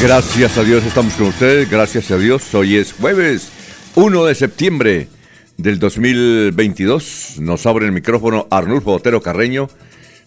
Gracias 0.00 0.56
a 0.56 0.62
Dios 0.62 0.86
estamos 0.86 1.14
con 1.14 1.26
ustedes, 1.26 1.68
gracias 1.68 2.12
a 2.12 2.18
Dios. 2.18 2.54
Hoy 2.54 2.76
es 2.76 2.92
jueves 2.92 3.50
1 3.96 4.24
de 4.26 4.34
septiembre 4.36 5.08
del 5.56 5.80
2022. 5.80 7.38
Nos 7.40 7.66
abre 7.66 7.86
el 7.86 7.90
micrófono 7.90 8.46
Arnulfo 8.48 8.92
Otero 8.92 9.20
Carreño 9.20 9.68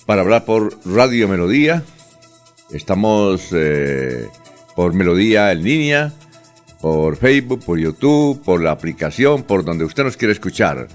para 0.05 0.23
hablar 0.23 0.43
por 0.43 0.77
Radio 0.85 1.29
Melodía. 1.29 1.83
Estamos 2.73 3.47
eh, 3.53 4.27
por 4.75 4.93
Melodía 4.93 5.53
en 5.53 5.63
línea, 5.63 6.13
por 6.81 7.15
Facebook, 7.15 7.63
por 7.63 7.79
YouTube, 7.79 8.43
por 8.43 8.61
la 8.61 8.71
aplicación, 8.71 9.43
por 9.43 9.63
donde 9.63 9.85
usted 9.85 10.03
nos 10.03 10.17
quiere 10.17 10.33
escuchar. 10.33 10.89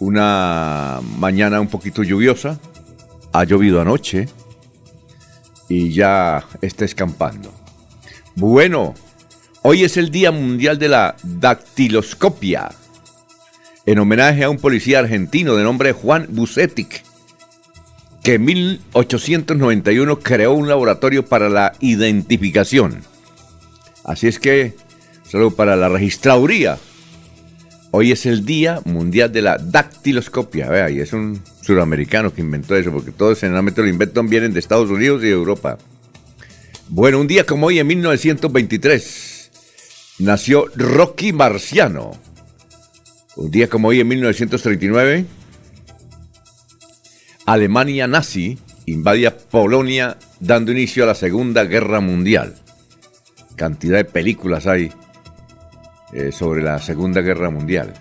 Una 0.00 1.00
mañana 1.16 1.62
un 1.62 1.68
poquito 1.68 2.02
lluviosa, 2.02 2.60
ha 3.32 3.44
llovido 3.44 3.80
anoche 3.80 4.28
y 5.70 5.92
ya 5.94 6.44
está 6.60 6.84
escampando. 6.84 7.57
Bueno, 8.40 8.94
hoy 9.62 9.82
es 9.82 9.96
el 9.96 10.12
Día 10.12 10.30
Mundial 10.30 10.78
de 10.78 10.86
la 10.86 11.16
Dactiloscopia, 11.24 12.68
en 13.84 13.98
homenaje 13.98 14.44
a 14.44 14.48
un 14.48 14.58
policía 14.58 15.00
argentino 15.00 15.56
de 15.56 15.64
nombre 15.64 15.90
Juan 15.90 16.28
Bucetic, 16.28 17.02
que 18.22 18.34
en 18.34 18.44
1891 18.44 20.20
creó 20.20 20.52
un 20.52 20.68
laboratorio 20.68 21.26
para 21.26 21.48
la 21.48 21.72
identificación. 21.80 23.02
Así 24.04 24.28
es 24.28 24.38
que, 24.38 24.76
solo 25.28 25.50
para 25.50 25.74
la 25.74 25.88
registraduría, 25.88 26.78
hoy 27.90 28.12
es 28.12 28.24
el 28.24 28.44
Día 28.44 28.80
Mundial 28.84 29.32
de 29.32 29.42
la 29.42 29.58
Dactiloscopia. 29.58 30.68
Vea, 30.68 30.90
y 30.90 31.00
es 31.00 31.12
un 31.12 31.42
suramericano 31.60 32.32
que 32.32 32.42
inventó 32.42 32.76
eso, 32.76 32.92
porque 32.92 33.10
todos 33.10 33.40
generalmente 33.40 33.82
lo 33.82 33.88
inventan 33.88 34.28
vienen 34.28 34.52
de 34.52 34.60
Estados 34.60 34.90
Unidos 34.90 35.24
y 35.24 35.26
de 35.26 35.32
Europa. 35.32 35.76
Bueno, 36.90 37.20
un 37.20 37.26
día 37.26 37.44
como 37.44 37.66
hoy, 37.66 37.78
en 37.78 37.86
1923, 37.86 39.50
nació 40.20 40.64
Rocky 40.74 41.34
Marciano. 41.34 42.12
Un 43.36 43.50
día 43.50 43.68
como 43.68 43.88
hoy, 43.88 44.00
en 44.00 44.08
1939, 44.08 45.26
Alemania 47.44 48.06
nazi 48.06 48.58
invadía 48.86 49.36
Polonia 49.36 50.16
dando 50.40 50.72
inicio 50.72 51.04
a 51.04 51.08
la 51.08 51.14
Segunda 51.14 51.64
Guerra 51.64 52.00
Mundial. 52.00 52.54
Cantidad 53.54 53.98
de 53.98 54.06
películas 54.06 54.66
hay 54.66 54.90
eh, 56.14 56.32
sobre 56.32 56.62
la 56.62 56.78
Segunda 56.78 57.20
Guerra 57.20 57.50
Mundial. 57.50 57.92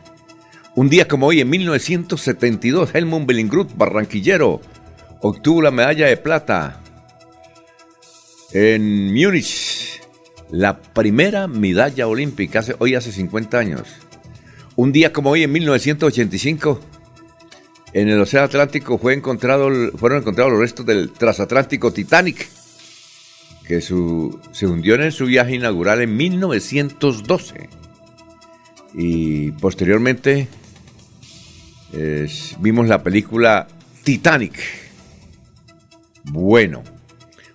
Un 0.76 0.88
día 0.88 1.10
como 1.10 1.28
hoy, 1.28 1.42
en 1.42 1.50
1972, 1.50 2.96
Helmut 2.96 3.26
Bellingrud, 3.26 3.68
barranquillero, 3.76 4.62
obtuvo 5.20 5.62
la 5.62 5.72
medalla 5.72 6.08
de 6.08 6.16
plata 6.16 6.84
en 8.52 9.14
Múnich, 9.14 10.02
la 10.52 10.80
primera 10.80 11.48
medalla 11.48 12.08
olímpica, 12.08 12.64
hoy 12.80 12.96
hace 12.96 13.12
50 13.12 13.58
años. 13.58 13.88
Un 14.76 14.92
día 14.92 15.12
como 15.12 15.32
hoy, 15.32 15.44
en 15.44 15.52
1985, 15.52 16.80
en 17.94 18.10
el 18.10 18.22
Océano 18.22 18.46
Atlántico 18.46 18.98
fue 18.98 19.14
encontrado, 19.14 19.70
fueron 19.98 20.20
encontrados 20.20 20.52
los 20.52 20.62
restos 20.62 20.86
del 20.86 21.12
transatlántico 21.12 21.92
Titanic, 21.92 22.48
que 23.66 23.82
se 23.82 23.94
hundió 24.66 24.96
en 24.96 25.12
su 25.12 25.26
viaje 25.26 25.56
inaugural 25.56 26.02
en 26.02 26.16
1912. 26.16 27.70
Y 28.94 29.52
posteriormente 29.52 30.48
vimos 32.60 32.88
la 32.88 33.04
película 33.04 33.68
Titanic. 34.04 34.58
Bueno. 36.24 36.97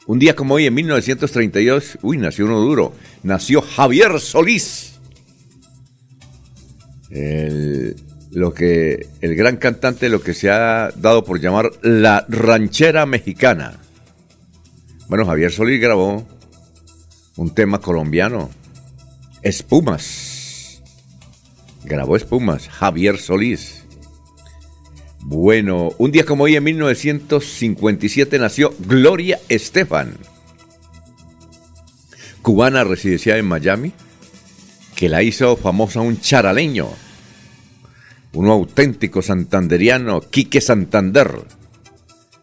Un 0.06 0.18
día 0.18 0.34
como 0.34 0.54
hoy, 0.54 0.66
en 0.66 0.74
1932, 0.74 1.98
uy, 2.02 2.18
nació 2.18 2.46
uno 2.46 2.60
duro, 2.60 2.92
nació 3.22 3.62
Javier 3.62 4.18
Solís. 4.18 5.00
El, 7.10 7.96
lo 8.32 8.52
que, 8.52 9.06
el 9.20 9.36
gran 9.36 9.58
cantante, 9.58 10.08
lo 10.08 10.20
que 10.20 10.34
se 10.34 10.50
ha 10.50 10.90
dado 10.96 11.24
por 11.24 11.40
llamar 11.40 11.70
la 11.82 12.24
ranchera 12.28 13.06
mexicana. 13.06 13.78
Bueno, 15.08 15.26
Javier 15.26 15.52
Solís 15.52 15.80
grabó 15.80 16.26
un 17.36 17.54
tema 17.54 17.80
colombiano, 17.80 18.50
Espumas. 19.42 20.82
Grabó 21.84 22.16
Espumas, 22.16 22.69
Javier 22.69 23.19
Solís. 23.19 23.81
Bueno, 25.25 25.91
un 25.99 26.10
día 26.10 26.25
como 26.25 26.44
hoy 26.44 26.56
en 26.56 26.65
1957 26.65 28.41
nació 28.41 28.75
Gloria 28.81 29.38
Estefan, 29.49 30.16
cubana 32.43 32.83
residenciada 32.83 33.38
en 33.38 33.47
Miami, 33.47 33.93
que 34.97 35.09
la 35.09 35.22
hizo 35.22 35.56
famosa 35.56 36.00
un 36.00 36.21
charaleño, 36.21 36.88
un 38.32 38.49
auténtico 38.49 39.22
santanderiano, 39.22 40.22
Quique 40.22 40.61
Santander, 40.61 41.31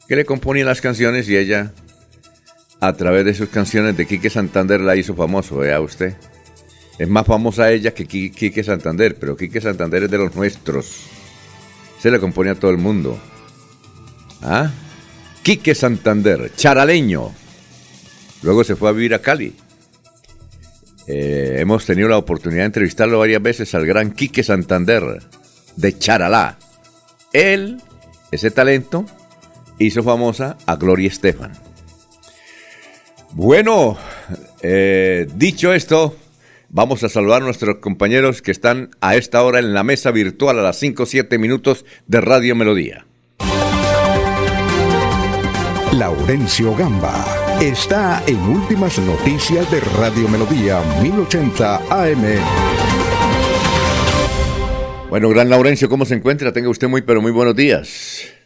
que 0.08 0.16
le 0.16 0.24
componía 0.24 0.64
las 0.64 0.80
canciones 0.80 1.28
y 1.28 1.36
ella, 1.36 1.74
a 2.80 2.94
través 2.94 3.26
de 3.26 3.34
sus 3.34 3.50
canciones 3.50 3.98
de 3.98 4.08
Quique 4.08 4.30
Santander, 4.30 4.80
la 4.80 4.96
hizo 4.96 5.16
famoso, 5.16 5.58
vea 5.58 5.82
usted. 5.82 6.16
Es 6.98 7.10
más 7.10 7.28
famosa 7.28 7.72
ella 7.72 7.94
que 7.94 8.06
Quique 8.06 8.64
Santander, 8.64 9.18
pero 9.20 9.36
Quique 9.36 9.60
Santander 9.60 10.04
es 10.04 10.12
de 10.12 10.18
los 10.18 10.34
nuestros 10.34 11.19
se 12.00 12.12
le 12.12 12.20
compone 12.20 12.50
a 12.50 12.56
todo 12.56 12.72
el 12.72 12.78
mundo. 12.78 13.20
¿Ah? 14.42 14.72
Quique 15.44 15.76
Santander, 15.76 16.52
charaleño. 16.56 17.32
Luego 18.42 18.64
se 18.64 18.76
fue 18.76 18.90
a 18.90 18.94
vivir 18.94 19.14
a 19.14 19.20
Cali. 19.20 19.56
Eh, 21.08 21.58
hemos 21.60 21.86
tenido 21.86 22.08
la 22.08 22.18
oportunidad 22.18 22.62
de 22.62 22.68
entrevistarlo 22.68 23.20
varias 23.20 23.42
veces 23.42 23.74
al 23.74 23.86
gran 23.86 24.12
Quique 24.12 24.44
Santander 24.44 25.22
de 25.76 25.98
Charalá. 25.98 26.58
Él, 27.34 27.82
ese 28.32 28.52
talento, 28.52 29.06
hizo 29.80 30.04
famosa 30.04 30.58
a 30.66 30.76
Gloria 30.76 31.08
Estefan. 31.08 31.54
Bueno, 33.32 33.98
eh, 34.62 35.28
dicho 35.36 35.74
esto, 35.74 36.16
Vamos 36.72 37.04
a 37.04 37.10
saludar 37.10 37.42
a 37.42 37.46
nuestros 37.46 37.78
compañeros 37.78 38.44
que 38.44 38.52
están 38.52 38.92
a 39.02 39.16
esta 39.16 39.42
hora 39.42 39.58
en 39.58 39.74
la 39.74 39.84
mesa 39.84 40.12
virtual 40.12 40.60
a 40.60 40.62
las 40.62 40.78
5 40.78 41.02
o 41.02 41.06
7 41.08 41.40
minutos 41.40 41.84
de 42.06 42.22
Radio 42.22 42.56
Melodía. 42.56 43.08
Laurencio 45.94 46.76
Gamba 46.76 47.26
está 47.60 48.24
en 48.28 48.38
Últimas 48.38 49.00
Noticias 49.00 49.70
de 49.72 49.80
Radio 49.80 50.28
Melodía 50.28 50.80
1080 51.02 51.78
AM. 51.90 52.24
Bueno, 55.10 55.30
gran 55.30 55.50
Laurencio, 55.50 55.90
¿cómo 55.90 56.06
se 56.06 56.14
encuentra? 56.14 56.54
Tenga 56.54 56.70
usted 56.70 56.88
muy, 56.88 57.02
pero 57.02 57.20
muy 57.20 57.32
buenos 57.32 57.56
días. 57.56 58.39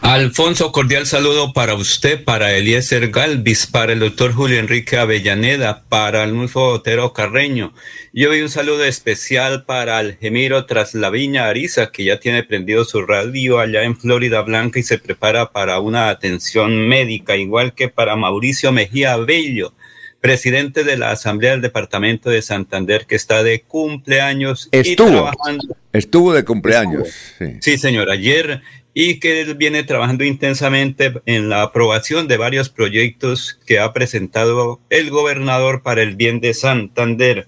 Alfonso, 0.00 0.72
cordial 0.72 1.06
saludo 1.06 1.52
para 1.52 1.74
usted, 1.74 2.22
para 2.24 2.52
Eliezer 2.52 3.10
Galvis, 3.10 3.66
para 3.66 3.92
el 3.92 3.98
doctor 3.98 4.32
Julio 4.32 4.58
Enrique 4.58 4.96
Avellaneda, 4.96 5.84
para 5.88 6.22
Alnulfo 6.22 6.68
Otero 6.68 7.12
Carreño. 7.12 7.74
Y 8.12 8.24
hoy 8.26 8.40
un 8.40 8.48
saludo 8.48 8.84
especial 8.84 9.64
para 9.64 9.98
Algemiro 9.98 10.66
Traslaviña 10.66 11.48
Ariza, 11.48 11.90
que 11.90 12.04
ya 12.04 12.20
tiene 12.20 12.44
prendido 12.44 12.84
su 12.84 13.02
radio 13.02 13.58
allá 13.58 13.82
en 13.82 13.96
Florida 13.96 14.40
Blanca 14.42 14.78
y 14.78 14.82
se 14.84 14.98
prepara 14.98 15.50
para 15.50 15.80
una 15.80 16.08
atención 16.08 16.88
médica, 16.88 17.36
igual 17.36 17.74
que 17.74 17.88
para 17.88 18.16
Mauricio 18.16 18.72
Mejía 18.72 19.16
Bello, 19.16 19.74
presidente 20.20 20.84
de 20.84 20.96
la 20.96 21.10
Asamblea 21.10 21.52
del 21.52 21.60
Departamento 21.60 22.30
de 22.30 22.42
Santander, 22.42 23.04
que 23.06 23.16
está 23.16 23.42
de 23.42 23.62
cumpleaños. 23.62 24.68
Estuvo, 24.72 25.08
y 25.08 25.12
trabajando. 25.12 25.76
estuvo 25.92 26.32
de 26.32 26.44
cumpleaños. 26.44 27.08
Sí. 27.38 27.46
sí, 27.60 27.78
señor, 27.78 28.10
ayer 28.10 28.62
y 29.00 29.20
que 29.20 29.44
viene 29.54 29.84
trabajando 29.84 30.24
intensamente 30.24 31.22
en 31.24 31.48
la 31.48 31.62
aprobación 31.62 32.26
de 32.26 32.36
varios 32.36 32.68
proyectos 32.68 33.56
que 33.64 33.78
ha 33.78 33.92
presentado 33.92 34.80
el 34.90 35.10
gobernador 35.10 35.84
para 35.84 36.02
el 36.02 36.16
bien 36.16 36.40
de 36.40 36.52
Santander. 36.52 37.46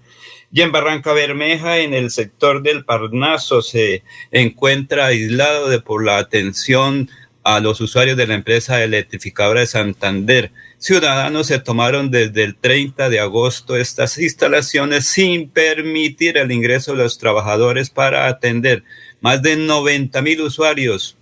Y 0.52 0.60
en 0.60 0.70
Barranca 0.70 1.12
Bermeja, 1.12 1.78
en 1.78 1.92
el 1.92 2.12
sector 2.12 2.62
del 2.62 2.84
Parnaso, 2.84 3.62
se 3.62 4.04
encuentra 4.30 5.06
aislado 5.06 5.68
de 5.68 5.80
por 5.80 6.04
la 6.04 6.18
atención 6.18 7.10
a 7.42 7.58
los 7.58 7.80
usuarios 7.80 8.16
de 8.16 8.28
la 8.28 8.34
empresa 8.34 8.84
electrificadora 8.84 9.58
de 9.58 9.66
Santander. 9.66 10.52
Ciudadanos 10.78 11.48
se 11.48 11.58
tomaron 11.58 12.12
desde 12.12 12.44
el 12.44 12.54
30 12.54 13.08
de 13.08 13.18
agosto 13.18 13.76
estas 13.76 14.18
instalaciones 14.18 15.08
sin 15.08 15.48
permitir 15.48 16.38
el 16.38 16.52
ingreso 16.52 16.92
de 16.92 16.98
los 16.98 17.18
trabajadores 17.18 17.90
para 17.90 18.28
atender 18.28 18.84
más 19.20 19.42
de 19.42 19.56
90 19.56 20.22
mil 20.22 20.42
usuarios 20.42 21.16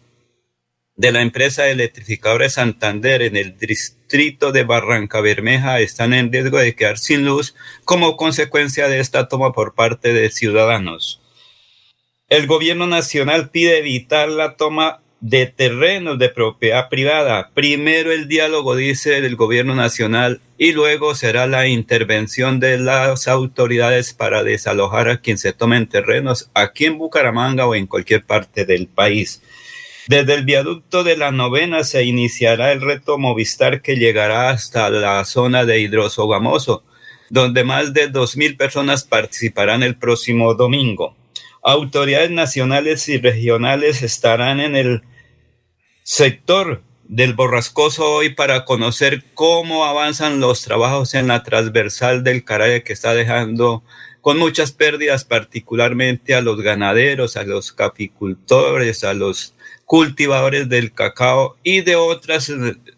de 0.98 1.12
la 1.12 1.22
empresa 1.22 1.68
electrificadora 1.68 2.44
de 2.44 2.50
Santander 2.50 3.22
en 3.22 3.36
el 3.36 3.56
distrito 3.56 4.50
de 4.50 4.64
Barranca 4.64 5.20
Bermeja 5.20 5.78
están 5.78 6.12
en 6.12 6.32
riesgo 6.32 6.58
de 6.58 6.74
quedar 6.74 6.98
sin 6.98 7.24
luz 7.24 7.54
como 7.84 8.16
consecuencia 8.16 8.88
de 8.88 8.98
esta 8.98 9.28
toma 9.28 9.52
por 9.52 9.74
parte 9.74 10.12
de 10.12 10.28
ciudadanos. 10.30 11.22
El 12.28 12.48
gobierno 12.48 12.88
nacional 12.88 13.50
pide 13.50 13.78
evitar 13.78 14.28
la 14.28 14.56
toma 14.56 15.00
de 15.20 15.46
terrenos 15.46 16.18
de 16.18 16.30
propiedad 16.30 16.88
privada. 16.88 17.50
Primero 17.54 18.10
el 18.10 18.26
diálogo, 18.26 18.74
dice 18.74 19.18
el 19.18 19.36
gobierno 19.36 19.76
nacional, 19.76 20.40
y 20.58 20.72
luego 20.72 21.14
será 21.14 21.46
la 21.46 21.68
intervención 21.68 22.58
de 22.58 22.76
las 22.76 23.28
autoridades 23.28 24.14
para 24.14 24.42
desalojar 24.42 25.08
a 25.08 25.20
quien 25.20 25.38
se 25.38 25.52
tomen 25.52 25.86
terrenos 25.86 26.50
aquí 26.54 26.86
en 26.86 26.98
Bucaramanga 26.98 27.66
o 27.68 27.76
en 27.76 27.86
cualquier 27.86 28.24
parte 28.24 28.64
del 28.64 28.88
país. 28.88 29.42
Desde 30.08 30.32
el 30.32 30.46
viaducto 30.46 31.04
de 31.04 31.18
la 31.18 31.32
novena 31.32 31.84
se 31.84 32.02
iniciará 32.02 32.72
el 32.72 32.80
reto 32.80 33.18
Movistar 33.18 33.82
que 33.82 33.96
llegará 33.96 34.48
hasta 34.48 34.88
la 34.88 35.22
zona 35.26 35.66
de 35.66 35.80
Hidrosogamoso, 35.80 36.82
donde 37.28 37.62
más 37.62 37.92
de 37.92 38.10
2.000 38.10 38.56
personas 38.56 39.04
participarán 39.04 39.82
el 39.82 39.96
próximo 39.96 40.54
domingo. 40.54 41.14
Autoridades 41.62 42.30
nacionales 42.30 43.06
y 43.10 43.18
regionales 43.18 44.00
estarán 44.02 44.60
en 44.60 44.76
el 44.76 45.02
sector 46.04 46.82
del 47.04 47.34
Borrascoso 47.34 48.10
hoy 48.10 48.30
para 48.30 48.64
conocer 48.64 49.24
cómo 49.34 49.84
avanzan 49.84 50.40
los 50.40 50.62
trabajos 50.62 51.12
en 51.12 51.26
la 51.26 51.42
transversal 51.42 52.24
del 52.24 52.44
Caraye 52.44 52.82
que 52.82 52.94
está 52.94 53.12
dejando 53.12 53.84
con 54.22 54.38
muchas 54.38 54.72
pérdidas, 54.72 55.24
particularmente 55.24 56.34
a 56.34 56.40
los 56.40 56.62
ganaderos, 56.62 57.36
a 57.36 57.44
los 57.44 57.72
caficultores, 57.72 59.04
a 59.04 59.12
los 59.12 59.54
cultivadores 59.88 60.68
del 60.68 60.92
cacao 60.92 61.56
y 61.62 61.80
de 61.80 61.96
otras 61.96 62.52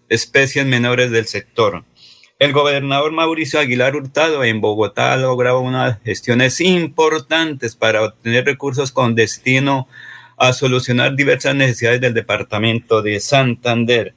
especies 0.09 0.67
menores 0.67 1.13
del 1.13 1.27
sector. 1.27 1.85
El 2.41 2.53
gobernador 2.53 3.13
Mauricio 3.13 3.61
Aguilar 3.61 3.95
Hurtado 3.95 4.43
en 4.43 4.61
Bogotá 4.61 5.13
ha 5.13 5.17
logrado 5.17 5.61
unas 5.61 6.03
gestiones 6.03 6.61
importantes 6.61 7.77
para 7.77 8.03
obtener 8.03 8.45
recursos 8.45 8.91
con 8.91 9.15
destino 9.15 9.87
a 10.37 10.53
solucionar 10.53 11.15
diversas 11.15 11.55
necesidades 11.55 12.01
del 12.01 12.13
departamento 12.13 13.03
de 13.03 13.21
Santander. 13.21 14.15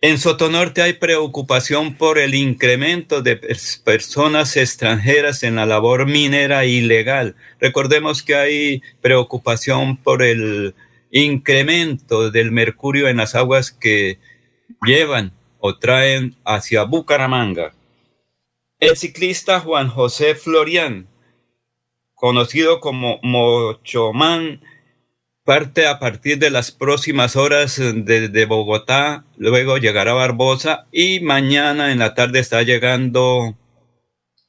En 0.00 0.16
Sotonorte 0.16 0.80
hay 0.80 0.94
preocupación 0.94 1.96
por 1.96 2.18
el 2.18 2.34
incremento 2.34 3.20
de 3.20 3.38
personas 3.84 4.56
extranjeras 4.56 5.42
en 5.42 5.56
la 5.56 5.66
labor 5.66 6.06
minera 6.06 6.64
ilegal. 6.64 7.36
Recordemos 7.60 8.22
que 8.22 8.34
hay 8.34 8.82
preocupación 9.02 9.98
por 9.98 10.22
el 10.22 10.74
incremento 11.12 12.30
del 12.30 12.50
mercurio 12.50 13.06
en 13.06 13.18
las 13.18 13.36
aguas 13.36 13.70
que 13.70 14.18
llevan 14.84 15.32
o 15.58 15.78
traen 15.78 16.34
hacia 16.44 16.82
Bucaramanga. 16.82 17.72
El 18.80 18.96
ciclista 18.96 19.60
Juan 19.60 19.88
José 19.88 20.34
Florian, 20.34 21.06
conocido 22.14 22.80
como 22.80 23.20
Mochomán, 23.22 24.60
parte 25.44 25.86
a 25.86 25.98
partir 25.98 26.38
de 26.38 26.50
las 26.50 26.72
próximas 26.72 27.36
horas 27.36 27.80
desde 27.94 28.44
Bogotá, 28.46 29.24
luego 29.36 29.76
llegará 29.76 30.12
a 30.12 30.14
Barbosa 30.14 30.86
y 30.90 31.20
mañana 31.20 31.92
en 31.92 31.98
la 31.98 32.14
tarde 32.14 32.40
está 32.40 32.62
llegando 32.62 33.56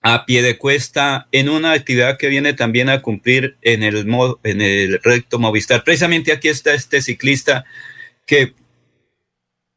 a 0.03 0.25
pie 0.25 0.41
de 0.41 0.57
cuesta 0.57 1.27
en 1.31 1.47
una 1.50 1.71
actividad 1.71 2.17
que 2.17 2.27
viene 2.27 2.53
también 2.53 2.89
a 2.89 3.01
cumplir 3.01 3.57
en 3.61 3.83
el, 3.83 4.05
en 4.44 4.61
el 4.61 5.00
recto 5.01 5.39
Movistar. 5.39 5.83
Precisamente 5.85 6.33
aquí 6.33 6.50
está 6.50 6.73
este 6.73 7.01
ciclista 7.01 7.63
que 8.27 8.53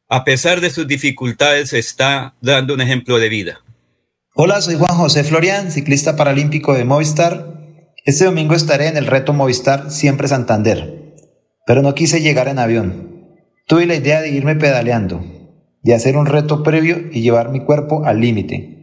a 0.09 0.25
pesar 0.25 0.59
de 0.59 0.69
sus 0.69 0.85
dificultades 0.85 1.71
está 1.71 2.35
dando 2.41 2.73
un 2.73 2.81
ejemplo 2.81 3.19
de 3.19 3.29
vida. 3.29 3.61
Hola, 4.35 4.61
soy 4.61 4.75
Juan 4.75 4.97
José 4.97 5.23
Florian, 5.23 5.71
ciclista 5.71 6.17
paralímpico 6.17 6.73
de 6.73 6.83
Movistar. 6.83 7.53
Este 8.05 8.25
domingo 8.25 8.53
estaré 8.53 8.87
en 8.87 8.97
el 8.97 9.07
reto 9.07 9.33
Movistar 9.33 9.91
Siempre 9.91 10.27
Santander, 10.27 11.15
pero 11.65 11.81
no 11.81 11.95
quise 11.95 12.21
llegar 12.21 12.49
en 12.49 12.59
avión. 12.59 13.25
Tuve 13.65 13.85
la 13.85 13.95
idea 13.95 14.21
de 14.21 14.29
irme 14.29 14.55
pedaleando, 14.55 15.25
de 15.83 15.95
hacer 15.95 16.17
un 16.17 16.25
reto 16.25 16.63
previo 16.63 16.99
y 17.11 17.21
llevar 17.21 17.49
mi 17.49 17.61
cuerpo 17.63 18.05
al 18.05 18.19
límite. 18.19 18.76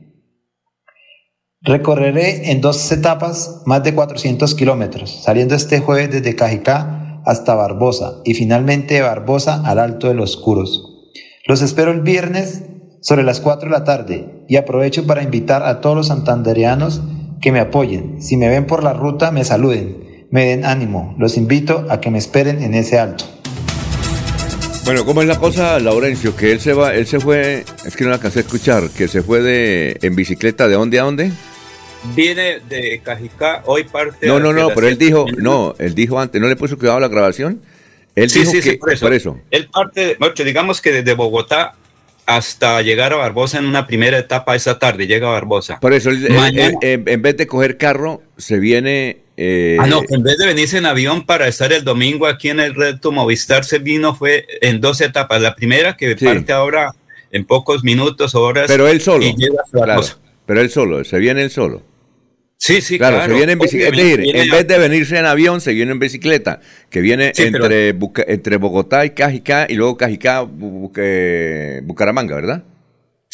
Recorreré 1.66 2.50
en 2.50 2.61
dos 2.61 2.93
etapas 2.93 3.62
más 3.64 3.82
de 3.82 3.94
400 3.94 4.55
kilómetros, 4.55 5.22
saliendo 5.25 5.55
este 5.55 5.81
jueves 5.81 6.11
desde 6.11 6.37
Cajicá 6.37 7.22
hasta 7.25 7.55
Barbosa 7.55 8.16
y 8.22 8.34
finalmente 8.34 8.93
de 8.93 9.00
Barbosa 9.00 9.62
al 9.64 9.78
Alto 9.78 10.08
de 10.08 10.14
los 10.14 10.37
Curos. 10.37 11.08
Los 11.46 11.62
espero 11.62 11.90
el 11.90 12.02
viernes 12.02 12.64
sobre 13.00 13.22
las 13.22 13.40
4 13.40 13.70
de 13.70 13.78
la 13.78 13.84
tarde 13.84 14.44
y 14.46 14.56
aprovecho 14.56 15.06
para 15.06 15.22
invitar 15.22 15.62
a 15.62 15.81
todos 15.81 15.96
los 15.96 16.08
santandereanos 16.08 17.00
que 17.40 17.50
me 17.50 17.61
apoyen. 17.61 18.20
Si 18.20 18.37
me 18.37 18.50
ven 18.50 18.67
por 18.67 18.84
la 18.84 18.93
ruta, 18.93 19.31
me 19.31 19.43
saluden, 19.43 20.26
me 20.31 20.44
den 20.44 20.67
ánimo. 20.67 21.14
Los 21.19 21.38
invito 21.38 21.87
a 21.88 21.99
que 21.99 22.10
me 22.10 22.19
esperen 22.19 22.62
en 22.62 22.75
ese 22.75 22.99
alto. 22.99 23.25
Bueno, 24.84 25.06
¿cómo 25.06 25.22
es 25.22 25.28
la 25.28 25.38
cosa, 25.38 25.81
Laurencio? 25.81 26.37
Que 26.37 26.52
él 26.52 26.60
se 26.60 26.75
va, 26.75 26.93
él 26.93 27.06
se 27.06 27.20
fue, 27.20 27.64
es 27.87 27.96
que 27.96 28.05
no 28.05 28.12
alcancé 28.12 28.40
a 28.40 28.43
escuchar, 28.43 28.90
que 28.90 29.08
se 29.08 29.22
fue 29.22 29.40
de 29.40 29.96
en 30.02 30.14
bicicleta 30.14 30.69
de 30.69 30.75
dónde 30.75 31.00
a 31.00 31.05
dónde? 31.05 31.32
Viene 32.15 32.61
de 32.69 33.01
Cajicá, 33.03 33.63
hoy 33.67 33.84
parte. 33.84 34.27
No, 34.27 34.39
no, 34.39 34.53
no, 34.53 34.70
pero 34.75 34.89
él 34.89 34.99
dijo, 34.99 35.27
no, 35.37 35.75
él 35.79 35.94
dijo 35.94 36.20
antes, 36.20 36.41
¿no 36.41 36.49
le 36.49 36.56
puso 36.56 36.79
cuidado 36.79 36.99
a 36.99 37.01
la 37.01 37.08
grabación? 37.08 37.63
Él 38.15 38.31
sí, 38.31 38.41
dijo 38.41 38.53
sí, 38.53 38.56
que, 38.58 38.70
sí, 38.70 38.77
por 38.77 38.93
eso. 38.93 39.06
por 39.06 39.15
eso. 39.15 39.41
Él 39.51 39.69
parte, 39.73 40.17
digamos 40.44 40.81
que 40.81 40.93
desde 40.93 41.15
Bogotá 41.15 41.75
hasta 42.27 42.81
llegar 42.82 43.13
a 43.13 43.17
Barbosa 43.17 43.58
en 43.58 43.67
una 43.67 43.87
primera 43.87 44.19
etapa 44.19 44.55
esa 44.55 44.79
tarde, 44.79 45.06
llega 45.06 45.29
a 45.29 45.32
Barbosa. 45.32 45.81
Por 45.81 45.93
eso, 45.93 46.11
en 46.11 47.23
vez 47.23 47.37
de 47.37 47.46
coger 47.46 47.77
carro, 47.77 48.23
se 48.37 48.58
viene... 48.58 49.19
Eh, 49.37 49.77
ah, 49.81 49.87
no, 49.89 50.03
en 50.08 50.23
vez 50.23 50.39
de 50.39 50.46
venirse 50.46 50.79
en 50.79 50.87
avión 50.87 51.27
para 51.27 51.49
estar 51.49 51.73
el 51.73 51.82
domingo 51.82 52.27
aquí 52.27 52.51
en 52.51 52.61
el 52.61 52.75
reto 52.75 53.11
Movistar, 53.11 53.65
se 53.65 53.81
vino 53.81 54.15
fue 54.15 54.46
en 54.61 54.81
dos 54.81 55.01
etapas. 55.01 55.43
La 55.43 55.56
primera 55.56 55.96
que 55.96 56.15
parte 56.15 56.53
ahora 56.53 56.94
en 57.32 57.44
pocos 57.44 57.82
minutos, 57.82 58.37
horas. 58.37 58.67
Pero 58.69 58.87
él 58.87 59.01
solo. 59.01 59.25
Y 59.25 59.34
llega 59.34 59.61
a 59.61 59.70
claro, 59.70 60.03
pero 60.46 60.61
él 60.61 60.70
solo, 60.70 61.03
se 61.05 61.19
viene 61.19 61.43
él 61.43 61.51
solo. 61.51 61.82
Sí, 62.65 62.81
sí, 62.81 62.97
claro. 62.97 63.23
se 63.23 63.33
viene 63.35 63.53
en 63.53 63.59
bicicleta. 63.59 63.94
Es 63.94 64.03
decir, 64.03 64.37
en 64.37 64.51
vez 64.51 64.67
de 64.67 64.79
venirse 64.79 65.19
en 65.19 65.27
avión, 65.27 65.61
se 65.61 65.75
viene 65.75 65.93
en 65.93 65.99
bicicleta, 65.99 66.61
que 66.89 67.03
viene 67.03 67.31
entre, 67.37 67.91
entre 68.27 68.56
Bogotá 68.56 69.05
y 69.05 69.11
Cajicá 69.11 69.67
y 69.69 69.75
luego 69.75 69.99
Cajicá, 69.99 70.41
Bucaramanga, 70.41 72.35
¿verdad? 72.35 72.65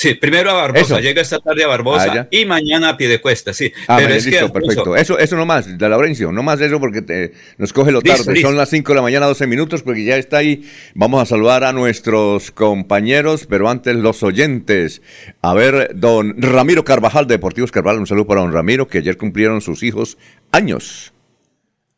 Sí, 0.01 0.15
primero 0.15 0.53
a 0.53 0.55
Barbosa, 0.55 0.99
llega 0.99 1.21
esta 1.21 1.41
tarde 1.41 1.63
a 1.63 1.67
Barbosa 1.67 2.21
ah, 2.23 2.29
y 2.31 2.47
mañana 2.47 2.89
a 2.89 3.21
cuesta, 3.21 3.53
sí. 3.53 3.71
Ah, 3.87 3.99
Pero 3.99 4.15
es 4.15 4.25
listo, 4.25 4.51
perfecto. 4.51 4.97
Eso, 4.97 5.19
eso 5.19 5.37
no 5.37 5.45
más, 5.45 5.77
de 5.77 5.89
Laurencio, 5.91 6.33
no 6.33 6.43
más 6.43 6.59
eso 6.63 6.81
porque 6.81 7.03
te, 7.03 7.33
nos 7.59 7.75
coge 7.75 7.93
lo 7.93 8.01
tarde. 8.01 8.41
Son 8.41 8.57
las 8.57 8.71
5 8.71 8.93
de 8.93 8.97
la 8.97 9.03
mañana, 9.03 9.27
12 9.27 9.47
minutos, 9.47 9.83
porque 9.83 10.03
ya 10.05 10.17
está 10.17 10.39
ahí. 10.39 10.67
Vamos 10.95 11.21
a 11.21 11.27
saludar 11.27 11.65
a 11.65 11.75
nuestros 11.75 12.51
compañeros, 12.51 13.45
pero 13.47 13.69
antes 13.69 13.95
los 13.95 14.23
oyentes. 14.23 15.03
A 15.43 15.53
ver, 15.53 15.91
don 15.95 16.41
Ramiro 16.41 16.83
Carvajal, 16.83 17.27
de 17.27 17.35
Deportivos 17.35 17.71
Carvajal, 17.71 18.01
un 18.01 18.07
saludo 18.07 18.27
para 18.27 18.41
don 18.41 18.55
Ramiro, 18.55 18.89
que 18.89 18.97
ayer 18.97 19.19
cumplieron 19.19 19.61
sus 19.61 19.83
hijos 19.83 20.17
años. 20.51 21.13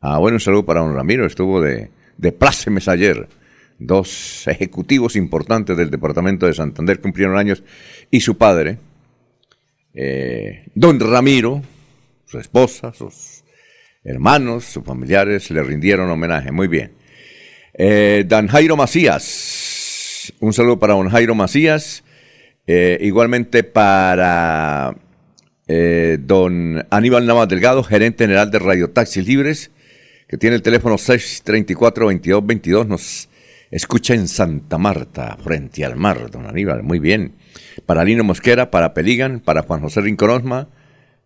Ah, 0.01 0.17
bueno, 0.17 0.35
un 0.35 0.41
saludo 0.41 0.65
para 0.65 0.81
don 0.81 0.93
Ramiro, 0.93 1.25
estuvo 1.25 1.61
de, 1.61 1.89
de 2.17 2.31
plácemes 2.33 2.89
ayer 2.89 3.29
dos 3.79 4.47
ejecutivos 4.47 5.15
importantes 5.15 5.75
del 5.77 5.89
departamento 5.89 6.45
de 6.45 6.53
Santander 6.53 6.99
cumplieron 6.99 7.37
años 7.37 7.63
y 8.11 8.21
su 8.21 8.37
padre, 8.37 8.77
eh, 9.93 10.65
don 10.73 10.99
Ramiro, 10.99 11.61
su 12.25 12.39
esposa, 12.39 12.93
sus 12.93 13.43
hermanos, 14.03 14.65
sus 14.65 14.83
familiares 14.83 15.49
le 15.51 15.63
rindieron 15.63 16.09
homenaje. 16.09 16.51
Muy 16.51 16.67
bien. 16.67 16.93
Eh, 17.73 18.25
don 18.27 18.47
Jairo 18.47 18.75
Macías, 18.75 20.33
un 20.39 20.53
saludo 20.53 20.79
para 20.79 20.93
don 20.93 21.09
Jairo 21.09 21.35
Macías, 21.35 22.03
eh, 22.67 22.97
igualmente 23.01 23.63
para 23.63 24.95
don 25.65 26.85
Aníbal 26.91 27.25
Navas 27.25 27.47
Delgado, 27.47 27.83
gerente 27.83 28.25
general 28.25 28.51
de 28.51 28.59
Radio 28.59 28.91
Taxis 28.91 29.25
Libres, 29.25 29.71
que 30.27 30.37
tiene 30.37 30.55
el 30.55 30.61
teléfono 30.61 30.97
634-2222, 30.97 32.85
nos 32.85 33.29
escucha 33.73 34.13
en 34.13 34.27
Santa 34.27 34.77
Marta, 34.77 35.35
frente 35.43 35.83
al 35.83 35.95
mar, 35.95 36.29
don 36.29 36.45
Aníbal, 36.45 36.83
muy 36.83 36.99
bien. 36.99 37.33
Para 37.87 38.03
Lino 38.03 38.23
Mosquera, 38.23 38.69
para 38.69 38.93
Peligan, 38.93 39.39
para 39.39 39.63
Juan 39.63 39.81
José 39.81 40.01
Rinconosma, 40.01 40.69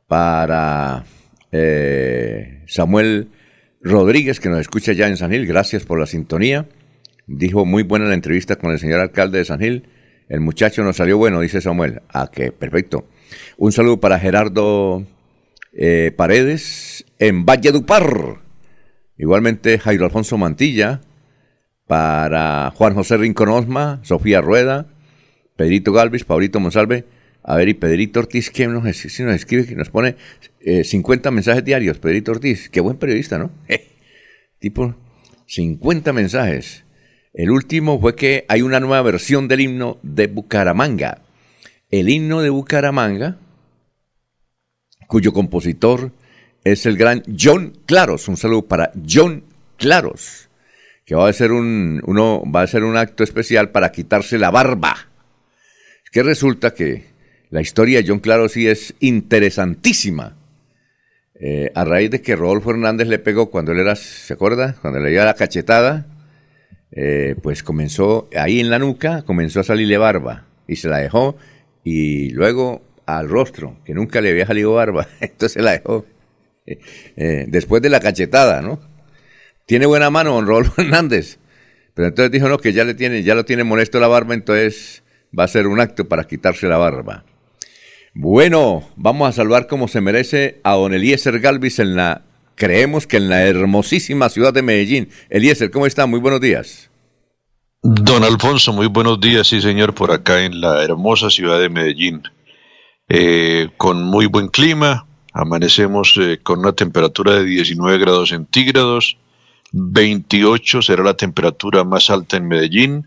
para 0.07 1.03
eh, 1.51 2.63
Samuel 2.67 3.29
Rodríguez, 3.81 4.39
que 4.39 4.47
nos 4.47 4.61
escucha 4.61 4.93
ya 4.93 5.07
en 5.07 5.17
San 5.17 5.31
Gil, 5.31 5.45
gracias 5.45 5.83
por 5.83 5.99
la 5.99 6.05
sintonía. 6.05 6.67
Dijo 7.27 7.65
muy 7.65 7.83
buena 7.83 8.05
la 8.05 8.13
entrevista 8.13 8.55
con 8.55 8.71
el 8.71 8.79
señor 8.79 9.01
alcalde 9.01 9.39
de 9.39 9.45
San 9.45 9.59
Gil. 9.59 9.83
El 10.29 10.39
muchacho 10.39 10.83
nos 10.83 10.95
salió 10.95 11.17
bueno, 11.17 11.41
dice 11.41 11.59
Samuel. 11.59 12.01
Ah, 12.13 12.29
que 12.31 12.53
perfecto. 12.53 13.09
Un 13.57 13.73
saludo 13.73 13.99
para 13.99 14.19
Gerardo 14.19 15.03
eh, 15.73 16.13
Paredes 16.15 17.05
en 17.19 17.45
Valledupar. 17.45 18.37
Igualmente 19.17 19.79
Jairo 19.79 20.05
Alfonso 20.05 20.37
Mantilla, 20.37 21.01
para 21.87 22.71
Juan 22.75 22.93
José 22.93 23.17
Rincón 23.17 23.49
Osma, 23.49 23.99
Sofía 24.03 24.41
Rueda, 24.41 24.87
Pedrito 25.55 25.91
Galvis, 25.93 26.25
Paulito 26.25 26.59
Monsalve. 26.59 27.05
A 27.43 27.55
ver, 27.55 27.69
y 27.69 27.73
Pedrito 27.73 28.19
Ortiz, 28.19 28.51
que 28.51 28.67
nos, 28.67 28.85
escribe, 28.85 29.65
que 29.65 29.75
nos 29.75 29.89
pone 29.89 30.17
50 30.83 31.29
eh, 31.29 31.31
mensajes 31.31 31.63
diarios. 31.63 31.97
Pedrito 31.97 32.31
Ortiz, 32.31 32.69
qué 32.69 32.81
buen 32.81 32.97
periodista, 32.97 33.37
¿no? 33.37 33.51
tipo, 34.59 34.95
50 35.45 36.11
mensajes. 36.11 36.83
El 37.33 37.51
último 37.51 38.01
fue 38.01 38.15
que 38.15 38.45
hay 38.49 38.61
una 38.63 38.81
nueva 38.81 39.01
versión 39.01 39.47
del 39.47 39.61
himno 39.61 39.97
de 40.03 40.27
Bucaramanga. 40.27 41.21
El 41.89 42.09
himno 42.09 42.41
de 42.41 42.49
Bucaramanga, 42.49 43.37
cuyo 45.07 45.31
compositor 45.31 46.11
es 46.65 46.85
el 46.85 46.97
gran 46.97 47.23
John 47.39 47.77
Claros. 47.85 48.27
Un 48.27 48.35
saludo 48.35 48.63
para 48.63 48.91
John 49.07 49.43
Claros, 49.77 50.46
que 51.07 51.15
va 51.15 51.29
a 51.29 51.33
ser 51.33 51.53
un, 51.53 52.01
uno, 52.05 52.43
va 52.53 52.63
a 52.63 52.67
ser 52.67 52.83
un 52.83 52.97
acto 52.97 53.23
especial 53.23 53.69
para 53.69 53.93
quitarse 53.93 54.37
la 54.37 54.51
barba. 54.51 55.07
Es 56.03 56.11
que 56.11 56.21
resulta 56.21 56.73
que 56.73 57.05
la 57.49 57.61
historia 57.61 58.03
John 58.05 58.19
Claros 58.19 58.51
sí 58.51 58.67
es 58.67 58.93
interesantísima. 58.99 60.35
Eh, 61.39 61.71
a 61.73 61.85
raíz 61.85 62.11
de 62.11 62.21
que 62.21 62.35
Rodolfo 62.35 62.71
Hernández 62.71 63.07
le 63.07 63.19
pegó 63.19 63.49
cuando 63.49 63.71
él 63.71 63.79
era, 63.79 63.95
¿se 63.95 64.33
acuerda? 64.33 64.75
Cuando 64.81 64.99
le 64.99 65.09
dio 65.09 65.23
la 65.23 65.35
cachetada, 65.35 66.07
eh, 66.91 67.37
pues 67.41 67.63
comenzó 67.63 68.27
ahí 68.35 68.59
en 68.59 68.69
la 68.69 68.77
nuca, 68.77 69.21
comenzó 69.21 69.61
a 69.61 69.63
salirle 69.63 69.97
barba 69.97 70.45
y 70.67 70.75
se 70.75 70.89
la 70.89 70.97
dejó 70.97 71.37
y 71.85 72.31
luego 72.31 72.81
al 73.05 73.29
rostro, 73.29 73.77
que 73.85 73.93
nunca 73.93 74.19
le 74.19 74.31
había 74.31 74.45
salido 74.45 74.73
barba, 74.73 75.07
entonces 75.21 75.63
la 75.63 75.71
dejó. 75.71 76.05
Eh, 76.65 77.45
después 77.47 77.81
de 77.81 77.87
la 77.87 78.01
cachetada, 78.01 78.61
¿no? 78.61 78.96
Tiene 79.67 79.85
buena 79.85 80.09
mano 80.09 80.33
don 80.33 80.47
Rodolfo 80.47 80.73
Hernández, 80.81 81.39
pero 81.93 82.07
entonces 82.07 82.31
dijo, 82.31 82.49
no, 82.49 82.57
que 82.57 82.73
ya 82.73 82.85
le 82.85 82.95
tiene, 82.95 83.21
ya 83.21 83.35
lo 83.35 83.45
tiene 83.45 83.63
molesto 83.63 83.99
la 83.99 84.07
barba, 84.07 84.33
entonces 84.33 85.03
va 85.37 85.43
a 85.43 85.47
ser 85.47 85.67
un 85.67 85.79
acto 85.79 86.07
para 86.07 86.23
quitarse 86.23 86.67
la 86.67 86.77
barba. 86.77 87.25
Bueno, 88.13 88.89
vamos 88.95 89.29
a 89.29 89.31
saludar 89.33 89.67
como 89.67 89.87
se 89.87 90.01
merece 90.01 90.61
a 90.63 90.73
don 90.73 90.93
Eliezer 90.93 91.39
Galvis 91.39 91.79
en 91.79 91.95
la, 91.95 92.23
creemos 92.55 93.05
que 93.05 93.17
en 93.17 93.29
la 93.29 93.43
hermosísima 93.43 94.29
ciudad 94.29 94.53
de 94.53 94.63
Medellín. 94.63 95.09
Eliezer, 95.29 95.69
¿cómo 95.69 95.85
está? 95.85 96.07
Muy 96.07 96.19
buenos 96.19 96.41
días. 96.41 96.89
Don 97.83 98.23
Alfonso, 98.23 98.73
muy 98.73 98.87
buenos 98.87 99.19
días, 99.19 99.47
sí 99.47 99.61
señor, 99.61 99.93
por 99.93 100.11
acá 100.11 100.43
en 100.43 100.61
la 100.61 100.83
hermosa 100.83 101.29
ciudad 101.29 101.59
de 101.59 101.69
Medellín. 101.69 102.23
Eh, 103.09 103.69
con 103.77 104.03
muy 104.03 104.25
buen 104.25 104.47
clima, 104.47 105.07
amanecemos 105.33 106.17
eh, 106.17 106.39
con 106.41 106.59
una 106.59 106.71
temperatura 106.71 107.35
de 107.35 107.45
19 107.45 107.97
grados 107.97 108.29
centígrados, 108.29 109.17
28 109.79 110.81
será 110.81 111.03
la 111.03 111.13
temperatura 111.13 111.83
más 111.83 112.09
alta 112.09 112.37
en 112.37 112.47
Medellín, 112.47 113.05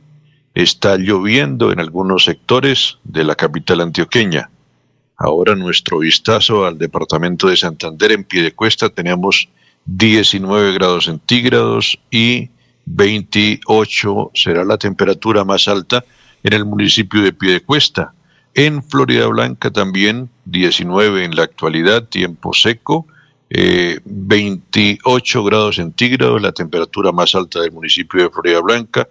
está 0.54 0.96
lloviendo 0.96 1.72
en 1.72 1.80
algunos 1.80 2.24
sectores 2.24 2.98
de 3.02 3.24
la 3.24 3.34
capital 3.34 3.80
antioqueña. 3.80 4.50
Ahora 5.16 5.56
nuestro 5.56 5.98
vistazo 5.98 6.64
al 6.64 6.78
departamento 6.78 7.48
de 7.48 7.56
Santander 7.56 8.12
en 8.12 8.22
pie 8.22 8.42
de 8.42 8.52
cuesta 8.52 8.88
tenemos 8.88 9.48
19 9.86 10.72
grados 10.74 11.06
centígrados 11.06 11.98
y 12.08 12.50
28 12.86 14.30
será 14.34 14.64
la 14.64 14.78
temperatura 14.78 15.44
más 15.44 15.66
alta 15.66 16.04
en 16.44 16.52
el 16.52 16.64
municipio 16.64 17.20
de 17.20 17.32
Piedecuesta. 17.32 18.14
En 18.54 18.82
Florida 18.82 19.26
Blanca 19.26 19.72
también 19.72 20.30
19 20.44 21.24
en 21.24 21.34
la 21.34 21.42
actualidad, 21.42 22.04
tiempo 22.04 22.54
seco, 22.54 23.06
28 23.50 25.38
eh, 25.38 25.42
grados 25.44 25.76
centígrados, 25.76 26.40
la 26.40 26.52
temperatura 26.52 27.10
más 27.10 27.34
alta 27.34 27.60
del 27.60 27.72
municipio 27.72 28.22
de 28.22 28.30
Florida 28.30 28.60
Blanca. 28.60 29.08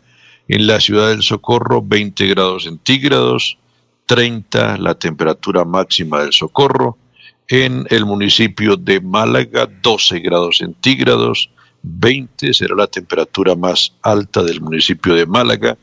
En 0.48 0.66
la 0.66 0.80
ciudad 0.80 1.10
del 1.10 1.22
Socorro 1.22 1.82
20 1.84 2.26
grados 2.28 2.64
centígrados, 2.64 3.58
30 4.06 4.78
la 4.78 4.96
temperatura 4.96 5.66
máxima 5.66 6.22
del 6.22 6.34
Socorro. 6.34 6.98
En 7.48 7.86
el 7.90 8.06
municipio 8.06 8.78
de 8.78 9.02
Málaga 9.02 9.68
12 9.82 10.20
grados 10.20 10.58
centígrados, 10.58 11.50
20 11.82 12.54
será 12.54 12.76
la 12.76 12.88
temperatura 12.88 13.56
más 13.56 13.94
alta 14.02 14.44
del 14.44 14.62
municipio 14.62 15.16
de 15.16 15.26
Málaga. 15.26 15.78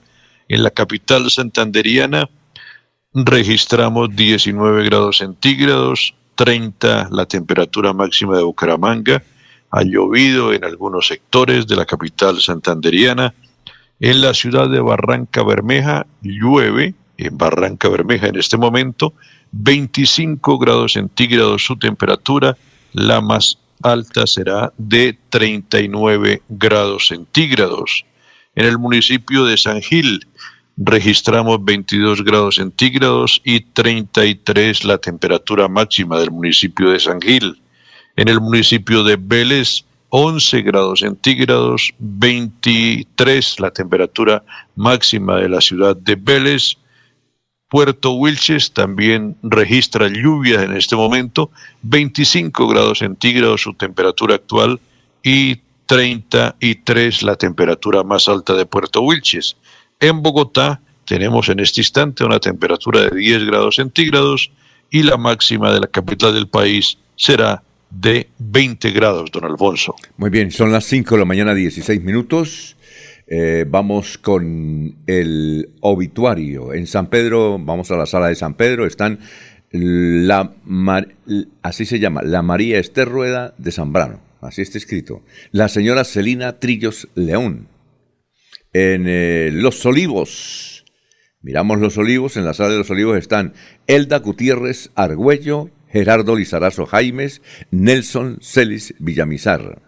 En 0.49 0.63
la 0.63 0.71
capital 0.71 1.31
santanderiana 1.31 2.29
registramos 3.13 4.15
19 4.15 4.85
grados 4.85 5.19
centígrados, 5.19 6.15
30 6.37 7.09
la 7.11 7.26
temperatura 7.26 7.93
máxima 7.93 8.37
de 8.37 8.45
Bucaramanga. 8.45 9.23
Ha 9.71 9.83
llovido 9.83 10.52
en 10.52 10.64
algunos 10.64 11.09
sectores 11.09 11.66
de 11.66 11.76
la 11.76 11.85
capital 11.85 12.40
santanderiana. 12.40 13.35
En 13.99 14.21
la 14.21 14.35
ciudad 14.35 14.69
de 14.69 14.81
Barranca 14.81 15.43
Bermeja 15.43 16.07
llueve, 16.23 16.95
en 17.16 17.37
Barranca 17.37 17.88
Bermeja 17.88 18.28
en 18.28 18.37
este 18.37 18.57
momento, 18.57 19.14
25 19.52 20.59
grados 20.59 20.93
centígrados 20.93 21.64
su 21.64 21.76
temperatura, 21.76 22.57
la 22.93 23.21
más 23.21 23.59
alta 23.83 24.26
será 24.26 24.73
de 24.76 25.19
39 25.31 26.43
grados 26.49 27.09
centígrados. 27.09 28.05
En 28.55 28.66
el 28.66 28.78
municipio 28.78 29.45
de 29.45 29.57
San 29.57 29.81
Gil 29.83 30.26
registramos 30.76 31.64
22 31.64 32.23
grados 32.23 32.56
centígrados 32.56 33.40
y 33.45 33.61
33 33.61 34.85
la 34.85 34.99
temperatura 34.99 35.68
máxima 35.68 36.18
del 36.18 36.30
municipio 36.30 36.90
de 36.90 37.00
San 37.00 37.21
Gil. 37.21 37.61
En 38.16 38.28
el 38.28 38.40
municipio 38.40 39.02
de 39.02 39.16
Vélez, 39.18 39.85
11 40.11 40.62
grados 40.62 41.00
centígrados, 41.00 41.92
23 41.99 43.61
la 43.61 43.71
temperatura 43.71 44.42
máxima 44.75 45.37
de 45.37 45.49
la 45.49 45.61
ciudad 45.61 45.97
de 45.97 46.14
Vélez. 46.14 46.76
Puerto 47.68 48.12
Wilches 48.12 48.73
también 48.73 49.37
registra 49.42 50.09
lluvias 50.09 50.62
en 50.62 50.76
este 50.76 50.95
momento, 50.95 51.50
25 51.83 52.68
grados 52.68 52.99
centígrados 52.99 53.62
su 53.62 53.75
temperatura 53.75 54.37
actual 54.37 54.78
y 55.23 55.56
33 55.87 57.23
la 57.23 57.37
temperatura 57.37 58.04
más 58.04 58.28
alta 58.28 58.54
de 58.54 58.66
Puerto 58.66 59.02
Wilches. 59.02 59.56
En 60.00 60.23
Bogotá 60.23 60.81
tenemos 61.07 61.49
en 61.49 61.61
este 61.61 61.81
instante 61.81 62.25
una 62.25 62.38
temperatura 62.38 63.03
de 63.03 63.17
10 63.17 63.45
grados 63.47 63.76
centígrados 63.76 64.50
y 64.91 65.03
la 65.03 65.17
máxima 65.17 65.73
de 65.73 65.81
la 65.81 65.87
capital 65.87 66.35
del 66.35 66.49
país 66.49 66.99
será 67.17 67.62
de 67.91 68.29
20 68.38 68.91
grados, 68.91 69.31
don 69.31 69.45
Alfonso. 69.45 69.95
Muy 70.19 70.29
bien, 70.29 70.50
son 70.50 70.71
las 70.71 70.85
5 70.85 71.15
de 71.15 71.19
la 71.19 71.25
mañana, 71.25 71.55
16 71.55 72.03
minutos. 72.03 72.76
Eh, 73.26 73.65
vamos 73.67 74.19
con 74.19 74.97
el 75.07 75.71
obituario. 75.81 76.75
En 76.75 76.87
San 76.87 77.09
Pedro, 77.09 77.59
vamos 77.59 77.91
a 77.91 77.97
la 77.97 78.07
sala 78.07 78.29
de 78.29 78.35
San 78.35 78.55
Pedro, 78.55 78.87
están 78.87 79.19
la, 79.73 80.53
así 81.62 81.87
se 81.87 81.99
llama, 81.99 82.23
la 82.23 82.43
María 82.43 82.79
Esther 82.79 83.09
Rueda 83.09 83.55
de 83.59 83.73
Zambrano, 83.73 84.21
así 84.41 84.62
está 84.62 84.79
escrito. 84.79 85.23
La 85.53 85.69
señora 85.69 86.05
Celina 86.05 86.59
Trillos 86.59 87.09
León. 87.15 87.69
En 88.78 89.06
eh, 89.06 89.49
Los 89.54 89.87
Olivos, 89.87 90.85
miramos 91.40 91.80
Los 91.80 91.97
Olivos, 91.97 92.37
en 92.37 92.45
la 92.45 92.52
sala 92.52 92.73
de 92.73 92.76
Los 92.76 92.90
Olivos 92.90 93.16
están 93.16 93.54
Elda 93.87 94.18
Gutiérrez 94.18 94.90
Argüello, 94.95 95.71
Gerardo 95.88 96.37
Lizarazo 96.37 96.85
Jaimes, 96.85 97.40
Nelson 97.71 98.37
Celis 98.42 98.92
Villamizar 98.99 99.80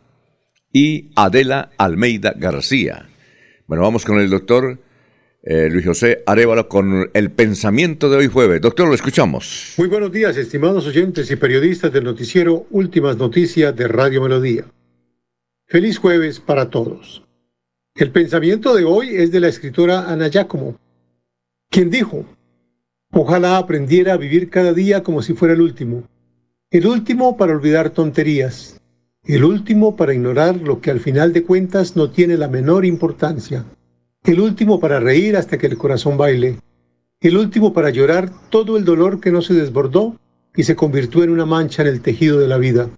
y 0.72 1.10
Adela 1.16 1.68
Almeida 1.76 2.32
García. 2.34 3.10
Bueno, 3.66 3.82
vamos 3.82 4.06
con 4.06 4.20
el 4.20 4.30
doctor 4.30 4.78
eh, 5.42 5.68
Luis 5.70 5.84
José 5.84 6.22
Arevalo 6.24 6.66
con 6.66 7.10
el 7.12 7.30
pensamiento 7.30 8.08
de 8.08 8.16
hoy 8.16 8.28
jueves. 8.28 8.62
Doctor, 8.62 8.88
lo 8.88 8.94
escuchamos. 8.94 9.74
Muy 9.76 9.88
buenos 9.88 10.12
días, 10.12 10.38
estimados 10.38 10.86
oyentes 10.86 11.30
y 11.30 11.36
periodistas 11.36 11.92
del 11.92 12.04
noticiero 12.04 12.66
Últimas 12.70 13.18
Noticias 13.18 13.76
de 13.76 13.86
Radio 13.86 14.22
Melodía. 14.22 14.64
Feliz 15.66 15.98
jueves 15.98 16.40
para 16.40 16.70
todos. 16.70 17.27
El 17.98 18.12
pensamiento 18.12 18.76
de 18.76 18.84
hoy 18.84 19.16
es 19.16 19.32
de 19.32 19.40
la 19.40 19.48
escritora 19.48 20.08
Ana 20.08 20.28
Giacomo, 20.28 20.76
quien 21.68 21.90
dijo, 21.90 22.24
ojalá 23.10 23.58
aprendiera 23.58 24.12
a 24.12 24.16
vivir 24.16 24.50
cada 24.50 24.72
día 24.72 25.02
como 25.02 25.20
si 25.20 25.34
fuera 25.34 25.54
el 25.54 25.60
último, 25.60 26.04
el 26.70 26.86
último 26.86 27.36
para 27.36 27.54
olvidar 27.54 27.90
tonterías, 27.90 28.80
el 29.24 29.42
último 29.42 29.96
para 29.96 30.14
ignorar 30.14 30.60
lo 30.60 30.80
que 30.80 30.92
al 30.92 31.00
final 31.00 31.32
de 31.32 31.42
cuentas 31.42 31.96
no 31.96 32.08
tiene 32.08 32.36
la 32.36 32.46
menor 32.46 32.84
importancia, 32.84 33.64
el 34.22 34.38
último 34.38 34.78
para 34.78 35.00
reír 35.00 35.36
hasta 35.36 35.58
que 35.58 35.66
el 35.66 35.76
corazón 35.76 36.16
baile, 36.16 36.60
el 37.20 37.36
último 37.36 37.72
para 37.72 37.90
llorar 37.90 38.30
todo 38.48 38.76
el 38.76 38.84
dolor 38.84 39.18
que 39.18 39.32
no 39.32 39.42
se 39.42 39.54
desbordó 39.54 40.14
y 40.54 40.62
se 40.62 40.76
convirtió 40.76 41.24
en 41.24 41.30
una 41.30 41.46
mancha 41.46 41.82
en 41.82 41.88
el 41.88 42.00
tejido 42.00 42.38
de 42.38 42.46
la 42.46 42.58
vida, 42.58 42.90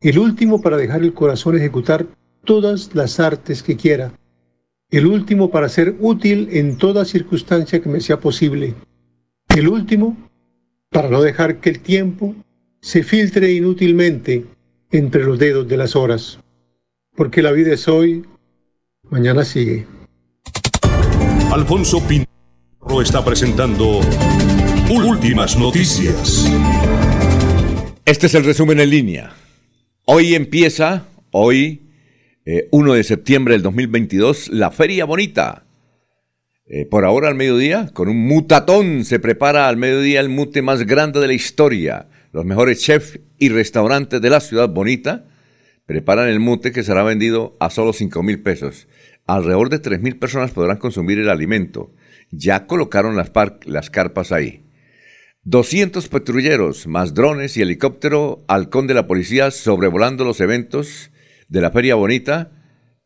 el 0.00 0.16
último 0.16 0.62
para 0.62 0.76
dejar 0.76 1.02
el 1.02 1.12
corazón 1.12 1.56
ejecutar 1.56 2.06
todas 2.44 2.94
las 2.94 3.18
artes 3.18 3.64
que 3.64 3.76
quiera, 3.76 4.12
el 4.90 5.06
último 5.06 5.50
para 5.50 5.68
ser 5.68 5.96
útil 6.00 6.48
en 6.52 6.78
toda 6.78 7.04
circunstancia 7.04 7.80
que 7.80 7.88
me 7.88 8.00
sea 8.00 8.20
posible, 8.20 8.74
el 9.54 9.68
último 9.68 10.16
para 10.90 11.10
no 11.10 11.20
dejar 11.20 11.60
que 11.60 11.70
el 11.70 11.80
tiempo 11.80 12.34
se 12.80 13.02
filtre 13.02 13.52
inútilmente 13.52 14.46
entre 14.90 15.24
los 15.24 15.38
dedos 15.38 15.68
de 15.68 15.76
las 15.76 15.94
horas, 15.94 16.38
porque 17.14 17.42
la 17.42 17.52
vida 17.52 17.74
es 17.74 17.86
hoy, 17.86 18.24
mañana 19.10 19.44
sigue. 19.44 19.86
Alfonso 21.52 22.02
Pinto 22.06 23.02
está 23.02 23.22
presentando 23.22 24.00
Últimas 24.90 25.58
Noticias. 25.58 26.50
Este 28.06 28.26
es 28.26 28.34
el 28.34 28.44
resumen 28.44 28.80
en 28.80 28.88
línea. 28.88 29.34
Hoy 30.06 30.34
empieza, 30.34 31.04
hoy 31.30 31.87
1 32.70 32.94
eh, 32.94 32.96
de 32.96 33.04
septiembre 33.04 33.54
del 33.54 33.62
2022, 33.62 34.48
la 34.48 34.70
Feria 34.70 35.04
Bonita. 35.04 35.64
Eh, 36.66 36.86
por 36.86 37.04
ahora 37.04 37.28
al 37.28 37.34
mediodía, 37.34 37.90
con 37.92 38.08
un 38.08 38.26
mutatón, 38.26 39.04
se 39.04 39.18
prepara 39.18 39.68
al 39.68 39.76
mediodía 39.76 40.20
el 40.20 40.30
mute 40.30 40.62
más 40.62 40.86
grande 40.86 41.20
de 41.20 41.26
la 41.26 41.34
historia. 41.34 42.08
Los 42.32 42.46
mejores 42.46 42.80
chefs 42.80 43.20
y 43.38 43.50
restaurantes 43.50 44.22
de 44.22 44.30
la 44.30 44.40
ciudad 44.40 44.70
bonita 44.70 45.26
preparan 45.84 46.28
el 46.28 46.40
mute 46.40 46.72
que 46.72 46.82
será 46.82 47.02
vendido 47.02 47.54
a 47.60 47.68
solo 47.68 47.92
5 47.92 48.22
mil 48.22 48.40
pesos. 48.42 48.88
Alrededor 49.26 49.68
de 49.68 49.78
3 49.80 50.00
mil 50.00 50.18
personas 50.18 50.50
podrán 50.52 50.78
consumir 50.78 51.18
el 51.18 51.28
alimento. 51.28 51.92
Ya 52.30 52.66
colocaron 52.66 53.14
las, 53.14 53.30
las 53.66 53.90
carpas 53.90 54.32
ahí. 54.32 54.64
200 55.42 56.08
patrulleros, 56.08 56.86
más 56.86 57.12
drones 57.12 57.58
y 57.58 57.62
helicóptero, 57.62 58.42
halcón 58.48 58.86
de 58.86 58.94
la 58.94 59.06
policía 59.06 59.50
sobrevolando 59.50 60.24
los 60.24 60.40
eventos 60.40 61.10
de 61.48 61.60
la 61.60 61.70
Feria 61.70 61.94
Bonita, 61.94 62.50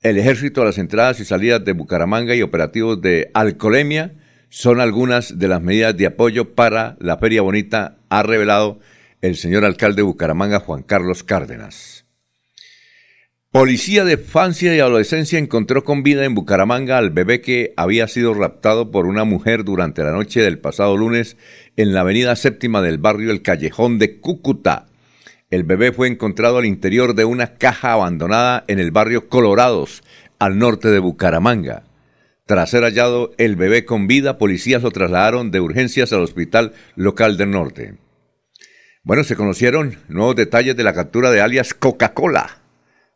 el 0.00 0.18
ejército 0.18 0.62
a 0.62 0.64
las 0.64 0.78
entradas 0.78 1.20
y 1.20 1.24
salidas 1.24 1.64
de 1.64 1.72
Bucaramanga 1.72 2.34
y 2.34 2.42
operativos 2.42 3.00
de 3.00 3.30
alcoholemia 3.34 4.14
son 4.48 4.80
algunas 4.80 5.38
de 5.38 5.48
las 5.48 5.62
medidas 5.62 5.96
de 5.96 6.06
apoyo 6.06 6.54
para 6.54 6.96
la 7.00 7.16
Feria 7.18 7.42
Bonita, 7.42 7.98
ha 8.10 8.22
revelado 8.22 8.80
el 9.20 9.36
señor 9.36 9.64
alcalde 9.64 9.96
de 9.96 10.02
Bucaramanga, 10.02 10.60
Juan 10.60 10.82
Carlos 10.82 11.22
Cárdenas. 11.22 12.04
Policía 13.52 14.04
de 14.04 14.14
infancia 14.14 14.74
y 14.74 14.80
adolescencia 14.80 15.38
encontró 15.38 15.84
con 15.84 16.02
vida 16.02 16.24
en 16.24 16.34
Bucaramanga 16.34 16.98
al 16.98 17.10
bebé 17.10 17.40
que 17.40 17.74
había 17.76 18.08
sido 18.08 18.34
raptado 18.34 18.90
por 18.90 19.06
una 19.06 19.24
mujer 19.24 19.62
durante 19.62 20.02
la 20.02 20.10
noche 20.10 20.40
del 20.40 20.58
pasado 20.58 20.96
lunes 20.96 21.36
en 21.76 21.92
la 21.92 22.00
avenida 22.00 22.34
séptima 22.34 22.82
del 22.82 22.98
barrio 22.98 23.30
El 23.30 23.42
Callejón 23.42 23.98
de 23.98 24.20
Cúcuta. 24.20 24.86
El 25.52 25.64
bebé 25.64 25.92
fue 25.92 26.08
encontrado 26.08 26.56
al 26.56 26.64
interior 26.64 27.14
de 27.14 27.26
una 27.26 27.58
caja 27.58 27.92
abandonada 27.92 28.64
en 28.68 28.78
el 28.78 28.90
barrio 28.90 29.28
Colorados, 29.28 30.02
al 30.38 30.56
norte 30.56 30.88
de 30.88 30.98
Bucaramanga. 30.98 31.82
Tras 32.46 32.70
ser 32.70 32.84
hallado 32.84 33.34
el 33.36 33.56
bebé 33.56 33.84
con 33.84 34.06
vida, 34.06 34.38
policías 34.38 34.82
lo 34.82 34.90
trasladaron 34.90 35.50
de 35.50 35.60
urgencias 35.60 36.10
al 36.14 36.22
hospital 36.22 36.72
local 36.96 37.36
del 37.36 37.50
norte. 37.50 37.98
Bueno, 39.02 39.24
se 39.24 39.36
conocieron 39.36 39.98
nuevos 40.08 40.36
detalles 40.36 40.74
de 40.74 40.84
la 40.84 40.94
captura 40.94 41.30
de 41.30 41.42
alias 41.42 41.74
Coca-Cola, 41.74 42.62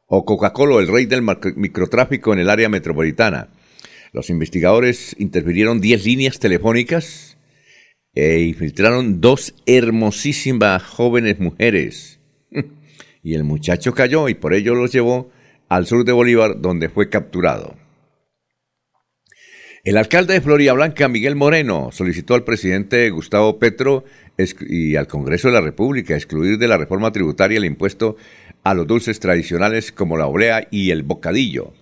o 0.07 0.27
Coca-Cola, 0.27 0.79
el 0.81 0.89
rey 0.89 1.07
del 1.07 1.23
microtráfico 1.23 2.35
en 2.35 2.41
el 2.41 2.51
área 2.51 2.69
metropolitana. 2.69 3.49
Los 4.13 4.29
investigadores 4.29 5.17
interfirieron 5.19 5.81
10 5.81 6.05
líneas 6.05 6.39
telefónicas 6.39 7.39
e 8.15 8.41
infiltraron 8.41 9.23
dos 9.23 9.55
hermosísimas 9.65 10.83
jóvenes 10.83 11.39
mujeres 11.39 12.16
y 13.23 13.35
el 13.35 13.45
muchacho 13.45 13.93
cayó 13.93 14.29
y 14.29 14.35
por 14.35 14.55
ello 14.55 14.75
los 14.75 14.93
llevó 14.93 15.31
al 15.69 15.87
sur 15.87 16.05
de 16.05 16.13
Bolívar, 16.13 16.61
donde 16.61 16.89
fue 16.89 17.09
capturado. 17.09 17.75
El 19.87 19.97
alcalde 19.97 20.35
de 20.35 20.41
Florida 20.41 20.73
Blanca, 20.73 21.07
Miguel 21.07 21.37
Moreno, 21.37 21.91
solicitó 21.93 22.35
al 22.35 22.43
presidente 22.43 23.09
Gustavo 23.11 23.61
Petro 23.61 24.05
y 24.69 24.97
al 24.97 25.07
Congreso 25.07 25.47
de 25.47 25.55
la 25.55 25.61
República 25.61 26.15
excluir 26.15 26.59
de 26.59 26.67
la 26.67 26.77
reforma 26.77 27.13
tributaria 27.13 27.59
el 27.59 27.65
impuesto 27.65 28.17
a 28.65 28.75
los 28.75 28.89
dulces 28.89 29.21
tradicionales 29.21 29.93
como 29.93 30.17
la 30.17 30.27
oblea 30.27 30.67
y 30.73 30.91
el 30.91 31.05
bocadillo. 31.05 31.73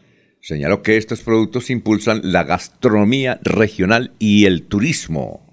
Señaló 0.42 0.83
que 0.83 0.98
estos 0.98 1.22
productos 1.22 1.70
impulsan 1.70 2.20
la 2.24 2.44
gastronomía 2.44 3.40
regional 3.42 4.12
y 4.18 4.44
el 4.44 4.64
turismo. 4.64 5.46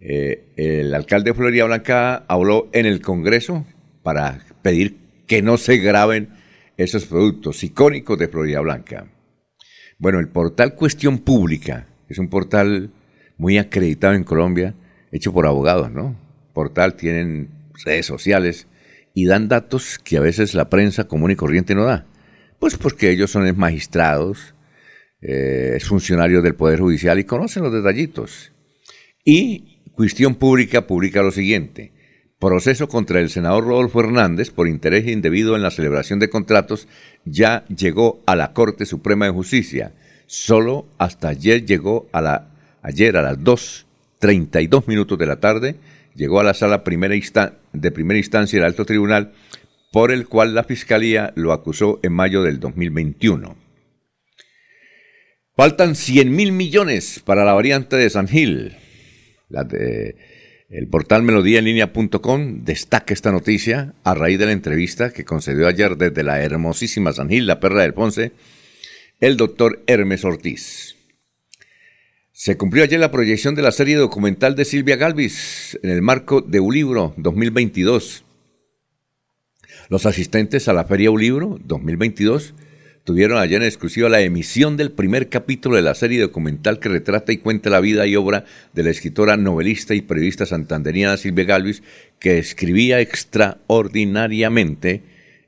Eh, 0.00 0.46
el 0.56 0.94
alcalde 0.94 1.32
de 1.32 1.36
Florida 1.36 1.66
Blanca 1.66 2.24
habló 2.26 2.70
en 2.72 2.86
el 2.86 3.02
Congreso 3.02 3.66
para 4.04 4.44
pedir 4.62 4.98
que 5.26 5.42
no 5.42 5.56
se 5.56 5.78
graben 5.78 6.28
esos 6.76 7.06
productos 7.06 7.64
icónicos 7.64 8.18
de 8.18 8.28
Florida 8.28 8.60
Blanca. 8.60 9.06
Bueno, 9.98 10.20
el 10.20 10.28
portal 10.28 10.74
Cuestión 10.74 11.18
Pública 11.18 11.88
es 12.08 12.18
un 12.18 12.28
portal 12.28 12.90
muy 13.38 13.58
acreditado 13.58 14.14
en 14.14 14.22
Colombia, 14.22 14.74
hecho 15.10 15.32
por 15.32 15.46
abogados, 15.46 15.90
¿no? 15.90 16.16
Portal 16.52 16.94
tienen 16.94 17.48
redes 17.84 18.06
sociales 18.06 18.68
y 19.14 19.24
dan 19.26 19.48
datos 19.48 19.98
que 19.98 20.18
a 20.18 20.20
veces 20.20 20.54
la 20.54 20.68
prensa 20.68 21.04
común 21.04 21.30
y 21.30 21.36
corriente 21.36 21.74
no 21.74 21.84
da. 21.84 22.06
Pues 22.58 22.76
porque 22.76 23.10
ellos 23.10 23.30
son 23.30 23.56
magistrados, 23.56 24.54
eh, 25.22 25.78
funcionarios 25.82 26.42
del 26.42 26.54
Poder 26.54 26.80
Judicial 26.80 27.18
y 27.18 27.24
conocen 27.24 27.62
los 27.62 27.72
detallitos. 27.72 28.52
Y 29.24 29.80
Cuestión 29.94 30.34
Pública 30.34 30.86
publica 30.86 31.22
lo 31.22 31.30
siguiente. 31.30 31.93
Proceso 32.44 32.88
contra 32.88 33.20
el 33.20 33.30
senador 33.30 33.64
Rodolfo 33.64 34.00
Hernández 34.00 34.50
por 34.50 34.68
interés 34.68 35.08
indebido 35.08 35.56
en 35.56 35.62
la 35.62 35.70
celebración 35.70 36.18
de 36.18 36.28
contratos 36.28 36.88
ya 37.24 37.64
llegó 37.74 38.22
a 38.26 38.36
la 38.36 38.52
Corte 38.52 38.84
Suprema 38.84 39.24
de 39.24 39.30
Justicia. 39.30 39.92
Solo 40.26 40.84
hasta 40.98 41.28
ayer 41.28 41.64
llegó 41.64 42.06
a 42.12 42.20
la 42.20 42.50
ayer 42.82 43.16
a 43.16 43.22
las 43.22 43.38
2:32 43.38 44.86
minutos 44.88 45.18
de 45.18 45.24
la 45.24 45.40
tarde 45.40 45.76
llegó 46.14 46.38
a 46.38 46.44
la 46.44 46.52
sala 46.52 46.84
primera 46.84 47.14
de 47.72 47.90
primera 47.90 48.18
instancia 48.18 48.58
del 48.58 48.66
Alto 48.66 48.84
Tribunal 48.84 49.32
por 49.90 50.12
el 50.12 50.28
cual 50.28 50.54
la 50.54 50.64
Fiscalía 50.64 51.32
lo 51.36 51.50
acusó 51.50 51.98
en 52.02 52.12
mayo 52.12 52.42
del 52.42 52.60
2021. 52.60 53.56
Faltan 55.56 55.94
100 55.94 56.36
mil 56.36 56.52
millones 56.52 57.22
para 57.24 57.46
la 57.46 57.54
variante 57.54 57.96
de 57.96 58.10
San 58.10 58.28
Gil. 58.28 58.76
La 59.48 59.64
de, 59.64 60.33
el 60.70 60.88
portal 60.88 61.22
melodíaenlínea.com 61.22 62.64
destaca 62.64 63.12
esta 63.12 63.30
noticia 63.30 63.94
a 64.02 64.14
raíz 64.14 64.38
de 64.38 64.46
la 64.46 64.52
entrevista 64.52 65.12
que 65.12 65.24
concedió 65.24 65.68
ayer 65.68 65.96
desde 65.96 66.22
la 66.22 66.42
hermosísima 66.42 67.12
San 67.12 67.28
Gil, 67.28 67.46
la 67.46 67.60
perra 67.60 67.82
del 67.82 67.94
Ponce, 67.94 68.32
el 69.20 69.36
doctor 69.36 69.82
Hermes 69.86 70.24
Ortiz. 70.24 70.96
Se 72.32 72.56
cumplió 72.56 72.82
ayer 72.82 72.98
la 72.98 73.12
proyección 73.12 73.54
de 73.54 73.62
la 73.62 73.72
serie 73.72 73.96
documental 73.96 74.56
de 74.56 74.64
Silvia 74.64 74.96
Galvis 74.96 75.78
en 75.82 75.90
el 75.90 76.02
marco 76.02 76.40
de 76.40 76.60
Ulibro 76.60 77.14
2022. 77.18 78.24
Los 79.88 80.06
asistentes 80.06 80.66
a 80.66 80.72
la 80.72 80.84
Feria 80.84 81.10
Ulibro 81.10 81.58
2022 81.62 82.54
tuvieron 83.04 83.38
ayer 83.38 83.60
en 83.60 83.68
exclusiva 83.68 84.08
la 84.08 84.22
emisión 84.22 84.78
del 84.78 84.90
primer 84.90 85.28
capítulo 85.28 85.76
de 85.76 85.82
la 85.82 85.94
serie 85.94 86.20
documental 86.20 86.78
que 86.78 86.88
retrata 86.88 87.32
y 87.32 87.36
cuenta 87.36 87.70
la 87.70 87.80
vida 87.80 88.06
y 88.06 88.16
obra 88.16 88.46
de 88.72 88.82
la 88.82 88.90
escritora, 88.90 89.36
novelista 89.36 89.94
y 89.94 90.00
periodista 90.00 90.46
santanderiana 90.46 91.18
Silvia 91.18 91.44
Galvis, 91.44 91.82
que 92.18 92.38
escribía 92.38 93.00
extraordinariamente 93.00 95.02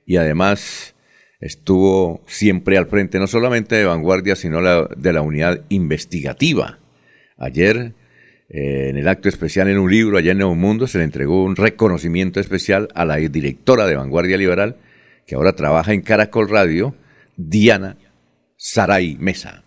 y 0.05 0.17
además 0.17 0.95
estuvo 1.41 2.23
siempre 2.27 2.77
al 2.77 2.87
frente 2.87 3.19
no 3.19 3.27
solamente 3.27 3.75
de 3.75 3.87
Vanguardia, 3.87 4.37
sino 4.37 4.61
de 4.63 5.13
la 5.13 5.23
unidad 5.23 5.63
investigativa. 5.71 6.79
Ayer, 7.39 7.95
eh, 8.51 8.89
en 8.91 8.99
el 8.99 9.09
acto 9.09 9.31
especial 9.31 9.69
en 9.69 9.79
un 9.79 9.91
libro 9.91 10.19
allá 10.19 10.33
en 10.33 10.39
Nuevo 10.39 10.55
Mundo, 10.55 10.87
se 10.87 10.99
le 10.99 11.05
entregó 11.05 11.43
un 11.43 11.57
reconocimiento 11.57 12.39
especial 12.39 12.89
a 12.95 13.07
la 13.07 13.17
directora 13.17 13.87
de 13.87 13.97
Vanguardia 13.97 14.37
Liberal, 14.37 14.77
que 15.27 15.35
ahora 15.35 15.55
trabaja 15.55 15.93
en 15.93 16.03
Caracol 16.03 16.49
Radio, 16.49 16.95
Diana 17.37 17.99
Saray 18.57 19.17
Mesa. 19.21 19.65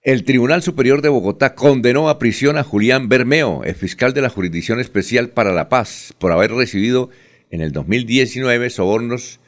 El 0.00 0.24
Tribunal 0.24 0.62
Superior 0.62 1.02
de 1.02 1.10
Bogotá 1.10 1.54
condenó 1.54 2.08
a 2.08 2.18
prisión 2.18 2.56
a 2.56 2.64
Julián 2.64 3.08
Bermeo, 3.08 3.62
el 3.64 3.74
fiscal 3.74 4.14
de 4.14 4.22
la 4.22 4.30
Jurisdicción 4.30 4.80
Especial 4.80 5.28
para 5.28 5.52
la 5.52 5.68
Paz, 5.68 6.14
por 6.18 6.32
haber 6.32 6.52
recibido 6.52 7.10
en 7.50 7.60
el 7.60 7.70
2019 7.70 8.70
sobornos 8.70 9.38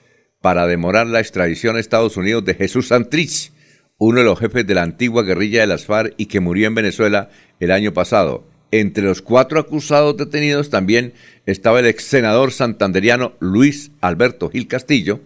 para 0.40 0.66
demorar 0.66 1.06
la 1.06 1.20
extradición 1.20 1.76
a 1.76 1.80
Estados 1.80 2.16
Unidos 2.16 2.44
de 2.44 2.54
Jesús 2.54 2.88
Santrich, 2.88 3.50
uno 3.96 4.18
de 4.18 4.26
los 4.26 4.38
jefes 4.38 4.66
de 4.66 4.74
la 4.74 4.82
antigua 4.82 5.22
guerrilla 5.22 5.62
de 5.62 5.66
las 5.66 5.86
FARC 5.86 6.14
y 6.18 6.26
que 6.26 6.40
murió 6.40 6.68
en 6.68 6.74
Venezuela 6.74 7.30
el 7.60 7.70
año 7.70 7.92
pasado. 7.92 8.44
entre 8.70 9.04
los 9.04 9.22
cuatro 9.22 9.60
acusados 9.60 10.16
detenidos 10.16 10.68
también 10.68 11.14
estaba 11.46 11.78
el 11.78 11.86
ex 11.86 12.04
senador 12.04 12.50
santanderiano 12.50 13.34
Luis 13.38 13.92
Alberto 14.00 14.50
Gil 14.50 14.66
Castillo, 14.66 15.20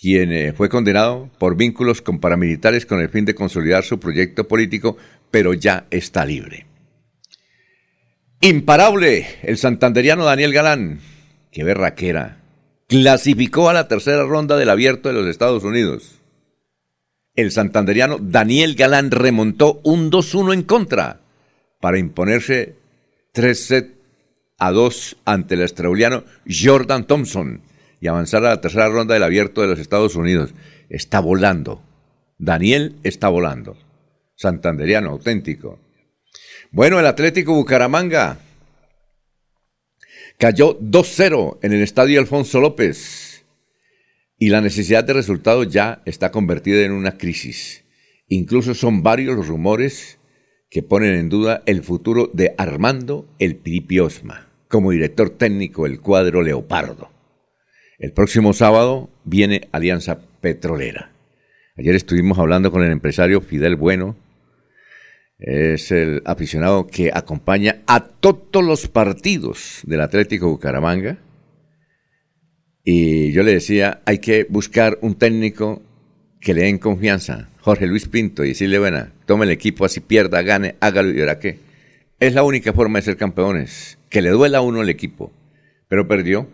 quien 0.00 0.32
eh, 0.32 0.52
fue 0.52 0.68
condenado 0.68 1.28
por 1.38 1.56
vínculos 1.56 2.00
con 2.00 2.20
paramilitares 2.20 2.86
con 2.86 3.00
el 3.00 3.10
fin 3.10 3.26
de 3.26 3.34
consolidar 3.34 3.84
su 3.84 4.00
proyecto 4.00 4.48
político, 4.48 4.96
pero 5.30 5.52
ya 5.52 5.86
está 5.90 6.24
libre. 6.24 6.66
Imparable, 8.40 9.26
el 9.42 9.58
santanderiano 9.58 10.24
Daniel 10.24 10.54
Galán, 10.54 11.00
qué 11.52 11.64
berraquera, 11.64 12.38
clasificó 12.86 13.68
a 13.68 13.74
la 13.74 13.88
tercera 13.88 14.24
ronda 14.24 14.56
del 14.56 14.70
abierto 14.70 15.10
de 15.10 15.14
los 15.14 15.26
Estados 15.26 15.64
Unidos. 15.64 16.20
El 17.34 17.52
santanderiano 17.52 18.18
Daniel 18.18 18.74
Galán 18.76 19.10
remontó 19.10 19.80
un 19.84 20.10
2-1 20.10 20.54
en 20.54 20.62
contra 20.62 21.20
para 21.78 21.98
imponerse 21.98 22.76
3 23.32 23.66
sets 23.66 23.94
a 24.58 24.72
2 24.72 25.16
ante 25.26 25.54
el 25.54 25.62
australiano 25.62 26.24
Jordan 26.48 27.06
Thompson 27.06 27.60
y 28.00 28.08
avanzar 28.08 28.44
a 28.44 28.50
la 28.50 28.60
tercera 28.60 28.88
ronda 28.88 29.14
del 29.14 29.22
abierto 29.22 29.60
de 29.60 29.68
los 29.68 29.78
Estados 29.78 30.16
Unidos. 30.16 30.54
Está 30.88 31.20
volando. 31.20 31.82
Daniel 32.38 32.96
está 33.02 33.28
volando. 33.28 33.76
Santanderiano, 34.34 35.10
auténtico. 35.10 35.78
Bueno, 36.70 36.98
el 36.98 37.06
Atlético 37.06 37.52
Bucaramanga 37.54 38.38
cayó 40.38 40.78
2-0 40.80 41.58
en 41.62 41.72
el 41.72 41.82
estadio 41.82 42.18
Alfonso 42.18 42.60
López 42.60 43.44
y 44.38 44.48
la 44.48 44.62
necesidad 44.62 45.04
de 45.04 45.12
resultados 45.12 45.68
ya 45.68 46.00
está 46.06 46.30
convertida 46.30 46.80
en 46.82 46.92
una 46.92 47.18
crisis. 47.18 47.84
Incluso 48.28 48.74
son 48.74 49.02
varios 49.02 49.36
los 49.36 49.48
rumores 49.48 50.18
que 50.70 50.82
ponen 50.82 51.14
en 51.16 51.28
duda 51.28 51.62
el 51.66 51.82
futuro 51.82 52.30
de 52.32 52.54
Armando 52.56 53.28
El 53.38 53.56
Piripiosma 53.56 54.48
como 54.68 54.92
director 54.92 55.30
técnico 55.30 55.84
del 55.84 56.00
cuadro 56.00 56.42
Leopardo. 56.42 57.10
El 58.00 58.12
próximo 58.12 58.54
sábado 58.54 59.10
viene 59.24 59.68
Alianza 59.72 60.20
Petrolera. 60.40 61.10
Ayer 61.76 61.94
estuvimos 61.94 62.38
hablando 62.38 62.72
con 62.72 62.82
el 62.82 62.90
empresario 62.90 63.42
Fidel 63.42 63.76
Bueno. 63.76 64.16
Es 65.38 65.90
el 65.90 66.22
aficionado 66.24 66.86
que 66.86 67.10
acompaña 67.12 67.82
a 67.86 68.00
todos 68.00 68.64
los 68.64 68.88
partidos 68.88 69.80
del 69.82 70.00
Atlético 70.00 70.48
Bucaramanga. 70.48 71.18
Y 72.84 73.32
yo 73.32 73.42
le 73.42 73.52
decía, 73.52 74.00
hay 74.06 74.18
que 74.18 74.46
buscar 74.48 74.96
un 75.02 75.16
técnico 75.16 75.82
que 76.40 76.54
le 76.54 76.62
den 76.62 76.78
confianza. 76.78 77.50
Jorge 77.60 77.86
Luis 77.86 78.08
Pinto 78.08 78.46
y 78.46 78.48
decirle, 78.48 78.78
bueno, 78.78 79.08
tome 79.26 79.44
el 79.44 79.50
equipo 79.50 79.84
así 79.84 80.00
pierda, 80.00 80.40
gane, 80.40 80.76
hágalo 80.80 81.10
y 81.10 81.20
ahora 81.20 81.38
qué. 81.38 81.58
Es 82.18 82.32
la 82.32 82.44
única 82.44 82.72
forma 82.72 82.98
de 82.98 83.04
ser 83.04 83.18
campeones, 83.18 83.98
que 84.08 84.22
le 84.22 84.30
duela 84.30 84.58
a 84.58 84.62
uno 84.62 84.80
el 84.80 84.88
equipo. 84.88 85.32
Pero 85.86 86.08
perdió, 86.08 86.48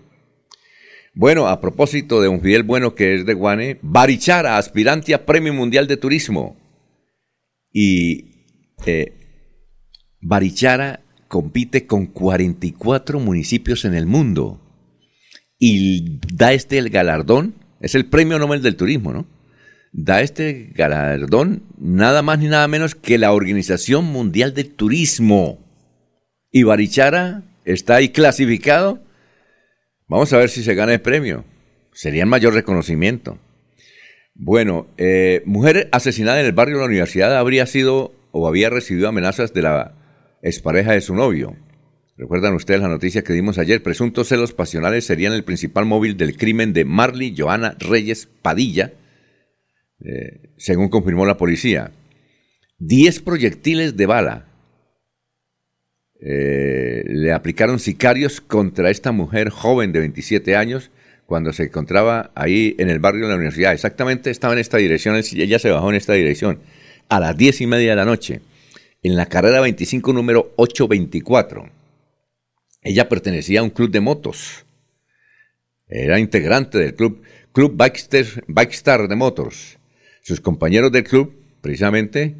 bueno, 1.17 1.49
a 1.49 1.63
propósito 1.63 2.21
de 2.21 2.29
un 2.29 2.43
Fidel 2.43 2.63
Bueno 2.63 2.95
que 2.95 3.15
es 3.15 3.25
de 3.25 3.33
Guane, 3.33 3.79
Barichara, 3.81 4.59
aspirante 4.59 5.15
a 5.15 5.25
Premio 5.25 5.55
Mundial 5.55 5.87
de 5.87 5.97
Turismo. 5.97 6.59
Y 7.73 8.45
eh, 8.85 9.15
Barichara 10.21 11.01
compite 11.27 11.87
con 11.87 12.05
44 12.05 13.19
municipios 13.19 13.87
en 13.87 13.95
el 13.95 14.05
mundo 14.05 14.61
y 15.59 16.21
da 16.35 16.53
este 16.53 16.77
el 16.77 16.91
galardón, 16.91 17.55
es 17.81 17.95
el 17.95 18.05
Premio 18.05 18.39
Nobel 18.39 18.61
del 18.61 18.77
Turismo, 18.77 19.15
¿no? 19.15 19.27
Da 19.93 20.21
este 20.21 20.71
galardón 20.75 21.63
nada 21.79 22.21
más 22.21 22.41
ni 22.41 22.49
nada 22.49 22.69
menos 22.69 22.95
que 22.95 23.17
la 23.17 23.33
Organización 23.33 24.05
Mundial 24.05 24.53
de 24.53 24.65
Turismo. 24.65 25.65
Y 26.53 26.65
Barichara 26.65 27.43
está 27.65 27.95
ahí 27.95 28.11
clasificado 28.11 29.06
Vamos 30.09 30.33
a 30.33 30.39
ver 30.39 30.51
si 30.51 30.63
se 30.63 30.75
gana 30.75 30.93
el 30.95 31.01
premio. 31.01 31.45
Sería 31.93 32.23
el 32.23 32.29
mayor 32.29 32.55
reconocimiento. 32.55 33.39
Bueno, 34.35 34.87
eh, 34.99 35.43
mujer 35.47 35.89
asesinada 35.93 36.41
en 36.41 36.47
el 36.47 36.53
barrio 36.53 36.77
de 36.77 36.83
la 36.83 36.89
universidad 36.89 37.37
habría 37.37 37.67
sido 37.67 38.15
o 38.31 38.47
había 38.47 38.71
recibido 38.71 39.09
amenazas 39.09 39.53
de 39.53 39.63
la 39.63 39.95
expareja 40.43 40.93
de 40.93 41.01
su 41.01 41.15
novio. 41.15 41.57
Recuerdan 42.17 42.55
ustedes 42.55 42.81
la 42.81 42.89
noticia 42.89 43.25
que 43.25 43.33
dimos 43.33 43.59
ayer. 43.59 43.83
Presuntos 43.83 44.29
celos 44.29 44.53
pasionales 44.53 45.05
serían 45.05 45.33
el 45.33 45.43
principal 45.43 45.87
móvil 45.87 46.17
del 46.17 46.37
crimen 46.37 46.73
de 46.73 46.85
Marley 46.85 47.35
Joana 47.37 47.77
Reyes 47.79 48.29
Padilla, 48.43 48.93
eh, 50.01 50.53
según 50.57 50.89
confirmó 50.89 51.27
la 51.27 51.37
policía. 51.37 51.93
Diez 52.79 53.21
proyectiles 53.21 53.97
de 53.97 54.07
bala 54.07 54.46
eh, 56.21 57.05
le 57.07 57.33
aplicaron 57.33 57.79
sicarios 57.79 58.41
contra 58.41 58.91
esta 58.91 59.13
mujer 59.13 59.51
joven 59.51 59.93
de 59.93 60.01
27 60.01 60.57
años 60.57 60.91
cuando 61.27 61.53
se 61.53 61.65
encontraba 61.65 62.31
ahí 62.35 62.75
en 62.79 62.89
el 62.89 62.99
barrio 62.99 63.25
de 63.25 63.31
la 63.31 63.37
universidad. 63.37 63.73
Exactamente 63.73 64.31
estaba 64.31 64.55
en 64.55 64.61
esta 64.61 64.79
dirección, 64.79 65.17
ella 65.17 65.59
se 65.59 65.71
bajó 65.71 65.91
en 65.91 65.97
esta 65.97 66.15
dirección 66.15 66.61
a 67.09 67.21
las 67.21 67.37
diez 67.37 67.61
y 67.61 67.67
media 67.67 67.91
de 67.91 67.97
la 67.97 68.05
noche, 68.05 68.41
en 69.03 69.17
la 69.17 69.27
carrera 69.27 69.61
25 69.61 70.13
número 70.13 70.53
824. 70.57 71.69
Ella 72.83 73.09
pertenecía 73.09 73.61
a 73.61 73.63
un 73.65 73.71
club 73.71 73.91
de 73.91 74.01
motos. 74.01 74.65
Era 75.89 76.19
integrante 76.19 76.79
del 76.79 76.95
club, 76.95 77.23
Club 77.53 77.75
Bikestar 77.77 79.09
de 79.09 79.17
Motos. 79.17 79.79
Sus 80.23 80.41
compañeros 80.41 80.93
del 80.93 81.05
club, 81.05 81.35
precisamente, 81.63 82.35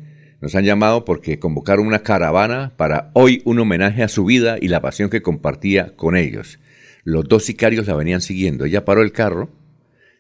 nos 0.47 0.55
han 0.55 0.65
llamado 0.65 1.05
porque 1.05 1.41
convocaron 1.41 1.89
una 1.89 2.05
caravana 2.05 2.73
para 2.77 3.11
hoy 3.15 3.43
un 3.45 3.59
homenaje 3.59 4.05
a 4.05 4.09
su 4.09 4.25
vida 4.25 4.59
y 4.61 4.69
la 4.69 4.81
pasión 4.81 5.11
que 5.11 5.21
compartía 5.21 5.97
con 5.97 6.17
ellos. 6.17 6.61
Los 7.03 7.25
dos 7.25 7.45
sicarios 7.45 7.89
la 7.89 7.97
venían 7.97 8.21
siguiendo. 8.21 8.65
Ella 8.65 8.85
paró 8.85 9.03
el 9.03 9.11
carro, 9.11 9.51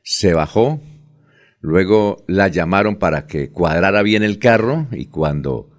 se 0.03 0.35
bajó, 0.35 0.81
luego 1.61 2.25
la 2.27 2.49
llamaron 2.49 2.97
para 2.97 3.29
que 3.29 3.51
cuadrara 3.51 4.03
bien 4.03 4.25
el 4.25 4.41
carro 4.41 4.89
y 4.91 5.07
cuando 5.07 5.71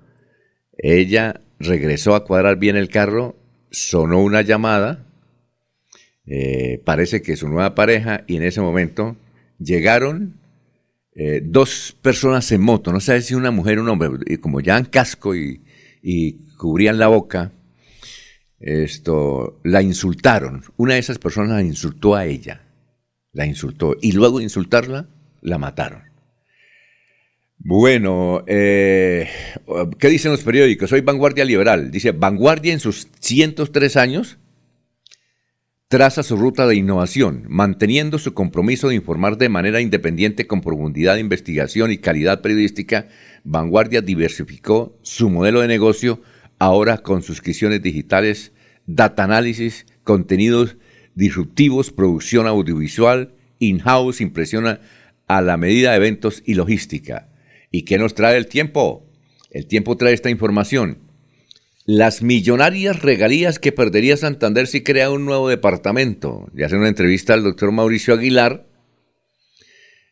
ella 0.78 1.42
regresó 1.60 2.16
a 2.16 2.24
cuadrar 2.24 2.56
bien 2.56 2.78
el 2.78 2.88
carro, 2.88 3.36
sonó 3.70 4.24
una 4.24 4.44
llamada, 4.44 5.08
eh, 6.26 6.82
parece 6.86 7.22
que 7.22 7.36
su 7.36 7.50
nueva 7.50 7.76
pareja, 7.76 8.24
y 8.28 8.38
en 8.38 8.44
ese 8.44 8.62
momento 8.62 9.18
llegaron 9.60 10.37
eh, 11.20 11.42
dos 11.44 11.98
personas 12.00 12.52
en 12.52 12.62
moto, 12.62 12.94
no 12.94 13.00
sé 13.00 13.20
si 13.24 13.34
una 13.34 13.50
mujer 13.50 13.80
o 13.80 13.82
un 13.82 13.90
hombre, 13.90 14.10
y 14.28 14.38
como 14.38 14.60
en 14.60 14.86
casco 14.86 15.36
y, 15.36 15.64
cubrían 16.58 17.00
la 17.00 17.08
boca, 17.08 17.52
esto, 18.60 19.60
la 19.64 19.82
insultaron. 19.82 20.64
Una 20.78 20.94
de 20.94 21.00
esas 21.00 21.18
personas 21.18 21.54
la 21.54 21.64
insultó 21.64 22.14
a 22.14 22.28
ella, 22.28 22.62
la 23.34 23.48
insultó, 23.48 23.98
y 24.00 24.12
luego 24.12 24.38
de 24.38 24.44
insultarla, 24.44 25.10
la 25.42 25.58
mataron. 25.58 26.04
Bueno, 27.58 28.44
eh, 28.46 29.28
¿qué 29.98 30.10
dicen 30.10 30.32
los 30.32 30.44
periódicos? 30.44 30.92
Soy 30.92 31.02
Vanguardia 31.02 31.46
Liberal. 31.46 31.90
Dice, 31.90 32.12
Vanguardia 32.12 32.74
en 32.74 32.80
sus 32.80 33.08
103 33.22 33.98
años 33.98 34.38
traza 35.88 36.21
su 36.21 36.36
ruta 36.36 36.67
de 36.67 36.76
innovación, 36.76 37.45
manteniendo 37.47 38.19
su 38.19 38.34
compromiso 38.34 38.89
de 38.89 38.95
informar 38.95 39.38
de 39.38 39.47
manera 39.47 39.80
independiente 39.80 40.45
con 40.45 40.60
profundidad 40.60 41.13
de 41.13 41.21
investigación 41.21 41.91
y 41.91 41.97
calidad 41.97 42.41
periodística, 42.41 43.08
Vanguardia 43.45 44.02
diversificó 44.02 44.97
su 45.02 45.30
modelo 45.30 45.62
de 45.62 45.69
negocio 45.69 46.21
ahora 46.60 46.97
con 46.97 47.23
suscripciones 47.23 47.82
digitales, 47.82 48.52
data 48.86 49.23
análisis, 49.23 49.86
contenidos 50.04 50.76
disruptivos, 51.15 51.91
producción 51.91 52.47
audiovisual, 52.47 53.34
in-house, 53.60 54.19
impresión 54.19 54.80
a 55.28 55.41
la 55.41 55.58
medida 55.58 55.91
de 55.91 55.97
eventos 55.97 56.43
y 56.45 56.56
logística. 56.56 57.30
¿Y 57.71 57.84
qué 57.84 57.97
nos 57.97 58.13
trae 58.13 58.38
el 58.38 58.47
tiempo? 58.47 59.10
El 59.52 59.67
tiempo 59.67 59.95
trae 59.95 60.13
esta 60.13 60.30
información 60.30 61.07
las 61.88 62.21
millonarias 62.21 63.02
regalías 63.02 63.60
que 63.60 63.71
perdería 63.71 64.17
Santander 64.17 64.67
si 64.67 64.84
crea 64.84 65.10
un 65.10 65.23
nuevo 65.23 65.47
departamento. 65.47 66.50
Le 66.54 66.65
hace 66.65 66.76
una 66.76 66.89
entrevista 66.89 67.34
al 67.34 67.43
doctor 67.43 67.71
Mauricio 67.71 68.13
Aguilar 68.13 68.67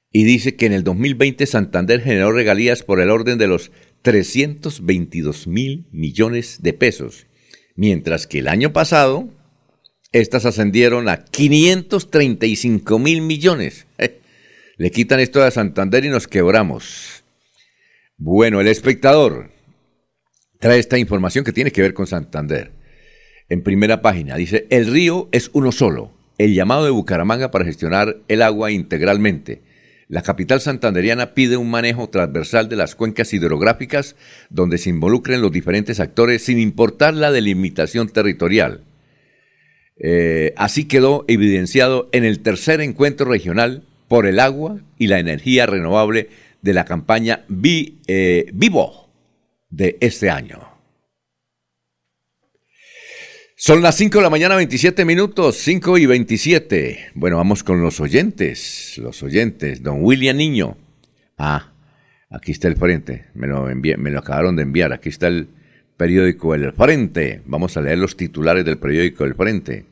y 0.09 0.23
dice 0.23 0.55
que 0.55 0.67
en 0.67 0.71
el 0.71 0.85
2020 0.85 1.45
Santander 1.45 2.01
generó 2.01 2.31
regalías 2.31 2.81
por 2.81 3.01
el 3.01 3.09
orden 3.09 3.38
de 3.38 3.47
los 3.47 3.73
322 4.03 5.47
mil 5.47 5.85
millones 5.91 6.59
de 6.61 6.71
pesos, 6.71 7.27
mientras 7.75 8.25
que 8.25 8.39
el 8.39 8.47
año 8.47 8.71
pasado 8.71 9.29
estas 10.13 10.45
ascendieron 10.45 11.09
a 11.09 11.25
535 11.25 12.99
mil 12.99 13.21
millones. 13.21 13.85
Le 14.77 14.91
quitan 14.91 15.19
esto 15.19 15.43
a 15.43 15.51
Santander 15.51 16.05
y 16.05 16.09
nos 16.09 16.29
quebramos. 16.29 17.25
Bueno, 18.15 18.61
el 18.61 18.69
espectador 18.69 19.55
trae 20.65 20.80
esta 20.80 20.97
información 20.97 21.45
que 21.45 21.54
tiene 21.54 21.69
que 21.69 21.84
ver 21.84 21.93
con 21.93 22.08
Santander. 22.08 22.71
En 23.49 23.62
primera 23.62 24.01
página 24.01 24.36
dice, 24.36 24.65
el 24.71 24.88
río 24.88 25.30
es 25.32 25.51
uno 25.54 25.71
solo, 25.71 26.12
el 26.39 26.56
llamado 26.56 26.86
de 26.86 26.89
Bucaramanga 26.89 27.51
para 27.51 27.65
gestionar 27.65 28.17
el 28.28 28.41
agua 28.41 28.71
integralmente. 28.71 29.62
La 30.08 30.23
capital 30.23 30.62
santanderiana 30.62 31.36
pide 31.36 31.56
un 31.56 31.69
manejo 31.69 32.10
transversal 32.10 32.67
de 32.67 32.78
las 32.78 32.95
cuencas 32.95 33.32
hidrográficas 33.32 34.15
donde 34.49 34.80
se 34.80 34.89
involucren 34.89 35.39
los 35.39 35.51
diferentes 35.51 35.99
actores 35.99 36.43
sin 36.43 36.58
importar 36.58 37.13
la 37.13 37.32
delimitación 37.32 38.10
territorial. 38.10 38.82
Eh, 39.99 40.56
así 40.58 40.86
quedó 40.86 41.25
evidenciado 41.28 42.10
en 42.12 42.25
el 42.25 42.39
tercer 42.39 42.82
encuentro 42.82 43.28
regional 43.28 43.84
por 44.08 44.25
el 44.25 44.39
agua 44.39 44.80
y 44.97 45.06
la 45.06 45.19
energía 45.19 45.67
renovable 45.67 46.30
de 46.63 46.73
la 46.73 46.86
campaña 46.86 47.45
eh, 48.08 48.49
Vivo 48.51 49.05
de 49.69 49.97
este 49.99 50.30
año. 50.30 50.75
Son 53.58 53.82
las 53.82 53.95
5 53.95 54.17
de 54.17 54.23
la 54.23 54.30
mañana, 54.30 54.56
27 54.56 55.06
minutos, 55.06 55.56
5 55.58 55.97
y 55.97 56.06
27. 56.06 57.12
Bueno, 57.15 57.38
vamos 57.38 57.63
con 57.63 57.82
los 57.82 57.99
oyentes, 57.99 58.97
los 58.97 59.23
oyentes. 59.23 59.82
Don 59.82 60.04
William 60.04 60.36
Niño. 60.36 60.78
Ah, 61.38 61.71
aquí 62.30 62.51
está 62.51 62.67
el 62.67 62.75
frente, 62.75 63.28
me 63.34 63.47
lo, 63.47 63.65
me 63.65 64.12
lo 64.12 64.19
acabaron 64.19 64.56
de 64.56 64.63
enviar. 64.63 64.91
Aquí 64.91 65.10
está 65.10 65.28
el 65.28 65.47
periódico 65.97 66.54
El 66.54 66.73
Frente. 66.73 67.41
Vamos 67.45 67.78
a 67.78 67.82
leer 67.82 67.97
los 67.97 68.17
titulares 68.17 68.65
del 68.65 68.78
periódico 68.78 69.23
El 69.23 69.36
Frente. 69.36 69.86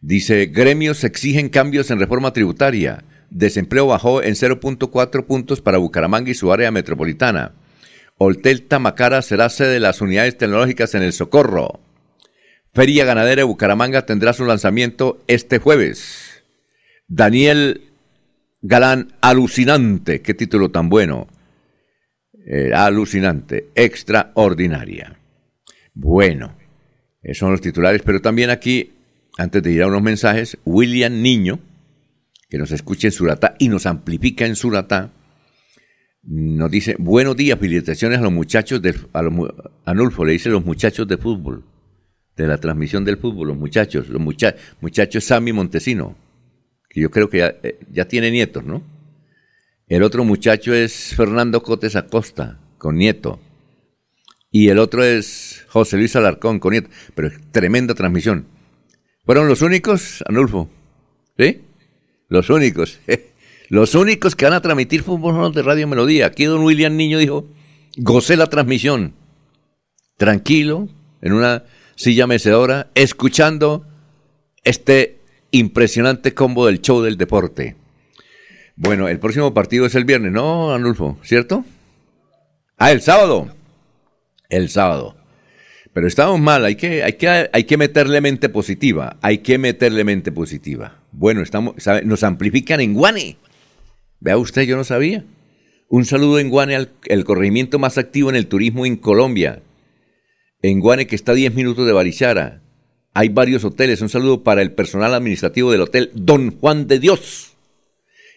Dice, 0.00 0.46
gremios 0.46 1.04
exigen 1.04 1.48
cambios 1.48 1.90
en 1.90 2.00
reforma 2.00 2.32
tributaria. 2.32 3.04
Desempleo 3.30 3.86
bajó 3.86 4.22
en 4.22 4.34
0.4 4.34 5.24
puntos 5.24 5.60
para 5.60 5.78
Bucaramanga 5.78 6.30
y 6.30 6.34
su 6.34 6.52
área 6.52 6.70
metropolitana. 6.70 7.52
Hotel 8.24 8.62
Tamacara 8.62 9.20
será 9.20 9.48
sede 9.48 9.74
de 9.74 9.80
las 9.80 10.00
unidades 10.00 10.38
tecnológicas 10.38 10.94
en 10.94 11.02
el 11.02 11.12
Socorro. 11.12 11.80
Feria 12.72 13.04
Ganadera 13.04 13.40
de 13.40 13.44
Bucaramanga 13.44 14.06
tendrá 14.06 14.32
su 14.32 14.44
lanzamiento 14.44 15.20
este 15.26 15.58
jueves. 15.58 16.44
Daniel 17.08 17.82
Galán, 18.60 19.12
alucinante. 19.20 20.22
Qué 20.22 20.34
título 20.34 20.70
tan 20.70 20.88
bueno. 20.88 21.26
Eh, 22.46 22.70
alucinante, 22.72 23.70
extraordinaria. 23.74 25.18
Bueno, 25.92 26.56
esos 27.22 27.38
son 27.38 27.50
los 27.50 27.60
titulares, 27.60 28.02
pero 28.04 28.20
también 28.20 28.50
aquí, 28.50 28.92
antes 29.36 29.62
de 29.64 29.72
ir 29.72 29.82
a 29.82 29.88
unos 29.88 30.02
mensajes, 30.02 30.58
William 30.64 31.22
Niño, 31.22 31.58
que 32.48 32.58
nos 32.58 32.70
escucha 32.70 33.08
en 33.08 33.12
Suratá 33.12 33.56
y 33.58 33.68
nos 33.68 33.86
amplifica 33.86 34.46
en 34.46 34.54
Suratá, 34.54 35.10
nos 36.22 36.70
dice, 36.70 36.96
buenos 36.98 37.36
días, 37.36 37.58
felicitaciones 37.58 38.18
a 38.18 38.22
los 38.22 38.32
muchachos 38.32 38.80
de, 38.80 38.94
a 39.12 39.22
Anulfo 39.84 40.24
le 40.24 40.32
dice 40.32 40.50
los 40.50 40.64
muchachos 40.64 41.08
de 41.08 41.16
fútbol 41.16 41.64
de 42.36 42.46
la 42.46 42.58
transmisión 42.58 43.04
del 43.04 43.18
fútbol, 43.18 43.48
los 43.48 43.56
muchachos, 43.56 44.08
los 44.08 44.20
muchachos 44.20 45.24
Sammy 45.24 45.52
Montesino, 45.52 46.16
que 46.88 47.00
yo 47.00 47.10
creo 47.10 47.28
que 47.28 47.38
ya, 47.38 47.54
eh, 47.62 47.78
ya, 47.90 48.06
tiene 48.06 48.30
nietos, 48.30 48.64
¿no? 48.64 48.82
El 49.88 50.02
otro 50.02 50.24
muchacho 50.24 50.72
es 50.72 51.14
Fernando 51.14 51.62
Cotes 51.62 51.96
Acosta, 51.96 52.58
con 52.78 52.96
nieto. 52.96 53.40
Y 54.50 54.68
el 54.68 54.78
otro 54.78 55.04
es 55.04 55.66
José 55.68 55.96
Luis 55.96 56.16
Alarcón, 56.16 56.58
con 56.60 56.72
nieto. 56.72 56.88
Pero 57.14 57.30
tremenda 57.50 57.94
transmisión. 57.94 58.46
¿Fueron 59.24 59.48
los 59.48 59.60
únicos, 59.60 60.22
Anulfo? 60.26 60.70
¿Sí? 61.38 61.60
Los 62.28 62.48
únicos. 62.48 63.00
los 63.72 63.94
únicos 63.94 64.36
que 64.36 64.44
van 64.44 64.52
a 64.52 64.60
transmitir 64.60 65.02
fútbol 65.02 65.54
de 65.54 65.62
Radio 65.62 65.88
Melodía. 65.88 66.26
Aquí 66.26 66.44
don 66.44 66.62
William 66.62 66.94
Niño 66.94 67.16
dijo, 67.16 67.46
gocé 67.96 68.36
la 68.36 68.48
transmisión. 68.48 69.14
Tranquilo, 70.18 70.90
en 71.22 71.32
una 71.32 71.64
silla 71.94 72.26
mecedora, 72.26 72.88
escuchando 72.94 73.86
este 74.62 75.20
impresionante 75.52 76.34
combo 76.34 76.66
del 76.66 76.82
show 76.82 77.00
del 77.00 77.16
deporte. 77.16 77.74
Bueno, 78.76 79.08
el 79.08 79.18
próximo 79.18 79.54
partido 79.54 79.86
es 79.86 79.94
el 79.94 80.04
viernes, 80.04 80.32
¿no, 80.32 80.74
Anulfo? 80.74 81.16
¿Cierto? 81.22 81.64
Ah, 82.76 82.92
el 82.92 83.00
sábado. 83.00 83.54
El 84.50 84.68
sábado. 84.68 85.16
Pero 85.94 86.08
estamos 86.08 86.38
mal, 86.38 86.66
hay 86.66 86.76
que, 86.76 87.02
hay 87.02 87.14
que, 87.14 87.48
hay 87.50 87.64
que 87.64 87.78
meterle 87.78 88.20
mente 88.20 88.50
positiva, 88.50 89.16
hay 89.22 89.38
que 89.38 89.56
meterle 89.56 90.04
mente 90.04 90.30
positiva. 90.30 90.98
Bueno, 91.10 91.40
estamos, 91.40 91.74
nos 92.04 92.22
amplifican 92.22 92.78
en 92.82 92.92
Guane. 92.92 93.38
Vea 94.22 94.38
usted, 94.38 94.62
yo 94.62 94.76
no 94.76 94.84
sabía. 94.84 95.24
Un 95.88 96.04
saludo 96.04 96.38
en 96.38 96.48
Guane 96.48 96.88
el 97.06 97.24
corregimiento 97.24 97.78
más 97.78 97.98
activo 97.98 98.30
en 98.30 98.36
el 98.36 98.46
turismo 98.46 98.86
en 98.86 98.96
Colombia 98.96 99.62
en 100.62 100.80
Guane, 100.80 101.06
que 101.06 101.16
está 101.16 101.32
a 101.32 101.34
10 101.34 101.54
minutos 101.54 101.86
de 101.86 101.92
Barichara. 101.92 102.62
Hay 103.14 103.28
varios 103.28 103.64
hoteles. 103.64 104.00
Un 104.00 104.08
saludo 104.08 104.42
para 104.42 104.62
el 104.62 104.72
personal 104.72 105.12
administrativo 105.12 105.70
del 105.70 105.82
hotel 105.82 106.10
Don 106.14 106.56
Juan 106.58 106.86
de 106.86 106.98
Dios. 106.98 107.54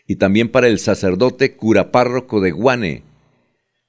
Y 0.08 0.18
también 0.18 0.50
para 0.50 0.68
el 0.68 0.80
sacerdote 0.80 1.56
curapárroco 1.56 2.42
de 2.42 2.52
Guane, 2.52 3.04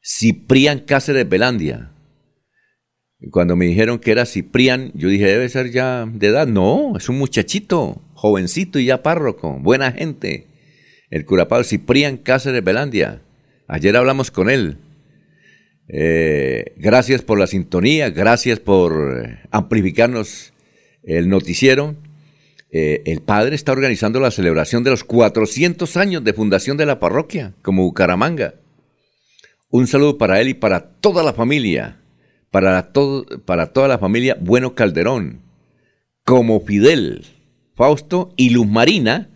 Ciprián 0.03 0.81
Cáceres 0.81 1.29
Belandia. 1.29 1.91
Cuando 3.31 3.57
me 3.57 3.67
dijeron 3.67 3.99
que 3.99 4.13
era 4.13 4.27
Ciprián, 4.27 4.93
yo 4.95 5.09
dije, 5.09 5.27
debe 5.27 5.49
ser 5.49 5.71
ya 5.73 6.07
de 6.07 6.29
edad. 6.29 6.47
No, 6.47 6.97
es 6.97 7.09
un 7.09 7.19
muchachito, 7.19 8.01
jovencito 8.15 8.79
y 8.79 8.87
ya 8.87 9.03
párroco, 9.03 9.59
buena 9.59 9.93
gente. 9.93 10.46
El 11.11 11.25
curapárroco 11.25 11.69
Ciprián 11.69 12.17
Cáceres 12.17 12.65
Belandia. 12.65 13.21
Ayer 13.69 13.97
hablamos 13.97 14.31
con 14.31 14.51
él. 14.51 14.79
Eh, 15.89 16.75
gracias 16.77 17.23
por 17.23 17.39
la 17.39 17.47
sintonía, 17.47 18.11
gracias 18.11 18.59
por 18.59 19.25
eh, 19.25 19.39
amplificarnos 19.51 20.53
el 21.05 21.29
noticiero. 21.29 21.95
Eh, 22.73 23.03
el 23.07 23.21
padre 23.21 23.55
está 23.55 23.73
organizando 23.73 24.19
la 24.19 24.33
celebración 24.33 24.83
de 24.83 24.91
los 24.91 25.05
400 25.05 25.97
años 25.97 26.25
de 26.25 26.33
fundación 26.33 26.77
de 26.77 26.87
la 26.87 26.99
parroquia, 26.99 27.55
como 27.63 27.85
Bucaramanga. 27.85 28.55
Un 29.71 29.87
saludo 29.87 30.19
para 30.19 30.41
él 30.41 30.49
y 30.49 30.55
para 30.55 30.91
toda 30.91 31.23
la 31.23 31.33
familia, 31.33 32.01
para, 32.51 32.93
para 33.45 33.73
toda 33.73 33.89
la 33.89 33.99
familia 33.99 34.37
Bueno 34.41 34.75
Calderón, 34.75 35.43
como 36.25 36.61
Fidel, 36.61 37.25
Fausto 37.77 38.33
y 38.37 38.51
Luz 38.51 38.67
Marina, 38.67 39.31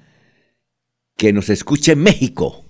que 1.20 1.34
nos 1.34 1.50
escuche 1.50 1.96
México. 1.96 2.64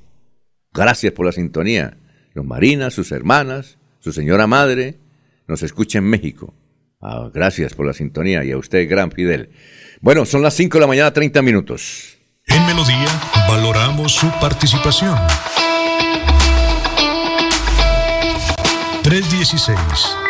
Gracias 0.73 1.13
por 1.13 1.25
la 1.25 1.31
sintonía. 1.31 1.97
Los 2.35 2.45
Marinas, 2.45 2.93
sus 2.93 3.13
hermanas, 3.13 3.79
su 4.01 4.13
señora 4.13 4.49
madre, 4.49 4.99
nos 5.47 5.63
escucha 5.63 5.99
en 5.99 6.07
México. 6.07 6.53
Ah, 7.01 7.31
gracias 7.33 7.75
por 7.75 7.87
la 7.87 7.93
sintonía 7.93 8.43
y 8.43 8.51
a 8.51 8.59
usted, 8.59 8.91
gran 8.91 9.13
Fidel. 9.13 9.51
Bueno, 10.01 10.25
son 10.25 10.43
las 10.43 10.55
5 10.55 10.79
de 10.79 10.81
la 10.81 10.89
mañana, 10.89 11.13
30 11.13 11.43
minutos. 11.43 12.19
En 12.49 12.67
Melodía 12.67 13.07
valoramos 13.49 14.17
su 14.17 14.29
participación. 14.41 15.17
316 19.05 19.79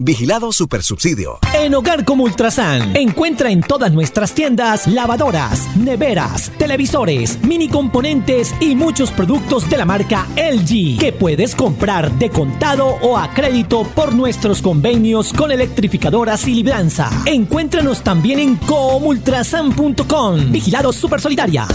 Vigilado 0.00 0.52
Supersubsidio. 0.52 1.40
En 1.54 1.74
Hogar 1.74 2.04
como 2.04 2.22
Ultrasan, 2.22 2.96
encuentra 2.96 3.50
en 3.50 3.62
todas 3.62 3.92
nuestras 3.92 4.32
tiendas 4.32 4.86
lavadoras, 4.86 5.66
neveras, 5.76 6.52
televisores, 6.56 7.42
mini 7.42 7.68
componentes 7.68 8.54
y 8.60 8.76
muchos 8.76 9.10
productos 9.10 9.68
de 9.68 9.76
la 9.76 9.84
marca 9.84 10.26
LG 10.36 10.98
que 11.00 11.12
puedes 11.12 11.56
comprar 11.56 12.12
de 12.12 12.30
contado 12.30 12.86
o 13.02 13.18
a 13.18 13.34
crédito 13.34 13.82
por 13.82 14.14
nuestros 14.14 14.62
convenios 14.62 15.32
con 15.32 15.50
electrificadoras 15.50 16.46
y 16.46 16.54
libranza. 16.54 17.10
Encuéntranos 17.26 18.02
también 18.02 18.38
en 18.38 18.54
comultrasan.com. 18.56 20.52
Vigilado 20.52 20.92
Super 20.92 21.20
Solidaria. 21.20 21.66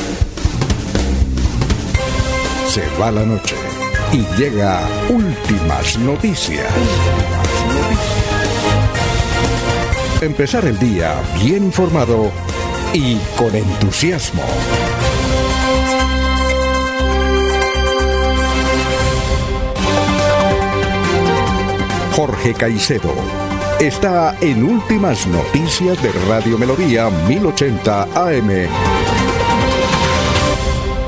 Se 2.69 2.87
va 2.99 3.11
la 3.11 3.25
noche 3.25 3.55
y 4.13 4.25
llega 4.39 4.87
últimas 5.09 5.97
noticias. 5.99 6.71
Empezar 10.23 10.63
el 10.63 10.79
día 10.79 11.21
bien 11.43 11.65
informado 11.65 12.31
y 12.93 13.17
con 13.35 13.53
entusiasmo. 13.53 14.41
Jorge 22.13 22.53
Caicedo 22.53 23.13
está 23.81 24.37
en 24.39 24.63
Últimas 24.63 25.27
Noticias 25.27 26.01
de 26.01 26.09
Radio 26.29 26.57
Melodía 26.57 27.09
1080 27.27 28.03
AM. 28.03 28.49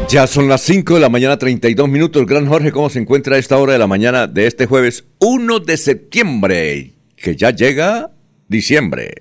Ya 0.10 0.28
son 0.28 0.50
las 0.50 0.60
5 0.60 0.96
de 0.96 1.00
la 1.00 1.08
mañana, 1.08 1.38
32 1.38 1.88
minutos. 1.88 2.26
Gran 2.26 2.48
Jorge, 2.48 2.74
¿cómo 2.74 2.90
se 2.90 3.00
encuentra 3.00 3.38
a 3.38 3.40
esta 3.40 3.58
hora 3.58 3.72
de 3.72 3.80
la 3.80 3.88
mañana 3.88 4.28
de 4.28 4.46
este 4.46 4.66
jueves 4.66 5.06
1 5.20 5.62
de 5.62 5.78
septiembre? 5.78 6.92
Que 7.16 7.38
ya 7.38 7.52
llega 7.52 8.12
diciembre. 8.56 9.14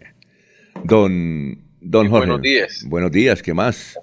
Don, 0.85 1.59
don 1.81 2.09
Jorge. 2.09 2.27
Buenos 2.27 2.42
días. 2.42 2.85
Buenos 2.87 3.11
días, 3.11 3.42
¿qué 3.42 3.53
más? 3.53 3.99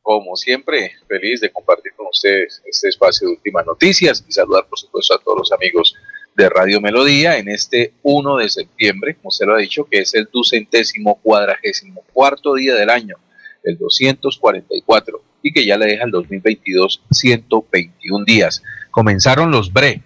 Como 0.00 0.34
siempre, 0.34 0.92
feliz 1.06 1.40
de 1.40 1.52
compartir 1.52 1.92
con 1.94 2.06
ustedes 2.06 2.62
este 2.64 2.88
espacio 2.88 3.28
de 3.28 3.34
últimas 3.34 3.66
noticias 3.66 4.24
y 4.26 4.32
saludar, 4.32 4.66
por 4.66 4.78
supuesto, 4.78 5.14
a 5.14 5.18
todos 5.18 5.38
los 5.38 5.52
amigos 5.52 5.94
de 6.34 6.48
Radio 6.48 6.80
Melodía 6.80 7.36
en 7.36 7.50
este 7.50 7.92
1 8.02 8.36
de 8.38 8.48
septiembre, 8.48 9.16
como 9.16 9.30
se 9.30 9.44
lo 9.44 9.54
ha 9.54 9.58
dicho, 9.58 9.84
que 9.84 9.98
es 9.98 10.14
el 10.14 10.28
ducentésimo 10.32 11.20
cuadragésimo 11.22 12.02
cuarto 12.12 12.54
día 12.54 12.74
del 12.74 12.88
año, 12.88 13.16
el 13.64 13.76
244, 13.76 15.22
y 15.42 15.52
que 15.52 15.66
ya 15.66 15.76
le 15.76 15.86
deja 15.86 16.04
el 16.04 16.10
2022 16.10 17.02
121 17.10 18.24
días. 18.24 18.62
Comenzaron 18.90 19.50
los 19.50 19.72
BRE. 19.72 20.02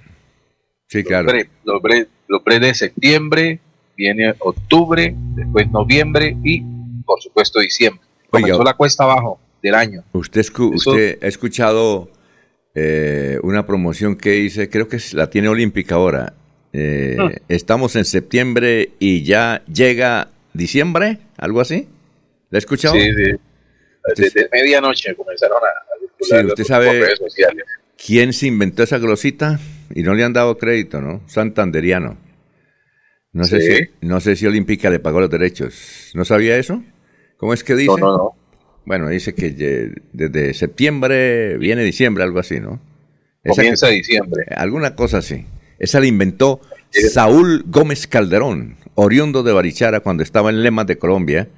Sí, 0.88 1.04
claro. 1.04 1.32
Los 1.64 1.80
BRE, 1.80 2.08
los 2.26 2.44
BRE, 2.44 2.58
de 2.58 2.74
septiembre, 2.74 3.60
viene 3.96 4.34
octubre, 4.38 5.14
después 5.34 5.70
noviembre 5.70 6.36
y, 6.44 6.62
por 7.04 7.20
supuesto, 7.20 7.60
diciembre. 7.60 8.02
Comenzó 8.30 8.62
la 8.62 8.74
cuesta 8.74 9.04
abajo 9.04 9.40
del 9.62 9.74
año. 9.74 10.04
¿Usted, 10.12 10.44
usted 10.58 11.18
ha 11.22 11.26
escuchado 11.26 12.10
eh, 12.78 13.38
una 13.42 13.66
promoción 13.66 14.16
que 14.16 14.36
hice, 14.36 14.68
creo 14.68 14.86
que 14.86 14.98
la 15.12 15.30
tiene 15.30 15.48
olímpica 15.48 15.94
ahora. 15.94 16.34
Eh, 16.74 17.16
ah. 17.18 17.30
Estamos 17.48 17.96
en 17.96 18.04
septiembre 18.04 18.90
y 18.98 19.22
ya 19.24 19.62
llega 19.64 20.28
diciembre, 20.52 21.20
algo 21.38 21.62
así. 21.62 21.88
¿La 22.50 22.58
ha 22.58 22.60
escuchado? 22.60 22.94
Sí, 22.94 23.08
sí. 23.16 23.32
Desde 24.14 24.48
medianoche 24.52 25.14
comenzaron 25.14 25.56
a, 25.56 26.20
sí, 26.20 26.46
usted 26.46 26.64
sabe 26.64 27.02
quién 27.96 28.34
se 28.34 28.46
inventó 28.46 28.82
esa 28.82 28.98
glosita 28.98 29.58
y 29.94 30.02
no 30.02 30.12
le 30.12 30.22
han 30.22 30.34
dado 30.34 30.58
crédito, 30.58 31.00
¿no? 31.00 31.22
Santanderiano. 31.26 32.18
No 33.36 33.44
sé 33.44 33.60
si 33.60 33.90
no 34.00 34.18
sé 34.18 34.34
si 34.34 34.46
Olímpica 34.46 34.88
le 34.88 34.98
pagó 34.98 35.20
los 35.20 35.28
derechos. 35.28 36.10
¿No 36.14 36.24
sabía 36.24 36.56
eso? 36.56 36.82
¿Cómo 37.36 37.52
es 37.52 37.62
que 37.62 37.74
dice? 37.74 37.88
No, 37.88 37.98
no, 37.98 38.16
no. 38.16 38.34
Bueno, 38.86 39.10
dice 39.10 39.34
que 39.34 39.50
desde 40.12 40.54
septiembre 40.54 41.58
viene 41.58 41.84
diciembre, 41.84 42.24
algo 42.24 42.38
así, 42.38 42.60
¿no? 42.60 42.80
Comienza 43.44 43.88
diciembre. 43.88 44.46
Alguna 44.56 44.94
cosa 44.94 45.18
así. 45.18 45.44
Esa 45.78 46.00
la 46.00 46.06
inventó 46.06 46.62
Saúl 46.90 47.64
Gómez 47.66 48.06
Calderón, 48.06 48.76
oriundo 48.94 49.42
de 49.42 49.52
Barichara 49.52 50.00
cuando 50.00 50.22
estaba 50.22 50.48
en 50.48 50.62
Lemas 50.62 50.86
de 50.86 50.96
Colombia 50.96 51.48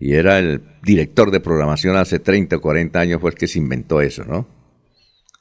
y 0.00 0.14
era 0.14 0.40
el 0.40 0.60
director 0.82 1.30
de 1.30 1.38
programación 1.38 1.96
hace 1.96 2.18
30 2.18 2.56
o 2.56 2.60
40 2.60 2.98
años, 2.98 3.20
fue 3.20 3.30
el 3.30 3.36
que 3.36 3.46
se 3.46 3.60
inventó 3.60 4.00
eso, 4.00 4.24
¿no? 4.24 4.48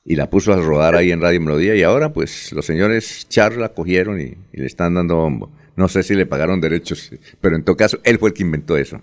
Y 0.05 0.15
la 0.15 0.29
puso 0.29 0.53
a 0.53 0.57
rodar 0.57 0.95
ahí 0.95 1.11
en 1.11 1.21
Radio 1.21 1.41
Melodía 1.41 1.75
y 1.75 1.81
ahora 1.81 2.13
pues 2.13 2.51
los 2.51 2.67
señores 2.67 3.27
Char 3.29 3.57
la 3.57 3.69
cogieron 3.69 4.21
y, 4.21 4.35
y 4.53 4.59
le 4.59 4.67
están 4.67 4.93
dando 4.93 5.15
bombo. 5.15 5.49
No 5.81 5.87
sé 5.87 6.03
si 6.03 6.13
le 6.13 6.27
pagaron 6.27 6.61
derechos, 6.61 7.09
pero 7.41 7.55
en 7.55 7.63
todo 7.63 7.75
caso 7.75 7.97
él 8.03 8.19
fue 8.19 8.29
el 8.29 8.35
que 8.35 8.43
inventó 8.43 8.77
eso 8.77 9.01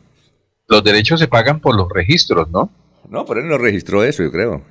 los 0.69 0.85
derechos 0.85 1.19
se 1.19 1.27
pagan 1.27 1.61
por 1.61 1.75
los 1.75 1.89
registros, 1.89 2.49
¿no? 2.51 2.71
No, 3.09 3.25
pero 3.25 3.41
él 3.41 3.49
no 3.49 3.57
registró 3.57 4.05
eso, 4.05 4.23
yo 4.23 4.31
creo. 4.31 4.63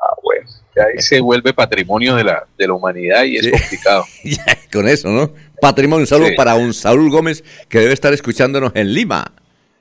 Ah, 0.00 0.14
bueno. 0.22 0.48
Ahí 0.76 1.02
se 1.02 1.20
vuelve 1.20 1.52
patrimonio 1.52 2.14
de 2.14 2.24
la, 2.24 2.46
de 2.56 2.66
la 2.68 2.72
humanidad 2.72 3.24
y 3.24 3.36
es 3.36 3.50
complicado. 3.50 4.04
con 4.72 4.88
eso, 4.88 5.08
¿no? 5.08 5.32
Patrimonio, 5.60 6.04
un 6.04 6.06
saludo 6.06 6.30
para 6.36 6.54
un 6.54 6.72
Saúl 6.72 7.10
Gómez 7.10 7.44
que 7.68 7.80
debe 7.80 7.92
estar 7.92 8.12
escuchándonos 8.14 8.72
en 8.74 8.94
Lima, 8.94 9.32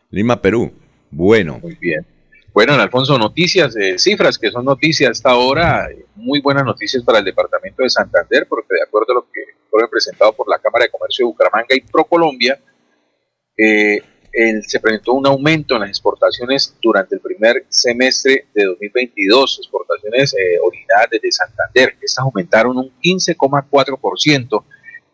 Lima, 0.09 0.41
Perú. 0.41 0.73
Bueno. 1.11 1.59
Muy 1.61 1.75
bien. 1.75 2.05
Bueno, 2.51 2.73
Alfonso, 2.73 3.17
noticias, 3.19 3.75
eh, 3.77 3.99
cifras 3.99 4.39
que 4.39 4.49
son 4.49 4.65
noticias 4.65 5.11
hasta 5.11 5.29
ahora, 5.29 5.87
muy 6.15 6.41
buenas 6.41 6.65
noticias 6.65 7.03
para 7.03 7.19
el 7.19 7.25
departamento 7.25 7.83
de 7.83 7.89
Santander, 7.91 8.47
porque 8.49 8.73
de 8.73 8.83
acuerdo 8.83 9.13
a 9.13 9.15
lo 9.15 9.27
que 9.31 9.41
fue 9.69 9.89
presentado 9.89 10.33
por 10.33 10.49
la 10.49 10.59
Cámara 10.59 10.85
de 10.85 10.91
Comercio 10.91 11.25
de 11.25 11.31
Bucaramanga 11.31 11.75
y 11.75 11.81
ProColombia, 11.81 12.59
eh, 13.57 14.01
se 14.61 14.79
presentó 14.79 15.13
un 15.13 15.25
aumento 15.27 15.75
en 15.75 15.81
las 15.81 15.89
exportaciones 15.89 16.75
durante 16.81 17.15
el 17.15 17.21
primer 17.21 17.65
semestre 17.67 18.45
de 18.53 18.65
2022, 18.65 19.59
exportaciones 19.59 20.33
eh, 20.33 20.59
originadas 20.63 21.07
desde 21.11 21.31
Santander. 21.31 21.95
Estas 22.01 22.23
aumentaron 22.23 22.77
un 22.77 22.91
15,4% 23.01 24.63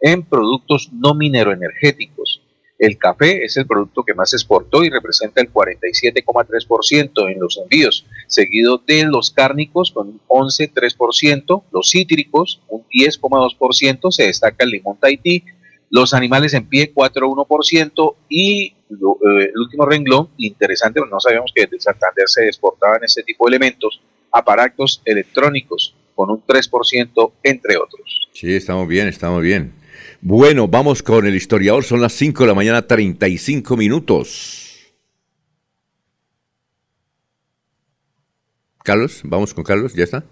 en 0.01 0.23
productos 0.23 0.89
no 0.91 1.15
mineroenergéticos. 1.15 2.44
El 2.77 2.97
café 2.97 3.45
es 3.45 3.55
el 3.55 3.65
producto 3.65 4.03
que 4.03 4.13
más 4.13 4.33
exportó 4.33 4.83
y 4.83 4.89
representa 4.89 5.41
el 5.41 5.51
47,3% 5.51 7.31
en 7.31 7.39
los 7.39 7.57
envíos, 7.57 8.05
seguido 8.27 8.81
de 8.85 9.05
los 9.05 9.31
cárnicos 9.31 9.91
con 9.91 10.07
un 10.09 10.21
11,3%, 10.27 11.63
los 11.71 11.89
cítricos 11.89 12.61
un 12.67 12.83
10,2%, 12.89 14.11
se 14.11 14.23
destaca 14.23 14.65
el 14.65 14.71
limón 14.71 14.97
Tahití, 14.97 15.43
los 15.89 16.13
animales 16.13 16.53
en 16.53 16.67
pie 16.67 16.91
4,1% 16.93 18.15
y 18.27 18.65
eh, 18.65 18.73
el 18.89 19.57
último 19.57 19.85
renglón, 19.85 20.29
interesante, 20.38 20.99
no 21.09 21.19
sabíamos 21.19 21.51
que 21.55 21.63
desde 21.63 21.79
Santander 21.79 22.27
se 22.27 22.45
exportaban 22.47 23.03
ese 23.03 23.23
tipo 23.23 23.45
de 23.45 23.55
elementos, 23.55 24.01
aparatos 24.31 25.01
electrónicos 25.05 25.95
con 26.13 26.29
un 26.29 26.43
3%, 26.45 27.31
entre 27.43 27.77
otros. 27.77 28.29
Sí, 28.33 28.53
estamos 28.53 28.88
bien, 28.88 29.07
estamos 29.07 29.41
bien. 29.41 29.73
Bueno, 30.21 30.67
vamos 30.67 31.03
con 31.03 31.25
el 31.25 31.36
historiador, 31.36 31.84
son 31.84 32.01
las 32.01 32.13
5 32.13 32.43
de 32.43 32.47
la 32.47 32.53
mañana, 32.53 32.81
35 32.86 33.77
minutos. 33.77 34.93
Carlos, 38.84 39.21
vamos 39.23 39.53
con 39.53 39.63
Carlos, 39.63 39.93
¿ya 39.95 40.03
está? 40.03 40.23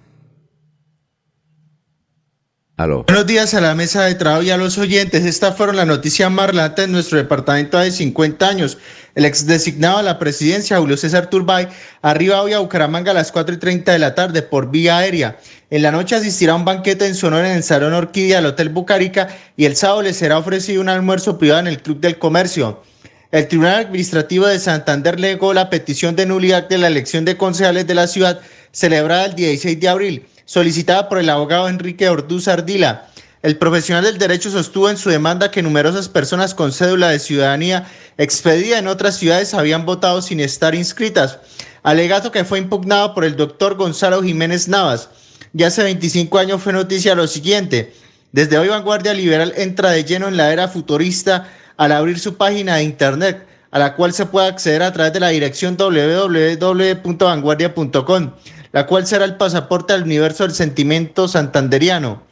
Buenos 2.86 3.26
días 3.26 3.54
a 3.54 3.62
la 3.62 3.76
mesa 3.76 4.04
de 4.04 4.16
trabajo 4.16 4.44
y 4.44 4.50
a 4.50 4.58
los 4.58 4.78
oyentes. 4.78 5.24
Esta 5.24 5.54
fueron 5.54 5.78
las 5.78 5.88
noticias 5.88 6.30
más 6.30 6.48
relevantes 6.48 6.90
nuestro 6.90 7.18
departamento 7.18 7.80
de 7.80 7.90
50 7.90 8.46
años. 8.46 8.78
El 9.16 9.24
ex 9.24 9.46
designado 9.46 10.00
a 10.00 10.04
la 10.04 10.20
presidencia, 10.20 10.80
Julio 10.80 10.98
César 10.98 11.30
Turbay, 11.30 11.70
arriba 12.02 12.42
hoy 12.42 12.52
a 12.52 12.60
Bucaramanga 12.60 13.12
a 13.12 13.14
las 13.14 13.32
4 13.32 13.56
y 13.56 13.58
30 13.58 13.94
de 13.94 14.00
la 14.00 14.16
tarde 14.16 14.42
por 14.42 14.70
vía 14.70 14.98
aérea. 14.98 15.38
En 15.70 15.82
la 15.82 15.92
noche 15.92 16.16
asistirá 16.16 16.54
a 16.54 16.56
un 16.58 16.66
banquete 16.66 17.06
en 17.08 17.16
su 17.16 17.28
honor 17.28 17.46
en 17.46 17.54
el 17.54 17.64
Salón 17.64 17.94
Orquídea 17.94 18.38
del 18.38 18.48
Hotel 18.48 18.68
Bucarica 18.68 19.30
y 19.56 19.64
el 19.64 19.78
sábado 19.78 20.02
le 20.02 20.14
será 20.14 20.38
ofrecido 20.38 20.82
un 20.82 20.90
almuerzo 20.90 21.38
privado 21.38 21.62
en 21.62 21.68
el 21.68 21.82
Club 21.82 22.02
del 22.02 22.20
Comercio. 22.20 22.84
El 23.32 23.48
Tribunal 23.48 23.86
Administrativo 23.86 24.46
de 24.46 24.60
Santander 24.60 25.22
legó 25.22 25.54
la 25.54 25.70
petición 25.70 26.18
de 26.18 26.26
nulidad 26.26 26.68
de 26.68 26.80
la 26.80 26.88
elección 26.88 27.24
de 27.24 27.38
concejales 27.38 27.88
de 27.88 27.96
la 27.96 28.08
ciudad 28.08 28.42
celebrada 28.74 29.26
el 29.26 29.36
16 29.36 29.80
de 29.80 29.88
abril 29.88 30.26
solicitada 30.46 31.10
por 31.10 31.20
el 31.20 31.30
abogado 31.30 31.70
Enrique 31.70 32.10
Orduz 32.10 32.48
Ardila. 32.48 33.08
El 33.44 33.58
profesional 33.58 34.04
del 34.06 34.18
derecho 34.18 34.50
sostuvo 34.50 34.90
en 34.90 34.98
su 34.98 35.10
demanda 35.10 35.52
que 35.52 35.62
numerosas 35.62 36.08
personas 36.08 36.54
con 36.54 36.72
cédula 36.72 37.10
de 37.10 37.20
ciudadanía 37.20 37.86
expedida 38.18 38.80
en 38.80 38.88
otras 38.88 39.18
ciudades 39.18 39.54
habían 39.54 39.86
votado 39.86 40.22
sin 40.22 40.40
estar 40.40 40.74
inscritas, 40.76 41.40
alegato 41.84 42.32
que 42.32 42.46
fue 42.46 42.60
impugnado 42.60 43.14
por 43.14 43.26
el 43.26 43.36
doctor 43.36 43.76
Gonzalo 43.76 44.24
Jiménez 44.24 44.70
Navas. 44.70 45.10
Ya 45.52 45.68
hace 45.68 45.84
25 45.84 46.40
años 46.40 46.62
fue 46.62 46.72
noticia 46.72 47.16
lo 47.16 47.28
siguiente. 47.28 47.94
Desde 48.32 48.58
hoy 48.58 48.70
Vanguardia 48.70 49.14
Liberal 49.14 49.54
entra 49.58 49.92
de 49.92 50.06
lleno 50.06 50.30
en 50.30 50.38
la 50.38 50.54
era 50.54 50.70
futurista 50.70 51.50
al 51.78 51.92
abrir 51.92 52.20
su 52.20 52.38
página 52.38 52.78
de 52.78 52.84
internet, 52.84 53.46
a 53.72 53.80
la 53.80 53.96
cual 53.96 54.14
se 54.14 54.26
puede 54.26 54.48
acceder 54.48 54.84
a 54.84 54.94
través 54.94 55.12
de 55.12 55.20
la 55.20 55.28
dirección 55.30 55.76
www.vanguardia.com 55.78 58.32
la 58.74 58.88
cual 58.88 59.08
será 59.08 59.24
el 59.24 59.38
pasaporte 59.38 59.94
al 59.94 60.04
universo 60.04 60.44
del 60.44 60.54
sentimiento 60.54 61.30
santanderiano. 61.30 62.24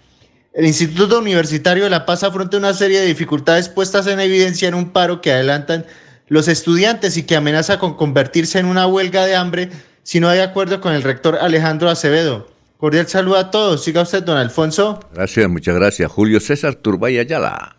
El 0.53 0.65
Instituto 0.65 1.19
Universitario 1.19 1.85
de 1.85 1.89
La 1.89 2.05
Paz 2.05 2.23
afronta 2.23 2.57
una 2.57 2.73
serie 2.73 2.99
de 2.99 3.05
dificultades 3.05 3.69
puestas 3.69 4.07
en 4.07 4.19
evidencia 4.19 4.67
en 4.67 4.73
un 4.73 4.89
paro 4.89 5.21
que 5.21 5.31
adelantan 5.31 5.85
los 6.27 6.47
estudiantes 6.47 7.15
y 7.15 7.23
que 7.23 7.35
amenaza 7.35 7.79
con 7.79 7.95
convertirse 7.95 8.59
en 8.59 8.65
una 8.65 8.87
huelga 8.87 9.25
de 9.25 9.35
hambre 9.35 9.69
si 10.03 10.19
no 10.19 10.27
hay 10.29 10.39
acuerdo 10.39 10.81
con 10.81 10.93
el 10.93 11.03
rector 11.03 11.37
Alejandro 11.39 11.89
Acevedo. 11.89 12.49
Cordial 12.77 13.07
saludo 13.07 13.37
a 13.37 13.51
todos. 13.51 13.83
Siga 13.83 14.01
usted, 14.01 14.23
don 14.23 14.37
Alfonso. 14.37 14.99
Gracias, 15.13 15.47
muchas 15.47 15.75
gracias. 15.75 16.11
Julio 16.11 16.39
César 16.39 16.73
Turbay 16.73 17.19
Ayala, 17.19 17.77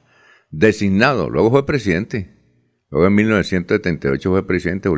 designado, 0.51 1.29
luego 1.29 1.51
fue 1.51 1.67
presidente. 1.67 2.31
Luego 2.91 3.09
en 3.09 3.15
1978 3.17 4.31
fue 4.31 4.47
presidente. 4.47 4.89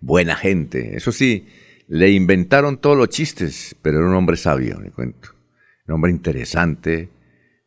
Buena 0.00 0.34
gente. 0.34 0.96
Eso 0.96 1.12
sí, 1.12 1.46
le 1.92 2.10
inventaron 2.10 2.78
todos 2.78 2.96
los 2.96 3.10
chistes, 3.10 3.76
pero 3.82 3.98
era 3.98 4.08
un 4.08 4.14
hombre 4.14 4.38
sabio, 4.38 4.80
le 4.80 4.90
cuento. 4.90 5.28
Un 5.86 5.96
hombre 5.96 6.10
interesante, 6.10 7.10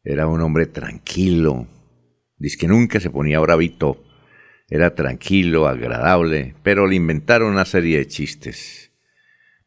era 0.03 0.25
un 0.25 0.41
hombre 0.41 0.65
tranquilo, 0.65 1.67
dice 2.35 2.57
que 2.57 2.67
nunca 2.67 2.99
se 2.99 3.11
ponía 3.11 3.39
bravito. 3.39 4.03
Era 4.67 4.95
tranquilo, 4.95 5.67
agradable, 5.67 6.55
pero 6.63 6.87
le 6.87 6.95
inventaron 6.95 7.51
una 7.51 7.65
serie 7.65 7.99
de 7.99 8.07
chistes 8.07 8.91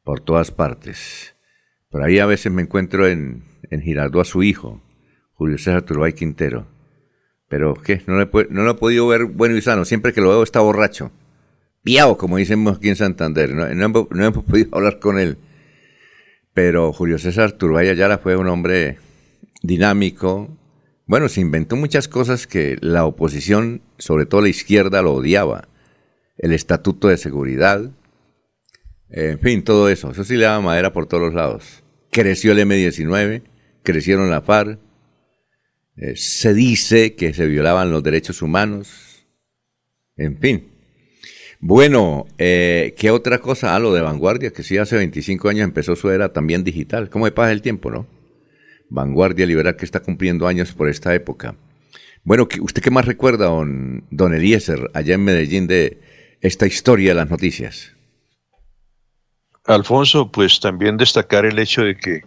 por 0.03 0.19
todas 0.19 0.51
partes. 0.51 1.37
Por 1.89 2.03
ahí 2.03 2.19
a 2.19 2.27
veces 2.27 2.51
me 2.51 2.63
encuentro 2.63 3.07
en, 3.07 3.45
en 3.71 3.99
a 4.01 4.25
su 4.25 4.43
hijo, 4.43 4.83
Julio 5.35 5.57
César 5.59 5.83
Turbay 5.83 6.15
Quintero. 6.15 6.67
Pero, 7.49 7.75
¿qué? 7.75 8.03
No, 8.09 8.17
no 8.17 8.63
lo 8.65 8.71
he 8.73 8.75
podido 8.75 9.07
ver 9.07 9.25
bueno 9.27 9.57
y 9.57 9.63
sano. 9.63 9.85
Siempre 9.85 10.13
que 10.13 10.21
lo 10.21 10.31
veo 10.31 10.43
está 10.43 10.59
borracho. 10.59 11.13
Como 12.19 12.37
decimos 12.37 12.77
aquí 12.77 12.89
en 12.89 12.97
Santander. 12.97 13.55
No, 13.55 13.67
hemos 13.67 14.45
podido 14.45 14.77
hablar 14.77 14.99
con 14.99 15.19
él. 15.19 15.39
Pero 16.53 16.93
Julio 16.93 17.19
César 17.19 17.53
Turbay 17.53 17.89
Ayala 17.89 18.19
fue 18.19 18.37
un 18.37 18.49
hombre 18.49 18.99
dinámico. 19.63 20.57
Bueno, 21.07 21.29
se 21.29 21.41
inventó 21.41 21.77
muchas 21.77 22.09
cosas 22.09 22.47
que 22.47 22.77
la 22.81 23.07
oposición, 23.07 23.81
sobre 23.99 24.27
todo 24.27 24.43
la 24.43 24.49
izquierda, 24.49 25.01
lo 25.03 25.15
odiaba. 25.15 25.69
El 26.37 26.53
estatuto 26.53 27.09
de 27.09 27.17
seguridad, 27.17 27.91
en 29.11 29.39
fin, 29.41 29.65
todo 29.65 29.89
eso. 29.89 30.11
Eso 30.11 30.25
sí 30.25 30.37
le 30.37 30.45
daba 30.45 30.61
madera 30.61 30.93
por 30.93 31.07
todos 31.07 31.23
los 31.23 31.35
lados. 31.35 31.83
Creció 32.11 32.53
el 32.53 32.59
M-19, 32.61 33.43
crecieron 33.83 34.31
la 34.31 34.43
FARC. 34.43 34.79
Eh, 35.97 36.15
se 36.17 36.55
dice 36.55 37.15
que 37.15 37.33
se 37.33 37.47
violaban 37.47 37.91
los 37.91 38.03
derechos 38.03 38.43
humanos. 38.43 39.27
En 40.17 40.39
fin. 40.39 40.78
Bueno, 41.61 42.27
eh, 42.39 42.95
¿qué 42.97 43.11
otra 43.11 43.39
cosa? 43.39 43.75
Ah, 43.75 43.81
lo 43.81 43.93
de 43.93 44.01
Vanguardia, 44.01 44.53
que 44.53 44.63
sí 44.63 44.79
hace 44.79 44.97
25 44.97 45.49
años 45.49 45.65
empezó 45.65 45.97
su 45.97 46.11
era 46.11 46.33
también 46.33 46.63
digital. 46.63 47.11
¿Cómo 47.11 47.25
me 47.25 47.33
pasa 47.33 47.51
el 47.51 47.63
tiempo, 47.63 47.91
no? 47.91 48.07
Vanguardia 48.91 49.45
Liberal 49.45 49.77
que 49.77 49.85
está 49.85 50.01
cumpliendo 50.01 50.47
años 50.47 50.73
por 50.73 50.89
esta 50.89 51.15
época. 51.15 51.57
Bueno, 52.23 52.47
¿usted 52.61 52.83
qué 52.83 52.91
más 52.91 53.07
recuerda, 53.07 53.47
don, 53.47 54.05
don 54.11 54.35
Eliezer, 54.35 54.91
allá 54.95 55.15
en 55.15 55.25
Medellín, 55.25 55.67
de 55.67 56.01
esta 56.41 56.67
historia 56.67 57.11
de 57.11 57.15
las 57.17 57.31
noticias? 57.31 57.93
Alfonso, 59.65 60.31
pues 60.31 60.61
también 60.61 60.97
destacar 60.97 61.45
el 61.45 61.59
hecho 61.59 61.83
de 61.83 61.97
que 61.97 62.23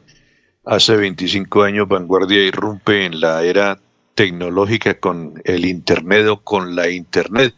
hace 0.65 0.95
25 0.95 1.63
años 1.63 1.87
Vanguardia 1.87 2.43
irrumpe 2.43 3.05
en 3.05 3.19
la 3.19 3.43
era 3.43 3.79
tecnológica 4.13 4.99
con 4.99 5.41
el 5.45 5.65
Internet 5.65 6.27
o 6.27 6.41
con 6.43 6.75
la 6.75 6.89
Internet. 6.89 7.55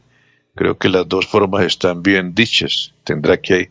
Creo 0.55 0.77
que 0.77 0.89
las 0.89 1.07
dos 1.07 1.27
formas 1.27 1.65
están 1.65 2.03
bien 2.03 2.35
dichas. 2.35 2.93
Tendrá 3.03 3.37
que 3.41 3.69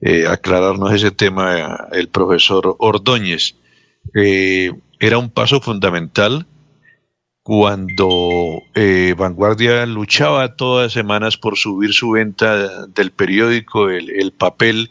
eh, 0.00 0.26
aclararnos 0.26 0.92
ese 0.92 1.10
tema 1.10 1.88
el 1.92 2.08
profesor 2.08 2.76
Ordóñez. 2.78 3.54
Eh, 4.14 4.72
era 4.98 5.18
un 5.18 5.30
paso 5.30 5.60
fundamental 5.60 6.46
cuando 7.42 8.62
eh, 8.74 9.14
Vanguardia 9.16 9.86
luchaba 9.86 10.56
todas 10.56 10.84
las 10.84 10.92
semanas 10.92 11.36
por 11.36 11.56
subir 11.56 11.92
su 11.92 12.10
venta 12.10 12.86
del 12.86 13.10
periódico, 13.10 13.88
el, 13.90 14.32
papel 14.32 14.90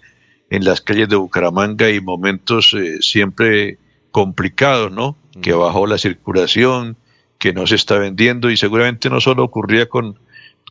en 0.50 0.66
las 0.66 0.82
calles 0.82 1.10
de 1.10 1.16
Bucaramanga 1.16 1.90
y 1.90 2.02
momentos 2.02 2.74
eh, 2.74 3.02
siempre 3.02 3.78
complicados, 4.12 4.92
¿no? 4.92 5.16
Que 5.42 5.54
bajó 5.54 5.86
la 5.86 6.00
circulación, 6.00 6.98
que 7.38 7.54
no 7.54 7.68
se 7.68 7.76
está 7.76 8.00
vendiendo 8.00 8.50
y 8.50 8.58
seguramente 8.58 9.10
no 9.10 9.22
solo 9.22 9.44
ocurría 9.44 9.88
con, 9.88 10.20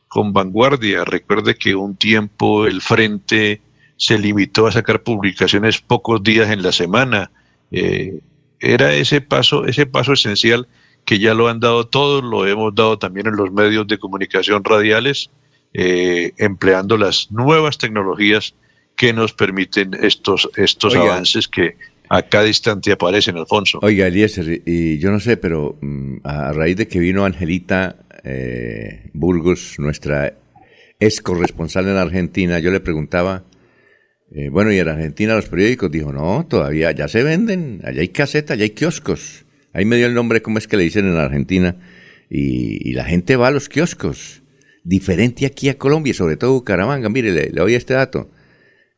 con 0.09 0.33
Vanguardia. 0.33 1.05
Recuerde 1.05 1.55
que 1.55 1.75
un 1.75 1.97
tiempo 1.97 2.67
el 2.67 2.81
Frente 2.81 3.61
se 3.97 4.19
limitó 4.19 4.67
a 4.67 4.73
sacar 4.73 5.03
publicaciones 5.03 5.81
pocos 5.81 6.23
días 6.23 6.51
en 6.51 6.63
la 6.63 6.73
semana. 6.73 7.31
Eh, 7.71 8.21
era 8.61 8.95
ese 8.95 9.21
paso, 9.21 9.67
ese 9.67 9.87
paso 9.87 10.13
esencial 10.13 10.67
que 11.05 11.19
ya 11.19 11.35
lo 11.35 11.49
han 11.49 11.61
dado 11.61 11.87
todos, 11.87 12.23
lo 12.23 12.47
hemos 12.47 12.75
dado 12.75 12.99
también 12.99 13.27
en 13.27 13.37
los 13.37 13.53
medios 13.53 13.87
de 13.87 13.99
comunicación 13.99 14.63
radiales, 14.65 15.31
eh, 15.73 16.33
empleando 16.37 16.97
las 16.97 17.31
nuevas 17.31 17.79
tecnologías 17.79 18.55
que 18.97 19.13
nos 19.13 19.33
permiten 19.33 19.95
estos, 19.95 20.51
estos 20.57 20.95
avances 20.95 21.49
que 21.49 21.77
a 22.11 22.23
cada 22.23 22.47
instante 22.47 22.93
aparecen, 22.93 23.37
Alfonso. 23.37 23.79
Oiga, 23.83 24.07
Eliezer, 24.07 24.63
y 24.67 24.99
yo 24.99 25.11
no 25.11 25.21
sé, 25.21 25.37
pero 25.37 25.77
mm, 25.81 26.17
a 26.25 26.53
raíz 26.53 26.77
de 26.77 26.89
que 26.89 26.99
vino 26.99 27.25
Angelita 27.25 27.97
eh, 28.25 29.11
Burgos, 29.13 29.77
nuestra 29.79 30.35
ex 31.01 31.21
corresponsal 31.21 31.89
en 31.89 31.97
Argentina, 31.97 32.59
yo 32.59 32.71
le 32.71 32.81
preguntaba 32.81 33.45
eh, 34.31 34.51
bueno, 34.51 34.73
y 34.73 34.79
en 34.79 34.89
Argentina 34.89 35.35
los 35.35 35.49
periódicos 35.49 35.91
dijo, 35.91 36.13
no, 36.13 36.47
todavía 36.49 36.93
ya 36.93 37.09
se 37.09 37.23
venden, 37.23 37.81
allá 37.85 38.01
hay 38.01 38.09
casetas, 38.09 38.55
allá 38.55 38.65
hay 38.65 38.71
kioscos. 38.71 39.47
Ahí 39.73 39.85
me 39.85 39.97
dio 39.97 40.07
el 40.07 40.15
nombre, 40.15 40.43
¿cómo 40.43 40.59
es 40.59 40.67
que 40.67 40.77
le 40.77 40.85
dicen 40.85 41.07
en 41.07 41.17
Argentina? 41.17 41.77
Y, 42.31 42.93
la 42.93 43.05
gente 43.05 43.37
va 43.37 43.49
a 43.49 43.51
los 43.51 43.69
kioscos. 43.69 44.43
Diferente 44.85 45.47
aquí 45.47 45.69
a 45.69 45.79
Colombia, 45.79 46.13
sobre 46.13 46.37
todo 46.37 46.53
Bucaramanga. 46.53 47.09
Mire, 47.09 47.33
le, 47.33 47.49
doy 47.49 47.75
este 47.75 47.95
dato. 47.95 48.31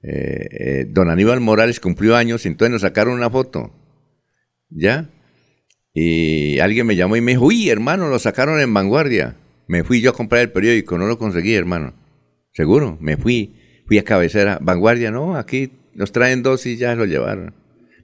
Eh, 0.03 0.87
don 0.89 1.11
Aníbal 1.11 1.41
Morales 1.41 1.79
cumplió 1.79 2.16
años, 2.16 2.47
entonces 2.47 2.73
nos 2.73 2.83
sacaron 2.83 3.14
una 3.14 3.31
foto. 3.31 3.73
¿Ya? 4.68 5.11
Y 5.93 6.59
alguien 6.61 6.86
me 6.86 6.97
llamó 6.97 7.16
y 7.16 7.20
me 7.20 7.32
dijo, 7.32 7.47
uy, 7.47 7.68
hermano, 7.68 8.09
lo 8.09 8.18
sacaron 8.18 8.61
en 8.61 8.72
vanguardia. 8.72 9.36
Me 9.66 9.84
fui 9.84 10.01
yo 10.01 10.11
a 10.11 10.14
comprar 10.14 10.43
el 10.43 10.51
periódico, 10.51 10.99
no 10.99 11.07
lo 11.07 11.18
conseguí, 11.18 11.55
hermano. 11.55 11.95
Seguro, 12.53 12.99
me 13.01 13.16
fui 13.16 13.55
Fui 13.91 13.99
a 13.99 14.05
cabecera, 14.05 14.59
vanguardia, 14.62 15.11
no, 15.11 15.34
aquí 15.34 15.72
nos 15.95 16.12
traen 16.12 16.45
dos 16.45 16.64
y 16.64 16.76
ya 16.76 16.95
lo 16.95 17.07
llevaron. 17.07 17.55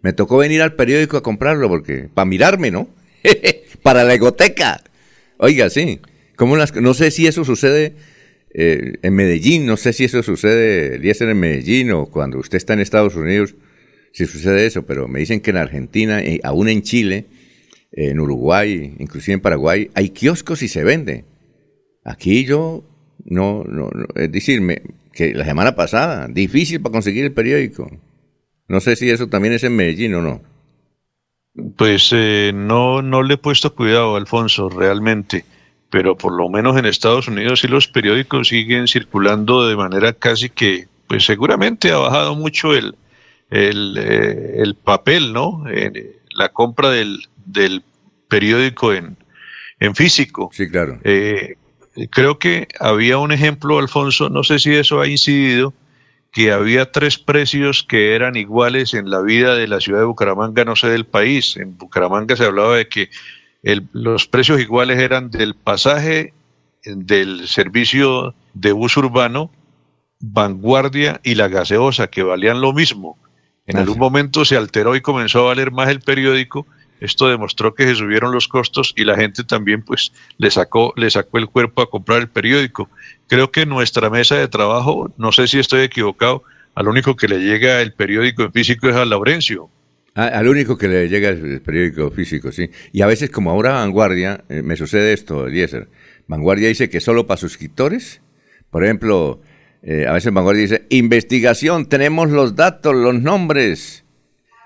Me 0.03 0.13
tocó 0.13 0.37
venir 0.37 0.61
al 0.61 0.75
periódico 0.75 1.17
a 1.17 1.23
comprarlo 1.23 1.69
porque, 1.69 2.09
para 2.13 2.27
mirarme, 2.27 2.73
¿no? 2.73 2.89
para 3.85 4.03
la 4.03 4.15
egoteca. 4.15 4.83
Oiga, 5.37 5.71
sí. 5.71 6.01
¿Cómo 6.35 6.57
las, 6.57 6.75
no 6.75 6.93
sé 6.93 7.13
si 7.13 7.29
eso 7.29 7.45
sucede 7.45 7.95
eh, 8.53 8.95
en 9.01 9.15
Medellín, 9.15 9.65
no 9.65 9.77
sé 9.77 9.93
si 9.93 10.03
eso 10.03 10.25
sucede, 10.25 11.15
ser 11.15 11.29
en 11.29 11.39
Medellín 11.39 11.93
o 11.93 12.07
cuando 12.07 12.41
usted 12.41 12.57
está 12.57 12.73
en 12.73 12.81
Estados 12.81 13.15
Unidos, 13.15 13.55
si 14.13 14.27
sucede 14.27 14.67
eso, 14.67 14.87
pero 14.87 15.07
me 15.07 15.21
dicen 15.21 15.39
que 15.39 15.51
en 15.51 15.59
Argentina, 15.59 16.21
y 16.21 16.41
aún 16.43 16.69
en 16.69 16.83
Chile, 16.83 17.27
en 17.93 18.21
Uruguay, 18.21 18.95
inclusive 18.99 19.35
en 19.35 19.41
Paraguay, 19.41 19.91
hay 19.95 20.11
kioscos 20.11 20.63
y 20.63 20.69
se 20.69 20.85
vende. 20.85 21.25
Aquí 22.05 22.45
yo 22.45 22.85
no, 23.25 23.65
no, 23.65 23.91
no 23.93 24.07
es 24.15 24.31
decir, 24.31 24.61
me, 24.61 24.83
que 25.13 25.35
la 25.35 25.45
semana 25.45 25.75
pasada, 25.75 26.29
difícil 26.29 26.81
para 26.81 26.93
conseguir 26.93 27.25
el 27.25 27.33
periódico. 27.33 27.91
No 28.69 28.81
sé 28.81 28.97
si 28.97 29.11
eso 29.11 29.29
también 29.29 29.55
es 29.55 29.65
en 29.65 29.75
Medellín 29.75 30.15
o 30.15 30.23
no. 30.23 30.43
Pues 31.77 32.11
eh, 32.13 32.53
no, 32.55 33.03
no 33.03 33.23
le 33.23 33.35
he 33.35 33.39
puesto 33.39 33.75
cuidado, 33.75 34.17
Alfonso, 34.17 34.69
realmente, 34.69 35.45
pero 35.91 36.17
por 36.17 36.37
lo 36.37 36.51
menos 36.51 36.77
en 36.77 36.85
Estados 36.85 37.29
Unidos 37.29 37.61
sí 37.61 37.69
los 37.69 37.89
periódicos 37.89 38.49
siguen 38.49 38.89
circulando 38.89 39.67
de 39.67 39.77
manera 39.77 40.13
casi 40.13 40.51
que, 40.51 40.87
pues 41.07 41.25
seguramente 41.25 41.91
ha 41.93 41.97
bajado 41.97 42.35
mucho 42.35 42.75
el, 42.75 42.95
el, 43.51 43.97
eh, 43.97 44.63
el 44.63 44.75
papel, 44.75 45.33
¿no? 45.33 45.65
La 46.37 46.51
compra 46.51 46.91
del, 46.91 47.27
del 47.45 47.83
periódico 48.29 48.93
en, 48.93 49.17
en 49.81 49.95
físico. 49.95 50.51
Sí, 50.53 50.69
claro. 50.69 51.01
Eh, 51.05 51.57
creo 52.11 52.39
que 52.39 52.69
había 52.81 53.19
un 53.19 53.33
ejemplo, 53.33 53.79
Alfonso, 53.79 54.29
no 54.29 54.45
sé 54.45 54.59
si 54.59 54.75
eso 54.75 55.01
ha 55.01 55.09
incidido, 55.09 55.73
que 56.33 56.53
había 56.53 56.93
tres 56.93 57.17
precios 57.19 57.83
que 57.83 58.15
eran 58.15 58.37
iguales 58.37 58.93
en 58.93 59.09
la 59.09 59.23
vida 59.23 59.55
de 59.55 59.69
la 59.69 59.81
ciudad 59.81 60.01
de 60.01 60.05
Bucaramanga, 60.05 60.65
no 60.65 60.77
sé 60.77 60.89
del 60.89 61.07
país. 61.07 61.57
En 61.57 61.79
Bucaramanga 61.79 62.37
se 62.37 62.45
hablaba 62.45 62.77
de 62.77 62.89
que 62.89 63.09
los 63.93 64.27
precios 64.27 64.61
iguales 64.61 64.99
eran 64.99 65.31
del 65.31 65.55
pasaje 65.55 66.35
del 66.85 67.49
servicio 67.49 68.35
de 68.55 68.73
bus 68.73 68.97
urbano, 68.97 69.51
vanguardia 70.21 71.21
y 71.25 71.35
la 71.35 71.49
gaseosa, 71.49 72.09
que 72.09 72.23
valían 72.23 72.61
lo 72.61 72.73
mismo. 72.73 73.19
En 73.67 73.79
algún 73.79 73.99
momento 73.99 74.45
se 74.45 74.57
alteró 74.57 74.95
y 74.95 75.01
comenzó 75.01 75.41
a 75.41 75.45
valer 75.47 75.73
más 75.73 75.89
el 75.89 76.01
periódico 76.01 76.67
esto 77.01 77.29
demostró 77.29 77.75
que 77.75 77.85
se 77.85 77.95
subieron 77.95 78.33
los 78.33 78.49
costos 78.49 78.95
y 78.97 79.05
la 79.05 79.17
gente 79.17 79.45
también 79.45 79.83
pues 79.83 80.13
le 80.39 80.51
sacó, 80.51 80.95
le 80.97 81.11
sacó 81.11 81.39
el 81.39 81.49
cuerpo 81.49 81.83
a 81.83 81.91
comprar 81.91 82.21
el 82.21 82.29
periódico. 82.29 82.89
Creo 83.29 83.51
que 83.51 83.67
nuestra 83.67 84.09
mesa 84.09 84.37
de 84.37 84.49
trabajo, 84.49 85.13
no 85.19 85.33
sé 85.33 85.47
si 85.47 85.59
estoy 85.59 85.83
equivocado, 85.83 86.43
al 86.75 86.89
único 86.89 87.17
que 87.17 87.29
le 87.29 87.41
llega 87.41 87.83
el 87.83 87.93
periódico 87.93 88.45
en 88.45 88.53
físico 88.53 88.89
es 88.89 88.97
a 88.97 89.05
Laurencio. 89.05 89.71
Ah, 90.15 90.29
al 90.29 90.49
único 90.49 90.79
que 90.79 90.89
le 90.89 91.09
llega 91.09 91.29
el 91.29 91.61
periódico 91.61 92.11
físico, 92.11 92.51
sí. 92.51 92.71
Y 92.93 93.03
a 93.03 93.07
veces, 93.07 93.29
como 93.31 93.51
ahora 93.51 93.73
Vanguardia, 93.73 94.45
eh, 94.49 94.63
me 94.63 94.77
sucede 94.77 95.13
esto, 95.13 95.47
Eliezer. 95.47 95.89
Vanguardia 96.27 96.69
dice 96.69 96.89
que 96.89 97.01
solo 97.01 97.27
para 97.27 97.37
suscriptores. 97.37 98.23
Por 98.71 98.85
ejemplo, 98.85 99.41
eh, 99.89 100.05
a 100.09 100.13
veces 100.13 100.33
Vanguardia 100.33 100.63
dice, 100.63 100.83
investigación, 100.89 101.87
tenemos 101.87 102.31
los 102.31 102.57
datos, 102.57 102.93
los 102.93 103.15
nombres, 103.23 104.03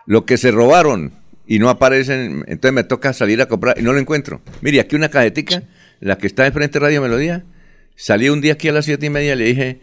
lo 0.07 0.25
que 0.25 0.39
se 0.39 0.51
robaron 0.51 1.13
y 1.47 1.59
no 1.59 1.69
aparecen, 1.69 2.43
entonces 2.49 2.73
me 2.73 2.85
toca 2.85 3.13
salir 3.13 3.43
a 3.43 3.47
comprar 3.47 3.79
y 3.79 3.83
no 3.83 3.93
lo 3.93 3.99
encuentro. 3.99 4.41
Mire, 4.63 4.81
aquí 4.81 4.97
una 4.97 5.11
cajetica, 5.11 5.63
la 6.01 6.17
que 6.17 6.27
está 6.27 6.45
de 6.45 6.53
frente 6.53 6.79
de 6.79 6.87
Radio 6.87 7.03
Melodía, 7.03 7.45
salí 7.97 8.31
un 8.31 8.41
día 8.41 8.55
aquí 8.55 8.69
a 8.69 8.73
las 8.73 8.87
siete 8.87 9.05
y 9.05 9.11
media 9.11 9.35
y 9.35 9.37
le 9.37 9.45
dije, 9.45 9.81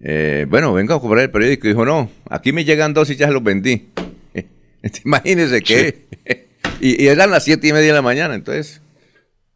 eh, 0.00 0.46
bueno, 0.48 0.72
vengo 0.72 0.94
a 0.94 1.00
comprar 1.00 1.22
el 1.22 1.30
periódico. 1.30 1.68
Y 1.68 1.70
dijo, 1.70 1.84
no, 1.84 2.10
aquí 2.28 2.52
me 2.52 2.64
llegan 2.64 2.92
dos 2.92 3.10
y 3.10 3.16
ya 3.16 3.30
los 3.30 3.44
vendí. 3.44 3.90
Imagínese 5.04 5.62
que... 5.62 6.06
y, 6.80 7.06
eran 7.06 7.30
las 7.30 7.44
siete 7.44 7.68
y 7.68 7.72
media 7.72 7.88
de 7.88 7.94
la 7.94 8.02
mañana, 8.02 8.34
entonces... 8.34 8.82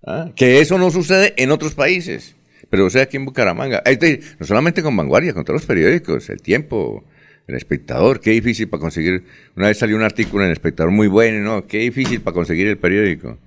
¿ah? 0.06 0.30
Que 0.36 0.60
eso 0.60 0.78
no 0.78 0.92
sucede 0.92 1.34
en 1.38 1.50
otros 1.50 1.74
países. 1.74 2.36
Pero 2.74 2.86
o 2.86 2.90
sea, 2.90 3.02
aquí 3.02 3.16
en 3.16 3.24
Bucaramanga. 3.24 3.84
No 4.40 4.44
solamente 4.44 4.82
con 4.82 4.96
Vanguardia, 4.96 5.32
con 5.32 5.44
todos 5.44 5.60
los 5.60 5.64
periódicos, 5.64 6.28
El 6.28 6.42
Tiempo, 6.42 7.04
El 7.46 7.54
Espectador, 7.54 8.20
qué 8.20 8.30
difícil 8.30 8.68
para 8.68 8.80
conseguir. 8.80 9.22
Una 9.54 9.68
vez 9.68 9.78
salió 9.78 9.94
un 9.94 10.02
artículo 10.02 10.42
en 10.42 10.48
El 10.48 10.54
Espectador 10.54 10.90
muy 10.90 11.06
bueno, 11.06 11.38
¿no? 11.38 11.68
Qué 11.68 11.78
difícil 11.78 12.20
para 12.20 12.34
conseguir 12.34 12.66
el 12.66 12.76
periódico. 12.76 13.38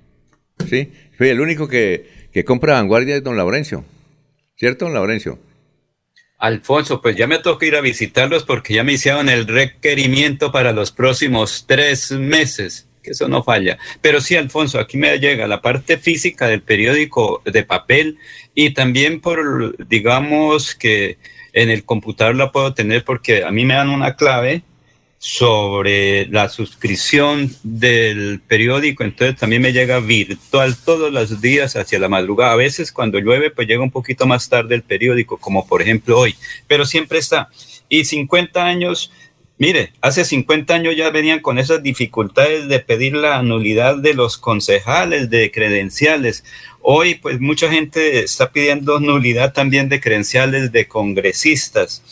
Sí, 0.66 0.90
fui 1.18 1.28
el 1.28 1.42
único 1.42 1.68
que, 1.68 2.28
que 2.32 2.42
compra 2.42 2.72
Vanguardia 2.72 3.16
es 3.16 3.22
don 3.22 3.36
Laurencio. 3.36 3.84
¿Cierto, 4.56 4.86
don 4.86 4.94
Laurencio? 4.94 5.38
Alfonso, 6.38 7.02
pues 7.02 7.14
ya 7.14 7.26
me 7.26 7.38
toca 7.38 7.66
ir 7.66 7.76
a 7.76 7.82
visitarlos 7.82 8.44
porque 8.44 8.72
ya 8.72 8.82
me 8.82 8.94
hicieron 8.94 9.28
el 9.28 9.46
requerimiento 9.46 10.50
para 10.52 10.72
los 10.72 10.90
próximos 10.90 11.66
tres 11.68 12.12
meses, 12.12 12.87
eso 13.10 13.28
no 13.28 13.42
falla. 13.42 13.78
Pero 14.00 14.20
sí, 14.20 14.36
Alfonso, 14.36 14.78
aquí 14.78 14.96
me 14.96 15.18
llega 15.18 15.46
la 15.46 15.60
parte 15.60 15.98
física 15.98 16.46
del 16.46 16.62
periódico 16.62 17.42
de 17.44 17.64
papel 17.64 18.18
y 18.54 18.70
también 18.70 19.20
por, 19.20 19.76
digamos 19.88 20.74
que 20.74 21.18
en 21.52 21.70
el 21.70 21.84
computador 21.84 22.36
la 22.36 22.52
puedo 22.52 22.74
tener 22.74 23.04
porque 23.04 23.44
a 23.44 23.50
mí 23.50 23.64
me 23.64 23.74
dan 23.74 23.88
una 23.88 24.16
clave 24.16 24.62
sobre 25.18 26.26
la 26.26 26.48
suscripción 26.48 27.50
del 27.64 28.40
periódico, 28.46 29.02
entonces 29.02 29.36
también 29.36 29.62
me 29.62 29.72
llega 29.72 29.98
virtual 29.98 30.76
todos 30.76 31.12
los 31.12 31.40
días 31.40 31.74
hacia 31.74 31.98
la 31.98 32.08
madrugada. 32.08 32.52
A 32.52 32.56
veces 32.56 32.92
cuando 32.92 33.18
llueve, 33.18 33.50
pues 33.50 33.66
llega 33.66 33.82
un 33.82 33.90
poquito 33.90 34.26
más 34.26 34.48
tarde 34.48 34.76
el 34.76 34.82
periódico, 34.82 35.36
como 35.36 35.66
por 35.66 35.82
ejemplo 35.82 36.18
hoy, 36.18 36.36
pero 36.68 36.86
siempre 36.86 37.18
está. 37.18 37.48
Y 37.88 38.04
50 38.04 38.64
años, 38.64 39.10
mire, 39.58 39.92
hace 40.00 40.24
50 40.24 40.74
años 40.74 40.96
ya 40.96 41.10
venían 41.10 41.40
con 41.40 41.58
esas 41.58 41.82
dificultades 41.82 42.68
de 42.68 42.80
pedir 42.80 43.14
la 43.14 43.42
nulidad 43.42 43.96
de 43.96 44.14
los 44.14 44.38
concejales, 44.38 45.30
de 45.30 45.50
credenciales. 45.50 46.44
Hoy, 46.80 47.16
pues 47.16 47.40
mucha 47.40 47.70
gente 47.70 48.20
está 48.20 48.50
pidiendo 48.50 49.00
nulidad 49.00 49.52
también 49.52 49.88
de 49.88 50.00
credenciales 50.00 50.72
de 50.72 50.88
congresistas. 50.88 52.02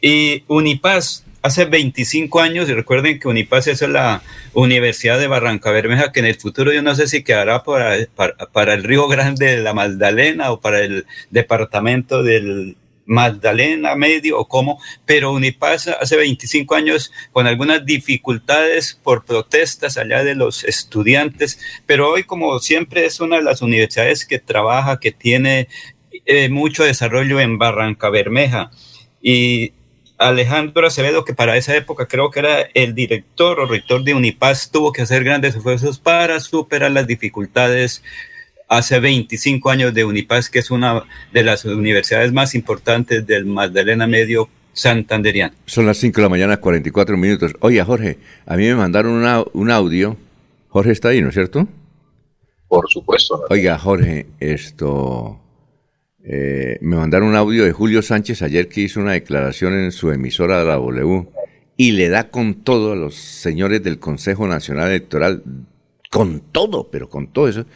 Y 0.00 0.44
Unipaz, 0.48 1.24
hace 1.42 1.64
25 1.64 2.40
años, 2.40 2.68
y 2.68 2.74
recuerden 2.74 3.18
que 3.18 3.28
Unipaz 3.28 3.66
es 3.68 3.80
la 3.82 4.22
Universidad 4.52 5.18
de 5.18 5.26
Barranca 5.26 5.70
Bermeja, 5.70 6.12
que 6.12 6.20
en 6.20 6.26
el 6.26 6.34
futuro 6.34 6.72
yo 6.72 6.82
no 6.82 6.94
sé 6.94 7.06
si 7.06 7.22
quedará 7.22 7.62
para, 7.62 7.96
para, 8.52 8.74
el 8.74 8.84
Río 8.84 9.08
Grande 9.08 9.56
de 9.56 9.62
la 9.62 9.74
Magdalena 9.74 10.50
o 10.50 10.60
para 10.60 10.80
el 10.80 11.06
departamento 11.30 12.22
del 12.22 12.76
Magdalena 13.10 13.96
Medio 13.96 14.38
o 14.38 14.46
cómo, 14.46 14.80
pero 15.04 15.32
Unipaz 15.32 15.88
hace 15.88 16.16
25 16.16 16.76
años 16.76 17.12
con 17.32 17.48
algunas 17.48 17.84
dificultades 17.84 18.98
por 19.02 19.24
protestas 19.24 19.98
allá 19.98 20.22
de 20.22 20.36
los 20.36 20.62
estudiantes, 20.62 21.58
pero 21.86 22.08
hoy 22.08 22.22
como 22.22 22.60
siempre 22.60 23.04
es 23.04 23.18
una 23.18 23.36
de 23.36 23.42
las 23.42 23.62
universidades 23.62 24.24
que 24.24 24.38
trabaja, 24.38 25.00
que 25.00 25.10
tiene 25.10 25.66
eh, 26.24 26.48
mucho 26.48 26.84
desarrollo 26.84 27.40
en 27.40 27.58
Barranca 27.58 28.10
Bermeja. 28.10 28.70
Y 29.20 29.72
Alejandro 30.16 30.86
Acevedo, 30.86 31.24
que 31.24 31.34
para 31.34 31.56
esa 31.56 31.74
época 31.74 32.06
creo 32.06 32.30
que 32.30 32.38
era 32.38 32.60
el 32.74 32.94
director 32.94 33.58
o 33.58 33.66
rector 33.66 34.04
de 34.04 34.14
Unipaz, 34.14 34.70
tuvo 34.70 34.92
que 34.92 35.02
hacer 35.02 35.24
grandes 35.24 35.56
esfuerzos 35.56 35.98
para 35.98 36.38
superar 36.38 36.92
las 36.92 37.08
dificultades 37.08 38.04
hace 38.70 39.00
25 39.00 39.68
años 39.68 39.92
de 39.92 40.04
Unipaz, 40.04 40.48
que 40.48 40.60
es 40.60 40.70
una 40.70 41.02
de 41.32 41.42
las 41.42 41.64
universidades 41.64 42.32
más 42.32 42.54
importantes 42.54 43.26
del 43.26 43.44
Magdalena 43.44 44.06
Medio 44.06 44.48
Santanderiano. 44.72 45.52
Son 45.66 45.84
las 45.86 45.98
5 45.98 46.16
de 46.16 46.22
la 46.22 46.28
mañana, 46.28 46.56
44 46.58 47.16
minutos. 47.16 47.52
Oye, 47.60 47.82
Jorge, 47.82 48.18
a 48.46 48.56
mí 48.56 48.64
me 48.66 48.76
mandaron 48.76 49.12
un 49.52 49.70
audio. 49.70 50.16
Jorge 50.68 50.92
está 50.92 51.08
ahí, 51.08 51.20
¿no 51.20 51.28
es 51.28 51.34
cierto? 51.34 51.66
Por 52.68 52.88
supuesto. 52.88 53.44
Oiga, 53.50 53.76
Jorge, 53.76 54.28
esto 54.38 55.40
eh, 56.22 56.78
me 56.80 56.94
mandaron 56.94 57.28
un 57.28 57.36
audio 57.36 57.64
de 57.64 57.72
Julio 57.72 58.02
Sánchez 58.02 58.42
ayer 58.42 58.68
que 58.68 58.82
hizo 58.82 59.00
una 59.00 59.12
declaración 59.12 59.74
en 59.74 59.90
su 59.90 60.12
emisora 60.12 60.60
de 60.60 60.66
la 60.66 60.74
W 60.74 61.26
y 61.76 61.90
le 61.92 62.08
da 62.08 62.30
con 62.30 62.54
todo 62.54 62.92
a 62.92 62.96
los 62.96 63.16
señores 63.16 63.82
del 63.82 63.98
Consejo 63.98 64.46
Nacional 64.46 64.90
Electoral, 64.90 65.42
con 66.08 66.40
todo, 66.52 66.88
pero 66.88 67.08
con 67.08 67.26
todo 67.26 67.48
eso. 67.48 67.66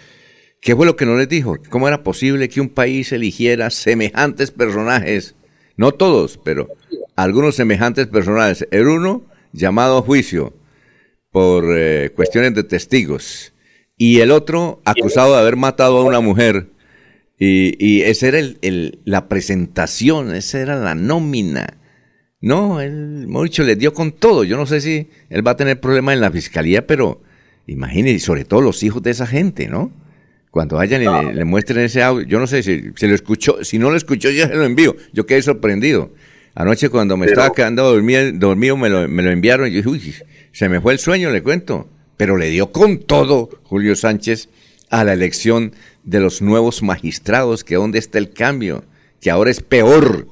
¿Qué 0.65 0.75
fue 0.75 0.87
lo 0.87 0.97
que 0.97 1.05
no 1.05 1.19
les 1.19 1.29
dijo? 1.29 1.59
¿Cómo 1.69 1.89
era 1.89 2.03
posible 2.03 2.49
que 2.49 2.63
un 2.63 2.71
país 2.71 3.13
eligiera 3.13 3.69
semejantes 3.69 4.51
personajes? 4.51 5.35
No 5.77 5.93
todos, 5.93 6.41
pero 6.43 6.71
algunos 7.17 7.57
semejantes 7.57 8.07
personajes. 8.07 8.67
El 8.71 8.89
uno 8.89 9.25
llamado 9.53 9.99
a 9.99 10.03
juicio 10.03 10.55
por 11.31 11.67
eh, 11.77 12.13
cuestiones 12.17 12.55
de 12.55 12.65
testigos 12.65 13.53
y 13.99 14.21
el 14.21 14.31
otro 14.31 14.81
acusado 14.87 15.35
de 15.35 15.41
haber 15.41 15.57
matado 15.57 15.99
a 15.99 16.05
una 16.05 16.21
mujer 16.21 16.69
y, 17.39 17.77
y 17.79 18.01
esa 18.01 18.29
era 18.29 18.39
el, 18.39 19.01
la 19.05 19.29
presentación, 19.29 20.35
esa 20.35 20.61
era 20.61 20.77
la 20.77 20.95
nómina. 20.95 21.77
No, 22.41 22.81
él, 22.81 23.27
dicho, 23.43 23.65
le 23.65 23.77
dio 23.77 23.93
con 23.93 24.13
todo. 24.13 24.45
Yo 24.45 24.57
no 24.57 24.65
sé 24.65 24.81
si 24.81 25.11
él 25.29 25.47
va 25.47 25.51
a 25.51 25.57
tener 25.59 25.79
problemas 25.79 26.15
en 26.15 26.23
la 26.23 26.31
fiscalía, 26.31 26.87
pero 26.87 27.21
imagínese, 27.67 28.25
sobre 28.25 28.47
todo 28.47 28.63
los 28.63 28.83
hijos 28.83 29.03
de 29.03 29.11
esa 29.11 29.27
gente, 29.27 29.69
¿no? 29.69 29.93
Cuando 30.55 30.77
vayan 30.77 31.03
y 31.03 31.35
le, 31.35 31.45
muestren 31.45 31.81
ese 31.81 32.01
audio, 32.01 32.25
yo 32.29 32.39
no 32.39 32.47
sé 32.47 32.63
si 32.63 32.93
se 32.95 33.09
lo 33.09 33.17
escuchó, 33.17 33.65
si 33.65 33.77
no 33.77 33.91
lo 33.91 33.97
escuchó, 33.97 34.31
yo 34.31 34.47
se 34.47 34.55
lo 34.55 34.65
envío. 34.65 34.95
Yo 35.13 35.27
quedé 35.27 35.43
sorprendido. 35.43 36.13
Anoche 36.55 36.91
cuando 36.91 37.17
me 37.17 37.27
estaba 37.27 37.53
quedando 37.53 37.83
dormido, 37.83 38.31
dormido 38.35 38.77
me, 38.77 38.89
lo, 38.89 39.09
me 39.09 39.25
lo 39.25 39.33
enviaron 39.33 39.67
y 39.67 39.73
yo 39.73 39.77
dije, 39.79 39.89
uy, 39.89 40.15
se 40.53 40.69
me 40.69 40.81
fue 40.81 40.93
el 40.93 41.01
sueño, 41.01 41.31
le 41.31 41.43
cuento. 41.43 41.89
Pero 42.17 42.37
le 42.37 42.51
dio 42.51 42.71
con 42.71 43.01
todo 43.01 43.51
Julio 43.65 43.97
Sánchez 43.97 44.49
a 44.91 45.03
la 45.03 45.15
elección 45.15 45.73
de 46.05 46.21
los 46.21 46.41
nuevos 46.41 46.85
magistrados, 46.85 47.65
que 47.65 47.75
dónde 47.75 47.99
está 47.99 48.19
el 48.19 48.31
cambio, 48.31 48.85
que 49.21 49.33
ahora 49.33 49.51
es 49.51 49.61
peor 49.61 50.29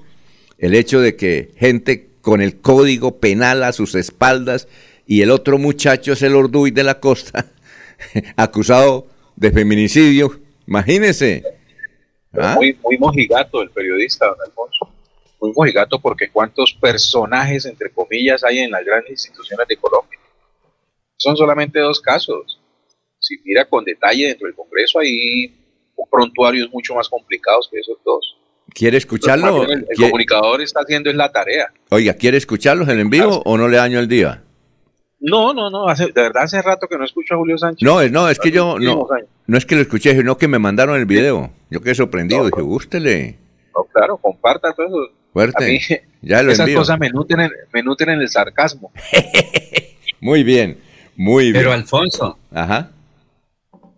el 0.56 0.74
hecho 0.74 1.00
de 1.00 1.16
que 1.16 1.50
gente 1.56 2.10
con 2.20 2.40
el 2.40 2.60
código 2.60 3.18
penal 3.18 3.64
a 3.64 3.72
sus 3.72 3.96
espaldas 3.96 4.68
y 5.04 5.22
el 5.22 5.32
otro 5.32 5.58
muchacho 5.58 6.12
es 6.12 6.22
el 6.22 6.36
Orduy 6.36 6.70
de 6.70 6.84
la 6.84 7.00
Costa, 7.00 7.46
acusado 8.36 9.08
de 9.36 9.50
feminicidio. 9.50 10.40
Imagínese. 10.66 11.42
¿Ah? 12.32 12.54
Muy, 12.56 12.78
muy 12.82 12.98
mojigato 12.98 13.62
el 13.62 13.70
periodista, 13.70 14.26
don 14.26 14.36
Alfonso. 14.44 14.88
Muy 15.40 15.52
mojigato 15.54 16.00
porque 16.00 16.30
cuántos 16.30 16.72
personajes, 16.74 17.66
entre 17.66 17.90
comillas, 17.90 18.44
hay 18.44 18.60
en 18.60 18.70
las 18.70 18.84
grandes 18.84 19.10
instituciones 19.10 19.66
de 19.68 19.76
Colombia. 19.76 20.18
Son 21.16 21.36
solamente 21.36 21.78
dos 21.80 22.00
casos. 22.00 22.60
Si 23.18 23.38
mira 23.44 23.64
con 23.64 23.84
detalle 23.84 24.28
dentro 24.28 24.46
del 24.46 24.56
Congreso, 24.56 24.98
hay 24.98 25.54
prontuarios 26.10 26.70
mucho 26.72 26.94
más 26.94 27.08
complicados 27.08 27.68
que 27.70 27.78
esos 27.78 27.98
dos. 28.04 28.36
¿Quiere 28.68 28.96
escucharlo? 28.96 29.64
El, 29.64 29.86
comunicador 29.96 30.62
está 30.62 30.80
haciendo 30.80 31.10
es 31.10 31.16
la 31.16 31.30
tarea. 31.30 31.72
Oiga, 31.90 32.14
¿quiere 32.14 32.36
escucharlos 32.38 32.88
en 32.88 33.10
vivo 33.10 33.42
o 33.44 33.56
no 33.56 33.68
le 33.68 33.76
daño 33.76 33.98
el 33.98 34.08
día? 34.08 34.42
No, 35.24 35.54
no, 35.54 35.70
no, 35.70 35.86
de 35.94 36.10
verdad 36.12 36.42
hace 36.42 36.60
rato 36.60 36.88
que 36.88 36.98
no 36.98 37.04
escucho 37.04 37.34
a 37.34 37.36
Julio 37.36 37.56
Sánchez. 37.56 37.86
No, 37.86 38.02
no, 38.08 38.28
es 38.28 38.40
que 38.40 38.50
yo, 38.50 38.76
no, 38.80 39.06
no 39.46 39.56
es 39.56 39.64
que 39.64 39.76
lo 39.76 39.82
escuché, 39.82 40.16
sino 40.16 40.36
que 40.36 40.48
me 40.48 40.58
mandaron 40.58 40.96
el 40.96 41.06
video. 41.06 41.50
Yo 41.70 41.80
quedé 41.80 41.94
sorprendido, 41.94 42.44
dije, 42.44 42.60
gústele. 42.60 43.38
No, 43.72 43.84
claro, 43.84 44.16
comparta 44.16 44.72
todo 44.72 44.86
eso. 44.86 45.14
Fuerte. 45.32 45.80
ya 46.20 46.42
lo 46.42 46.50
esas 46.50 46.68
cosas 46.70 46.98
me 46.98 47.08
nutren, 47.08 47.50
me 47.72 47.82
nutren 47.84 48.20
el 48.20 48.28
sarcasmo. 48.28 48.90
muy 50.20 50.42
bien, 50.42 50.78
muy 51.16 51.44
bien. 51.44 51.54
Pero 51.54 51.72
Alfonso. 51.72 52.36
Ajá. 52.52 52.90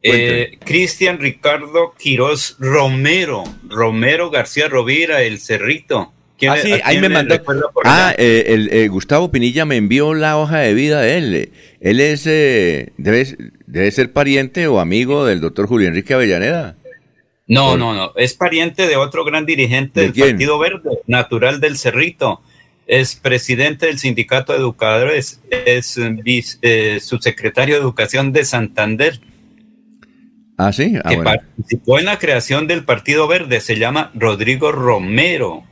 Eh, 0.02 0.58
Cristian 0.62 1.18
Ricardo 1.18 1.94
Quiroz 1.98 2.56
Romero, 2.58 3.44
Romero 3.66 4.30
García 4.30 4.68
Rovira, 4.68 5.22
el 5.22 5.40
Cerrito. 5.40 6.12
Ah, 6.48 6.56
sí, 6.56 6.72
ahí 6.82 7.00
me 7.00 7.08
mandó. 7.08 7.36
Ah, 7.84 8.14
eh, 8.18 8.44
el, 8.48 8.68
eh, 8.72 8.88
Gustavo 8.88 9.30
Pinilla 9.30 9.64
me 9.64 9.76
envió 9.76 10.14
la 10.14 10.36
hoja 10.36 10.58
de 10.58 10.74
vida 10.74 11.00
de 11.00 11.16
él. 11.16 11.52
Él 11.80 12.00
es, 12.00 12.24
debe, 12.24 13.52
debe 13.66 13.90
ser 13.90 14.12
pariente 14.12 14.66
o 14.66 14.80
amigo 14.80 15.24
del 15.24 15.40
doctor 15.40 15.66
Julio 15.66 15.88
Enrique 15.88 16.14
Avellaneda. 16.14 16.76
No, 17.46 17.76
no, 17.76 17.94
no, 17.94 18.12
es 18.16 18.34
pariente 18.34 18.86
de 18.86 18.96
otro 18.96 19.24
gran 19.24 19.44
dirigente 19.44 20.00
del 20.00 20.14
Partido 20.14 20.58
Verde, 20.58 21.00
natural 21.06 21.60
del 21.60 21.76
Cerrito. 21.76 22.42
Es 22.86 23.16
presidente 23.16 23.86
del 23.86 23.98
Sindicato 23.98 24.52
de 24.52 24.58
Educadores, 24.58 25.40
es 25.50 25.98
subsecretario 27.00 27.76
de 27.76 27.80
Educación 27.80 28.32
de 28.32 28.44
Santander. 28.44 29.20
Ah, 30.56 30.72
sí. 30.72 30.94
Ah, 31.04 31.10
que 31.10 31.16
participó 31.18 31.98
en 31.98 32.06
la 32.06 32.18
creación 32.18 32.66
del 32.66 32.84
Partido 32.84 33.26
Verde, 33.26 33.60
se 33.60 33.76
llama 33.76 34.10
Rodrigo 34.14 34.72
Romero, 34.72 35.64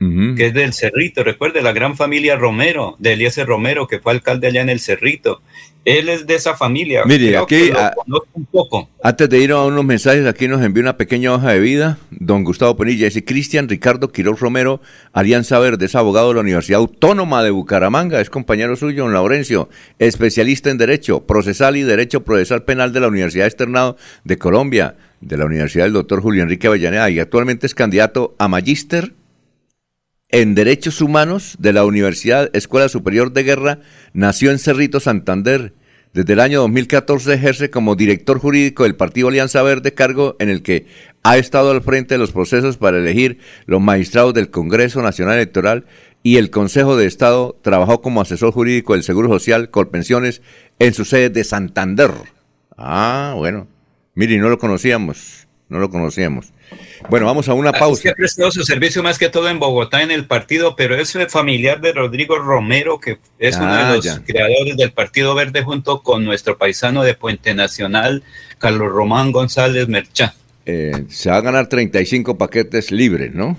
que 0.00 0.46
es 0.46 0.54
del 0.54 0.72
Cerrito. 0.72 1.22
Recuerde 1.22 1.60
la 1.60 1.72
gran 1.72 1.94
familia 1.94 2.36
Romero, 2.36 2.96
de 2.98 3.12
Eliezer 3.12 3.46
Romero, 3.46 3.86
que 3.86 3.98
fue 3.98 4.12
alcalde 4.12 4.46
allá 4.46 4.62
en 4.62 4.70
el 4.70 4.80
Cerrito. 4.80 5.42
Él 5.84 6.08
es 6.08 6.26
de 6.26 6.34
esa 6.34 6.56
familia. 6.56 7.04
Mire, 7.04 7.36
aquí, 7.36 7.70
a, 7.70 7.94
un 8.06 8.46
poco. 8.46 8.88
antes 9.02 9.28
de 9.28 9.38
ir 9.38 9.52
a 9.52 9.62
unos 9.62 9.84
mensajes, 9.84 10.26
aquí 10.26 10.48
nos 10.48 10.62
envió 10.62 10.82
una 10.82 10.96
pequeña 10.96 11.34
hoja 11.34 11.52
de 11.52 11.60
vida. 11.60 11.98
Don 12.10 12.44
Gustavo 12.44 12.76
Penilla 12.76 13.06
dice: 13.06 13.24
Cristian 13.24 13.68
Ricardo 13.68 14.10
Quiroz 14.10 14.40
Romero, 14.40 14.80
Alianza 15.12 15.58
Verde, 15.58 15.86
es 15.86 15.94
abogado 15.94 16.28
de 16.28 16.34
la 16.34 16.40
Universidad 16.40 16.80
Autónoma 16.80 17.42
de 17.42 17.50
Bucaramanga, 17.50 18.20
es 18.20 18.30
compañero 18.30 18.76
suyo, 18.76 19.04
don 19.04 19.12
Laurencio, 19.12 19.68
especialista 19.98 20.70
en 20.70 20.78
Derecho 20.78 21.26
Procesal 21.26 21.76
y 21.76 21.82
Derecho 21.82 22.24
Procesal 22.24 22.64
Penal 22.64 22.92
de 22.92 23.00
la 23.00 23.08
Universidad 23.08 23.46
Externado 23.46 23.96
de 24.24 24.38
Colombia. 24.38 24.96
de 25.20 25.36
la 25.36 25.44
Universidad 25.44 25.84
del 25.84 25.92
Doctor 25.92 26.22
Julio 26.22 26.42
Enrique 26.42 26.66
Avellaneda 26.66 27.10
y 27.10 27.20
actualmente 27.20 27.66
es 27.66 27.74
candidato 27.74 28.34
a 28.38 28.48
magíster 28.48 29.12
en 30.32 30.54
Derechos 30.54 31.00
Humanos 31.00 31.56
de 31.58 31.72
la 31.72 31.84
Universidad 31.84 32.50
Escuela 32.54 32.88
Superior 32.88 33.32
de 33.32 33.42
Guerra. 33.42 33.78
Nació 34.12 34.50
en 34.50 34.58
Cerrito, 34.58 35.00
Santander. 35.00 35.74
Desde 36.12 36.32
el 36.32 36.40
año 36.40 36.60
2014 36.60 37.34
ejerce 37.34 37.70
como 37.70 37.94
director 37.94 38.38
jurídico 38.38 38.82
del 38.82 38.96
Partido 38.96 39.28
Alianza 39.28 39.62
Verde, 39.62 39.94
cargo 39.94 40.36
en 40.40 40.48
el 40.48 40.62
que 40.62 40.86
ha 41.22 41.38
estado 41.38 41.70
al 41.70 41.82
frente 41.82 42.14
de 42.14 42.18
los 42.18 42.32
procesos 42.32 42.76
para 42.78 42.98
elegir 42.98 43.38
los 43.66 43.80
magistrados 43.80 44.34
del 44.34 44.50
Congreso 44.50 45.02
Nacional 45.02 45.36
Electoral 45.36 45.84
y 46.22 46.36
el 46.36 46.50
Consejo 46.50 46.96
de 46.96 47.06
Estado. 47.06 47.56
Trabajó 47.62 48.00
como 48.00 48.20
asesor 48.20 48.52
jurídico 48.52 48.94
del 48.94 49.04
Seguro 49.04 49.28
Social, 49.28 49.70
Colpensiones, 49.70 50.42
en 50.78 50.94
su 50.94 51.04
sede 51.04 51.30
de 51.30 51.44
Santander. 51.44 52.10
Ah, 52.76 53.34
bueno. 53.36 53.68
Mire, 54.14 54.36
no 54.38 54.48
lo 54.48 54.58
conocíamos, 54.58 55.46
no 55.70 55.78
lo 55.78 55.88
conocíamos. 55.88 56.52
Bueno, 57.08 57.26
vamos 57.26 57.48
a 57.48 57.54
una 57.54 57.72
pausa. 57.72 58.10
ha 58.10 58.14
prestado 58.14 58.50
su 58.50 58.62
servicio 58.64 59.02
más 59.02 59.18
que 59.18 59.28
todo 59.30 59.48
en 59.48 59.58
Bogotá 59.58 60.02
en 60.02 60.10
el 60.10 60.26
partido, 60.26 60.76
pero 60.76 60.96
es 60.96 61.16
familiar 61.28 61.80
de 61.80 61.92
Rodrigo 61.92 62.38
Romero, 62.38 63.00
que 63.00 63.18
es 63.38 63.56
uno 63.56 63.74
de 63.74 63.82
Ah, 63.82 63.94
los 63.96 64.04
ya. 64.04 64.22
creadores 64.24 64.76
del 64.76 64.92
Partido 64.92 65.34
Verde 65.34 65.62
junto 65.62 66.02
con 66.02 66.24
nuestro 66.24 66.58
paisano 66.58 67.02
de 67.02 67.14
Puente 67.14 67.54
Nacional, 67.54 68.22
Carlos 68.58 68.92
Román 68.92 69.32
González 69.32 69.88
Merchá. 69.88 70.34
Eh, 70.66 71.04
se 71.08 71.30
va 71.30 71.38
a 71.38 71.40
ganar 71.40 71.68
35 71.68 72.36
paquetes 72.36 72.90
libres, 72.92 73.34
¿no? 73.34 73.56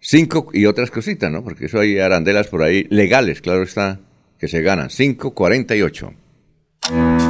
Cinco 0.00 0.50
y 0.52 0.66
otras 0.66 0.90
cositas, 0.90 1.30
¿no? 1.30 1.44
Porque 1.44 1.66
eso 1.66 1.78
hay 1.78 1.98
arandelas 1.98 2.48
por 2.48 2.62
ahí 2.62 2.86
legales, 2.90 3.40
claro 3.40 3.62
está, 3.62 4.00
que 4.38 4.48
se 4.48 4.60
ganan. 4.62 4.88
5.48. 4.88 7.29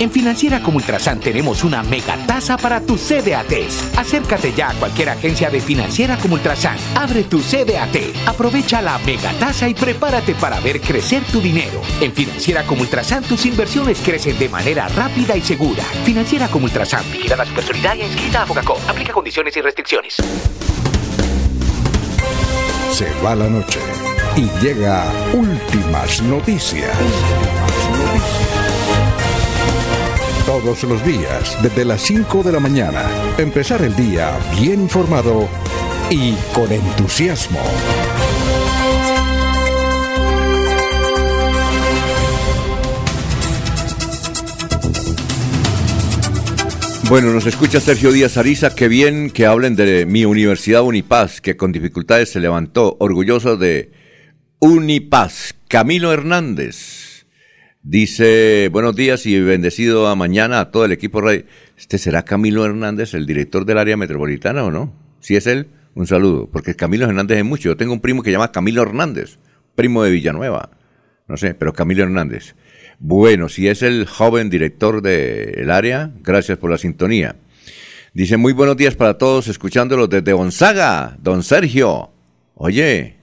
En 0.00 0.10
Financiera 0.10 0.60
como 0.60 0.78
Ultrasan 0.78 1.20
tenemos 1.20 1.62
una 1.62 1.82
mega 1.84 2.16
tasa 2.26 2.56
para 2.56 2.80
tus 2.80 3.00
CDATs. 3.00 3.96
Acércate 3.96 4.52
ya 4.52 4.70
a 4.70 4.74
cualquier 4.74 5.10
agencia 5.10 5.50
de 5.50 5.60
Financiera 5.60 6.16
como 6.16 6.34
Ultrasan. 6.34 6.76
Abre 6.96 7.22
tu 7.24 7.40
CDAT, 7.40 8.26
aprovecha 8.26 8.82
la 8.82 8.98
mega 8.98 9.32
tasa 9.38 9.68
y 9.68 9.74
prepárate 9.74 10.34
para 10.34 10.58
ver 10.58 10.80
crecer 10.80 11.22
tu 11.30 11.40
dinero. 11.40 11.80
En 12.00 12.12
Financiera 12.12 12.64
como 12.64 12.82
Ultrasan 12.82 13.22
tus 13.22 13.46
inversiones 13.46 14.00
crecen 14.04 14.36
de 14.36 14.48
manera 14.48 14.88
rápida 14.88 15.36
y 15.36 15.42
segura. 15.42 15.84
Financiera 16.04 16.48
como 16.48 16.64
Ultrasan, 16.64 17.04
vigilada 17.12 17.46
su 17.46 17.54
personalidad 17.54 17.94
y 17.94 18.02
inscrita 18.02 18.42
a 18.42 18.46
Fogacop. 18.46 18.78
Aplica 18.88 19.12
condiciones 19.12 19.56
y 19.56 19.60
restricciones. 19.60 20.16
Se 22.90 23.10
va 23.24 23.36
la 23.36 23.48
noche 23.48 23.78
y 24.36 24.48
llega 24.60 25.04
últimas 25.32 26.20
noticias. 26.22 26.96
Todos 30.46 30.84
los 30.84 31.02
días, 31.06 31.56
desde 31.62 31.86
las 31.86 32.02
5 32.02 32.42
de 32.42 32.52
la 32.52 32.60
mañana, 32.60 33.02
empezar 33.38 33.80
el 33.80 33.96
día 33.96 34.38
bien 34.60 34.82
informado 34.82 35.48
y 36.10 36.34
con 36.52 36.70
entusiasmo. 36.70 37.60
Bueno, 47.08 47.32
nos 47.32 47.46
escucha 47.46 47.80
Sergio 47.80 48.12
Díaz 48.12 48.36
Ariza. 48.36 48.74
Qué 48.74 48.88
bien 48.88 49.30
que 49.30 49.46
hablen 49.46 49.76
de 49.76 50.04
mi 50.04 50.26
universidad 50.26 50.82
Unipaz, 50.82 51.40
que 51.40 51.56
con 51.56 51.72
dificultades 51.72 52.30
se 52.30 52.40
levantó. 52.40 52.98
Orgulloso 53.00 53.56
de 53.56 53.92
Unipaz. 54.58 55.54
Camilo 55.68 56.12
Hernández 56.12 57.03
dice: 57.84 58.68
Buenos 58.72 58.96
días 58.96 59.24
y 59.26 59.38
bendecido 59.38 60.08
a 60.08 60.16
mañana 60.16 60.58
a 60.58 60.70
todo 60.72 60.84
el 60.84 60.92
equipo 60.92 61.20
radio. 61.20 61.44
¿Este 61.78 61.98
será 61.98 62.24
Camilo 62.24 62.64
Hernández, 62.64 63.14
el 63.14 63.26
director 63.26 63.64
del 63.64 63.78
área 63.78 63.96
metropolitana 63.96 64.64
o 64.64 64.72
no? 64.72 64.92
Si 65.20 65.36
es 65.36 65.46
él, 65.46 65.68
un 65.94 66.08
saludo. 66.08 66.48
Porque 66.50 66.74
Camilo 66.74 67.06
Hernández 67.06 67.38
es 67.38 67.44
mucho. 67.44 67.68
Yo 67.68 67.76
tengo 67.76 67.92
un 67.92 68.00
primo 68.00 68.22
que 68.22 68.30
se 68.30 68.32
llama 68.32 68.50
Camilo 68.50 68.82
Hernández, 68.82 69.38
primo 69.76 70.02
de 70.02 70.10
Villanueva. 70.10 70.70
No 71.28 71.36
sé, 71.36 71.54
pero 71.54 71.72
Camilo 71.72 72.02
Hernández. 72.02 72.56
Bueno, 72.98 73.48
si 73.48 73.68
es 73.68 73.82
el 73.82 74.06
joven 74.06 74.50
director 74.50 75.02
del 75.02 75.70
área, 75.70 76.12
gracias 76.22 76.58
por 76.58 76.70
la 76.70 76.78
sintonía. 76.78 77.36
Dice, 78.12 78.36
muy 78.36 78.52
buenos 78.52 78.76
días 78.76 78.94
para 78.94 79.18
todos, 79.18 79.48
escuchándolo 79.48 80.06
desde 80.06 80.32
Gonzaga, 80.32 81.16
don 81.20 81.42
Sergio. 81.42 82.12
Oye, 82.54 83.16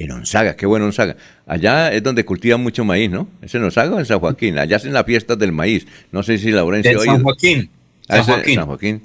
en 0.00 0.12
Onzaga, 0.12 0.56
qué 0.56 0.64
bueno 0.64 0.86
Onzaga. 0.86 1.16
Allá 1.46 1.92
es 1.92 2.02
donde 2.02 2.24
cultivan 2.24 2.62
mucho 2.62 2.84
maíz, 2.84 3.10
¿no? 3.10 3.28
¿Es 3.42 3.54
en 3.54 3.62
Onzaga 3.64 3.96
o 3.96 3.98
en 3.98 4.06
San 4.06 4.18
Joaquín? 4.18 4.58
Allá 4.58 4.76
hacen 4.76 4.94
las 4.94 5.04
fiestas 5.04 5.38
del 5.38 5.52
maíz. 5.52 5.86
No 6.10 6.22
sé 6.22 6.38
si 6.38 6.50
Laurencio 6.50 7.00
En 7.00 7.06
San. 7.06 7.22
Joaquín. 7.22 7.70
Ah, 8.08 8.16
San 8.16 8.24
Joaquín. 8.24 8.54
San 8.54 8.66
Joaquín. 8.66 9.02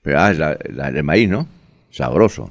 Pero, 0.00 0.20
ah, 0.20 0.30
es 0.30 0.38
la, 0.38 0.58
la 0.70 0.90
de 0.90 1.02
maíz, 1.02 1.28
¿no? 1.28 1.46
Sabroso. 1.90 2.50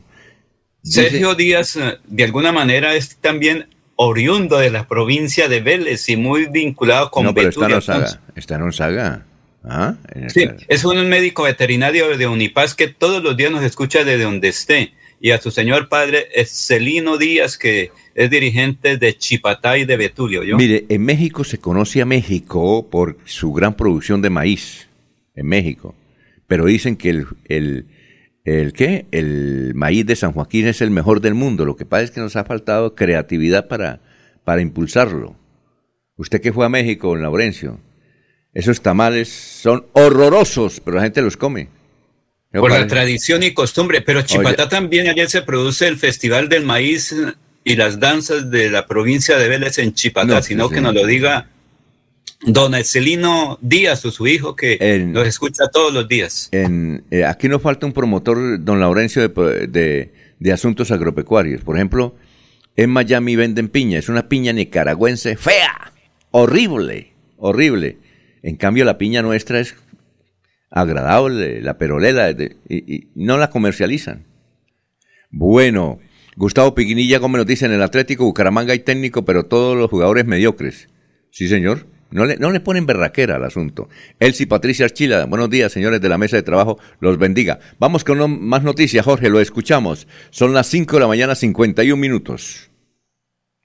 Sergio 0.84 1.34
Díaz, 1.34 1.76
eh, 1.76 1.98
de 2.06 2.24
alguna 2.24 2.52
manera, 2.52 2.94
es 2.96 3.18
también 3.18 3.68
oriundo 3.96 4.60
de 4.60 4.70
la 4.70 4.88
provincia 4.88 5.48
de 5.48 5.62
Vélez 5.62 6.08
y 6.08 6.18
muy 6.18 6.46
vinculado 6.46 7.10
con 7.10 7.24
no, 7.24 7.34
pero 7.34 7.50
está 7.50 7.66
en. 7.66 7.74
Onzaga. 7.74 8.22
Está 8.36 8.56
en 8.56 8.62
Onzaga. 8.62 9.26
Ah, 9.64 9.96
en 10.14 10.30
Sí, 10.30 10.48
es 10.68 10.86
un 10.86 11.10
médico 11.10 11.44
veterinario 11.44 12.16
de 12.16 12.28
Unipaz 12.28 12.76
que 12.76 12.88
todos 12.88 13.24
los 13.24 13.36
días 13.36 13.52
nos 13.52 13.64
escucha 13.64 14.04
desde 14.04 14.24
donde 14.24 14.50
esté. 14.50 14.94
Y 15.24 15.32
a 15.32 15.40
su 15.40 15.52
señor 15.52 15.88
padre, 15.88 16.28
Celino 16.48 17.18
Díaz, 17.18 17.56
que 17.56 17.92
es 18.16 18.30
dirigente 18.32 18.98
de 18.98 19.16
Chipatá 19.16 19.78
y 19.78 19.86
de 19.86 19.96
Betulio. 19.96 20.42
¿yo? 20.44 20.58
Mire, 20.58 20.86
en 20.90 21.04
México 21.04 21.44
se 21.44 21.60
conoce 21.60 22.02
a 22.02 22.06
México 22.06 22.90
por 22.90 23.18
su 23.26 23.54
gran 23.54 23.76
producción 23.76 24.24
de 24.24 24.32
maíz, 24.32 24.90
en 25.36 25.46
México. 25.46 25.94
Pero 26.48 26.66
dicen 26.66 26.96
que 26.96 27.12
el, 27.12 27.28
el, 27.46 27.86
el, 28.46 28.74
¿qué? 28.74 29.06
el 29.12 29.74
maíz 29.76 30.08
de 30.08 30.16
San 30.16 30.34
Joaquín 30.34 30.66
es 30.66 30.82
el 30.82 30.90
mejor 30.90 31.22
del 31.22 31.36
mundo. 31.36 31.66
Lo 31.66 31.76
que 31.76 31.86
pasa 31.86 32.04
es 32.04 32.12
que 32.12 32.20
nos 32.20 32.36
ha 32.36 32.44
faltado 32.44 32.96
creatividad 32.96 33.68
para, 33.68 34.02
para 34.44 34.62
impulsarlo. 34.62 35.36
Usted 36.18 36.42
que 36.42 36.52
fue 36.52 36.66
a 36.66 36.70
México, 36.70 37.16
Laurencio, 37.16 37.80
esos 38.54 38.82
tamales 38.82 39.30
son 39.30 39.86
horrorosos, 39.94 40.82
pero 40.82 40.98
la 40.98 41.04
gente 41.04 41.22
los 41.22 41.38
come. 41.38 41.70
¿Qué 42.52 42.60
por 42.60 42.72
la 42.72 42.86
tradición 42.88 43.44
y 43.44 43.54
costumbre. 43.54 44.02
Pero 44.02 44.22
Chipatá 44.24 44.68
también, 44.68 45.08
ayer 45.08 45.30
se 45.30 45.42
produce 45.42 45.88
el 45.88 45.98
Festival 45.98 46.50
del 46.50 46.64
Maíz 46.66 47.16
y 47.64 47.76
las 47.76 48.00
danzas 48.00 48.50
de 48.52 48.70
la 48.70 48.88
provincia 48.88 49.38
de 49.38 49.48
Vélez 49.48 49.78
en 49.78 49.94
Chipatá, 49.94 50.36
No, 50.36 50.42
sino 50.42 50.68
sí, 50.68 50.74
que 50.74 50.80
sí. 50.80 50.84
nos 50.84 50.94
lo 50.94 51.06
diga 51.06 51.48
don 52.46 52.74
Celino 52.84 53.60
Díaz 53.62 54.04
o 54.06 54.12
su 54.12 54.28
hijo, 54.28 54.56
que 54.56 54.78
los 55.14 55.28
escucha 55.28 55.68
todos 55.72 55.94
los 55.94 56.08
días. 56.08 56.50
En, 56.52 57.04
eh, 57.12 57.24
aquí 57.24 57.48
nos 57.48 57.62
falta 57.62 57.86
un 57.86 57.94
promotor, 57.94 58.64
don 58.64 58.80
Laurencio, 58.80 59.28
de, 59.28 59.68
de- 59.68 60.14
de 60.40 60.52
asuntos 60.52 60.90
agropecuarios. 60.90 61.62
Por 61.62 61.76
ejemplo, 61.76 62.16
en 62.76 62.90
Miami 62.90 63.36
venden 63.36 63.70
piña. 63.70 64.00
Es 64.00 64.10
una 64.10 64.28
piña 64.28 64.52
nicaragüense 64.54 65.36
fea, 65.38 65.94
horrible, 66.32 67.14
horrible. 67.38 68.00
En 68.42 68.56
cambio, 68.56 68.84
la 68.86 68.98
piña 68.98 69.22
nuestra 69.22 69.60
es 69.60 69.76
agradable, 70.72 71.62
la 71.62 71.78
perolera, 71.78 72.34
de- 72.34 72.56
y, 72.68 73.10
no 73.14 73.38
la 73.38 73.50
comercializan. 73.50 74.26
Bueno, 75.30 76.00
Gustavo 76.36 76.74
Piguinilla 76.74 77.20
Gómez 77.20 77.40
nos 77.40 77.48
dice, 77.48 77.66
en 77.66 77.74
el 77.74 77.84
Atlético 77.84 78.24
Bucaramanga 78.24 78.74
hay 78.74 78.80
técnico, 78.80 79.24
pero 79.26 79.46
todos 79.46 79.78
los 79.78 79.90
jugadores 79.90 80.26
mediocres. 80.26 80.90
Sí, 81.30 81.48
señor. 81.48 81.86
No 82.12 82.26
le, 82.26 82.36
no 82.36 82.52
le 82.52 82.60
ponen 82.60 82.86
berraquera 82.86 83.38
al 83.38 83.46
asunto. 83.46 83.88
Elsie 84.20 84.46
Patricia 84.46 84.84
Archila, 84.84 85.26
buenos 85.28 85.50
días, 85.50 85.72
señores 85.72 86.02
de 86.02 86.10
la 86.10 86.18
mesa 86.18 86.36
de 86.36 86.44
trabajo, 86.44 86.78
los 87.00 87.18
bendiga. 87.18 87.60
Vamos 87.80 88.04
con 88.04 88.46
más 88.46 88.64
noticias, 88.64 89.06
Jorge, 89.06 89.30
lo 89.30 89.40
escuchamos. 89.40 90.08
Son 90.30 90.54
las 90.54 90.68
5 90.68 90.98
de 90.98 91.00
la 91.00 91.08
mañana, 91.08 91.36
51 91.36 91.96
minutos. 91.96 92.70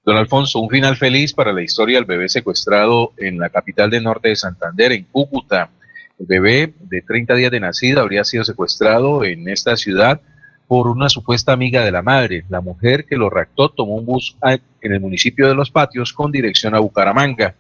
Don 0.05 0.17
Alfonso, 0.17 0.61
un 0.61 0.71
final 0.71 0.97
feliz 0.97 1.33
para 1.33 1.53
la 1.53 1.63
historia 1.63 1.97
del 1.97 2.05
bebé 2.05 2.29
secuestrado 2.29 3.13
en 3.17 3.41
la 3.41 3.49
capital 3.51 3.91
del 3.91 4.05
norte 4.05 4.29
de 4.29 4.37
Santander, 4.37 4.93
en 4.93 5.03
Cúcuta. 5.11 5.71
Bebé 6.19 6.73
de 6.81 7.03
30 7.03 7.35
días 7.35 7.51
de 7.51 7.61
nacido 7.61 8.01
habría 8.01 8.25
sido 8.25 8.45
secuestrado 8.45 9.25
en 9.25 9.49
esta 9.49 9.77
ciudad 9.77 10.21
por 10.67 10.89
una 10.89 11.09
supuesta 11.09 11.53
amiga 11.53 11.85
de 11.85 11.93
la 11.93 12.03
madre. 12.03 12.45
La 12.49 12.61
mujer 12.61 13.05
que 13.05 13.17
lo 13.17 13.31
raptó 13.31 13.69
tomó 13.69 13.97
un 13.97 14.07
bus 14.07 14.37
en 14.43 14.93
el 14.93 15.01
municipio 15.01 15.47
de 15.47 15.55
Los 15.55 15.71
Patios 15.71 16.13
con 16.13 16.33
dirección 16.33 16.75
a 16.75 16.81
Bucaramanga. 16.81 17.55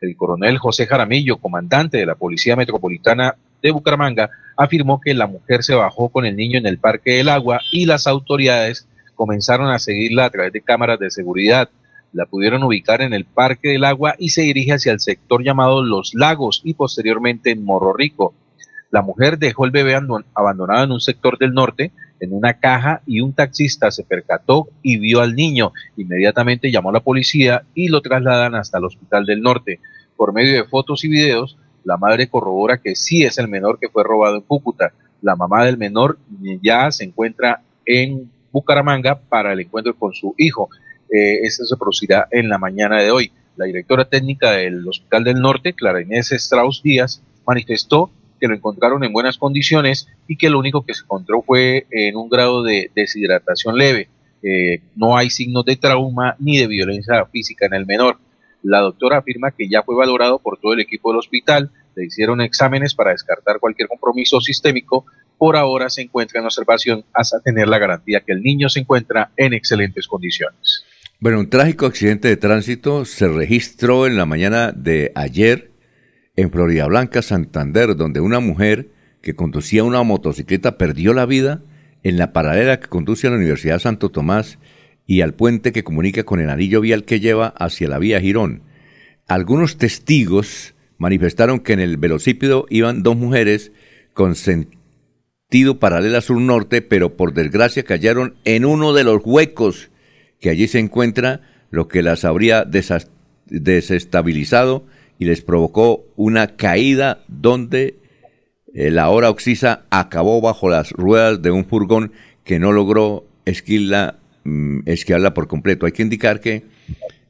El 0.00 0.16
coronel 0.16 0.58
José 0.58 0.86
Jaramillo, 0.86 1.38
comandante 1.38 1.98
de 1.98 2.06
la 2.06 2.14
Policía 2.14 2.54
Metropolitana 2.54 3.34
de 3.62 3.70
Bucaramanga, 3.70 4.30
afirmó 4.56 5.00
que 5.00 5.14
la 5.14 5.26
mujer 5.26 5.62
se 5.62 5.74
bajó 5.74 6.08
con 6.08 6.26
el 6.26 6.36
niño 6.36 6.58
en 6.58 6.66
el 6.66 6.78
Parque 6.78 7.14
del 7.14 7.28
Agua 7.28 7.60
y 7.72 7.86
las 7.86 8.06
autoridades 8.06 8.86
comenzaron 9.14 9.68
a 9.68 9.78
seguirla 9.78 10.26
a 10.26 10.30
través 10.30 10.52
de 10.52 10.60
cámaras 10.60 10.98
de 10.98 11.10
seguridad. 11.10 11.68
La 12.12 12.26
pudieron 12.26 12.62
ubicar 12.62 13.00
en 13.00 13.14
el 13.14 13.24
Parque 13.24 13.70
del 13.70 13.84
Agua 13.84 14.14
y 14.18 14.30
se 14.30 14.42
dirige 14.42 14.74
hacia 14.74 14.92
el 14.92 15.00
sector 15.00 15.42
llamado 15.42 15.82
Los 15.82 16.14
Lagos 16.14 16.60
y 16.62 16.74
posteriormente 16.74 17.50
en 17.50 17.64
Morro 17.64 17.94
Rico. 17.94 18.34
La 18.90 19.00
mujer 19.00 19.38
dejó 19.38 19.64
el 19.64 19.70
bebé 19.70 19.98
abandonado 20.34 20.84
en 20.84 20.92
un 20.92 21.00
sector 21.00 21.38
del 21.38 21.54
norte, 21.54 21.92
en 22.20 22.34
una 22.34 22.54
caja, 22.60 23.00
y 23.06 23.22
un 23.22 23.32
taxista 23.32 23.90
se 23.90 24.04
percató 24.04 24.68
y 24.82 24.98
vio 24.98 25.22
al 25.22 25.34
niño. 25.34 25.72
Inmediatamente 25.96 26.70
llamó 26.70 26.90
a 26.90 26.92
la 26.92 27.00
policía 27.00 27.62
y 27.74 27.88
lo 27.88 28.02
trasladan 28.02 28.54
hasta 28.54 28.76
el 28.76 28.84
hospital 28.84 29.24
del 29.24 29.40
norte. 29.40 29.80
Por 30.14 30.34
medio 30.34 30.52
de 30.52 30.68
fotos 30.68 31.04
y 31.04 31.08
videos, 31.08 31.56
la 31.84 31.96
madre 31.96 32.28
corrobora 32.28 32.76
que 32.76 32.94
sí 32.94 33.24
es 33.24 33.38
el 33.38 33.48
menor 33.48 33.78
que 33.78 33.88
fue 33.88 34.04
robado 34.04 34.36
en 34.36 34.42
Cúcuta. 34.42 34.92
La 35.22 35.36
mamá 35.36 35.64
del 35.64 35.78
menor 35.78 36.18
ya 36.62 36.90
se 36.90 37.04
encuentra 37.04 37.62
en 37.86 38.30
Bucaramanga 38.52 39.18
para 39.18 39.54
el 39.54 39.60
encuentro 39.60 39.94
con 39.94 40.12
su 40.12 40.34
hijo. 40.36 40.68
Eh, 41.12 41.48
se 41.50 41.76
producirá 41.76 42.26
en 42.30 42.48
la 42.48 42.58
mañana 42.58 43.02
de 43.02 43.10
hoy. 43.10 43.32
La 43.56 43.66
directora 43.66 44.06
técnica 44.06 44.52
del 44.52 44.88
Hospital 44.88 45.24
del 45.24 45.40
Norte, 45.40 45.74
Clara 45.74 46.00
Inés 46.00 46.32
Strauss 46.32 46.82
Díaz, 46.82 47.22
manifestó 47.46 48.10
que 48.40 48.48
lo 48.48 48.54
encontraron 48.54 49.04
en 49.04 49.12
buenas 49.12 49.36
condiciones 49.36 50.08
y 50.26 50.36
que 50.36 50.50
lo 50.50 50.58
único 50.58 50.84
que 50.84 50.94
se 50.94 51.02
encontró 51.02 51.42
fue 51.42 51.86
en 51.90 52.16
un 52.16 52.28
grado 52.28 52.62
de 52.62 52.90
deshidratación 52.94 53.76
leve. 53.76 54.08
Eh, 54.42 54.80
no 54.96 55.16
hay 55.16 55.30
signos 55.30 55.64
de 55.64 55.76
trauma 55.76 56.34
ni 56.38 56.58
de 56.58 56.66
violencia 56.66 57.24
física 57.26 57.66
en 57.66 57.74
el 57.74 57.86
menor. 57.86 58.18
La 58.62 58.80
doctora 58.80 59.18
afirma 59.18 59.50
que 59.50 59.68
ya 59.68 59.82
fue 59.82 59.94
valorado 59.94 60.38
por 60.38 60.58
todo 60.58 60.72
el 60.72 60.80
equipo 60.80 61.10
del 61.10 61.18
hospital, 61.18 61.70
le 61.94 62.06
hicieron 62.06 62.40
exámenes 62.40 62.94
para 62.94 63.10
descartar 63.10 63.60
cualquier 63.60 63.88
compromiso 63.88 64.40
sistémico. 64.40 65.04
Por 65.36 65.56
ahora 65.56 65.90
se 65.90 66.02
encuentra 66.02 66.40
en 66.40 66.46
observación 66.46 67.04
hasta 67.12 67.40
tener 67.40 67.68
la 67.68 67.78
garantía 67.78 68.20
que 68.20 68.32
el 68.32 68.42
niño 68.42 68.68
se 68.68 68.80
encuentra 68.80 69.30
en 69.36 69.52
excelentes 69.52 70.06
condiciones. 70.06 70.81
Bueno, 71.22 71.38
un 71.38 71.48
trágico 71.48 71.86
accidente 71.86 72.26
de 72.26 72.36
tránsito 72.36 73.04
se 73.04 73.28
registró 73.28 74.08
en 74.08 74.16
la 74.16 74.26
mañana 74.26 74.72
de 74.72 75.12
ayer 75.14 75.70
en 76.34 76.50
Florida 76.50 76.84
Blanca, 76.86 77.22
Santander, 77.22 77.94
donde 77.94 78.18
una 78.18 78.40
mujer 78.40 78.88
que 79.20 79.36
conducía 79.36 79.84
una 79.84 80.02
motocicleta 80.02 80.76
perdió 80.78 81.14
la 81.14 81.24
vida 81.24 81.62
en 82.02 82.18
la 82.18 82.32
paralela 82.32 82.80
que 82.80 82.88
conduce 82.88 83.28
a 83.28 83.30
la 83.30 83.36
Universidad 83.36 83.78
Santo 83.78 84.08
Tomás 84.08 84.58
y 85.06 85.20
al 85.20 85.32
puente 85.34 85.70
que 85.70 85.84
comunica 85.84 86.24
con 86.24 86.40
el 86.40 86.50
anillo 86.50 86.80
vial 86.80 87.04
que 87.04 87.20
lleva 87.20 87.54
hacia 87.56 87.88
la 87.88 88.00
vía 88.00 88.20
Girón. 88.20 88.62
Algunos 89.28 89.76
testigos 89.76 90.74
manifestaron 90.98 91.60
que 91.60 91.74
en 91.74 91.78
el 91.78 91.98
velocípedo 91.98 92.66
iban 92.68 93.04
dos 93.04 93.16
mujeres 93.16 93.70
con 94.12 94.34
sentido 94.34 95.78
paralela 95.78 96.20
sur-norte, 96.20 96.82
pero 96.82 97.16
por 97.16 97.32
desgracia 97.32 97.84
cayeron 97.84 98.34
en 98.44 98.64
uno 98.64 98.92
de 98.92 99.04
los 99.04 99.22
huecos 99.24 99.91
que 100.42 100.50
allí 100.50 100.68
se 100.68 100.80
encuentra, 100.80 101.40
lo 101.70 101.88
que 101.88 102.02
las 102.02 102.26
habría 102.26 102.66
desestabilizado 103.46 104.84
y 105.18 105.24
les 105.24 105.40
provocó 105.40 106.04
una 106.16 106.48
caída 106.48 107.20
donde 107.28 107.94
eh, 108.74 108.90
la 108.90 109.08
hora 109.08 109.30
oxisa 109.30 109.84
acabó 109.88 110.40
bajo 110.40 110.68
las 110.68 110.90
ruedas 110.90 111.40
de 111.42 111.52
un 111.52 111.64
furgón 111.64 112.12
que 112.44 112.58
no 112.58 112.72
logró 112.72 113.24
esquilarla, 113.44 114.18
mm, 114.42 114.80
esquiarla 114.86 115.32
por 115.32 115.46
completo. 115.46 115.86
Hay 115.86 115.92
que 115.92 116.02
indicar 116.02 116.40
que 116.40 116.64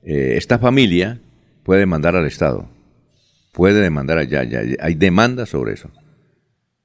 eh, 0.04 0.34
esta 0.38 0.58
familia 0.58 1.20
puede 1.64 1.80
demandar 1.80 2.16
al 2.16 2.24
Estado, 2.26 2.66
puede 3.52 3.82
demandar 3.82 4.16
allá, 4.16 4.42
ya, 4.44 4.62
hay 4.80 4.94
demanda 4.94 5.44
sobre 5.44 5.74
eso, 5.74 5.90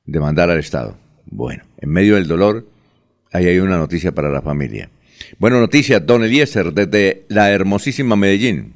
demandar 0.06 0.50
al 0.50 0.60
Estado. 0.60 0.98
Bueno, 1.26 1.64
en 1.78 1.90
medio 1.90 2.16
del 2.16 2.28
dolor, 2.28 2.68
ahí 3.32 3.48
hay 3.48 3.60
una 3.60 3.78
noticia 3.78 4.12
para 4.12 4.30
la 4.30 4.42
familia. 4.42 4.90
Bueno, 5.40 5.60
noticia, 5.60 6.00
don 6.00 6.24
Eliezer, 6.24 6.74
desde 6.74 7.26
la 7.30 7.52
hermosísima 7.52 8.16
Medellín. 8.16 8.76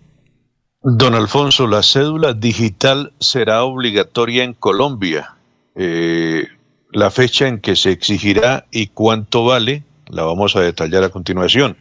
Don 0.83 1.13
Alfonso, 1.13 1.67
la 1.67 1.83
cédula 1.83 2.33
digital 2.33 3.13
será 3.19 3.63
obligatoria 3.63 4.43
en 4.43 4.53
Colombia. 4.53 5.35
Eh, 5.75 6.47
la 6.91 7.11
fecha 7.11 7.47
en 7.47 7.59
que 7.59 7.75
se 7.75 7.91
exigirá 7.91 8.65
y 8.71 8.87
cuánto 8.87 9.45
vale 9.45 9.83
la 10.07 10.23
vamos 10.23 10.55
a 10.55 10.61
detallar 10.61 11.03
a 11.03 11.09
continuación. 11.09 11.77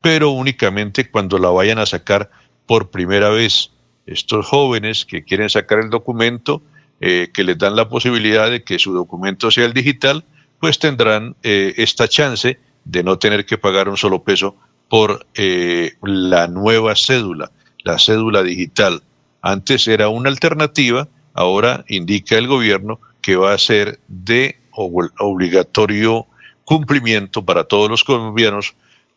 pero 0.00 0.30
únicamente 0.30 1.10
cuando 1.10 1.38
la 1.38 1.50
vayan 1.50 1.78
a 1.78 1.86
sacar 1.86 2.30
por 2.66 2.90
primera 2.90 3.30
vez. 3.30 3.70
Estos 4.04 4.46
jóvenes 4.46 5.04
que 5.04 5.22
quieren 5.22 5.48
sacar 5.48 5.78
el 5.78 5.88
documento, 5.88 6.60
eh, 7.00 7.30
que 7.32 7.44
les 7.44 7.56
dan 7.56 7.76
la 7.76 7.88
posibilidad 7.88 8.50
de 8.50 8.64
que 8.64 8.80
su 8.80 8.92
documento 8.92 9.50
sea 9.50 9.64
el 9.64 9.72
digital, 9.72 10.24
pues 10.58 10.78
tendrán 10.78 11.34
eh, 11.42 11.72
esta 11.76 12.08
chance 12.08 12.58
de 12.84 13.02
no 13.04 13.18
tener 13.18 13.46
que 13.46 13.58
pagar 13.58 13.88
un 13.88 13.96
solo 13.96 14.24
peso 14.24 14.56
por 14.92 15.26
eh, 15.34 15.92
la 16.02 16.48
nueva 16.48 16.94
cédula 16.94 17.50
la 17.82 17.98
cédula 17.98 18.42
digital. 18.42 19.02
Antes 19.40 19.88
era 19.88 20.10
una 20.10 20.28
alternativa, 20.28 21.08
ahora 21.32 21.82
indica 21.88 22.36
el 22.36 22.46
gobierno 22.46 23.00
que 23.22 23.36
va 23.36 23.54
a 23.54 23.58
ser 23.58 24.00
de 24.06 24.58
obligatorio 24.70 26.26
cumplimiento 26.66 27.42
para 27.42 27.64
todos 27.64 27.90
los 27.90 28.04
colombianos. 28.04 28.74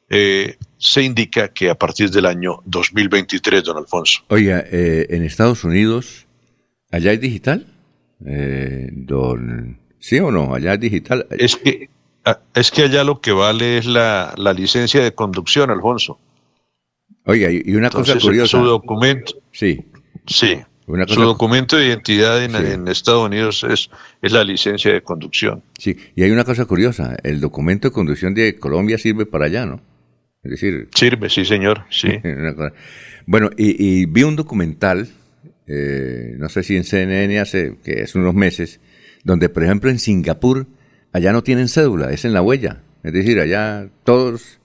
Eh, 0.09 0.55
se 0.77 1.03
indica 1.03 1.49
que 1.49 1.69
a 1.69 1.75
partir 1.75 2.09
del 2.09 2.25
año 2.25 2.61
2023, 2.65 3.63
don 3.63 3.77
Alfonso. 3.77 4.21
Oiga, 4.29 4.63
eh, 4.71 5.07
en 5.09 5.23
Estados 5.23 5.65
Unidos, 5.65 6.25
¿allá 6.89 7.11
hay 7.11 7.17
digital? 7.17 7.67
Eh, 8.25 8.89
don, 8.93 9.79
¿Sí 9.99 10.19
o 10.19 10.31
no? 10.31 10.55
¿Allá 10.55 10.75
es 10.75 10.79
digital? 10.79 11.27
Es 11.31 11.57
que, 11.57 11.89
es 12.53 12.71
que 12.71 12.83
allá 12.83 13.03
lo 13.03 13.21
que 13.21 13.31
vale 13.31 13.77
es 13.77 13.85
la, 13.85 14.33
la 14.37 14.53
licencia 14.53 15.03
de 15.03 15.13
conducción, 15.13 15.69
Alfonso. 15.69 16.19
Oiga, 17.25 17.49
y 17.51 17.75
una 17.75 17.89
cosa 17.89 18.17
curiosa. 18.19 18.57
Su 18.57 18.63
documento. 18.63 19.33
Sí. 19.51 19.79
Sí. 20.27 20.57
su 20.85 21.21
documento 21.21 21.77
de 21.77 21.87
identidad 21.87 22.43
en, 22.43 22.87
Estados 22.87 23.25
Unidos 23.25 23.63
es, 23.63 23.89
es 24.21 24.31
la 24.31 24.43
licencia 24.43 24.93
de 24.93 25.01
conducción. 25.01 25.63
Sí, 25.77 25.97
y 26.15 26.23
hay 26.23 26.31
una 26.31 26.43
cosa 26.43 26.65
curiosa. 26.65 27.17
El 27.23 27.39
documento 27.41 27.87
de 27.87 27.93
conducción 27.93 28.33
de 28.33 28.55
Colombia 28.55 28.97
sirve 28.97 29.25
para 29.25 29.45
allá, 29.45 29.65
¿no? 29.65 29.81
Es 30.43 30.51
decir. 30.51 30.89
Sirve, 30.93 31.29
sí, 31.29 31.45
señor. 31.45 31.85
Sí. 31.89 32.09
bueno, 33.25 33.49
y, 33.57 34.05
vi 34.05 34.23
un 34.23 34.35
documental, 34.35 35.09
eh, 35.65 36.35
no 36.37 36.49
sé 36.49 36.61
si 36.61 36.75
en 36.75 36.83
CNN 36.83 37.39
hace, 37.39 37.77
que 37.83 38.01
es 38.01 38.13
unos 38.13 38.35
meses, 38.35 38.79
donde, 39.23 39.49
por 39.49 39.63
ejemplo, 39.63 39.89
en 39.89 39.97
Singapur, 39.97 40.67
allá 41.15 41.31
no 41.31 41.43
tienen 41.43 41.69
cédula, 41.69 42.11
es 42.11 42.25
en 42.25 42.33
la 42.33 42.41
huella. 42.41 42.81
Es 43.01 43.13
decir, 43.13 43.39
allá 43.39 43.87
todos 44.03 44.59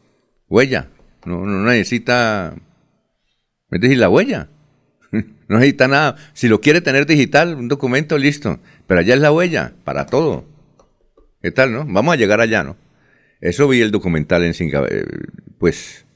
huella, 0.49 0.89
no, 1.25 1.47
no 1.47 1.63
necesita, 1.63 2.57
es 3.71 3.81
decir, 3.81 3.99
la 3.99 4.09
huella. 4.09 4.49
No 5.49 5.59
necesita 5.59 5.89
nada. 5.89 6.15
Si 6.33 6.47
lo 6.47 6.61
quiere 6.61 6.81
tener 6.81 7.07
digital, 7.07 7.57
un 7.57 7.67
documento, 7.67 8.17
listo. 8.17 8.61
Pero 8.87 9.01
allá 9.01 9.15
es 9.15 9.21
la 9.21 9.33
huella, 9.33 9.73
para 9.83 10.07
todo. 10.07 10.45
¿Qué 11.43 11.51
tal, 11.51 11.73
no? 11.73 11.85
Vamos 11.89 12.15
a 12.15 12.17
llegar 12.17 12.41
allá, 12.41 12.63
¿no? 12.63 12.77
Eso 13.41 13.67
vi 13.67 13.81
el 13.81 13.91
documental 13.91 14.45
en 14.45 14.55
Singapur. 14.55 14.93
Eh, 14.93 15.05
pues 15.59 16.07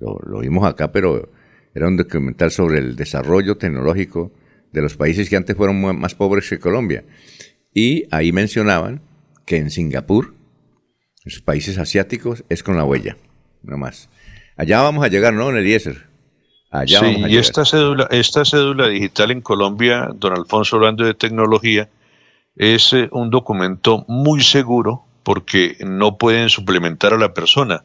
lo, 0.00 0.18
lo 0.26 0.40
vimos 0.40 0.66
acá, 0.66 0.92
pero 0.92 1.30
era 1.74 1.88
un 1.88 1.96
documental 1.96 2.50
sobre 2.50 2.78
el 2.78 2.94
desarrollo 2.94 3.56
tecnológico 3.56 4.32
de 4.70 4.82
los 4.82 4.98
países 4.98 5.30
que 5.30 5.36
antes 5.36 5.56
fueron 5.56 5.80
más 5.98 6.14
pobres 6.14 6.50
que 6.50 6.58
Colombia. 6.58 7.04
Y 7.72 8.04
ahí 8.10 8.32
mencionaban 8.32 9.00
que 9.44 9.56
en 9.56 9.70
Singapur, 9.70 10.34
en 11.24 11.32
los 11.32 11.40
países 11.40 11.78
asiáticos, 11.78 12.44
es 12.48 12.62
con 12.62 12.76
la 12.76 12.84
huella, 12.84 13.16
no 13.62 13.76
más. 13.76 14.08
Allá 14.56 14.82
vamos 14.82 15.04
a 15.04 15.08
llegar, 15.08 15.34
¿no, 15.34 15.50
en 15.50 15.56
Eliezer? 15.56 16.06
Allá 16.70 17.00
sí, 17.00 17.22
y 17.28 17.36
esta 17.36 17.64
cédula, 17.64 18.08
esta 18.10 18.44
cédula 18.44 18.88
digital 18.88 19.30
en 19.30 19.40
Colombia, 19.40 20.08
don 20.14 20.32
Alfonso, 20.32 20.76
hablando 20.76 21.04
de 21.04 21.14
tecnología, 21.14 21.88
es 22.56 22.92
eh, 22.92 23.08
un 23.12 23.30
documento 23.30 24.04
muy 24.08 24.42
seguro 24.42 25.04
porque 25.22 25.76
no 25.80 26.18
pueden 26.18 26.48
suplementar 26.48 27.14
a 27.14 27.18
la 27.18 27.32
persona. 27.32 27.84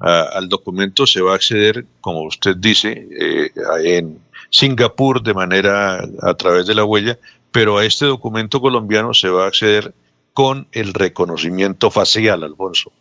al 0.00 0.48
documento 0.48 1.06
se 1.06 1.20
va 1.20 1.32
a 1.32 1.34
acceder, 1.34 1.84
como 2.00 2.22
usted 2.22 2.56
dice, 2.56 3.08
eh, 3.10 3.50
en 3.84 4.20
Singapur 4.50 5.22
de 5.22 5.34
manera 5.34 6.00
a 6.22 6.34
través 6.34 6.66
de 6.66 6.74
la 6.74 6.84
huella, 6.84 7.18
pero 7.50 7.78
a 7.78 7.84
este 7.84 8.06
documento 8.06 8.60
colombiano 8.60 9.12
se 9.12 9.28
va 9.28 9.44
a 9.44 9.48
acceder 9.48 9.92
con 10.38 10.68
el 10.70 10.94
reconocimiento 10.94 11.90
facial, 11.90 12.44
Alfonso. 12.44 12.92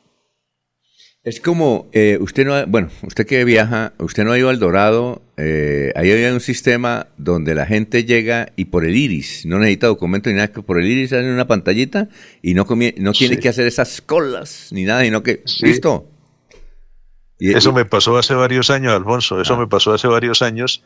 Es 1.24 1.40
como, 1.40 1.88
eh, 1.92 2.18
usted 2.20 2.48
no, 2.48 2.66
bueno, 2.66 2.90
usted 3.04 3.28
que 3.28 3.46
viaja, 3.46 3.94
usted 4.00 4.24
no 4.24 4.32
ha 4.32 4.40
ido 4.40 4.50
al 4.50 4.58
Dorado, 4.58 5.22
eh, 5.38 5.94
ahí 5.96 6.10
hay 6.10 6.32
un 6.32 6.40
sistema 6.40 7.06
donde 7.18 7.54
la 7.54 7.68
gente 7.68 8.06
llega 8.06 8.52
y 8.56 8.66
por 8.66 8.86
el 8.86 8.96
iris, 8.96 9.46
no 9.46 9.60
necesita 9.60 9.86
documento 9.86 10.32
ni 10.32 10.38
nada, 10.38 10.48
que 10.48 10.64
por 10.64 10.80
el 10.80 10.88
iris 10.88 11.12
sale 11.12 11.32
una 11.32 11.46
pantallita 11.46 12.10
y 12.42 12.56
no, 12.56 12.66
no 12.98 13.12
tiene 13.12 13.38
que 13.38 13.50
hacer 13.50 13.68
esas 13.68 14.02
colas 14.02 14.70
ni 14.72 14.86
nada, 14.86 15.04
sino 15.04 15.22
que, 15.22 15.44
listo. 15.62 16.10
eso 17.38 17.72
me 17.72 17.86
pasó 17.86 18.18
hace 18.18 18.34
varios 18.34 18.72
años, 18.72 18.94
Alfonso, 18.94 19.40
eso 19.40 19.54
ah. 19.54 19.60
me 19.60 19.68
pasó 19.68 19.94
hace 19.94 20.08
varios 20.08 20.42
años 20.42 20.84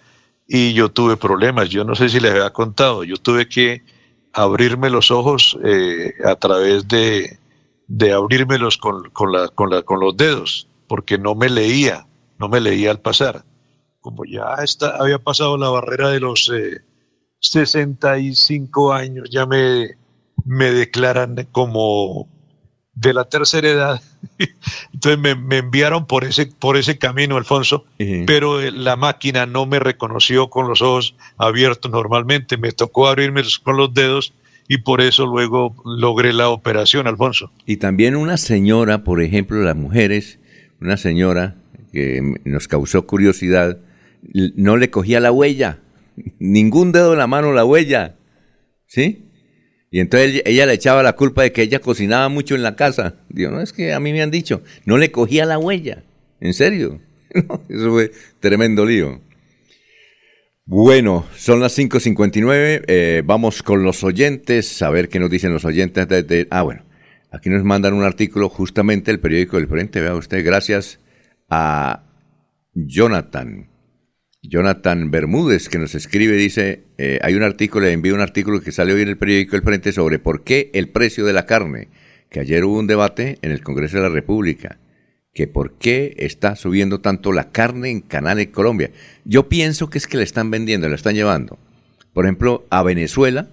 y 0.50 0.74
yo 0.74 0.90
tuve 0.90 1.16
problemas. 1.16 1.70
Yo 1.70 1.86
no 1.86 1.96
sé 1.96 2.10
si 2.10 2.20
les 2.20 2.32
había 2.32 2.50
contado, 2.50 3.06
yo 3.06 3.16
tuve 3.16 3.48
que 3.48 3.84
abrirme 4.34 4.90
los 4.90 5.12
ojos 5.12 5.58
eh, 5.64 6.14
a 6.26 6.36
través 6.36 6.88
de, 6.88 7.40
de 7.88 8.14
abrírmelos 8.14 8.78
con, 8.78 9.10
con, 9.12 9.32
la, 9.32 9.48
con, 9.50 9.70
la, 9.70 9.84
con 9.84 10.00
los 10.00 10.16
dedos, 10.16 10.68
porque 10.88 11.18
no 11.18 11.36
me 11.36 11.50
leía, 11.50 12.08
no 12.40 12.50
me 12.50 12.62
leía 12.62 12.92
al 12.92 13.00
pasar. 13.00 13.44
Como 14.00 14.26
ya 14.26 14.56
había 14.98 15.20
pasado 15.20 15.58
la 15.58 15.70
barrera 15.70 16.10
de 16.10 16.20
los 16.20 16.50
eh, 16.54 16.82
65 17.40 18.94
años, 18.94 19.30
ya 19.32 19.46
me, 19.46 19.98
me 20.46 20.72
declaran 20.72 21.36
como 21.52 22.28
de 23.02 23.14
la 23.14 23.26
tercera 23.26 23.68
edad. 23.68 24.02
Entonces 24.94 25.20
me, 25.20 25.58
enviaron 25.58 26.06
por 26.06 26.24
ese, 26.24 26.46
por 26.46 26.78
ese 26.78 26.98
camino, 26.98 27.38
Alfonso, 27.38 27.86
pero 28.28 28.62
eh, 28.62 28.72
la 28.72 28.96
máquina 28.96 29.46
no 29.46 29.66
me 29.66 29.80
reconoció 29.80 30.50
con 30.50 30.68
los 30.68 30.82
ojos 30.82 31.16
abiertos 31.38 31.92
normalmente, 31.92 32.58
me 32.58 32.72
tocó 32.72 33.08
abrirme 33.08 33.42
con 33.64 33.78
los 33.78 33.94
dedos 33.94 34.34
y 34.68 34.78
por 34.78 35.02
eso 35.02 35.26
luego 35.26 35.76
logré 35.84 36.32
la 36.32 36.50
operación, 36.50 37.08
Alfonso. 37.08 37.52
Y 37.66 37.78
también 37.78 38.16
una 38.16 38.38
señora, 38.38 39.04
por 39.04 39.22
ejemplo, 39.22 39.62
las 39.62 39.76
mujeres, 39.76 40.40
una 40.80 40.98
señora 40.98 41.56
que 41.92 42.22
nos 42.46 42.68
causó 42.68 43.06
curiosidad, 43.08 43.80
no 44.32 44.78
le 44.78 44.92
cogía 44.92 45.20
la 45.20 45.32
huella, 45.32 45.80
ningún 46.40 46.92
dedo 46.92 47.14
en 47.14 47.20
la 47.20 47.28
mano 47.28 47.52
la 47.52 47.66
huella, 47.66 48.16
¿sí? 48.86 49.26
Y 49.94 50.00
entonces 50.00 50.42
ella 50.46 50.66
le 50.66 50.74
echaba 50.74 51.04
la 51.04 51.18
culpa 51.18 51.44
de 51.44 51.52
que 51.52 51.64
ella 51.64 51.80
cocinaba 51.80 52.30
mucho 52.30 52.56
en 52.56 52.64
la 52.64 52.78
casa. 52.78 53.16
Digo, 53.28 53.52
no, 53.52 53.60
es 53.60 53.74
que 53.74 53.92
a 53.92 54.00
mí 54.00 54.14
me 54.14 54.22
han 54.22 54.32
dicho, 54.32 54.64
no 54.86 54.98
le 54.98 55.12
cogía 55.12 55.46
la 55.46 55.60
huella. 55.60 56.02
¿En 56.40 56.54
serio? 56.54 57.02
eso 57.70 57.92
fue 57.92 58.12
tremendo 58.40 58.86
lío. 58.86 59.20
Bueno, 60.66 61.26
son 61.36 61.60
las 61.60 61.78
5.59. 61.78 62.86
Eh, 62.88 63.22
vamos 63.26 63.62
con 63.62 63.84
los 63.84 64.06
oyentes, 64.06 64.82
a 64.82 64.90
ver 64.90 65.10
qué 65.10 65.20
nos 65.20 65.30
dicen 65.30 65.52
los 65.52 65.66
oyentes. 65.66 66.08
De, 66.08 66.48
ah, 66.52 66.62
bueno, 66.62 66.84
aquí 67.30 67.50
nos 67.50 67.66
mandan 67.66 67.94
un 67.94 68.04
artículo 68.04 68.48
justamente 68.48 69.12
el 69.12 69.20
periódico 69.20 69.58
del 69.58 69.68
Frente. 69.68 70.00
Vea 70.00 70.16
usted, 70.16 70.46
gracias 70.46 71.00
a 71.50 72.04
Jonathan. 72.74 73.71
Jonathan 74.44 75.12
Bermúdez, 75.12 75.70
que 75.70 75.78
nos 75.78 75.94
escribe, 75.94 76.36
dice, 76.36 76.84
eh, 76.98 77.20
hay 77.22 77.36
un 77.36 77.44
artículo, 77.44 77.86
le 77.86 77.94
envío 77.94 78.16
un 78.16 78.22
artículo 78.22 78.62
que 78.62 78.72
sale 78.72 78.92
hoy 78.94 79.04
en 79.04 79.10
el 79.10 79.18
periódico 79.18 79.56
El 79.56 79.62
Frente 79.62 79.92
sobre 79.92 80.18
por 80.18 80.44
qué 80.44 80.72
el 80.74 80.90
precio 80.90 81.26
de 81.26 81.34
la 81.34 81.46
carne, 81.46 81.90
que 82.30 82.40
ayer 82.40 82.66
hubo 82.66 82.80
un 82.80 82.88
debate 82.88 83.38
en 83.44 83.52
el 83.52 83.62
Congreso 83.62 83.98
de 83.98 84.04
la 84.04 84.10
República, 84.10 84.80
que 85.34 85.48
por 85.48 85.78
qué 85.78 86.16
está 86.18 86.56
subiendo 86.56 87.02
tanto 87.02 87.32
la 87.32 87.52
carne 87.52 87.92
en 87.92 88.02
Canales 88.02 88.48
Colombia. 88.48 88.92
Yo 89.26 89.48
pienso 89.48 89.90
que 89.90 90.00
es 90.00 90.08
que 90.08 90.18
le 90.18 90.24
están 90.24 90.50
vendiendo, 90.50 90.90
la 90.90 90.96
están 90.96 91.16
llevando. 91.16 91.60
Por 92.12 92.26
ejemplo, 92.26 92.66
a 92.70 92.84
Venezuela 92.84 93.48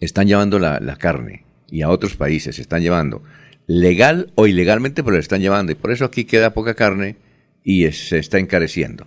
están 0.00 0.26
llevando 0.26 0.58
la, 0.58 0.96
carne 0.98 1.44
y 1.68 1.82
a 1.82 1.88
otros 1.88 2.16
países 2.16 2.56
se 2.56 2.62
están 2.62 2.82
llevando. 2.82 3.22
Legal 3.66 4.32
o 4.34 4.46
ilegalmente, 4.46 5.04
pero 5.04 5.14
le 5.14 5.20
están 5.20 5.40
llevando. 5.40 5.72
Y 5.72 5.76
por 5.76 5.92
eso 5.92 6.04
aquí 6.04 6.24
queda 6.24 6.52
poca 6.52 6.74
carne 6.74 7.16
y 7.62 7.90
se 7.92 8.18
está 8.18 8.38
encareciendo. 8.38 9.06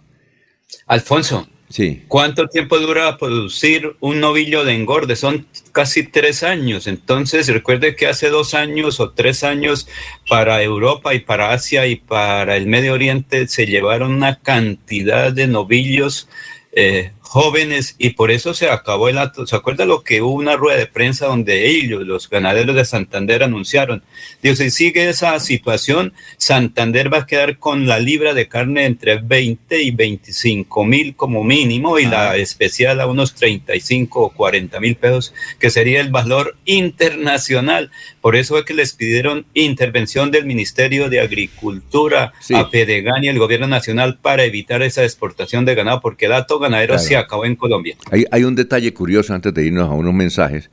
Alfonso, 0.88 1.48
sí. 1.70 2.04
¿cuánto 2.08 2.48
tiempo 2.48 2.78
dura 2.80 3.18
producir 3.18 3.96
un 4.00 4.20
novillo 4.20 4.64
de 4.64 4.74
engorde? 4.74 5.16
Son 5.16 5.48
casi 5.72 6.04
tres 6.04 6.44
años. 6.44 6.88
Entonces, 6.88 7.48
recuerde 7.48 7.96
que 7.96 8.08
hace 8.08 8.30
dos 8.30 8.54
años 8.54 9.00
o 9.00 9.12
tres 9.12 9.44
años 9.44 9.88
para 10.30 10.62
Europa 10.62 11.14
y 11.14 11.20
para 11.20 11.52
Asia 11.52 11.88
y 11.88 11.96
para 11.98 12.58
el 12.58 12.68
Medio 12.68 12.94
Oriente 12.94 13.48
se 13.48 13.66
llevaron 13.66 14.14
una 14.14 14.40
cantidad 14.40 15.32
de 15.32 15.48
novillos 15.48 16.28
eh, 16.76 17.12
jóvenes 17.34 17.96
y 17.98 18.12
por 18.12 18.30
eso 18.30 18.54
se 18.54 18.70
acabó 18.70 19.10
el 19.10 19.18
acto. 19.18 19.48
¿Se 19.48 19.56
acuerda 19.56 19.88
lo 19.88 20.04
que 20.04 20.22
hubo 20.22 20.34
una 20.34 20.56
rueda 20.56 20.78
de 20.78 20.86
prensa 20.86 21.26
donde 21.26 21.68
ellos, 21.68 22.06
los 22.06 22.30
ganaderos 22.30 22.76
de 22.76 22.86
Santander, 22.86 23.42
anunciaron? 23.42 24.04
Dios, 24.44 24.60
si 24.60 24.70
sigue 24.70 25.10
esa 25.10 25.40
situación, 25.40 26.14
Santander 26.38 27.12
va 27.12 27.22
a 27.22 27.26
quedar 27.26 27.58
con 27.58 27.88
la 27.88 27.98
libra 27.98 28.36
de 28.36 28.48
carne 28.48 28.86
entre 28.86 29.16
20 29.16 29.82
y 29.82 29.90
25 29.90 30.86
mil 30.86 31.16
como 31.16 31.44
mínimo 31.44 31.98
y 31.98 32.06
la 32.06 32.38
especial 32.38 33.02
a 33.02 33.08
unos 33.08 33.34
35 33.34 34.22
o 34.22 34.30
40 34.30 34.80
mil 34.80 34.96
pesos, 34.96 35.34
que 35.58 35.72
sería 35.72 36.02
el 36.02 36.12
valor 36.12 36.56
internacional. 36.66 37.90
Por 38.22 38.36
eso 38.36 38.60
es 38.60 38.64
que 38.64 38.76
les 38.76 38.94
pidieron 38.94 39.48
intervención 39.56 40.30
del 40.30 40.46
Ministerio 40.46 41.10
de 41.10 41.22
Agricultura 41.22 42.32
a 42.54 42.70
Pedegan 42.70 43.24
y 43.24 43.30
el 43.30 43.40
Gobierno 43.40 43.66
Nacional 43.66 44.20
para 44.20 44.44
evitar 44.44 44.84
esa 44.84 45.04
exportación 45.04 45.66
de 45.66 45.74
ganado, 45.74 46.00
porque 46.00 46.28
dato 46.28 46.60
ganadero 46.60 47.00
se 47.00 47.23
acabó 47.24 47.46
en 47.46 47.56
Colombia. 47.56 47.96
Hay, 48.32 48.44
un 48.44 48.56
detalle 48.56 48.94
curioso 48.94 49.34
antes 49.34 49.54
de 49.54 49.66
irnos 49.66 49.90
a 49.90 49.94
unos 49.94 50.14
mensajes, 50.14 50.70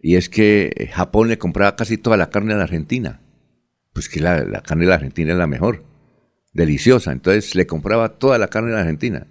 y 0.00 0.16
es 0.16 0.28
que 0.28 0.90
Japón 0.92 1.28
le 1.28 1.38
compraba 1.38 1.76
casi 1.76 1.98
toda 1.98 2.16
la 2.16 2.30
carne 2.30 2.54
a 2.54 2.56
la 2.56 2.64
Argentina. 2.64 3.20
Pues 3.92 4.08
que 4.08 4.20
la, 4.20 4.62
carne 4.62 4.84
de 4.84 4.88
la 4.88 4.94
Argentina 4.94 5.32
es 5.32 5.38
la 5.38 5.46
mejor, 5.46 5.84
deliciosa. 6.52 7.12
Entonces 7.12 7.54
le 7.54 7.66
compraba 7.66 8.18
toda 8.18 8.38
la 8.38 8.48
carne 8.48 8.70
a 8.70 8.76
la 8.76 8.80
Argentina. 8.80 9.26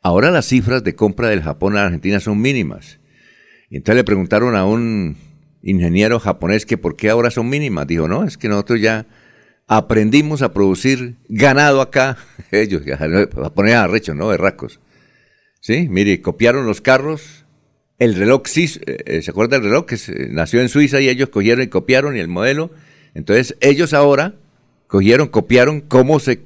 Ahora 0.00 0.30
las 0.30 0.46
cifras 0.46 0.82
de 0.82 0.94
compra 0.94 1.28
del 1.28 1.42
Japón 1.42 1.74
a 1.74 1.80
la 1.80 1.86
Argentina 1.86 2.18
son 2.18 2.40
mínimas. 2.40 2.98
Y 3.70 3.76
entonces 3.76 3.96
le 3.96 4.04
preguntaron 4.04 4.56
a 4.56 4.64
un 4.64 5.16
ingeniero 5.62 6.18
japonés 6.18 6.66
que 6.66 6.76
por 6.76 6.96
qué 6.96 7.10
ahora 7.10 7.30
son 7.30 7.48
mínimas. 7.48 7.86
Dijo, 7.86 8.08
no, 8.08 8.24
es 8.24 8.36
que 8.36 8.48
nosotros 8.48 8.80
ya 8.80 9.06
aprendimos 9.66 10.42
a 10.42 10.52
producir 10.52 11.16
ganado 11.28 11.80
acá. 11.80 12.18
Ellos, 12.50 12.82
japoneses 12.84 13.78
arrechos, 13.78 14.16
¿no? 14.16 14.28
Berracos. 14.28 14.80
Sí, 15.62 15.86
mire, 15.88 16.20
copiaron 16.20 16.66
los 16.66 16.80
carros, 16.80 17.44
el 18.00 18.16
reloj 18.16 18.42
sí, 18.46 18.68
eh, 18.84 19.22
¿se 19.22 19.30
acuerda 19.30 19.60
del 19.60 19.66
reloj 19.68 19.86
que 19.86 19.96
nació 20.28 20.60
en 20.60 20.68
Suiza 20.68 21.00
y 21.00 21.08
ellos 21.08 21.28
cogieron 21.28 21.62
y 21.62 21.68
copiaron 21.68 22.16
y 22.16 22.18
el 22.18 22.26
modelo? 22.26 22.72
Entonces 23.14 23.56
ellos 23.60 23.94
ahora 23.94 24.34
cogieron, 24.88 25.28
copiaron 25.28 25.80
cómo 25.80 26.18
se, 26.18 26.40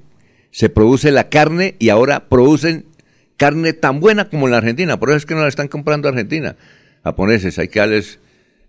se 0.51 0.69
produce 0.69 1.13
la 1.13 1.31
carne 1.31 1.77
y 1.79 1.89
ahora 1.89 2.29
producen 2.29 2.85
carne 3.39 3.73
tan 3.73 4.01
buena 4.01 4.29
como 4.29 4.49
en 4.49 4.51
la 4.51 4.59
Argentina. 4.59 5.01
Por 5.01 5.09
eso 5.09 5.17
es 5.17 5.25
que 5.25 5.35
no 5.35 5.41
la 5.41 5.49
están 5.49 5.69
comprando 5.69 6.11
Argentina. 6.11 6.55
Japoneses, 7.03 7.59
hay 7.59 7.69
que 7.69 7.79
darles, 7.79 8.19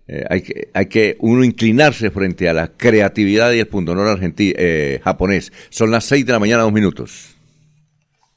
eh, 0.06 0.24
hay, 0.30 0.40
que, 0.40 0.70
hay 0.72 0.86
que 0.86 1.18
uno 1.20 1.44
inclinarse 1.44 2.10
frente 2.10 2.48
a 2.48 2.54
la 2.54 2.68
creatividad 2.68 3.52
y 3.52 3.58
el 3.58 3.66
pundonor 3.66 4.08
argentino, 4.08 4.54
eh, 4.56 4.98
japonés. 5.04 5.52
Son 5.68 5.90
las 5.90 6.06
seis 6.06 6.24
de 6.24 6.32
la 6.32 6.38
mañana, 6.38 6.62
dos 6.62 6.72
minutos. 6.72 7.37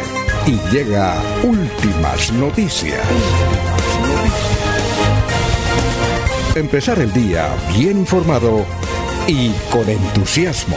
y 0.45 0.59
llega 0.73 1.15
últimas 1.41 2.33
noticias. 2.33 2.99
Empezar 6.53 6.99
el 6.99 7.13
día 7.13 7.47
bien 7.77 7.99
informado 7.99 8.65
y 9.31 9.51
con 9.71 9.87
entusiasmo. 9.87 10.75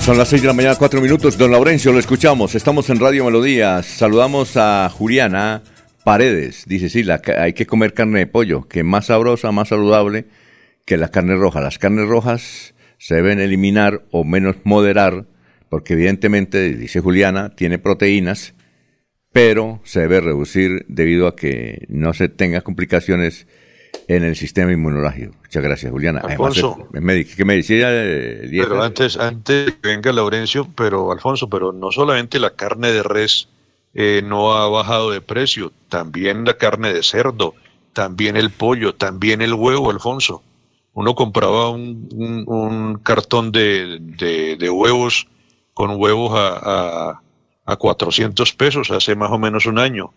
Son 0.00 0.18
las 0.18 0.28
6 0.28 0.42
de 0.42 0.48
la 0.48 0.54
mañana, 0.54 0.74
4 0.74 1.00
minutos. 1.00 1.38
Don 1.38 1.52
Laurencio, 1.52 1.92
lo 1.92 2.00
escuchamos. 2.00 2.56
Estamos 2.56 2.90
en 2.90 2.98
Radio 2.98 3.24
Melodía. 3.24 3.84
Saludamos 3.84 4.56
a 4.56 4.90
Juliana 4.92 5.62
Paredes. 6.02 6.64
Dice, 6.66 6.88
sí, 6.88 7.04
la, 7.04 7.22
hay 7.38 7.52
que 7.52 7.66
comer 7.66 7.94
carne 7.94 8.18
de 8.18 8.26
pollo, 8.26 8.66
que 8.66 8.80
es 8.80 8.84
más 8.84 9.06
sabrosa, 9.06 9.52
más 9.52 9.68
saludable 9.68 10.24
que 10.84 10.96
la 10.96 11.10
carne 11.10 11.36
roja. 11.36 11.60
Las 11.60 11.78
carnes 11.78 12.08
rojas 12.08 12.74
se 12.98 13.14
deben 13.14 13.38
eliminar 13.38 14.02
o 14.10 14.24
menos 14.24 14.56
moderar, 14.64 15.26
porque 15.68 15.92
evidentemente, 15.92 16.74
dice 16.74 16.98
Juliana, 16.98 17.54
tiene 17.54 17.78
proteínas, 17.78 18.54
pero 19.32 19.80
se 19.84 20.00
debe 20.00 20.20
reducir 20.20 20.84
debido 20.88 21.26
a 21.26 21.36
que 21.36 21.86
no 21.88 22.12
se 22.14 22.28
tenga 22.28 22.60
complicaciones 22.62 23.46
en 24.08 24.24
el 24.24 24.36
sistema 24.36 24.72
inmunológico. 24.72 25.34
Muchas 25.40 25.62
gracias, 25.62 25.92
Juliana. 25.92 26.20
Alfonso, 26.20 26.88
Además, 26.90 27.16
¿qué 27.36 27.44
me 27.44 27.56
decía 27.56 27.88
Pero 27.88 28.82
antes, 28.82 29.16
antes 29.16 29.74
que 29.74 29.88
venga 29.88 30.12
Laurencio, 30.12 30.68
pero 30.74 31.12
Alfonso, 31.12 31.48
pero 31.48 31.72
no 31.72 31.92
solamente 31.92 32.38
la 32.40 32.50
carne 32.50 32.92
de 32.92 33.02
res 33.02 33.48
eh, 33.94 34.22
no 34.24 34.52
ha 34.54 34.68
bajado 34.68 35.10
de 35.10 35.20
precio, 35.20 35.72
también 35.88 36.44
la 36.44 36.54
carne 36.54 36.92
de 36.92 37.02
cerdo, 37.02 37.54
también 37.92 38.36
el 38.36 38.50
pollo, 38.50 38.94
también 38.94 39.42
el 39.42 39.54
huevo, 39.54 39.90
Alfonso 39.90 40.42
uno 40.92 41.14
compraba 41.14 41.70
un, 41.70 43.00
cartón 43.02 43.52
de, 43.52 44.70
huevos 44.70 45.26
con 45.74 46.00
huevos 46.00 46.32
a, 46.34 47.10
a, 47.10 47.22
400 47.76 48.52
pesos 48.54 48.90
hace 48.90 49.14
más 49.14 49.30
o 49.30 49.38
menos 49.38 49.66
un 49.66 49.78
año. 49.78 50.12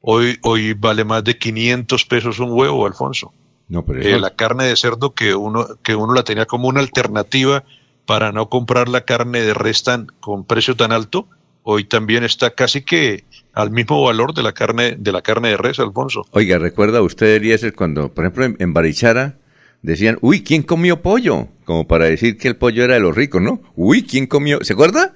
Hoy, 0.00 0.38
hoy 0.42 0.74
vale 0.74 1.04
más 1.04 1.24
de 1.24 1.36
500 1.38 2.04
pesos 2.04 2.38
un 2.38 2.52
huevo, 2.52 2.86
Alfonso. 2.86 3.32
No, 3.68 3.84
pero 3.84 4.00
eh, 4.00 4.18
la 4.20 4.36
carne 4.36 4.64
de 4.64 4.76
cerdo 4.76 5.14
que 5.14 5.34
uno, 5.34 5.66
que 5.82 5.96
uno 5.96 6.14
la 6.14 6.22
tenía 6.22 6.46
como 6.46 6.68
una 6.68 6.80
alternativa 6.80 7.64
para 8.06 8.30
no 8.30 8.48
comprar 8.48 8.88
la 8.88 9.00
carne 9.00 9.42
de 9.42 9.54
res 9.54 9.82
tan, 9.82 10.06
con 10.20 10.44
precio 10.44 10.76
tan 10.76 10.92
alto, 10.92 11.26
hoy 11.64 11.84
también 11.84 12.22
está 12.22 12.54
casi 12.54 12.82
que 12.82 13.24
al 13.52 13.72
mismo 13.72 14.02
valor 14.04 14.34
de 14.34 14.44
la 14.44 14.52
carne 14.52 14.94
de 14.96 15.10
la 15.10 15.22
carne 15.22 15.48
de 15.48 15.56
res, 15.56 15.80
Alfonso. 15.80 16.24
Oiga, 16.30 16.58
recuerda 16.58 17.02
usted, 17.02 17.34
Eliezer, 17.34 17.74
cuando, 17.74 18.12
por 18.14 18.24
ejemplo, 18.24 18.56
en 18.56 18.72
Barichara, 18.72 19.38
decían, 19.82 20.18
uy, 20.20 20.44
¿quién 20.44 20.62
comió 20.62 21.02
pollo? 21.02 21.48
Como 21.64 21.88
para 21.88 22.04
decir 22.04 22.38
que 22.38 22.48
el 22.48 22.56
pollo 22.56 22.84
era 22.84 22.94
de 22.94 23.00
los 23.00 23.16
ricos, 23.16 23.42
¿no? 23.42 23.60
Uy, 23.74 24.04
¿quién 24.04 24.26
comió? 24.26 24.62
¿Se 24.62 24.74
acuerda? 24.74 25.14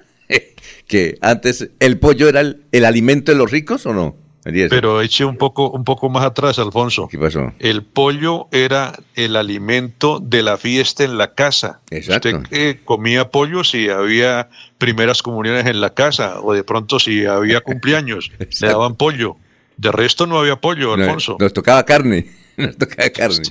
Que 0.91 1.17
antes 1.21 1.69
el 1.79 1.99
pollo 1.99 2.27
era 2.27 2.41
el, 2.41 2.85
alimento 2.85 3.31
de 3.31 3.37
los 3.37 3.49
ricos 3.49 3.85
o 3.85 3.93
no? 3.93 4.17
Pero 4.43 5.01
eche 5.01 5.23
un 5.23 5.37
poco, 5.37 5.69
un 5.69 5.85
poco 5.85 6.09
más 6.09 6.25
atrás, 6.25 6.59
Alfonso. 6.59 7.07
¿Qué 7.07 7.17
pasó? 7.17 7.53
El 7.59 7.83
pollo 7.83 8.47
era 8.51 8.99
el 9.15 9.37
alimento 9.37 10.19
de 10.19 10.43
la 10.43 10.57
fiesta 10.57 11.05
en 11.05 11.17
la 11.17 11.33
casa. 11.33 11.79
Exacto. 11.91 12.29
Usted 12.29 12.47
eh, 12.51 12.79
comía 12.83 13.29
pollo 13.29 13.63
si 13.63 13.87
había 13.87 14.49
primeras 14.79 15.21
comuniones 15.21 15.65
en 15.67 15.79
la 15.79 15.93
casa 15.93 16.41
o 16.41 16.53
de 16.53 16.65
pronto 16.65 16.99
si 16.99 17.25
había 17.25 17.61
cumpleaños, 17.61 18.29
le 18.37 18.67
daban 18.67 18.95
pollo. 18.95 19.37
De 19.77 19.93
resto 19.93 20.27
no 20.27 20.39
había 20.39 20.57
pollo, 20.57 20.95
Alfonso. 20.95 21.37
nos 21.39 21.53
tocaba 21.53 21.85
carne. 21.85 22.27
Nos 22.57 22.77
tocaba 22.77 23.09
carne. 23.09 23.45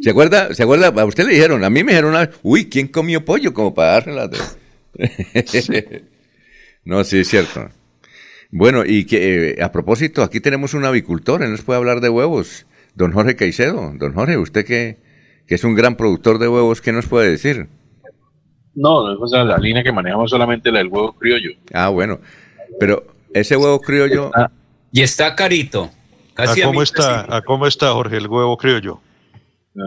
¿Se 0.00 0.10
acuerda? 0.10 0.52
¿Se 0.54 0.64
acuerda? 0.64 0.88
A 0.88 1.04
usted 1.04 1.24
le 1.24 1.34
dijeron, 1.34 1.62
a 1.62 1.70
mí 1.70 1.84
me 1.84 1.92
dijeron 1.92 2.10
una 2.10 2.28
uy, 2.42 2.68
¿quién 2.68 2.88
comió 2.88 3.24
pollo? 3.24 3.54
Como 3.54 3.72
para 3.72 3.92
darle 3.92 4.28
de... 4.28 6.04
no, 6.84 7.04
sí, 7.04 7.18
es 7.18 7.28
cierto. 7.28 7.68
Bueno, 8.50 8.84
y 8.84 9.04
que 9.04 9.50
eh, 9.50 9.62
a 9.62 9.70
propósito, 9.70 10.22
aquí 10.22 10.40
tenemos 10.40 10.74
un 10.74 10.84
avicultor, 10.84 11.42
él 11.42 11.52
nos 11.52 11.62
puede 11.62 11.78
hablar 11.78 12.00
de 12.00 12.08
huevos. 12.08 12.66
Don 12.94 13.12
Jorge 13.12 13.36
Caicedo. 13.36 13.92
Don 13.94 14.12
Jorge, 14.12 14.36
usted 14.36 14.64
que, 14.64 14.98
que 15.46 15.54
es 15.54 15.64
un 15.64 15.74
gran 15.74 15.96
productor 15.96 16.38
de 16.38 16.48
huevos, 16.48 16.80
¿qué 16.80 16.92
nos 16.92 17.06
puede 17.06 17.30
decir? 17.30 17.68
No, 18.74 19.12
es 19.12 19.32
la 19.32 19.58
línea 19.58 19.82
que 19.82 19.92
manejamos 19.92 20.30
solamente 20.30 20.70
la 20.72 20.78
del 20.78 20.88
huevo 20.88 21.12
criollo. 21.12 21.50
Ah, 21.72 21.88
bueno. 21.88 22.20
Pero 22.78 23.06
ese 23.32 23.56
huevo 23.56 23.80
criollo... 23.80 24.30
y 24.92 25.02
está 25.02 25.34
carito. 25.34 25.90
¿A 26.36 26.54
cómo, 26.64 26.82
está, 26.82 27.36
¿A 27.36 27.42
cómo 27.42 27.66
está, 27.66 27.92
Jorge, 27.92 28.16
el 28.16 28.26
huevo 28.26 28.56
criollo? 28.56 29.00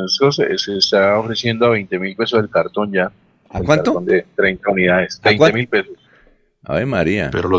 Eso 0.06 0.32
se, 0.32 0.48
está 0.78 1.18
ofreciendo 1.20 1.66
a 1.66 1.70
20 1.70 2.00
mil 2.00 2.16
pesos 2.16 2.40
el 2.42 2.50
cartón 2.50 2.92
ya. 2.92 3.12
¿A 3.50 3.62
cuánto? 3.62 4.00
De 4.02 4.26
30 4.36 4.72
unidades. 4.72 5.22
20 5.24 5.54
mil 5.54 5.68
pesos. 5.68 5.98
Ay, 6.66 6.86
María. 6.86 7.30
Pero 7.32 7.50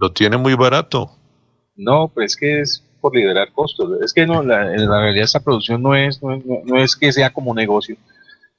lo, 0.00 0.12
tiene 0.12 0.36
muy 0.36 0.54
barato. 0.54 1.10
No, 1.76 2.08
pues 2.08 2.36
que 2.36 2.60
es 2.60 2.82
por 3.00 3.14
liberar 3.14 3.52
costos. 3.52 4.00
Es 4.02 4.12
que 4.12 4.26
no, 4.26 4.42
la, 4.42 4.74
en 4.74 4.88
la 4.88 5.02
realidad 5.02 5.24
esta 5.24 5.40
producción 5.40 5.82
no 5.82 5.94
es, 5.94 6.20
no 6.22 6.76
es, 6.76 6.96
que 6.96 7.12
sea 7.12 7.30
como 7.30 7.54
negocio, 7.54 7.96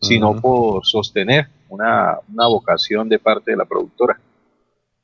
sino 0.01 0.39
por 0.39 0.85
sostener 0.85 1.47
una, 1.69 2.19
una 2.31 2.47
vocación 2.47 3.09
de 3.09 3.19
parte 3.19 3.51
de 3.51 3.57
la 3.57 3.65
productora. 3.65 4.19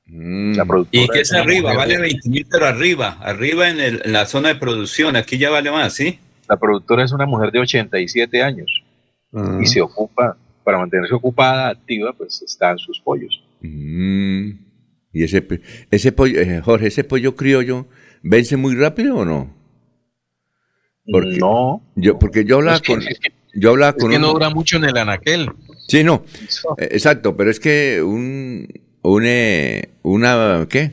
Mm. 0.06 0.60
y 0.92 1.08
que 1.08 1.22
es 1.22 1.32
arriba, 1.32 1.74
vale 1.74 1.98
20 1.98 2.30
mil, 2.30 2.46
pero 2.52 2.66
arriba, 2.66 3.18
arriba 3.22 3.70
en, 3.70 4.02
la 4.12 4.26
zona 4.26 4.50
de 4.50 4.56
producción, 4.56 5.16
aquí 5.16 5.38
ya 5.38 5.50
vale 5.50 5.72
más, 5.72 5.94
¿sí? 5.94 6.20
La 6.50 6.58
productora 6.58 7.06
es 7.06 7.14
una 7.14 7.26
mujer 7.26 7.50
de 7.52 7.60
87 7.60 8.44
años 8.44 8.84
y 9.32 9.38
mm. 9.38 9.66
se 9.66 9.82
ocupa, 9.82 10.36
para 10.66 10.78
mantenerse 10.78 11.16
ocupada, 11.16 11.70
activa, 11.70 12.12
pues 12.12 12.42
están 12.42 12.78
sus 12.78 13.00
pollos. 13.00 13.42
Mm. 13.62 14.52
¿Y 15.14 15.24
ese, 15.24 15.46
ese 15.90 16.12
pollo, 16.12 16.40
eh, 16.40 16.62
Jorge, 16.62 16.88
ese 16.88 17.04
pollo 17.04 17.36
criollo, 17.36 17.88
vence 18.24 18.56
muy 18.58 18.76
rápido 18.76 19.18
o 19.18 19.26
no? 19.26 19.54
Porque 21.06 21.38
no. 21.38 21.84
Yo, 21.96 22.18
porque 22.20 22.46
yo 22.46 22.58
hablaba 22.58 22.80
con. 22.80 23.02
yo 23.54 23.70
hablaba 23.72 23.96
es 23.98 24.06
que 24.06 24.20
no 24.20 24.32
dura 24.34 24.50
mucho 24.50 24.78
en 24.78 24.86
el 24.86 24.98
anaquel. 24.98 25.50
Sí, 25.88 26.04
no. 26.04 26.24
Eh, 26.78 26.90
exacto, 26.92 27.36
pero 27.36 27.50
es 27.52 27.60
que 27.60 28.02
un, 28.02 28.68
una, 29.02 29.82
una, 30.04 30.68
¿qué? 30.70 30.92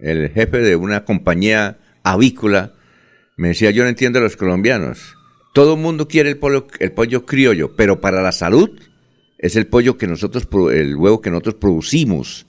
El 0.00 0.30
jefe 0.30 0.58
de 0.58 0.76
una 0.76 1.04
compañía 1.04 1.78
avícola 2.04 2.74
me 3.36 3.48
decía, 3.48 3.70
yo 3.70 3.82
no 3.82 3.88
entiendo 3.88 4.20
a 4.20 4.22
los 4.22 4.36
colombianos. 4.36 5.16
Todo 5.54 5.74
el 5.74 5.80
mundo 5.80 6.06
quiere 6.06 6.28
el 6.28 6.38
pollo, 6.38 6.68
el 6.78 6.92
pollo 6.92 7.26
criollo, 7.26 7.74
pero 7.74 8.00
para 8.00 8.22
la 8.22 8.30
salud 8.32 8.78
es 9.38 9.56
el 9.56 9.66
pollo 9.66 9.96
que 9.96 10.06
nosotros, 10.06 10.46
pro- 10.46 10.70
el 10.70 10.94
huevo 10.94 11.20
que 11.20 11.30
nosotros 11.30 11.54
producimos. 11.54 12.46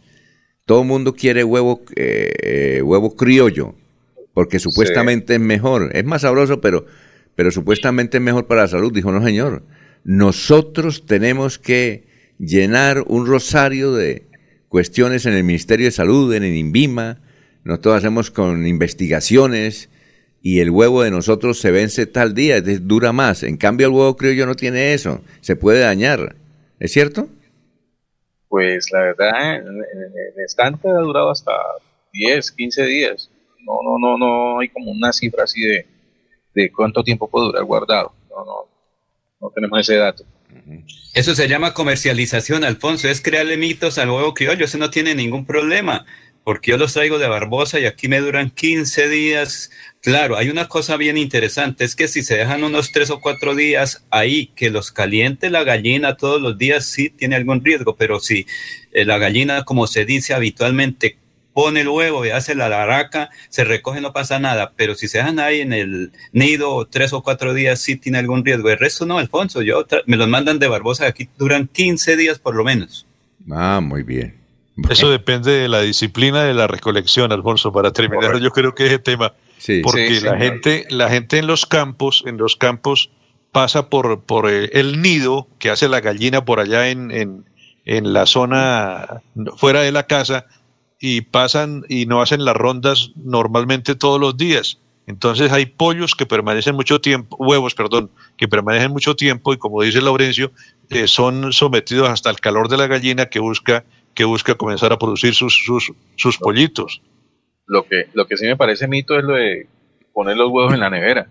Todo 0.69 0.83
el 0.83 0.87
mundo 0.87 1.15
quiere 1.15 1.43
huevo, 1.43 1.81
eh, 1.95 2.31
eh, 2.43 2.81
huevo 2.83 3.15
criollo, 3.15 3.73
porque 4.35 4.59
supuestamente 4.59 5.33
es 5.33 5.39
mejor. 5.39 5.89
Es 5.95 6.05
más 6.05 6.21
sabroso, 6.21 6.61
pero, 6.61 6.85
pero 7.33 7.49
supuestamente 7.49 8.17
es 8.17 8.23
mejor 8.23 8.45
para 8.45 8.61
la 8.61 8.67
salud. 8.67 8.93
Dijo, 8.93 9.11
no 9.11 9.25
señor, 9.25 9.63
nosotros 10.03 11.07
tenemos 11.07 11.57
que 11.57 12.03
llenar 12.37 13.03
un 13.07 13.25
rosario 13.25 13.93
de 13.93 14.27
cuestiones 14.67 15.25
en 15.25 15.33
el 15.33 15.43
Ministerio 15.43 15.87
de 15.87 15.91
Salud, 15.91 16.31
en 16.35 16.43
el 16.43 16.55
INVIMA, 16.55 17.17
nosotros 17.63 17.95
hacemos 17.95 18.29
con 18.29 18.67
investigaciones 18.67 19.89
y 20.43 20.59
el 20.59 20.69
huevo 20.69 21.01
de 21.01 21.09
nosotros 21.09 21.59
se 21.59 21.71
vence 21.71 22.05
tal 22.05 22.35
día, 22.35 22.61
dura 22.61 23.11
más. 23.11 23.41
En 23.41 23.57
cambio 23.57 23.87
el 23.87 23.93
huevo 23.93 24.15
criollo 24.17 24.45
no 24.45 24.53
tiene 24.53 24.93
eso, 24.93 25.23
se 25.41 25.55
puede 25.55 25.79
dañar. 25.79 26.35
¿Es 26.79 26.91
cierto? 26.91 27.27
Pues 28.49 28.91
la 28.91 28.99
verdad, 29.01 29.55
en, 29.57 29.67
en 29.67 30.43
estante 30.43 30.89
ha 30.89 30.99
durado 30.99 31.31
hasta 31.31 31.53
10, 32.11 32.51
15 32.51 32.85
días. 32.85 33.29
No, 33.65 33.79
no, 33.83 33.97
no, 33.99 34.17
no 34.17 34.59
hay 34.59 34.69
como 34.69 34.91
una 34.91 35.13
cifra 35.13 35.43
así 35.43 35.61
de, 35.61 35.85
de 36.53 36.71
cuánto 36.71 37.03
tiempo 37.03 37.29
puede 37.29 37.47
durar 37.47 37.63
guardado. 37.63 38.13
No, 38.29 38.45
no, 38.45 38.55
no 39.41 39.51
tenemos 39.51 39.79
ese 39.79 39.95
dato. 39.95 40.25
Eso 41.13 41.35
se 41.35 41.47
llama 41.47 41.73
comercialización, 41.73 42.63
Alfonso, 42.63 43.07
es 43.07 43.21
crearle 43.21 43.57
mitos 43.57 43.97
al 43.97 44.09
huevo 44.09 44.33
criollo, 44.33 44.65
eso 44.65 44.77
no 44.77 44.89
tiene 44.89 45.15
ningún 45.15 45.45
problema, 45.45 46.05
porque 46.49 46.71
yo 46.71 46.77
los 46.77 46.93
traigo 46.93 47.19
de 47.19 47.27
Barbosa 47.27 47.79
y 47.79 47.85
aquí 47.85 48.07
me 48.07 48.21
duran 48.21 48.49
15 48.49 49.07
días. 49.07 49.69
Claro, 50.01 50.35
hay 50.35 50.49
una 50.49 50.67
cosa 50.67 50.97
bien 50.97 51.15
interesante, 51.15 51.83
es 51.85 51.95
que 51.95 52.07
si 52.07 52.23
se 52.23 52.37
dejan 52.37 52.63
unos 52.63 52.91
3 52.91 53.11
o 53.11 53.21
4 53.21 53.53
días 53.53 54.03
ahí, 54.09 54.47
que 54.55 54.71
los 54.71 54.91
caliente 54.91 55.51
la 55.51 55.63
gallina 55.63 56.17
todos 56.17 56.41
los 56.41 56.57
días, 56.57 56.87
sí 56.87 57.11
tiene 57.11 57.35
algún 57.35 57.63
riesgo, 57.63 57.95
pero 57.95 58.19
si 58.19 58.47
eh, 58.93 59.05
la 59.05 59.19
gallina, 59.19 59.63
como 59.63 59.85
se 59.85 60.05
dice 60.05 60.33
habitualmente, 60.33 61.19
pone 61.53 61.81
el 61.81 61.87
huevo 61.87 62.25
y 62.25 62.31
hace 62.31 62.55
la 62.55 62.67
laraca, 62.67 63.29
se 63.49 63.63
recoge, 63.63 64.01
no 64.01 64.11
pasa 64.11 64.39
nada. 64.39 64.73
Pero 64.75 64.95
si 64.95 65.07
se 65.07 65.19
dejan 65.19 65.37
ahí 65.37 65.61
en 65.61 65.71
el 65.71 66.11
nido 66.31 66.87
tres 66.87 67.13
o 67.13 67.21
cuatro 67.21 67.53
días, 67.53 67.79
sí 67.79 67.95
tiene 67.95 68.17
algún 68.17 68.43
riesgo. 68.43 68.71
El 68.71 68.79
resto 68.79 69.05
no, 69.05 69.19
Alfonso. 69.19 69.61
Yo 69.61 69.85
me 70.07 70.17
los 70.17 70.27
mandan 70.27 70.57
de 70.57 70.67
Barbosa, 70.67 71.05
aquí 71.05 71.29
duran 71.37 71.67
15 71.67 72.17
días 72.17 72.39
por 72.39 72.55
lo 72.55 72.63
menos. 72.63 73.05
Ah, 73.51 73.81
muy 73.81 74.01
bien. 74.01 74.38
Eso 74.89 75.09
depende 75.09 75.51
de 75.51 75.67
la 75.67 75.81
disciplina 75.81 76.43
de 76.43 76.53
la 76.53 76.67
recolección, 76.67 77.31
Alfonso, 77.31 77.71
para 77.71 77.91
terminar 77.91 78.39
yo 78.39 78.51
creo 78.51 78.73
que 78.75 78.85
ese 78.85 78.99
tema. 78.99 79.33
Sí. 79.57 79.81
Porque 79.83 80.07
Sí, 80.07 80.13
la 80.15 80.31
señor. 80.31 80.37
gente, 80.39 80.85
la 80.89 81.09
gente 81.09 81.37
en 81.37 81.47
los 81.47 81.65
campos, 81.65 82.23
en 82.25 82.37
los 82.37 82.55
campos, 82.55 83.09
pasa 83.51 83.89
por, 83.89 84.21
por 84.21 84.49
el, 84.49 84.69
el 84.73 85.01
nido 85.01 85.47
que 85.59 85.69
hace 85.69 85.89
la 85.89 86.01
gallina 86.01 86.45
por 86.45 86.59
allá 86.59 86.89
en, 86.89 87.11
en, 87.11 87.45
en 87.85 88.13
la 88.13 88.25
zona 88.25 89.21
fuera 89.57 89.81
de 89.81 89.91
la 89.91 90.03
casa 90.07 90.45
y 90.99 91.21
pasan 91.21 91.83
y 91.89 92.05
no 92.05 92.21
hacen 92.21 92.45
las 92.45 92.55
rondas 92.55 93.11
normalmente 93.15 93.95
todos 93.95 94.19
los 94.19 94.37
días. 94.37 94.77
Entonces 95.07 95.51
hay 95.51 95.65
pollos 95.65 96.13
que 96.13 96.27
permanecen 96.27 96.75
mucho 96.75 97.01
tiempo, 97.01 97.35
huevos, 97.39 97.73
perdón, 97.73 98.11
que 98.37 98.47
permanecen 98.47 98.91
mucho 98.91 99.15
tiempo 99.15 99.51
y 99.53 99.57
como 99.57 99.81
dice 99.81 100.01
Laurencio, 100.01 100.51
eh, 100.91 101.07
son 101.07 101.51
sometidos 101.51 102.07
hasta 102.09 102.29
el 102.29 102.39
calor 102.39 102.69
de 102.69 102.77
la 102.77 102.85
gallina 102.85 103.25
que 103.25 103.39
busca, 103.39 103.83
que 104.19 104.25
busca 104.25 104.53
comenzar 104.55 104.91
a 104.91 104.97
producir 104.99 105.33
sus, 105.33 105.55
sus, 105.65 105.93
sus 106.17 106.37
pollitos. 106.37 107.01
Lo 107.65 107.83
que, 107.87 108.07
lo 108.13 108.27
que 108.27 108.35
sí 108.35 108.45
me 108.47 108.57
parece 108.57 108.85
mito 108.85 109.17
es 109.17 109.23
lo 109.23 109.35
de 109.35 109.65
poner 110.11 110.35
los 110.35 110.51
huevos 110.51 110.73
en 110.73 110.81
la 110.81 110.89
nevera. 110.89 111.29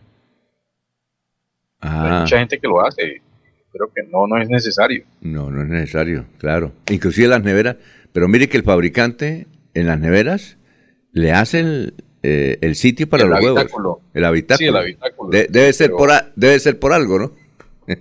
Hay 1.81 1.91
Ah, 1.93 2.21
mucha 2.23 2.39
gente 2.39 2.59
que 2.59 2.67
lo 2.67 2.81
hace. 2.81 3.21
Creo 3.71 3.93
que 3.95 4.05
no, 4.11 4.27
no 4.27 4.41
es 4.41 4.49
necesario. 4.49 5.05
no, 5.21 5.51
no 5.51 5.61
es 5.65 5.69
necesario, 5.69 6.25
claro. 6.39 6.73
Inclusive 6.91 7.29
las 7.29 7.43
neveras, 7.43 7.77
pero 8.15 8.27
mire 8.27 8.49
que 8.49 8.57
el 8.57 8.63
fabricante 8.63 9.47
en 9.75 9.87
las 9.87 10.01
neveras 10.01 10.57
le 11.13 11.33
hace 11.33 11.61
el, 11.61 11.95
eh, 12.23 12.57
el 12.63 12.75
sitio 12.75 13.07
para 13.07 13.25
El 13.25 13.29
los 13.29 13.41
huevos. 13.43 13.67
El 14.15 14.25
habitáculo. 14.25 14.57
Sí, 14.57 14.65
el 14.67 14.77
habitáculo. 14.79 15.31
De- 15.31 15.47
debe, 15.51 15.75
ser 15.75 15.89
Pero- 15.89 15.99
por 15.99 16.11
a- 16.11 16.33
debe 16.37 16.59
ser 16.59 16.79
por 16.79 16.95
algo, 16.95 17.19
¿no? 17.19 17.33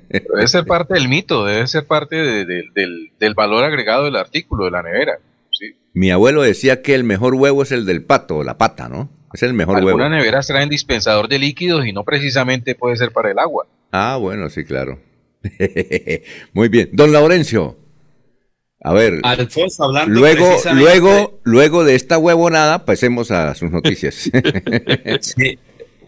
Pero 0.09 0.25
debe 0.35 0.47
ser 0.47 0.65
parte 0.65 0.93
del 0.95 1.07
mito, 1.07 1.45
debe 1.45 1.65
ser 1.67 1.85
parte 1.85 2.15
de- 2.17 2.45
de- 2.45 2.63
del, 2.75 3.11
del 3.19 3.33
valor 3.33 3.63
agregado 3.63 4.05
del 4.05 4.15
artículo, 4.17 4.65
de 4.65 4.71
la 4.71 4.83
nevera. 4.83 5.19
Sí. 5.51 5.75
Mi 5.93 6.11
abuelo 6.11 6.41
decía 6.41 6.81
que 6.81 6.93
el 6.95 7.03
mejor 7.03 7.33
huevo 7.35 7.63
es 7.63 7.71
el 7.71 7.85
del 7.85 8.03
pato, 8.03 8.43
la 8.43 8.57
pata, 8.57 8.89
¿no? 8.89 9.09
Es 9.33 9.43
el 9.43 9.53
mejor 9.53 9.75
huevo. 9.77 9.89
Algunas 9.89 10.11
neveras 10.11 10.47
traen 10.47 10.69
dispensador 10.69 11.27
de 11.27 11.39
líquidos 11.39 11.85
y 11.85 11.93
no 11.93 12.03
precisamente 12.03 12.75
puede 12.75 12.95
ser 12.97 13.11
para 13.11 13.31
el 13.31 13.39
agua. 13.39 13.65
Ah, 13.91 14.17
bueno, 14.19 14.49
sí, 14.49 14.63
claro. 14.63 14.99
Muy 16.53 16.69
bien. 16.69 16.89
Don 16.93 17.11
Laurencio. 17.11 17.77
A 18.81 18.93
ver. 18.93 19.19
Alfonso, 19.23 19.83
hablando 19.85 20.13
Luego, 20.19 20.45
precisamente- 20.47 20.83
luego, 20.99 21.39
luego 21.43 21.83
de 21.83 21.95
esta 21.95 22.17
huevonada, 22.17 22.85
pasemos 22.85 23.31
a 23.31 23.53
sus 23.55 23.71
noticias. 23.71 24.29
Sí. 25.21 25.57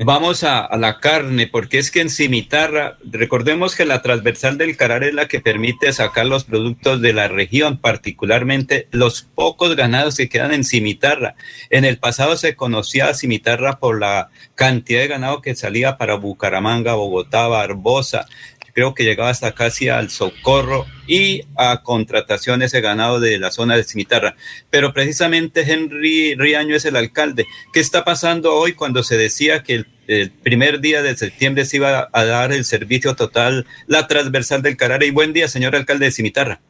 Vamos 0.01 0.45
a, 0.45 0.69
la 0.77 1.01
carne, 1.01 1.47
porque 1.47 1.77
es 1.77 1.91
que 1.91 1.99
en 1.99 2.09
Cimitarra, 2.09 2.97
recordemos 3.03 3.75
que 3.75 3.83
la 3.83 4.01
transversal 4.01 4.57
del 4.57 4.77
Carar 4.77 5.03
es 5.03 5.13
la 5.13 5.27
que 5.27 5.41
permite 5.41 5.91
sacar 5.91 6.25
los 6.25 6.45
productos 6.45 7.01
de 7.01 7.11
la 7.11 7.27
región, 7.27 7.77
particularmente 7.77 8.87
los 8.91 9.23
pocos 9.23 9.75
ganados 9.75 10.15
que 10.15 10.29
quedan 10.29 10.53
en 10.53 10.63
Cimitarra. 10.63 11.35
En 11.69 11.83
el 11.83 11.97
pasado 11.97 12.37
se 12.37 12.55
conocía 12.55 13.09
a 13.09 13.13
Cimitarra 13.13 13.79
por 13.79 13.99
la 13.99 14.29
cantidad 14.55 15.01
de 15.01 15.07
ganado 15.09 15.41
que 15.41 15.53
salía 15.53 15.97
para 15.97 16.15
Bucaramanga, 16.15 16.93
Bogotá, 16.93 17.47
Barbosa. 17.47 18.25
Creo 18.73 18.93
que 18.93 19.03
llegaba 19.03 19.29
hasta 19.29 19.53
casi 19.53 19.89
al 19.89 20.09
Socorro 20.09 20.85
y 21.07 21.43
a 21.55 21.81
contratación 21.83 22.61
ese 22.61 22.81
ganado 22.81 23.19
de 23.19 23.39
la 23.39 23.51
zona 23.51 23.75
de 23.75 23.83
Cimitarra. 23.83 24.35
Pero 24.69 24.93
precisamente 24.93 25.61
Henry 25.61 26.35
Riaño 26.35 26.75
es 26.75 26.85
el 26.85 26.95
alcalde. 26.95 27.45
¿Qué 27.73 27.79
está 27.79 28.03
pasando 28.03 28.53
hoy 28.53 28.73
cuando 28.73 29.03
se 29.03 29.17
decía 29.17 29.63
que 29.63 29.75
el, 29.75 29.87
el 30.07 30.31
primer 30.31 30.79
día 30.81 31.01
de 31.01 31.17
septiembre 31.17 31.65
se 31.65 31.77
iba 31.77 32.09
a 32.11 32.25
dar 32.25 32.51
el 32.51 32.65
servicio 32.65 33.15
total, 33.15 33.65
la 33.87 34.07
transversal 34.07 34.61
del 34.61 34.77
Carare? 34.77 35.07
Y 35.07 35.11
buen 35.11 35.33
día, 35.33 35.47
señor 35.47 35.75
alcalde 35.75 36.05
de 36.05 36.11
Cimitarra. 36.11 36.61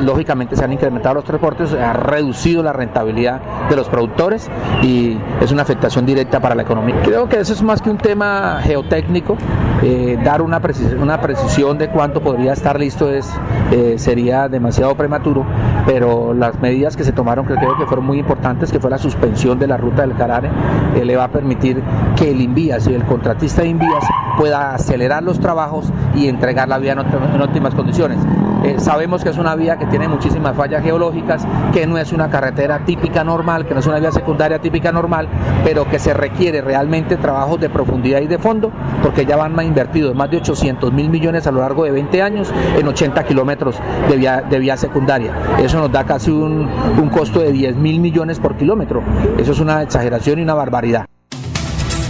Lógicamente 0.00 0.56
se 0.56 0.64
han 0.64 0.72
incrementado 0.72 1.14
los 1.14 1.24
transportes, 1.24 1.72
ha 1.74 1.92
reducido 1.92 2.62
la 2.62 2.72
rentabilidad 2.72 3.68
de 3.68 3.76
los 3.76 3.88
productores 3.88 4.50
y 4.82 5.16
es 5.40 5.52
una 5.52 5.62
afectación 5.62 6.06
directa 6.06 6.40
para 6.40 6.54
la 6.54 6.62
economía. 6.62 6.96
Creo 7.04 7.28
que 7.28 7.38
eso 7.38 7.52
es 7.52 7.62
más 7.62 7.82
que 7.82 7.90
un 7.90 7.98
tema 7.98 8.60
geotécnico, 8.62 9.36
eh, 9.82 10.18
dar 10.24 10.40
una, 10.40 10.60
una 11.00 11.20
precisión 11.20 11.76
de 11.76 11.88
cuánto 11.90 12.22
podría 12.22 12.54
estar 12.54 12.80
listo 12.80 13.10
es, 13.10 13.30
eh, 13.72 13.94
sería 13.98 14.48
demasiado 14.48 14.94
prematuro, 14.94 15.44
pero 15.86 16.32
las 16.32 16.58
medidas 16.60 16.96
que 16.96 17.04
se 17.04 17.12
tomaron 17.12 17.44
creo 17.44 17.76
que 17.76 17.86
fueron 17.86 18.06
muy 18.06 18.18
importantes, 18.18 18.72
que 18.72 18.80
fue 18.80 18.90
la 18.90 18.98
suspensión 18.98 19.58
de 19.58 19.66
la 19.66 19.76
ruta 19.76 20.02
del 20.02 20.16
Carare, 20.16 20.48
eh, 20.96 21.04
le 21.04 21.14
va 21.14 21.24
a 21.24 21.28
permitir 21.28 21.82
que 22.16 22.30
el 22.30 22.40
Invías 22.40 22.86
y 22.88 22.94
el 22.94 23.04
contratista 23.04 23.62
de 23.62 23.68
Invías 23.68 24.04
pueda 24.38 24.74
acelerar 24.74 25.22
los 25.22 25.38
trabajos 25.38 25.92
y 26.14 26.28
entregar 26.28 26.68
la 26.68 26.78
vía 26.78 26.92
en 26.92 27.40
óptimas 27.42 27.74
condiciones. 27.74 28.18
Eh, 28.64 28.76
sabemos 28.78 29.22
que 29.22 29.28
es 29.28 29.36
una 29.36 29.54
vía 29.54 29.78
que 29.78 29.86
tiene 29.86 30.08
muchísimas 30.08 30.56
fallas 30.56 30.82
geológicas, 30.82 31.46
que 31.72 31.86
no 31.86 31.98
es 31.98 32.12
una 32.12 32.30
carretera 32.30 32.84
típica 32.86 33.22
normal, 33.22 33.66
que 33.66 33.74
no 33.74 33.80
es 33.80 33.86
una 33.86 33.98
vía 33.98 34.10
secundaria 34.10 34.58
típica 34.58 34.90
normal, 34.90 35.28
pero 35.64 35.88
que 35.88 35.98
se 35.98 36.14
requiere 36.14 36.62
realmente 36.62 37.16
trabajos 37.16 37.60
de 37.60 37.68
profundidad 37.68 38.20
y 38.22 38.26
de 38.26 38.38
fondo, 38.38 38.72
porque 39.02 39.26
ya 39.26 39.36
van 39.36 39.54
invertidos 39.64 40.14
más 40.14 40.30
de 40.30 40.38
800 40.38 40.92
mil 40.92 41.10
millones 41.10 41.46
a 41.46 41.52
lo 41.52 41.60
largo 41.60 41.84
de 41.84 41.90
20 41.90 42.22
años 42.22 42.52
en 42.78 42.88
80 42.88 43.24
kilómetros 43.24 43.76
de 44.08 44.58
vía, 44.58 44.76
secundaria. 44.76 45.32
Eso 45.62 45.78
nos 45.78 45.92
da 45.92 46.04
casi 46.04 46.30
un, 46.30 46.68
un 47.00 47.08
costo 47.10 47.40
de 47.40 47.52
10 47.52 47.76
mil 47.76 48.00
millones 48.00 48.40
por 48.40 48.56
kilómetro. 48.56 49.02
Eso 49.38 49.52
es 49.52 49.60
una 49.60 49.82
exageración 49.82 50.38
y 50.38 50.42
una 50.42 50.54
barbaridad. 50.54 51.06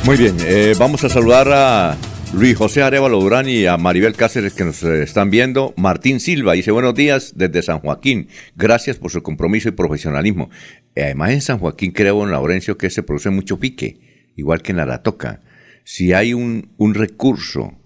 Muy 0.04 0.16
bien, 0.16 0.36
eh, 0.40 0.74
vamos 0.78 1.02
a 1.04 1.08
saludar 1.08 1.48
a 1.50 1.96
Luis 2.36 2.56
José 2.56 2.82
Arevalo 2.82 3.20
Durán 3.20 3.48
y 3.48 3.66
a 3.66 3.76
Maribel 3.76 4.16
Cáceres 4.16 4.54
que 4.54 4.64
nos 4.64 4.82
eh, 4.82 5.04
están 5.04 5.30
viendo. 5.30 5.72
Martín 5.76 6.18
Silva 6.18 6.54
dice 6.54 6.72
buenos 6.72 6.94
días 6.94 7.34
desde 7.36 7.62
San 7.62 7.78
Joaquín. 7.78 8.26
Gracias 8.56 8.96
por 8.96 9.12
su 9.12 9.22
compromiso 9.22 9.68
y 9.68 9.72
profesionalismo. 9.72 10.50
Eh, 10.96 11.04
además 11.04 11.30
en 11.30 11.40
San 11.42 11.58
Joaquín 11.60 11.92
creo, 11.92 12.18
don 12.18 12.32
Laurencio, 12.32 12.76
que 12.76 12.90
se 12.90 13.04
produce 13.04 13.30
mucho 13.30 13.60
pique, 13.60 14.32
igual 14.36 14.62
que 14.62 14.72
en 14.72 14.80
Aratoca. 14.80 15.42
Si 15.84 16.12
hay 16.12 16.34
un, 16.34 16.72
un 16.76 16.94
recurso 16.94 17.78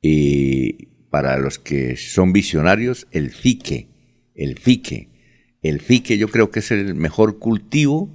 y 0.00 0.86
para 1.10 1.36
los 1.38 1.58
que 1.58 1.96
son 1.96 2.32
visionarios, 2.32 3.08
el 3.10 3.30
fique, 3.30 3.88
el 4.36 4.56
fique. 4.58 5.08
El 5.62 5.80
fique 5.80 6.16
yo 6.16 6.28
creo 6.28 6.52
que 6.52 6.60
es 6.60 6.70
el 6.70 6.94
mejor 6.94 7.40
cultivo 7.40 8.08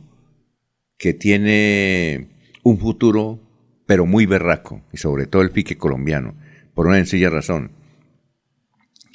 que 0.98 1.14
tiene 1.14 2.30
un 2.64 2.80
futuro, 2.80 3.45
pero 3.86 4.06
muy 4.06 4.26
berraco, 4.26 4.82
y 4.92 4.98
sobre 4.98 5.28
todo 5.28 5.42
el 5.42 5.52
pique 5.52 5.78
colombiano, 5.78 6.36
por 6.74 6.88
una 6.88 6.98
sencilla 6.98 7.30
razón. 7.30 7.72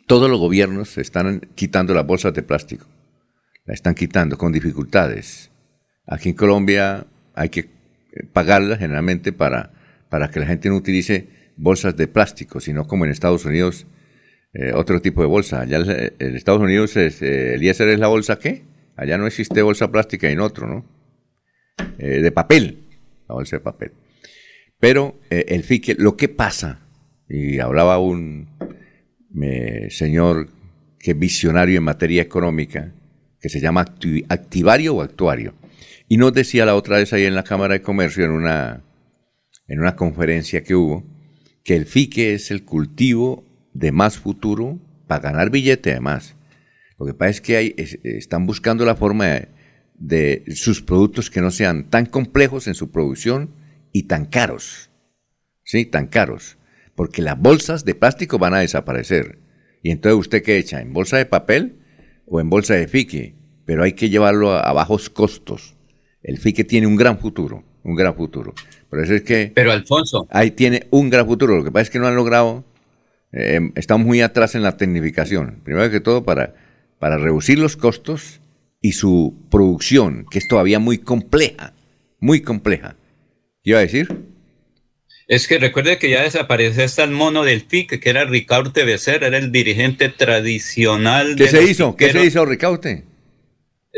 Todos 0.07 0.29
los 0.31 0.41
gobiernos 0.41 0.99
están 0.99 1.41
quitando 1.55 1.95
las 1.95 2.07
bolsas 2.07 2.35
de 2.35 2.43
plástico, 2.43 2.87
la 3.65 3.75
están 3.75 3.95
quitando 3.95 4.37
con 4.37 4.53
dificultades. 4.53 5.51
Aquí 6.07 6.31
en 6.31 6.35
Colombia 6.35 7.07
hay 7.35 7.49
que 7.49 7.69
pagarlas 8.33 8.79
generalmente 8.79 9.33
para, 9.33 9.71
para 10.09 10.31
que 10.31 10.41
la 10.41 10.47
gente 10.47 10.69
no 10.69 10.77
utilice 10.77 11.29
bolsas 11.57 11.97
de 11.97 12.09
plástico, 12.09 12.61
sino 12.61 12.87
como 12.87 13.05
en 13.05 13.13
Estados 13.13 13.45
Unidos 13.45 13.87
eh, 14.53 14.73
otro 14.75 15.01
tipo 15.01 15.21
de 15.21 15.29
bolsa. 15.29 15.61
Allá 15.61 15.79
en 16.19 16.37
Estados 16.37 16.61
Unidos, 16.61 16.97
es, 16.97 17.23
eh, 17.23 17.55
el 17.55 17.63
ISR 17.63 17.91
es 17.91 18.01
la 18.01 18.09
bolsa 18.09 18.39
qué? 18.39 18.65
Allá 18.97 19.17
no 19.17 19.27
existe 19.27 19.63
bolsa 19.63 19.91
plástica 19.91 20.29
en 20.29 20.41
otro, 20.41 20.67
¿no? 20.67 20.85
Eh, 21.99 22.21
de 22.21 22.33
papel, 22.33 22.89
la 23.29 23.35
bolsa 23.35 23.57
de 23.57 23.61
papel. 23.61 23.93
Pero 24.81 25.21
el 25.29 25.63
FICE, 25.63 25.95
lo 25.99 26.17
que 26.17 26.29
pasa, 26.29 26.81
y 27.29 27.61
hablaba 27.61 27.99
un 27.99 28.49
señor 29.91 30.49
que 30.99 31.15
visionario 31.15 31.79
en 31.79 31.85
materia 31.85 32.23
económica, 32.23 32.93
que 33.41 33.49
se 33.49 33.61
llama 33.61 33.83
activario 34.29 34.97
o 34.97 35.03
actuario, 35.03 35.55
y 36.09 36.17
nos 36.17 36.33
decía 36.33 36.67
la 36.67 36.75
otra 36.75 36.97
vez 36.97 37.13
ahí 37.13 37.25
en 37.25 37.35
la 37.35 37.45
Cámara 37.45 37.75
de 37.75 37.83
Comercio, 37.83 38.25
en 38.25 38.33
una, 38.33 38.83
en 39.69 39.79
una 39.79 39.95
conferencia 39.95 40.65
que 40.65 40.75
hubo, 40.75 41.05
que 41.63 41.77
el 41.77 41.87
FICE 41.87 42.35
es 42.35 42.51
el 42.51 42.65
cultivo 42.65 43.45
de 43.75 43.93
más 43.93 44.19
futuro 44.19 44.79
para 45.07 45.23
ganar 45.23 45.51
billete 45.51 45.93
además. 45.93 46.35
Lo 46.99 47.07
que 47.07 47.15
pasa 47.15 47.31
es 47.31 47.41
que 47.41 47.75
están 48.03 48.47
buscando 48.47 48.85
la 48.85 48.97
forma 48.97 49.43
de, 49.95 50.45
sus 50.55 50.83
productos 50.83 51.31
que 51.31 51.41
no 51.41 51.51
sean 51.51 51.89
tan 51.89 52.07
complejos 52.07 52.67
en 52.67 52.75
su 52.75 52.91
producción 52.91 53.51
y 53.93 54.05
tan 54.05 54.27
caros. 54.27 54.91
Sí, 55.65 55.87
tan 55.87 56.07
caros. 56.07 56.59
Porque 56.95 57.23
las 57.23 57.39
bolsas 57.39 57.85
de 57.85 57.95
plástico 57.95 58.39
van 58.39 58.55
a 58.55 58.61
desaparecer. 58.61 59.39
Y 59.83 59.91
entonces 59.91 60.19
usted 60.19 60.43
qué 60.43 60.59
echa, 60.59 60.81
en 60.81 60.93
bolsa 60.93 61.17
de 61.17 61.27
papel 61.27 61.79
o 62.27 62.41
en 62.41 62.51
bolsa 62.51 62.75
de 62.75 62.89
fique, 62.89 63.35
pero 63.65 63.83
hay 63.83 63.95
que 63.95 64.11
llevarlo 64.11 64.53
a, 64.53 64.73
bajos 64.73 65.09
costos. 65.11 65.77
El 66.23 66.39
fique 66.39 66.65
tiene 66.65 66.87
un 66.87 66.97
gran 66.97 67.19
futuro, 67.19 67.65
un 67.83 67.95
gran 67.95 68.15
futuro. 68.15 68.53
Por 68.91 69.01
eso 69.01 69.15
es 69.15 69.23
que... 69.23 69.53
Pero 69.55 69.73
Alfonso. 69.73 70.27
Ahí 70.31 70.51
tiene 70.51 70.87
un 70.91 71.09
gran 71.09 71.27
futuro. 71.27 71.57
Lo 71.57 71.65
que 71.65 71.71
pasa 71.71 71.85
es 71.85 71.91
que 71.91 71.99
no 71.99 72.07
han 72.07 72.17
logrado 72.17 72.65
eh, 73.33 73.61
estamos 73.77 74.07
muy 74.07 74.21
atrás 74.21 74.55
en 74.55 74.63
la 74.63 74.77
tecnificación. 74.77 75.61
Primero 75.65 75.91
que 75.91 76.01
todo, 76.01 76.25
para, 76.25 76.55
para 76.99 77.19
reducir 77.19 77.59
los 77.59 77.77
costos 77.77 78.41
y 78.81 78.93
su 78.93 79.37
producción, 79.51 80.27
que 80.31 80.39
es 80.39 80.49
todavía 80.49 80.79
muy 80.79 80.99
compleja, 80.99 81.75
muy 82.19 82.43
compleja. 82.43 82.97
¿Qué 83.63 83.71
iba 83.71 83.79
a 83.79 83.83
decir? 83.83 84.09
Es 85.29 85.47
que 85.47 85.59
recuerde 85.59 85.99
que 85.99 86.11
ya 86.11 86.23
desapareció 86.23 86.85
hasta 86.85 87.05
el 87.05 87.11
mono 87.11 87.45
del 87.45 87.61
FIC, 87.61 88.01
que 88.01 88.11
era 88.11 88.25
Ricaurte 88.25 88.85
Becerra, 88.85 89.29
era 89.29 89.39
el 89.39 89.53
dirigente 89.53 90.09
tradicional. 90.09 91.37
¿Qué 91.37 91.49
se 91.49 91.63
hizo? 91.63 91.95
¿Qué 91.95 92.11
se 92.11 92.25
hizo, 92.25 92.45
Ricaurte? 92.45 93.05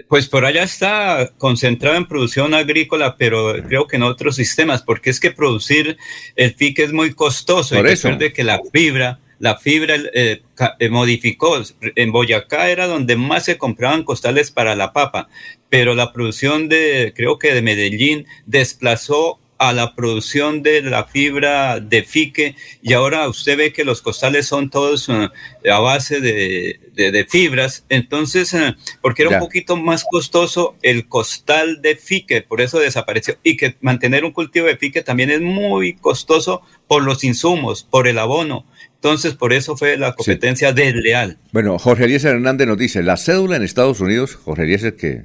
Pues 0.09 0.29
por 0.29 0.45
allá 0.45 0.63
está 0.63 1.33
concentrado 1.39 1.97
en 1.97 2.07
producción 2.07 2.55
agrícola, 2.55 3.17
pero 3.17 3.55
creo 3.67 3.87
que 3.87 3.97
en 3.97 4.03
otros 4.03 4.37
sistemas, 4.37 4.83
porque 4.83 5.11
es 5.11 5.21
que 5.21 5.31
producir 5.31 5.97
el 6.37 6.55
FIC 6.55 6.81
es 6.81 6.93
muy 6.93 7.13
costoso. 7.15 7.77
Por 7.77 7.89
y 7.89 7.93
eso. 7.93 8.09
recuerde 8.09 8.33
que 8.33 8.45
la 8.45 8.61
fibra 8.73 9.21
la 9.43 9.59
fibra 9.59 9.97
eh, 10.15 10.41
eh, 10.79 10.89
modificó. 10.89 11.61
En 11.97 12.13
Boyacá 12.13 12.71
era 12.71 12.87
donde 12.87 13.17
más 13.17 13.47
se 13.47 13.59
compraban 13.59 14.05
costales 14.05 14.53
para 14.53 14.77
la 14.77 14.93
papa, 14.93 15.29
pero 15.69 15.97
la 15.97 16.13
producción 16.13 16.69
de, 16.69 17.13
creo 17.17 17.41
que 17.41 17.53
de 17.53 17.61
Medellín, 17.61 18.25
desplazó 18.47 19.41
a 19.63 19.73
la 19.73 19.95
producción 19.95 20.65
de 20.65 20.83
la 20.83 21.05
fibra 21.05 21.79
de 21.79 22.03
fique 22.03 22.57
y 22.83 22.95
ahora 22.95 23.29
usted 23.29 23.57
ve 23.57 23.73
que 23.73 23.85
los 23.85 24.03
costales 24.03 24.49
son 24.49 24.71
todos 24.71 25.09
uh, 25.09 25.29
a 25.71 25.79
base 25.79 26.21
de, 26.21 26.81
de, 26.97 27.25
fibras, 27.27 27.85
entonces, 27.89 28.53
uh, 28.55 28.75
porque 29.01 29.23
era 29.23 29.31
un 29.31 29.39
poquito 29.39 29.77
más 29.77 30.05
costoso 30.11 30.75
el 30.83 31.07
costal 31.07 31.81
de 31.81 31.95
fique, 31.95 32.43
por 32.43 32.61
eso 32.61 32.81
desapareció, 32.81 33.39
y 33.45 33.57
que 33.57 33.77
mantener 33.81 34.25
un 34.25 34.33
cultivo 34.33 34.67
de 34.67 34.77
fique 34.77 35.03
también 35.03 35.31
es 35.31 35.41
muy 35.41 35.93
costoso 35.95 36.63
por 36.89 37.05
los 37.05 37.23
insumos, 37.23 37.85
por 37.85 38.09
el 38.09 38.19
abono, 38.19 38.67
entonces, 38.97 39.35
por 39.35 39.53
eso 39.53 39.77
fue 39.77 39.97
la 39.97 40.15
competencia 40.15 40.73
desleal. 40.73 41.37
Bueno, 41.51 41.77
Jorge 41.77 42.05
Eliezer 42.05 42.35
Hernández 42.35 42.69
nos 42.69 42.79
dice, 42.79 43.03
la 43.03 43.17
cédula 43.17 43.57
en 43.57 43.65
Estados 43.65 43.99
Unidos, 43.99 44.37
Jorge 44.37 44.63
Eliezer 44.63 44.95
que 44.95 45.25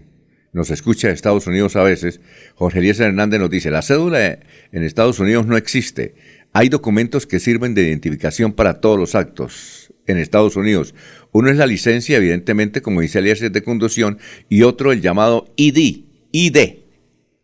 nos 0.57 0.71
escucha 0.71 1.07
de 1.07 1.13
Estados 1.13 1.47
Unidos 1.47 1.75
a 1.75 1.83
veces, 1.83 2.19
Jorge 2.55 2.79
Eliezer 2.79 3.07
Hernández 3.07 3.39
nos 3.39 3.49
dice, 3.49 3.71
la 3.71 3.83
cédula 3.83 4.39
en 4.71 4.83
Estados 4.83 5.19
Unidos 5.19 5.45
no 5.45 5.55
existe. 5.55 6.15
Hay 6.51 6.67
documentos 6.67 7.27
que 7.27 7.39
sirven 7.39 7.75
de 7.75 7.83
identificación 7.83 8.53
para 8.53 8.81
todos 8.81 8.97
los 8.97 9.13
actos 9.13 9.93
en 10.07 10.17
Estados 10.17 10.55
Unidos. 10.55 10.95
Uno 11.31 11.51
es 11.51 11.57
la 11.57 11.67
licencia, 11.67 12.17
evidentemente, 12.17 12.81
como 12.81 13.01
dice 13.01 13.19
Eliezer, 13.19 13.51
de 13.51 13.61
conducción, 13.61 14.17
y 14.49 14.63
otro 14.63 14.91
el 14.91 15.01
llamado 15.01 15.53
ID, 15.57 16.05
ID, 16.31 16.57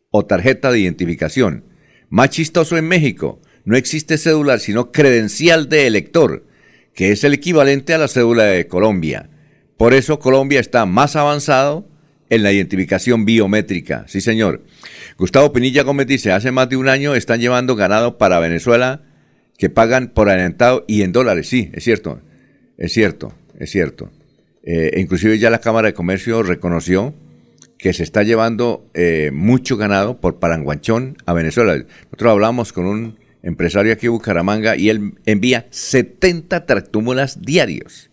o 0.09 0.25
tarjeta 0.25 0.71
de 0.71 0.79
identificación. 0.79 1.65
Más 2.09 2.31
chistoso 2.31 2.77
en 2.77 2.87
México, 2.87 3.39
no 3.63 3.77
existe 3.77 4.17
cédula, 4.17 4.57
sino 4.57 4.91
credencial 4.91 5.69
de 5.69 5.85
elector, 5.85 6.47
que 6.95 7.11
es 7.11 7.23
el 7.23 7.33
equivalente 7.33 7.93
a 7.93 7.99
la 7.99 8.07
cédula 8.07 8.45
de 8.45 8.67
Colombia. 8.67 9.29
Por 9.77 9.93
eso 9.93 10.17
Colombia 10.17 10.59
está 10.59 10.87
más 10.87 11.15
avanzado 11.15 11.92
en 12.29 12.43
la 12.43 12.51
identificación 12.51 13.25
biométrica. 13.25 14.05
Sí, 14.07 14.21
señor. 14.21 14.63
Gustavo 15.17 15.53
Pinilla 15.53 15.83
Gómez 15.83 16.07
dice, 16.07 16.31
hace 16.31 16.51
más 16.51 16.69
de 16.69 16.77
un 16.77 16.89
año 16.89 17.15
están 17.15 17.39
llevando 17.39 17.75
ganado 17.75 18.17
para 18.17 18.39
Venezuela 18.39 19.03
que 19.57 19.69
pagan 19.69 20.09
por 20.09 20.29
adelantado 20.29 20.85
y 20.87 21.03
en 21.03 21.11
dólares. 21.11 21.47
Sí, 21.47 21.69
es 21.73 21.83
cierto, 21.83 22.21
es 22.77 22.91
cierto, 22.93 23.33
es 23.59 23.69
cierto. 23.69 24.11
Eh, 24.63 24.91
inclusive 24.97 25.37
ya 25.37 25.49
la 25.49 25.59
Cámara 25.59 25.87
de 25.87 25.93
Comercio 25.93 26.41
reconoció 26.41 27.13
que 27.77 27.93
se 27.93 28.03
está 28.03 28.23
llevando 28.23 28.89
eh, 28.93 29.31
mucho 29.33 29.75
ganado 29.77 30.21
por 30.21 30.39
Paranguanchón 30.39 31.17
a 31.25 31.33
Venezuela. 31.33 31.75
Nosotros 31.75 32.31
hablamos 32.31 32.71
con 32.71 32.85
un 32.85 33.19
empresario 33.41 33.91
aquí 33.91 34.05
en 34.05 34.13
Bucaramanga 34.13 34.77
y 34.77 34.89
él 34.89 35.15
envía 35.25 35.67
70 35.69 36.65
tractómulas 36.65 37.41
diarios. 37.41 38.09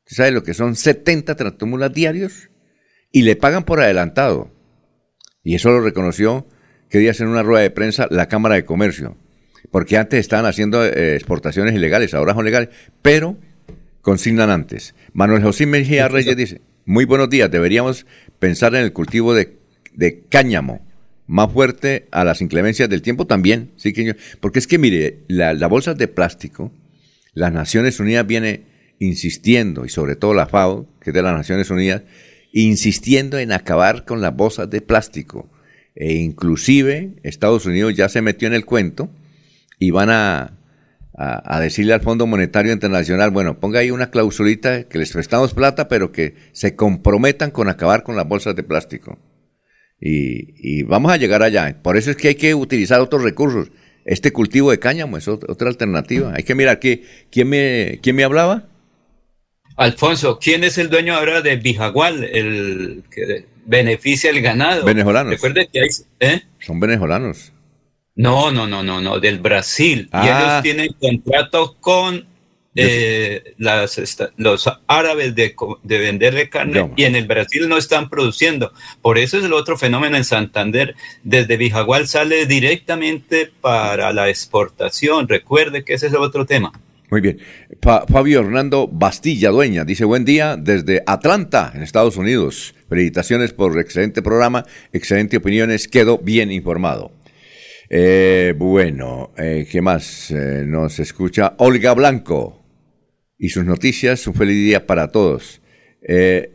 ¿Usted 0.00 0.16
sabe 0.16 0.30
lo 0.32 0.42
que 0.42 0.52
son 0.52 0.74
70 0.74 1.36
tractómulas 1.36 1.92
diarios? 1.92 2.50
Y 3.12 3.22
le 3.22 3.36
pagan 3.36 3.64
por 3.64 3.80
adelantado. 3.80 4.50
Y 5.44 5.54
eso 5.54 5.70
lo 5.70 5.80
reconoció 5.80 6.46
que 6.88 6.98
días 6.98 7.20
en 7.20 7.28
una 7.28 7.42
rueda 7.42 7.62
de 7.62 7.70
prensa 7.70 8.06
la 8.10 8.28
Cámara 8.28 8.54
de 8.54 8.64
Comercio, 8.64 9.16
porque 9.70 9.96
antes 9.96 10.20
estaban 10.20 10.46
haciendo 10.46 10.84
eh, 10.84 11.14
exportaciones 11.14 11.74
ilegales, 11.74 12.14
ahora 12.14 12.34
son 12.34 12.44
legales, 12.44 12.70
pero 13.00 13.38
consignan 14.02 14.50
antes. 14.50 14.94
Manuel 15.12 15.42
José 15.42 15.66
Mejía 15.66 16.08
Reyes 16.08 16.36
dice, 16.36 16.60
muy 16.84 17.04
buenos 17.04 17.30
días, 17.30 17.50
deberíamos 17.50 18.06
pensar 18.38 18.74
en 18.74 18.82
el 18.82 18.92
cultivo 18.92 19.34
de, 19.34 19.56
cáñamo, 20.28 20.86
más 21.26 21.50
fuerte 21.52 22.08
a 22.10 22.24
las 22.24 22.42
inclemencias 22.42 22.90
del 22.90 23.00
tiempo 23.00 23.26
también, 23.26 23.70
sí 23.76 23.92
que 23.92 24.16
porque 24.40 24.58
es 24.58 24.66
que 24.66 24.78
mire, 24.78 25.20
la, 25.28 25.54
la 25.54 25.68
bolsa 25.68 25.94
de 25.94 26.08
plástico, 26.08 26.72
las 27.32 27.52
Naciones 27.52 28.00
Unidas 28.00 28.26
viene 28.26 28.64
insistiendo, 28.98 29.86
y 29.86 29.88
sobre 29.88 30.16
todo 30.16 30.34
la 30.34 30.46
FAO, 30.46 30.86
que 31.00 31.10
es 31.10 31.14
de 31.14 31.22
las 31.22 31.34
Naciones 31.34 31.70
Unidas, 31.70 32.02
insistiendo 32.52 33.38
en 33.38 33.52
acabar 33.52 34.04
con 34.04 34.20
las 34.20 34.36
bolsas 34.36 34.70
de 34.70 34.80
plástico. 34.80 35.50
E 35.94 36.14
inclusive 36.14 37.14
Estados 37.22 37.66
Unidos 37.66 37.94
ya 37.94 38.08
se 38.08 38.22
metió 38.22 38.48
en 38.48 38.54
el 38.54 38.64
cuento 38.64 39.10
y 39.78 39.90
van 39.90 40.10
a, 40.10 40.58
a, 41.14 41.60
decirle 41.60 41.92
al 41.92 42.00
Fondo 42.00 42.26
Monetario 42.26 42.72
Internacional, 42.72 43.30
bueno, 43.30 43.60
ponga 43.60 43.80
ahí 43.80 43.90
una 43.90 44.10
clausulita 44.10 44.84
que 44.84 44.98
les 44.98 45.12
prestamos 45.12 45.54
plata, 45.54 45.88
pero 45.88 46.12
que 46.12 46.34
se 46.52 46.76
comprometan 46.76 47.50
con 47.50 47.68
acabar 47.68 48.02
con 48.02 48.16
las 48.16 48.28
bolsas 48.28 48.56
de 48.56 48.62
plástico. 48.62 49.18
Y, 50.04 50.82
vamos 50.82 51.12
a 51.12 51.16
llegar 51.16 51.42
allá. 51.42 51.80
Por 51.80 51.96
eso 51.96 52.10
es 52.10 52.16
que 52.16 52.28
hay 52.28 52.34
que 52.34 52.54
utilizar 52.54 53.00
otros 53.00 53.22
recursos. 53.22 53.70
Este 54.04 54.32
cultivo 54.32 54.72
de 54.72 54.80
cáñamo 54.80 55.16
es 55.16 55.28
otra 55.28 55.68
alternativa. 55.68 56.32
Hay 56.34 56.42
que 56.42 56.56
mirar, 56.56 56.80
¿quién 56.80 57.48
me, 57.48 58.00
quién 58.02 58.16
me 58.16 58.24
hablaba? 58.24 58.68
Alfonso, 59.76 60.38
¿quién 60.38 60.64
es 60.64 60.78
el 60.78 60.90
dueño 60.90 61.14
ahora 61.14 61.40
de 61.40 61.56
Bijagual, 61.56 62.24
el 62.24 63.04
que 63.10 63.46
beneficia 63.64 64.30
el 64.30 64.40
ganado? 64.42 64.84
Venezolanos. 64.84 65.32
Recuerde 65.32 65.68
que 65.72 65.80
hay, 65.80 65.88
¿eh? 66.20 66.42
Son 66.58 66.78
venezolanos. 66.78 67.52
No, 68.14 68.50
no, 68.50 68.66
no, 68.66 68.82
no, 68.82 69.00
no, 69.00 69.18
del 69.18 69.38
Brasil. 69.38 70.10
Y 70.12 70.16
ellos 70.16 70.36
ah. 70.38 70.60
tienen 70.62 70.92
contrato 71.00 71.76
con 71.80 72.26
eh, 72.74 73.54
las, 73.58 74.00
los 74.36 74.70
árabes 74.86 75.34
de, 75.34 75.54
de 75.82 75.98
venderle 75.98 76.48
carne 76.48 76.90
y 76.96 77.04
en 77.04 77.16
el 77.16 77.26
Brasil 77.26 77.68
no 77.68 77.76
están 77.76 78.08
produciendo. 78.08 78.72
Por 79.00 79.18
eso 79.18 79.38
es 79.38 79.44
el 79.44 79.52
otro 79.52 79.78
fenómeno 79.78 80.16
en 80.16 80.24
Santander. 80.24 80.94
Desde 81.22 81.56
Bijagual 81.56 82.06
sale 82.06 82.46
directamente 82.46 83.50
para 83.60 84.12
la 84.12 84.28
exportación. 84.28 85.28
Recuerde 85.28 85.84
que 85.84 85.94
ese 85.94 86.08
es 86.08 86.12
el 86.12 86.20
otro 86.20 86.44
tema. 86.44 86.72
Muy 87.12 87.20
bien. 87.20 87.40
Fabio 87.82 88.40
Hernando 88.40 88.88
Bastilla 88.88 89.50
Dueña 89.50 89.84
dice 89.84 90.06
buen 90.06 90.24
día 90.24 90.56
desde 90.56 91.02
Atlanta, 91.06 91.70
en 91.74 91.82
Estados 91.82 92.16
Unidos. 92.16 92.74
Felicitaciones 92.88 93.52
por 93.52 93.78
excelente 93.78 94.22
programa, 94.22 94.64
excelente 94.94 95.36
opiniones, 95.36 95.88
quedo 95.88 96.16
bien 96.16 96.50
informado. 96.50 97.12
Eh, 97.90 98.54
bueno, 98.56 99.30
eh, 99.36 99.68
¿qué 99.70 99.82
más? 99.82 100.30
Eh, 100.30 100.64
nos 100.66 101.00
escucha 101.00 101.52
Olga 101.58 101.92
Blanco 101.92 102.62
y 103.36 103.50
sus 103.50 103.66
noticias. 103.66 104.26
Un 104.26 104.32
feliz 104.32 104.56
día 104.56 104.86
para 104.86 105.08
todos. 105.08 105.60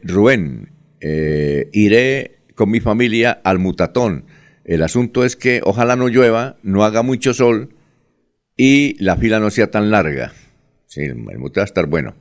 Rubén, 0.01 0.71
iré 1.71 2.39
con 2.55 2.71
mi 2.71 2.79
familia 2.79 3.41
al 3.43 3.59
Mutatón. 3.59 4.25
El 4.65 4.81
asunto 4.81 5.23
es 5.23 5.35
que 5.35 5.61
ojalá 5.63 5.95
no 5.95 6.07
llueva, 6.07 6.57
no 6.63 6.83
haga 6.83 7.03
mucho 7.03 7.35
sol 7.35 7.75
y 8.57 8.95
la 8.97 9.17
fila 9.17 9.39
no 9.39 9.51
sea 9.51 9.69
tan 9.69 9.91
larga. 9.91 10.33
Sí, 10.87 11.01
el 11.01 11.15
mute 11.15 11.59
va 11.59 11.63
a 11.63 11.65
estar 11.65 11.85
bueno. 11.85 12.15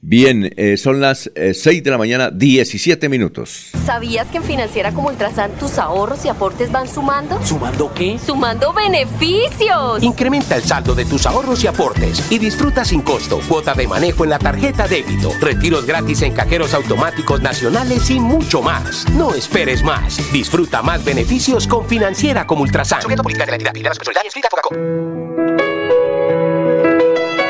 Bien, 0.00 0.52
eh, 0.56 0.76
son 0.76 1.00
las 1.00 1.30
6 1.34 1.66
eh, 1.66 1.82
de 1.82 1.90
la 1.90 1.98
mañana, 1.98 2.30
17 2.30 3.08
minutos. 3.08 3.70
¿Sabías 3.84 4.28
que 4.28 4.36
en 4.36 4.44
Financiera 4.44 4.92
como 4.92 5.08
Ultrasan 5.08 5.52
tus 5.52 5.78
ahorros 5.78 6.24
y 6.24 6.28
aportes 6.28 6.70
van 6.70 6.88
sumando? 6.88 7.44
¿Sumando 7.44 7.92
qué? 7.94 8.18
¡Sumando 8.18 8.72
beneficios! 8.72 10.02
Incrementa 10.02 10.56
el 10.56 10.62
saldo 10.62 10.94
de 10.94 11.04
tus 11.04 11.26
ahorros 11.26 11.64
y 11.64 11.66
aportes 11.66 12.30
y 12.30 12.38
disfruta 12.38 12.84
sin 12.84 13.02
costo 13.02 13.40
cuota 13.48 13.74
de 13.74 13.88
manejo 13.88 14.24
en 14.24 14.30
la 14.30 14.38
tarjeta 14.38 14.86
débito, 14.86 15.32
retiros 15.40 15.84
gratis 15.84 16.22
en 16.22 16.32
cajeros 16.32 16.74
automáticos 16.74 17.42
nacionales 17.42 18.08
y 18.10 18.20
mucho 18.20 18.62
más. 18.62 19.04
No 19.14 19.34
esperes 19.34 19.82
más. 19.82 20.20
Disfruta 20.32 20.82
más 20.82 21.04
beneficios 21.04 21.66
con 21.66 21.88
Financiera 21.88 22.46
como 22.46 22.62
Ultrasan. 22.62 23.00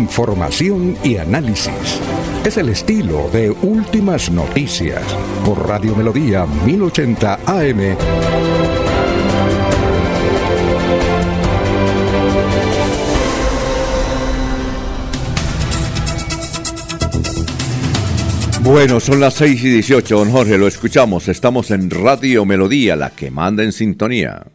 Información 0.00 0.96
y 1.04 1.18
análisis. 1.18 2.00
Es 2.42 2.56
el 2.56 2.70
estilo 2.70 3.28
de 3.34 3.50
Últimas 3.50 4.30
Noticias 4.30 5.02
por 5.44 5.68
Radio 5.68 5.94
Melodía 5.94 6.46
1080 6.46 7.40
AM. 7.44 7.96
Bueno, 18.62 19.00
son 19.00 19.20
las 19.20 19.34
6 19.34 19.64
y 19.64 19.68
18, 19.68 20.16
don 20.16 20.30
Jorge, 20.30 20.56
lo 20.56 20.66
escuchamos. 20.66 21.28
Estamos 21.28 21.70
en 21.70 21.90
Radio 21.90 22.46
Melodía, 22.46 22.96
la 22.96 23.10
que 23.10 23.30
manda 23.30 23.64
en 23.64 23.72
sintonía. 23.72 24.46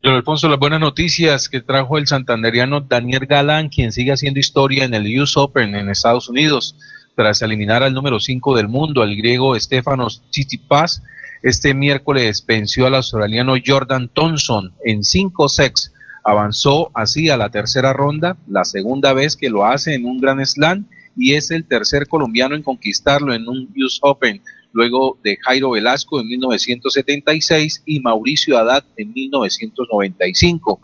Don 0.00 0.14
Alfonso, 0.14 0.48
las 0.48 0.60
buenas 0.60 0.78
noticias 0.78 1.48
que 1.48 1.60
trajo 1.60 1.98
el 1.98 2.06
santanderiano 2.06 2.80
Daniel 2.80 3.26
Galán, 3.26 3.68
quien 3.68 3.90
sigue 3.90 4.12
haciendo 4.12 4.38
historia 4.38 4.84
en 4.84 4.94
el 4.94 5.20
US 5.20 5.36
Open 5.36 5.74
en 5.74 5.90
Estados 5.90 6.28
Unidos, 6.28 6.76
tras 7.16 7.42
eliminar 7.42 7.82
al 7.82 7.94
número 7.94 8.20
5 8.20 8.56
del 8.56 8.68
mundo, 8.68 9.02
al 9.02 9.16
griego 9.16 9.58
Stefanos 9.58 10.22
Tsitsipas. 10.30 11.02
Este 11.42 11.74
miércoles 11.74 12.44
venció 12.46 12.86
al 12.86 12.94
australiano 12.94 13.54
Jordan 13.64 14.08
Thompson 14.08 14.72
en 14.84 15.02
5 15.02 15.48
sets. 15.48 15.92
Avanzó 16.22 16.92
así 16.94 17.28
a 17.28 17.36
la 17.36 17.48
tercera 17.48 17.92
ronda, 17.92 18.36
la 18.46 18.64
segunda 18.64 19.12
vez 19.12 19.36
que 19.36 19.50
lo 19.50 19.64
hace 19.64 19.94
en 19.94 20.04
un 20.04 20.20
Grand 20.20 20.44
Slam 20.46 20.86
y 21.16 21.34
es 21.34 21.50
el 21.50 21.64
tercer 21.64 22.06
colombiano 22.06 22.54
en 22.54 22.62
conquistarlo 22.62 23.34
en 23.34 23.48
un 23.48 23.68
US 23.76 23.98
Open 24.02 24.40
luego 24.72 25.18
de 25.22 25.38
Jairo 25.40 25.70
Velasco 25.70 26.20
en 26.20 26.28
1976 26.28 27.82
y 27.86 28.00
Mauricio 28.00 28.58
Haddad 28.58 28.84
en 28.96 29.12
1995. 29.12 30.80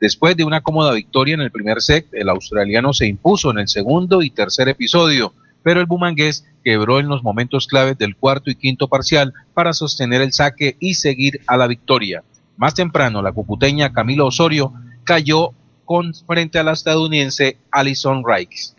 Después 0.00 0.36
de 0.36 0.44
una 0.44 0.60
cómoda 0.60 0.92
victoria 0.92 1.34
en 1.34 1.40
el 1.40 1.50
primer 1.50 1.80
set, 1.80 2.06
el 2.12 2.28
australiano 2.28 2.92
se 2.92 3.06
impuso 3.06 3.50
en 3.50 3.58
el 3.58 3.68
segundo 3.68 4.22
y 4.22 4.30
tercer 4.30 4.68
episodio, 4.68 5.32
pero 5.62 5.80
el 5.80 5.86
bumangués 5.86 6.46
quebró 6.62 7.00
en 7.00 7.08
los 7.08 7.22
momentos 7.22 7.66
claves 7.66 7.98
del 7.98 8.16
cuarto 8.16 8.50
y 8.50 8.54
quinto 8.54 8.88
parcial 8.88 9.32
para 9.54 9.72
sostener 9.72 10.22
el 10.22 10.32
saque 10.32 10.76
y 10.78 10.94
seguir 10.94 11.40
a 11.46 11.56
la 11.56 11.66
victoria. 11.66 12.22
Más 12.56 12.74
temprano, 12.74 13.22
la 13.22 13.32
cucuteña 13.32 13.92
Camilo 13.92 14.26
Osorio 14.26 14.72
cayó 15.04 15.52
con, 15.84 16.14
frente 16.14 16.58
a 16.58 16.62
la 16.62 16.72
estadounidense 16.72 17.56
Alison 17.70 18.22
Rikes. 18.24 18.74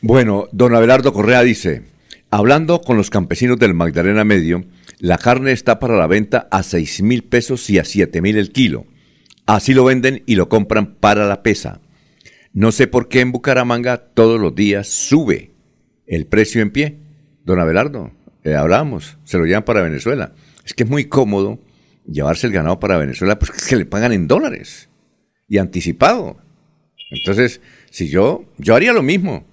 Bueno, 0.00 0.46
don 0.52 0.74
Abelardo 0.74 1.12
Correa 1.12 1.42
dice, 1.42 1.91
Hablando 2.34 2.80
con 2.80 2.96
los 2.96 3.10
campesinos 3.10 3.58
del 3.58 3.74
Magdalena 3.74 4.24
Medio, 4.24 4.64
la 5.00 5.18
carne 5.18 5.52
está 5.52 5.78
para 5.78 5.98
la 5.98 6.06
venta 6.06 6.48
a 6.50 6.62
6 6.62 7.02
mil 7.02 7.24
pesos 7.24 7.68
y 7.68 7.78
a 7.78 7.84
7 7.84 8.22
mil 8.22 8.38
el 8.38 8.52
kilo. 8.52 8.86
Así 9.44 9.74
lo 9.74 9.84
venden 9.84 10.22
y 10.24 10.36
lo 10.36 10.48
compran 10.48 10.94
para 10.94 11.26
la 11.26 11.42
pesa. 11.42 11.82
No 12.54 12.72
sé 12.72 12.86
por 12.86 13.08
qué 13.08 13.20
en 13.20 13.32
Bucaramanga 13.32 13.98
todos 13.98 14.40
los 14.40 14.54
días 14.54 14.88
sube 14.88 15.50
el 16.06 16.24
precio 16.24 16.62
en 16.62 16.70
pie. 16.70 17.00
Don 17.44 17.60
Abelardo, 17.60 18.12
eh, 18.44 18.54
hablábamos, 18.54 19.18
se 19.24 19.36
lo 19.36 19.44
llevan 19.44 19.66
para 19.66 19.82
Venezuela. 19.82 20.32
Es 20.64 20.72
que 20.72 20.84
es 20.84 20.88
muy 20.88 21.04
cómodo 21.04 21.58
llevarse 22.06 22.46
el 22.46 22.54
ganado 22.54 22.80
para 22.80 22.96
Venezuela, 22.96 23.38
porque 23.38 23.58
es 23.58 23.66
que 23.66 23.76
le 23.76 23.84
pagan 23.84 24.14
en 24.14 24.26
dólares 24.26 24.88
y 25.50 25.58
anticipado. 25.58 26.38
Entonces, 27.10 27.60
si 27.90 28.08
yo, 28.08 28.46
yo 28.56 28.74
haría 28.74 28.94
lo 28.94 29.02
mismo. 29.02 29.51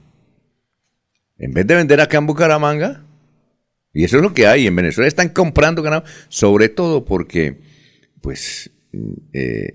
En 1.39 1.53
vez 1.53 1.65
de 1.65 1.75
vender 1.75 2.01
acá 2.01 2.17
en 2.17 2.27
Bucaramanga, 2.27 3.03
y 3.93 4.03
eso 4.03 4.17
es 4.17 4.23
lo 4.23 4.33
que 4.33 4.45
hay, 4.45 4.67
en 4.67 4.75
Venezuela 4.75 5.07
están 5.07 5.29
comprando 5.29 5.81
ganado, 5.81 6.03
sobre 6.27 6.69
todo 6.69 7.05
porque, 7.05 7.59
pues, 8.21 8.71
eh, 9.33 9.69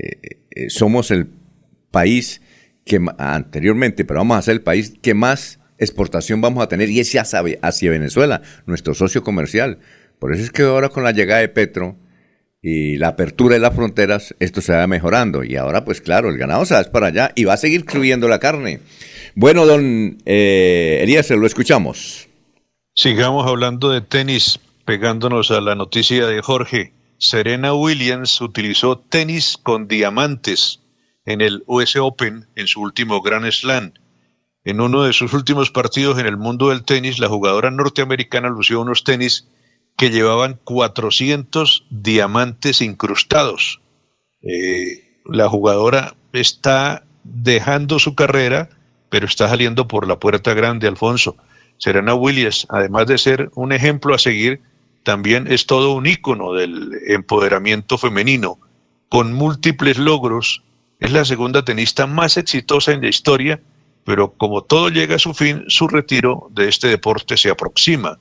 eh, 0.51 0.71
somos 0.71 1.11
el 1.11 1.29
país 1.91 2.41
que 2.85 3.01
anteriormente, 3.19 4.05
pero 4.05 4.21
vamos 4.21 4.39
a 4.39 4.43
ser 4.43 4.55
el 4.55 4.63
país 4.63 4.95
que 5.01 5.15
más 5.15 5.59
exportación 5.79 6.41
vamos 6.41 6.63
a 6.63 6.69
tener 6.69 6.91
y 6.91 7.01
es 7.01 7.15
hacia, 7.15 7.43
hacia 7.63 7.91
Venezuela, 7.91 8.43
nuestro 8.67 8.95
socio 8.95 9.23
comercial. 9.23 9.79
Por 10.19 10.33
eso 10.33 10.43
es 10.43 10.51
que 10.51 10.63
ahora 10.63 10.89
con 10.89 11.05
la 11.05 11.13
llegada 11.13 11.41
de 11.41 11.49
Petro 11.49 11.97
y 12.63 12.97
la 12.97 13.09
apertura 13.09 13.55
de 13.55 13.61
las 13.61 13.75
fronteras, 13.75 14.35
esto 14.39 14.61
se 14.61 14.73
va 14.73 14.87
mejorando. 14.87 15.45
Y 15.45 15.57
ahora, 15.57 15.85
pues 15.85 16.01
claro, 16.01 16.31
el 16.31 16.39
ganado 16.39 16.65
se 16.65 16.75
va 16.75 16.83
para 16.85 17.09
allá 17.09 17.33
y 17.35 17.45
va 17.45 17.55
a 17.55 17.59
seguir 17.59 17.85
fluyendo 17.85 18.29
la 18.29 18.39
carne. 18.39 18.81
Bueno, 19.37 19.67
don 19.67 20.19
eh, 20.27 21.01
Elías, 21.03 21.29
lo 21.31 21.45
escuchamos. 21.45 22.29
Sigamos 22.95 23.49
hablando 23.49 23.91
de 23.91 24.01
tenis, 24.01 24.61
pegándonos 24.85 25.51
a 25.51 25.61
la 25.61 25.75
noticia 25.75 26.27
de 26.27 26.41
Jorge. 26.41 26.93
Serena 27.19 27.75
Williams 27.75 28.41
utilizó 28.41 28.97
tenis 28.97 29.59
con 29.61 29.89
diamantes 29.89 30.83
en 31.25 31.41
el 31.41 31.65
US 31.67 31.97
Open 31.97 32.47
en 32.55 32.69
su 32.69 32.81
último 32.81 33.23
Grand 33.23 33.51
Slam. 33.51 33.95
En 34.63 34.81
uno 34.81 35.03
de 35.03 35.13
sus 35.13 35.33
últimos 35.33 35.73
partidos 35.73 36.21
en 36.21 36.27
el 36.27 36.37
mundo 36.37 36.69
del 36.69 36.85
tenis, 36.85 37.19
la 37.19 37.29
jugadora 37.29 37.73
norteamericana 37.73 38.49
lució 38.51 38.81
unos 38.81 39.03
tenis 39.03 39.49
que 39.97 40.11
llevaban 40.11 40.61
400 40.63 41.87
diamantes 41.91 42.81
incrustados. 42.81 43.81
Eh, 44.43 45.19
la 45.25 45.49
jugadora 45.49 46.15
está 46.33 47.05
dejando 47.25 47.99
su 47.99 48.15
carrera 48.15 48.71
pero 49.15 49.27
está 49.27 49.49
saliendo 49.49 49.87
por 49.87 50.09
la 50.09 50.19
puerta 50.19 50.55
grande, 50.55 50.89
Alfonso. 50.89 51.37
Serena 51.79 52.17
Williams, 52.17 52.67
además 52.69 53.07
de 53.07 53.17
ser 53.17 53.49
un 53.55 53.71
ejemplo 53.71 54.13
a 54.13 54.19
seguir, 54.19 54.61
también 55.05 55.47
es 55.47 55.67
todo 55.67 55.93
un 55.93 56.05
ícono 56.05 56.53
del 56.53 56.91
empoderamiento 57.07 57.97
femenino, 57.97 58.59
con 59.09 59.33
múltiples 59.33 59.99
logros. 59.99 60.65
Es 60.99 61.13
la 61.13 61.25
segunda 61.25 61.65
tenista 61.65 62.09
más 62.09 62.37
exitosa 62.37 62.91
en 62.91 63.03
la 63.03 63.09
historia, 63.09 63.61
pero 64.03 64.33
como 64.33 64.63
todo 64.63 64.89
llega 64.89 65.15
a 65.15 65.21
su 65.21 65.33
fin, 65.33 65.63
su 65.69 65.87
retiro 65.87 66.49
de 66.51 66.69
este 66.69 66.89
deporte 66.89 67.37
se 67.37 67.51
aproxima. 67.51 68.19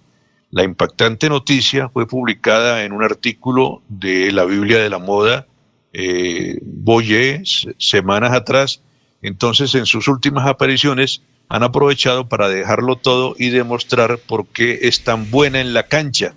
La 0.51 0.63
impactante 0.63 1.27
noticia 1.27 1.89
fue 1.89 2.05
publicada 2.05 2.83
en 2.83 2.91
un 2.91 3.03
artículo 3.03 3.81
de 3.89 4.31
la 4.31 4.45
Biblia 4.45 4.77
de 4.77 4.91
la 4.91 4.99
Moda, 4.99 5.47
eh, 5.91 6.59
Boye, 6.61 7.41
semanas 7.79 8.33
atrás, 8.33 8.83
entonces, 9.23 9.73
en 9.73 9.85
sus 9.85 10.07
últimas 10.07 10.45
apariciones, 10.45 11.21
han 11.47 11.63
aprovechado 11.63 12.27
para 12.27 12.49
dejarlo 12.49 12.97
todo 12.97 13.35
y 13.39 13.49
demostrar 13.49 14.19
por 14.19 14.47
qué 14.47 14.79
es 14.83 15.03
tan 15.03 15.31
buena 15.31 15.61
en 15.61 15.73
la 15.73 15.83
cancha. 15.83 16.35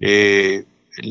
Eh, 0.00 0.64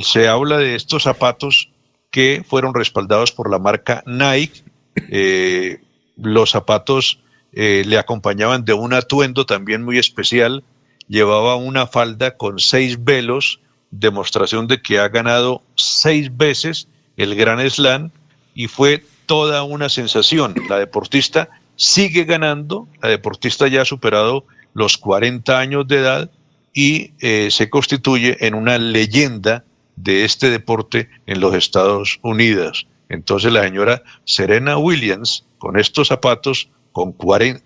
se 0.03 0.27
habla 0.27 0.57
de 0.57 0.75
estos 0.75 1.03
zapatos 1.03 1.69
que 2.11 2.43
fueron 2.47 2.73
respaldados 2.73 3.31
por 3.31 3.49
la 3.49 3.59
marca 3.59 4.03
Nike. 4.05 4.63
Eh, 5.09 5.79
los 6.17 6.51
zapatos 6.51 7.19
eh, 7.53 7.83
le 7.85 7.97
acompañaban 7.97 8.65
de 8.65 8.73
un 8.73 8.93
atuendo 8.93 9.45
también 9.45 9.83
muy 9.83 9.97
especial. 9.97 10.63
Llevaba 11.07 11.55
una 11.55 11.87
falda 11.87 12.35
con 12.35 12.59
seis 12.59 13.03
velos, 13.03 13.61
demostración 13.89 14.67
de 14.67 14.81
que 14.81 14.99
ha 14.99 15.07
ganado 15.07 15.61
seis 15.75 16.35
veces 16.35 16.89
el 17.15 17.35
Gran 17.35 17.69
Slam 17.69 18.11
y 18.53 18.67
fue 18.67 19.05
toda 19.25 19.63
una 19.63 19.89
sensación. 19.89 20.55
La 20.69 20.79
deportista 20.79 21.49
sigue 21.75 22.25
ganando, 22.25 22.87
la 23.01 23.09
deportista 23.09 23.67
ya 23.67 23.81
ha 23.81 23.85
superado 23.85 24.45
los 24.73 24.97
40 24.97 25.57
años 25.57 25.87
de 25.87 25.97
edad 25.97 26.31
y 26.73 27.13
eh, 27.19 27.49
se 27.51 27.69
constituye 27.69 28.45
en 28.45 28.53
una 28.53 28.77
leyenda 28.77 29.63
de 29.95 30.25
este 30.25 30.49
deporte 30.49 31.09
en 31.25 31.39
los 31.39 31.55
Estados 31.55 32.19
Unidos. 32.21 32.87
Entonces 33.09 33.51
la 33.51 33.63
señora 33.63 34.03
Serena 34.25 34.77
Williams, 34.77 35.45
con 35.57 35.79
estos 35.79 36.09
zapatos, 36.09 36.69
con, 36.91 37.13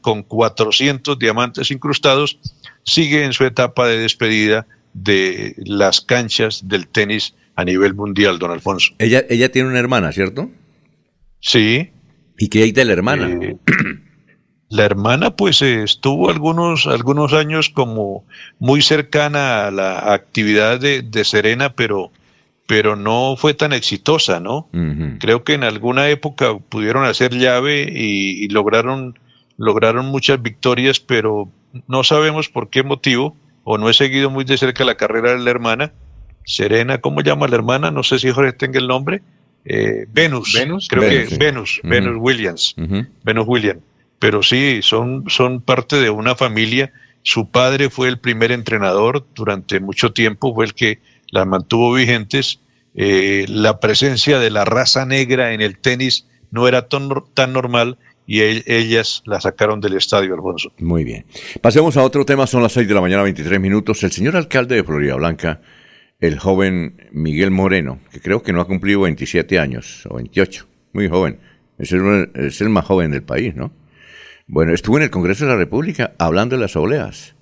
con 0.02 0.24
400 0.24 1.18
diamantes 1.18 1.72
incrustados, 1.72 2.40
sigue 2.84 3.24
en 3.24 3.34
su 3.34 3.46
etapa 3.46 3.88
de 3.88 4.00
despedida 4.00 4.68
de 4.94 5.56
las 5.58 6.02
canchas 6.02 6.68
del 6.68 6.88
tenis 6.88 7.36
a 7.56 7.64
nivel 7.64 7.94
mundial, 7.94 8.40
don 8.40 8.52
Alfonso. 8.52 8.94
Ella, 9.00 9.24
ella 9.30 9.52
tiene 9.52 9.70
una 9.70 9.80
hermana, 9.80 10.12
¿cierto? 10.12 10.50
Sí. 11.40 11.92
¿Y 12.38 12.50
qué 12.50 12.64
hay 12.64 12.72
de 12.72 12.86
la 12.86 12.94
hermana? 12.94 13.30
Eh, 13.42 13.58
la 14.70 14.86
hermana 14.86 15.36
pues 15.36 15.62
estuvo 15.62 16.30
algunos, 16.30 16.88
algunos 16.88 17.34
años 17.34 17.70
como 17.70 18.26
muy 18.60 18.82
cercana 18.82 19.68
a 19.68 19.72
la 19.72 20.14
actividad 20.14 20.80
de, 20.80 21.24
Serena, 21.24 21.74
pero, 21.74 22.12
pero 22.68 22.96
no 22.96 23.36
fue 23.38 23.54
tan 23.54 23.74
exitosa, 23.74 24.40
¿no? 24.40 24.70
Creo 25.20 25.44
que 25.44 25.54
en 25.54 25.64
alguna 25.64 26.10
época 26.10 26.58
pudieron 26.58 27.04
hacer 27.06 27.34
llave 27.34 27.92
y, 27.92 28.48
lograron, 28.50 29.18
lograron 29.58 30.06
muchas 30.06 30.42
victorias, 30.42 31.00
pero 31.00 31.50
no 31.88 32.04
sabemos 32.04 32.50
por 32.50 32.70
qué 32.70 32.84
motivo, 32.84 33.36
o 33.64 33.78
no 33.78 33.90
he 33.90 33.94
seguido 33.94 34.30
muy 34.30 34.46
de 34.46 34.58
cerca 34.58 34.84
la 34.86 34.96
carrera 34.96 35.32
de 35.32 35.40
la 35.40 35.52
hermana. 35.52 35.92
Serena, 36.46 37.00
¿cómo 37.00 37.22
llama 37.22 37.48
la 37.48 37.56
hermana? 37.56 37.92
No 37.92 38.04
sé 38.04 38.18
si 38.18 38.32
Jorge 38.32 38.54
tenga 38.54 38.80
el 38.80 38.88
nombre. 38.88 39.22
Eh, 39.72 40.08
Venus, 40.12 40.54
Venus, 40.54 40.88
creo 40.88 41.04
que 41.04 41.38
Venus, 41.38 41.80
Venus 41.84 42.18
Williams, 42.20 42.76
Venus 43.24 43.46
Williams. 43.48 43.82
Pero 44.18 44.42
sí, 44.42 44.80
son, 44.82 45.26
son 45.28 45.62
parte 45.62 45.98
de 45.98 46.10
una 46.10 46.36
familia. 46.36 46.92
Su 47.22 47.52
padre 47.52 47.92
fue 47.92 48.08
el 48.08 48.18
primer 48.18 48.52
entrenador 48.52 49.28
durante 49.36 49.80
mucho 49.80 50.12
tiempo, 50.12 50.56
fue 50.56 50.66
el 50.66 50.74
que 50.74 51.00
las 51.30 51.46
mantuvo 51.46 51.94
vigentes. 51.94 52.60
Eh, 52.96 53.46
la 53.48 53.80
presencia 53.80 54.40
de 54.40 54.50
la 54.50 54.66
raza 54.66 55.06
negra 55.06 55.54
en 55.54 55.62
el 55.62 55.78
tenis 55.78 56.26
no 56.50 56.68
era 56.68 56.88
tan, 56.88 57.08
tan 57.36 57.54
normal 57.54 58.00
y 58.26 58.42
ellas 58.42 59.22
la 59.26 59.40
sacaron 59.40 59.82
del 59.82 59.96
estadio, 59.96 60.34
Alfonso. 60.34 60.72
Muy 60.80 61.04
bien. 61.04 61.26
Pasemos 61.62 61.96
a 61.96 62.04
otro 62.04 62.26
tema, 62.26 62.48
son 62.48 62.64
las 62.64 62.74
6 62.74 62.88
de 62.88 62.94
la 62.94 63.02
mañana, 63.02 63.22
23 63.22 63.60
minutos. 63.60 64.04
El 64.04 64.12
señor 64.12 64.36
alcalde 64.36 64.76
de 64.76 64.84
Florida 64.84 65.16
Blanca 65.16 65.62
el 66.20 66.38
joven 66.38 67.10
Miguel 67.12 67.52
Moreno, 67.52 68.00
que 68.12 68.20
creo 68.20 68.44
que 68.44 68.54
no 68.54 68.62
ha 68.62 68.68
cumplido 68.68 69.02
27 69.02 69.60
años 69.60 70.06
o 70.10 70.16
28, 70.16 70.68
muy 70.94 71.08
joven. 71.08 71.40
Es 71.78 71.94
el, 71.94 72.30
es 72.36 72.60
el 72.62 72.70
más 72.70 72.86
joven 72.86 73.12
del 73.12 73.24
país, 73.24 73.56
¿no? 73.56 73.72
Bueno, 74.48 74.74
estuvo 74.74 74.98
en 74.98 75.04
el 75.04 75.10
Congreso 75.10 75.46
de 75.46 75.52
la 75.52 75.58
República 75.58 76.14
hablando 76.18 76.56
de 76.56 76.62
las 76.62 76.76
obleas. 76.76 77.36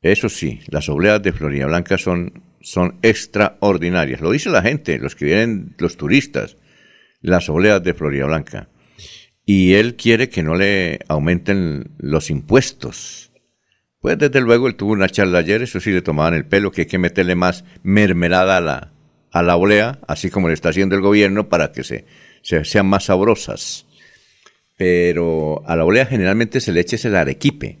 Eso 0.00 0.28
sí, 0.30 0.60
las 0.68 0.88
obleas 0.88 1.22
de 1.22 1.32
Florida 1.32 1.66
Blanca 1.66 1.98
son, 1.98 2.42
son 2.62 2.98
extraordinarias. 3.02 4.20
Lo 4.20 4.30
dice 4.30 4.48
la 4.48 4.62
gente, 4.62 4.98
los 4.98 5.14
que 5.14 5.26
vienen, 5.26 5.74
los 5.78 5.96
turistas, 5.98 6.56
las 7.20 7.50
obleas 7.50 7.82
de 7.82 7.92
Florida 7.92 8.24
Blanca. 8.24 8.68
Y 9.44 9.74
él 9.74 9.96
quiere 9.96 10.30
que 10.30 10.42
no 10.42 10.54
le 10.54 11.00
aumenten 11.08 11.90
los 11.98 12.30
impuestos 12.30 13.29
pues 14.00 14.16
desde 14.18 14.40
luego 14.40 14.66
él 14.66 14.76
tuvo 14.76 14.92
una 14.92 15.08
charla 15.08 15.40
ayer, 15.40 15.62
eso 15.62 15.78
sí 15.78 15.90
le 15.90 16.00
tomaban 16.00 16.34
el 16.34 16.46
pelo, 16.46 16.72
que 16.72 16.82
hay 16.82 16.86
que 16.86 16.98
meterle 16.98 17.34
más 17.34 17.64
mermelada 17.82 18.56
a 18.56 18.60
la, 18.60 18.92
a 19.30 19.42
la 19.42 19.56
olea, 19.56 19.98
así 20.08 20.30
como 20.30 20.48
le 20.48 20.54
está 20.54 20.70
haciendo 20.70 20.96
el 20.96 21.02
gobierno, 21.02 21.50
para 21.50 21.70
que 21.70 21.84
se, 21.84 22.06
sean 22.42 22.86
más 22.86 23.04
sabrosas. 23.04 23.86
Pero 24.78 25.62
a 25.66 25.76
la 25.76 25.84
olea 25.84 26.06
generalmente 26.06 26.60
se 26.60 26.72
le 26.72 26.80
echa 26.80 26.96
el 27.06 27.14
arequipe. 27.14 27.78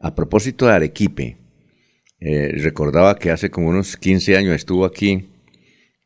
A 0.00 0.14
propósito 0.14 0.66
de 0.66 0.72
arequipe, 0.72 1.36
eh, 2.20 2.52
recordaba 2.62 3.18
que 3.18 3.30
hace 3.30 3.50
como 3.50 3.68
unos 3.68 3.98
15 3.98 4.38
años 4.38 4.54
estuvo 4.54 4.86
aquí, 4.86 5.28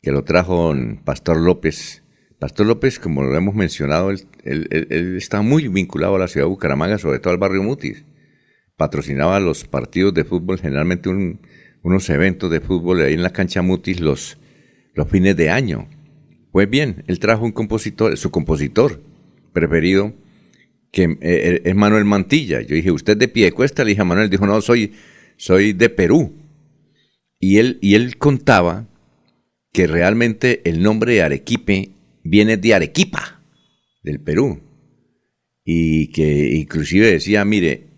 que 0.03 0.11
lo 0.11 0.25
trajo 0.25 0.75
Pastor 1.05 1.41
López. 1.41 2.03
Pastor 2.41 2.67
López, 2.67 2.99
como 2.99 3.23
lo 3.23 3.37
hemos 3.37 3.55
mencionado, 3.55 4.11
él, 4.11 4.27
él 4.43 5.17
está 5.17 5.43
muy 5.43 5.69
vinculado 5.69 6.17
a 6.17 6.19
la 6.19 6.27
ciudad 6.27 6.47
de 6.47 6.51
Bucaramanga, 6.51 6.99
sobre 6.99 7.21
todo 7.21 7.33
al 7.33 7.39
barrio 7.39 7.63
Mutis 7.63 8.05
patrocinaba 8.77 9.41
los 9.41 9.65
partidos 9.65 10.15
de 10.15 10.25
fútbol, 10.25 10.59
generalmente 10.59 11.09
unos 11.83 12.11
eventos 12.11 12.51
de 12.51 12.61
fútbol 12.61 13.03
ahí 13.03 13.15
en 13.15 13.23
la 13.23 13.33
cancha 13.33 13.63
Mutis 13.63 14.01
los, 14.01 14.39
los 14.95 15.09
fines 15.09 15.37
de 15.37 15.51
año. 15.51 15.89
Pues 16.51 16.69
bien, 16.71 17.05
él 17.07 17.19
trajo 17.19 17.45
un 17.45 17.53
compositor, 17.53 18.17
su 18.17 18.31
compositor 18.31 19.03
preferido, 19.53 20.15
que 20.93 21.05
eh, 21.05 21.19
eh, 21.21 21.63
es 21.65 21.75
Manuel 21.75 22.05
Mantilla. 22.05 22.61
Yo 22.61 22.77
dije, 22.77 22.93
¿usted 22.93 23.17
de 23.17 23.29
pie 23.29 23.47
de 23.47 23.53
cuesta? 23.53 23.83
Le 23.83 23.91
dije 23.91 24.03
a 24.03 24.05
Manuel, 24.05 24.31
dijo, 24.31 24.47
no, 24.47 24.61
soy, 24.61 24.93
soy 25.37 25.73
de 25.73 25.89
Perú. 25.89 26.33
Y 27.41 27.59
él, 27.59 27.79
y 27.83 27.97
él 27.97 28.17
contaba 28.17 28.87
que 29.73 29.89
realmente 29.89 30.63
el 30.65 30.83
nombre 30.83 31.15
de 31.15 31.23
Arequipe 31.23 31.91
viene 32.23 32.57
de 32.57 32.75
Arequipa, 32.75 33.43
del 34.03 34.21
Perú. 34.21 34.61
Y 35.65 36.13
que 36.13 36.55
inclusive 36.55 37.11
decía, 37.11 37.45
mire, 37.45 37.94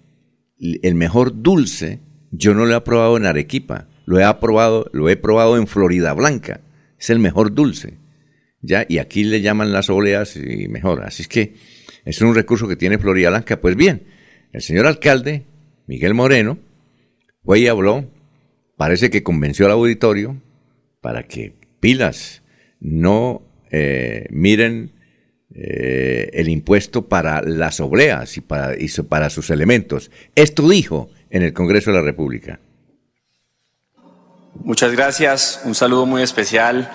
el 0.59 0.95
mejor 0.95 1.43
dulce 1.43 2.01
yo 2.31 2.55
no 2.55 2.67
lo 2.67 2.77
he 2.77 2.81
probado 2.81 3.17
en 3.17 3.27
Arequipa, 3.27 3.89
lo 4.05 4.19
he 4.21 4.35
probado, 4.35 4.91
lo 4.93 5.09
he 5.09 5.17
probado 5.17 5.57
en 5.57 5.67
Florida 5.67 6.13
Blanca. 6.13 6.61
Es 6.99 7.11
el 7.11 7.19
mejor 7.19 7.55
dulce. 7.55 7.99
¿Ya? 8.63 8.85
Y 8.89 8.99
aquí 8.99 9.25
le 9.25 9.41
llaman 9.41 9.73
las 9.73 9.91
oleas 9.91 10.37
y 10.37 10.69
mejor. 10.69 11.03
Así 11.05 11.23
es 11.23 11.29
que 11.29 11.55
es 12.05 12.21
un 12.21 12.35
recurso 12.35 12.69
que 12.69 12.77
tiene 12.77 12.99
Florida 12.99 13.31
Blanca. 13.31 13.61
Pues 13.61 13.77
bien, 13.77 14.07
el 14.53 14.63
señor 14.63 14.87
alcalde, 14.87 15.45
Miguel 15.87 16.15
Moreno, 16.15 16.59
fue 17.45 17.61
y 17.61 17.69
habló, 17.69 18.11
parece 18.77 19.11
que 19.11 19.23
convenció 19.23 19.67
al 19.67 19.73
auditorio 19.73 20.41
para 21.01 21.25
que 21.25 21.55
pilas 21.81 22.43
no 22.81 23.43
eh, 23.71 24.27
miren 24.31 24.93
eh, 25.59 26.29
el 26.35 26.51
impuesto 26.51 27.09
para 27.09 27.41
las 27.41 27.81
obleas 27.81 28.37
y 28.37 28.43
para, 28.43 28.75
para 29.09 29.31
sus 29.31 29.49
elementos. 29.49 30.11
Esto 30.35 30.69
dijo 30.69 31.09
en 31.31 31.43
el 31.43 31.55
Congreso 31.55 31.91
de 31.91 31.97
la 31.97 32.03
República. 32.03 32.61
Muchas 34.63 34.93
gracias. 34.93 35.63
Un 35.65 35.75
saludo 35.75 36.05
muy 36.05 36.23
especial, 36.23 36.91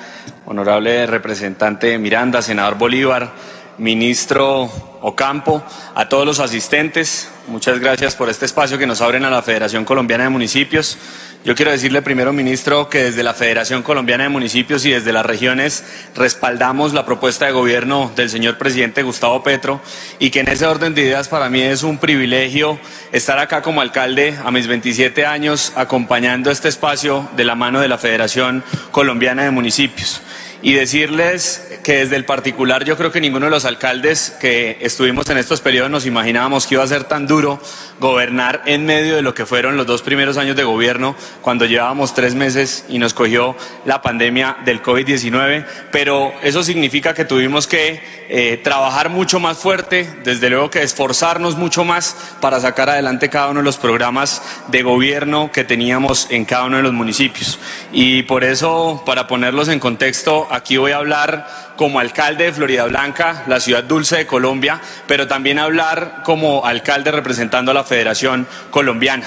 honorable 0.46 1.08
representante 1.08 1.98
Miranda, 1.98 2.44
senador 2.44 2.78
Bolívar, 2.78 3.34
ministro 3.80 4.70
Ocampo, 5.02 5.64
a 5.96 6.08
todos 6.08 6.26
los 6.28 6.40
asistentes. 6.40 7.32
Muchas 7.48 7.80
gracias 7.80 8.16
por 8.16 8.30
este 8.30 8.46
espacio 8.46 8.78
que 8.78 8.86
nos 8.86 9.02
abren 9.02 9.26
a 9.26 9.32
la 9.32 9.42
Federación 9.42 9.86
Colombiana 9.86 10.26
de 10.26 10.30
Municipios. 10.30 10.98
Yo 11.44 11.56
quiero 11.56 11.72
decirle 11.72 12.04
primero, 12.04 12.34
ministro, 12.34 12.88
que 12.88 13.06
desde 13.06 13.24
la 13.24 13.34
Federación 13.34 13.82
Colombiana 13.82 14.26
de 14.26 14.30
Municipios 14.30 14.86
y 14.86 14.92
desde 14.92 15.12
las 15.12 15.26
regiones 15.26 15.84
respaldamos 16.16 16.94
la 16.94 17.04
propuesta 17.04 17.48
de 17.48 17.52
gobierno 17.52 18.12
del 18.16 18.30
señor 18.30 18.60
presidente 18.60 19.02
Gustavo 19.02 19.42
Petro 19.42 19.82
y 20.20 20.30
que 20.30 20.42
en 20.42 20.50
ese 20.50 20.68
orden 20.68 20.94
de 20.94 21.02
ideas 21.02 21.30
para 21.30 21.50
mí 21.50 21.62
es 21.62 21.82
un 21.82 21.98
privilegio 21.98 22.80
estar 23.12 23.40
acá 23.40 23.64
como 23.64 23.82
alcalde 23.82 24.38
a 24.46 24.52
mis 24.52 24.68
27 24.68 25.26
años 25.26 25.74
acompañando 25.76 26.52
este 26.52 26.70
espacio 26.70 27.28
de 27.36 27.44
la 27.44 27.56
mano 27.56 27.80
de 27.80 27.88
la 27.88 27.98
Federación 27.98 28.64
Colombiana 28.92 29.44
de 29.44 29.50
Municipios 29.50 30.22
y 30.62 30.74
decirles 30.74 31.80
que 31.84 31.98
desde 31.98 32.16
el 32.16 32.26
particular 32.26 32.84
yo 32.84 32.98
creo 32.98 33.12
que 33.12 33.22
ninguno 33.22 33.46
de 33.46 33.52
los 33.52 33.66
alcaldes 33.66 34.36
que 34.40 34.78
estuvimos 34.82 35.30
en 35.30 35.38
estos 35.38 35.62
periodos 35.62 35.90
nos 35.90 36.06
imaginábamos 36.06 36.68
que 36.68 36.76
iba 36.76 36.84
a 36.84 36.88
ser 36.88 37.06
tan 37.06 37.28
duro 37.28 37.60
gobernar 38.00 38.62
en 38.66 38.86
medio 38.86 39.16
de 39.16 39.22
lo 39.22 39.34
que 39.34 39.46
fueron 39.46 39.78
los 39.78 39.88
dos 39.88 40.02
primeros 40.02 40.38
años 40.38 40.56
de 40.56 40.64
gobierno 40.64 41.16
cuando 41.42 41.66
llevábamos 41.66 42.14
tres 42.14 42.36
meses 42.36 42.86
y 42.90 42.98
nos 42.98 43.14
cogió 43.14 43.56
la 43.86 44.02
pandemia 44.02 44.58
del 44.66 44.82
COVID-19, 44.82 45.66
pero 45.92 46.34
eso 46.44 46.64
significa 46.64 47.14
que 47.14 47.26
tuvimos 47.26 47.68
que 47.68 48.02
eh, 48.30 48.58
trabajar 48.64 49.10
mucho 49.10 49.40
más 49.40 49.58
fuerte, 49.58 50.08
desde 50.24 50.50
luego 50.50 50.70
que 50.70 50.82
esforzarnos 50.84 51.58
mucho 51.58 51.84
más 51.84 52.16
para 52.40 52.60
sacar 52.60 52.90
adelante 52.90 53.30
cada 53.30 53.50
uno 53.50 53.60
de 53.60 53.66
los 53.66 53.78
programas 53.78 54.42
de 54.70 54.84
gobierno 54.84 55.52
que 55.52 55.64
teníamos 55.64 56.28
en 56.30 56.46
cada 56.46 56.66
uno 56.66 56.78
de 56.78 56.84
los 56.84 56.94
municipios. 56.94 57.60
Y 57.92 58.24
por 58.24 58.44
eso, 58.44 59.04
para 59.06 59.28
ponerlos 59.28 59.68
en 59.68 59.80
contexto, 59.80 60.48
aquí 60.52 60.78
voy 60.78 60.92
a 60.92 60.98
hablar 60.98 61.48
como 61.76 62.00
alcalde 62.00 62.46
de 62.46 62.54
Florida 62.54 62.86
Blanca, 62.86 63.44
la 63.48 63.60
ciudad 63.60 63.84
dulce 63.84 64.18
de 64.18 64.28
Colombia, 64.28 64.80
pero 65.08 65.28
también 65.28 65.58
hablar 65.58 66.22
como 66.24 66.66
alcalde 66.66 67.12
representando 67.12 67.72
a 67.72 67.74
la 67.74 67.84
Federación 67.84 68.48
Colombiana. 68.70 69.26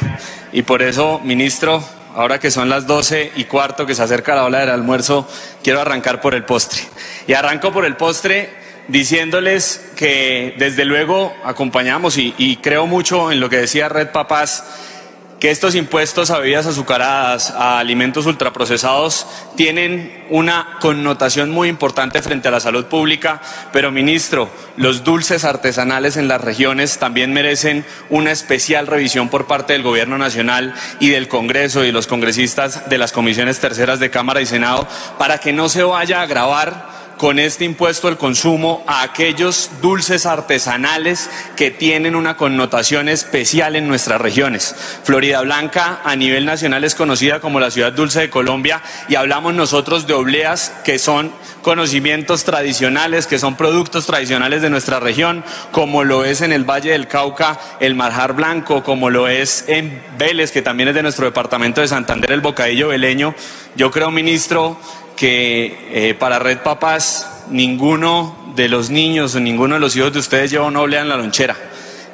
Y 0.53 0.63
por 0.63 0.83
eso, 0.83 1.21
ministro, 1.25 1.83
ahora 2.15 2.39
que 2.39 2.51
son 2.51 2.69
las 2.69 2.87
doce 2.87 3.33
y 3.35 3.45
cuarto 3.45 3.87
que 3.87 3.95
se 3.95 4.03
acerca 4.03 4.35
la 4.35 4.45
hora 4.45 4.61
del 4.61 4.71
almuerzo, 4.71 5.29
quiero 5.63 5.81
arrancar 5.81 6.21
por 6.21 6.35
el 6.35 6.45
postre. 6.45 6.83
Y 7.27 7.33
arranco 7.33 7.73
por 7.73 7.85
el 7.85 7.97
postre 7.97 8.63
diciéndoles 8.87 9.93
que 9.97 10.55
desde 10.59 10.85
luego 10.85 11.35
acompañamos 11.45 12.19
y, 12.19 12.35
y 12.37 12.59
creo 12.59 12.87
mucho 12.87 13.33
en 13.33 13.41
lo 13.41 13.49
que 13.49 13.57
decía 13.57 13.89
Red 13.89 14.11
Papás 14.11 14.65
que 15.45 15.51
estos 15.51 15.75
impuestos 15.75 16.31
a 16.31 16.39
bebidas 16.39 16.65
azucaradas, 16.65 17.51
a 17.51 17.79
alimentos 17.79 18.25
ultraprocesados, 18.25 19.27
tienen 19.57 20.25
una 20.31 20.79
connotación 20.81 21.51
muy 21.51 21.69
importante 21.69 22.23
frente 22.23 22.49
a 22.49 22.51
la 22.51 22.61
salud 22.61 22.87
pública, 22.87 23.43
pero 23.71 23.91
ministro, 23.93 24.49
los 24.79 25.05
dulces 25.05 25.45
artesanales 25.45 26.17
en 26.17 26.29
las 26.29 26.41
regiones 26.41 26.97
también 26.97 27.35
merecen 27.35 27.85
una 28.09 28.33
especial 28.33 28.87
revisión 28.87 29.29
por 29.29 29.47
parte 29.47 29.75
del 29.75 29.83
Gobierno 29.83 30.17
Nacional 30.17 30.73
y 30.99 31.11
del 31.11 31.29
Congreso 31.29 31.85
y 31.85 31.93
los 31.93 32.07
congresistas 32.07 32.89
de 32.89 32.97
las 32.97 33.13
comisiones 33.13 33.61
terceras 33.61 34.01
de 34.01 34.09
Cámara 34.09 34.41
y 34.41 34.47
Senado 34.47 34.89
para 35.19 35.41
que 35.41 35.53
no 35.53 35.69
se 35.69 35.83
vaya 35.83 36.21
a 36.21 36.23
agravar 36.23 37.04
con 37.19 37.39
este 37.39 37.65
impuesto 37.65 38.09
al 38.09 38.19
consumo 38.19 38.85
a 38.87 39.03
aquellos 39.03 39.71
dulces 39.81 40.27
artesanales 40.27 41.31
que 41.57 41.71
tienen 41.71 42.17
una 42.17 42.37
connotación 42.37 43.09
especial 43.09 43.77
en 43.77 43.89
nuestras 43.89 44.21
regiones. 44.21 44.75
Florida 45.05 45.41
Blanca 45.43 46.01
a 46.05 46.17
nivel 46.17 46.45
nacional 46.45 46.85
es 46.85 46.95
conocida 46.95 47.41
como 47.41 47.61
la 47.61 47.71
ciudad 47.71 47.93
dulce 47.93 48.21
de 48.21 48.31
Colombia 48.31 48.83
y 49.09 49.15
hablamos 49.15 49.55
nosotros 49.55 50.07
de 50.07 50.15
obleas 50.15 50.73
que 50.85 50.99
son 50.99 51.33
conocimientos 51.63 52.45
tradicionales, 52.45 53.27
que 53.27 53.39
son 53.39 53.57
productos 53.57 54.07
tradicionales 54.07 54.63
de 54.63 54.71
nuestra 54.71 55.01
región, 55.01 55.45
como 55.73 56.05
lo 56.05 56.25
es 56.25 56.43
en 56.43 56.53
el 56.53 56.65
Valle 56.65 56.93
del 56.93 57.09
Cauca 57.09 57.59
el 57.81 57.95
marjar 57.95 58.35
blanco, 58.35 58.83
como 58.83 59.11
lo 59.11 59.29
es 59.29 59.65
en 59.69 60.03
Vélez, 60.19 60.53
que 60.53 60.63
también 60.63 60.89
es 60.89 60.95
de 60.95 61.03
nuestro 61.03 61.25
departamento 61.25 61.81
de 61.81 61.89
Santander, 61.89 62.33
el 62.33 62.41
bocadillo 62.41 62.89
veleño. 62.89 63.35
Yo 63.77 63.91
creo, 63.91 64.11
ministro, 64.11 64.79
que 65.17 65.89
eh, 65.91 66.15
para 66.15 66.39
Red 66.39 66.59
Papás 66.59 67.45
ninguno 67.51 68.37
de 68.55 68.69
los 68.69 68.91
niños 68.91 69.35
o 69.35 69.41
ninguno 69.41 69.75
de 69.75 69.81
los 69.81 69.97
hijos 69.97 70.13
de 70.13 70.19
ustedes 70.19 70.51
lleva 70.51 70.67
una 70.67 70.81
oblea 70.81 71.03
en 71.03 71.09
la 71.09 71.17
lonchera. 71.17 71.57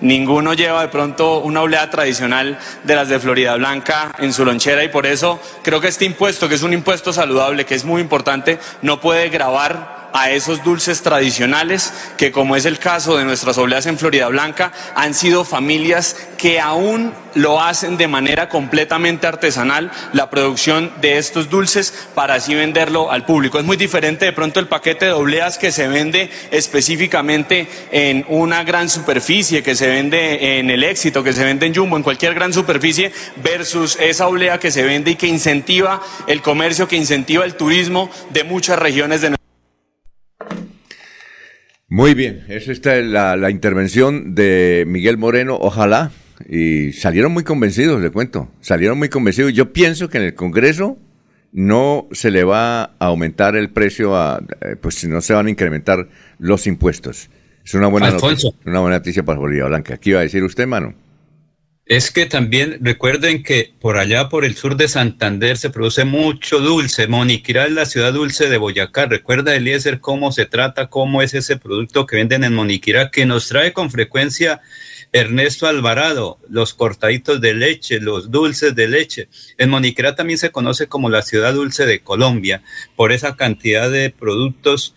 Ninguno 0.01 0.55
lleva 0.55 0.81
de 0.81 0.89
pronto 0.89 1.41
una 1.41 1.61
oblea 1.61 1.91
tradicional 1.91 2.59
de 2.85 2.95
las 2.95 3.09
de 3.11 3.21
Florida 3.21 3.55
Blanca 3.57 4.13
en 4.19 4.33
su 4.33 4.47
lonchera 4.47 4.83
y 4.83 4.89
por 4.89 5.05
eso 5.07 5.39
creo 5.63 5.81
que 5.81 5.89
este 5.89 6.07
impuesto, 6.07 6.49
que 6.49 6.55
es 6.55 6.63
un 6.63 6.73
impuesto 6.73 7.13
saludable, 7.13 7.67
que 7.67 7.75
es 7.75 7.85
muy 7.85 8.01
importante, 8.01 8.59
no 8.81 9.01
puede 9.01 9.29
grabar 9.29 10.00
a 10.13 10.31
esos 10.31 10.63
dulces 10.65 11.03
tradicionales 11.03 11.93
que, 12.17 12.33
como 12.33 12.57
es 12.57 12.65
el 12.65 12.79
caso 12.79 13.17
de 13.17 13.25
nuestras 13.25 13.59
obleas 13.59 13.87
en 13.87 13.99
Florida 13.99 14.29
Blanca, 14.29 14.73
han 14.95 15.15
sido 15.15 15.45
familias 15.45 16.17
que 16.39 16.61
aún 16.61 17.13
lo 17.35 17.61
hacen 17.63 17.97
de 17.97 18.09
manera 18.09 18.49
completamente 18.49 19.27
artesanal, 19.27 19.91
la 20.13 20.31
producción 20.31 20.93
de 21.01 21.19
estos 21.19 21.49
dulces 21.49 22.09
para 22.15 22.35
así 22.35 22.55
venderlo 22.55 23.11
al 23.11 23.25
público. 23.25 23.59
Es 23.59 23.65
muy 23.65 23.77
diferente 23.77 24.25
de 24.25 24.33
pronto 24.33 24.61
el 24.61 24.69
paquete 24.69 25.07
de 25.07 25.13
obleas 25.13 25.59
que 25.59 25.73
se 25.73 25.89
vende 25.89 26.31
específicamente 26.51 27.69
en 27.93 28.25
una 28.29 28.65
gran 28.65 28.89
superficie, 28.89 29.63
que 29.63 29.75
se 29.75 29.89
vende 29.89 30.59
en 30.59 30.71
el 30.71 30.85
éxito, 30.85 31.23
que 31.23 31.33
se 31.33 31.45
vende 31.45 31.67
en 31.67 31.75
Jumbo, 31.75 31.97
en 31.97 32.03
cualquier 32.03 32.35
gran 32.35 32.53
superficie, 32.53 33.13
versus 33.43 33.97
esa 34.01 34.27
oblea 34.27 34.59
que 34.59 34.71
se 34.71 34.83
vende 34.83 35.13
y 35.13 35.17
que 35.17 35.27
incentiva 35.27 36.01
el 36.27 36.43
comercio, 36.43 36.89
que 36.89 36.97
incentiva 36.97 37.45
el 37.45 37.55
turismo 37.55 38.11
de 38.31 38.45
muchas 38.45 38.79
regiones 38.79 39.21
de 39.21 39.40
muy 41.91 42.15
bien, 42.15 42.45
esa 42.49 42.73
está 42.73 42.97
la, 42.97 43.37
la 43.37 43.51
intervención 43.51 44.35
de 44.35 44.85
Miguel 44.87 45.19
Moreno, 45.19 45.59
ojalá, 45.61 46.11
y 46.49 46.93
salieron 46.93 47.33
muy 47.33 47.45
convencidos, 47.45 48.01
le 48.01 48.11
cuento, 48.11 48.49
salieron 48.61 48.97
muy 48.97 49.09
convencidos. 49.09 49.53
Yo 49.53 49.73
pienso 49.73 50.09
que 50.09 50.19
en 50.19 50.25
el 50.25 50.35
Congreso 50.35 50.97
no 51.53 52.09
se 52.13 52.31
le 52.31 52.45
va 52.45 52.83
a 52.83 52.95
aumentar 53.01 53.57
el 53.57 53.71
precio, 53.71 54.17
a, 54.17 54.43
eh, 54.61 54.77
pues 54.81 54.95
si 54.95 55.09
no 55.09 55.21
se 55.21 55.35
van 55.35 55.49
a 55.49 55.51
incrementar 55.51 56.09
los 56.39 56.67
impuestos. 56.67 57.29
Es 57.65 57.75
una 57.75 57.89
buena 57.89 58.11
noticia, 58.11 58.51
una 58.65 58.81
buena 58.81 58.97
noticia 58.97 59.23
para 59.25 59.39
Bolivia 59.39 59.67
Blanca. 59.67 59.99
¿Qué 59.99 60.11
iba 60.11 60.21
a 60.21 60.23
decir 60.23 60.43
usted, 60.43 60.67
mano? 60.67 60.95
Es 61.91 62.13
que 62.13 62.25
también 62.25 62.79
recuerden 62.83 63.43
que 63.43 63.75
por 63.81 63.99
allá, 63.99 64.29
por 64.29 64.45
el 64.45 64.55
sur 64.55 64.77
de 64.77 64.87
Santander, 64.87 65.57
se 65.57 65.71
produce 65.71 66.05
mucho 66.05 66.61
dulce. 66.61 67.09
Moniquirá 67.09 67.67
es 67.67 67.73
la 67.73 67.85
ciudad 67.85 68.13
dulce 68.13 68.49
de 68.49 68.59
Boyacá. 68.59 69.07
Recuerda, 69.07 69.57
Eliezer, 69.57 69.99
cómo 69.99 70.31
se 70.31 70.47
trata, 70.47 70.87
cómo 70.87 71.21
es 71.21 71.35
ese 71.35 71.57
producto 71.57 72.07
que 72.07 72.15
venden 72.15 72.45
en 72.45 72.55
Moniquirá, 72.55 73.11
que 73.11 73.27
nos 73.27 73.49
trae 73.49 73.73
con 73.73 73.91
frecuencia 73.91 74.61
Ernesto 75.13 75.67
Alvarado, 75.67 76.39
los 76.49 76.75
cortaditos 76.75 77.41
de 77.41 77.55
leche, 77.55 77.99
los 77.99 78.31
dulces 78.31 78.77
de 78.77 78.87
leche. 78.87 79.29
En 79.59 79.71
Moniquirá 79.71 80.15
también 80.15 80.39
se 80.39 80.53
conoce 80.53 80.87
como 80.87 81.11
la 81.11 81.23
ciudad 81.23 81.55
dulce 81.55 81.87
de 81.87 82.05
Colombia, 82.05 82.63
por 82.95 83.11
esa 83.11 83.35
cantidad 83.35 83.91
de 83.91 84.11
productos 84.11 84.95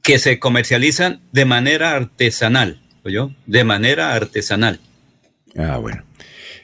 que 0.00 0.20
se 0.20 0.38
comercializan 0.38 1.22
de 1.32 1.44
manera 1.44 1.96
artesanal, 1.96 2.80
¿oyó? 3.02 3.32
De 3.46 3.64
manera 3.64 4.14
artesanal. 4.14 4.78
Ah, 5.56 5.78
bueno. 5.78 6.04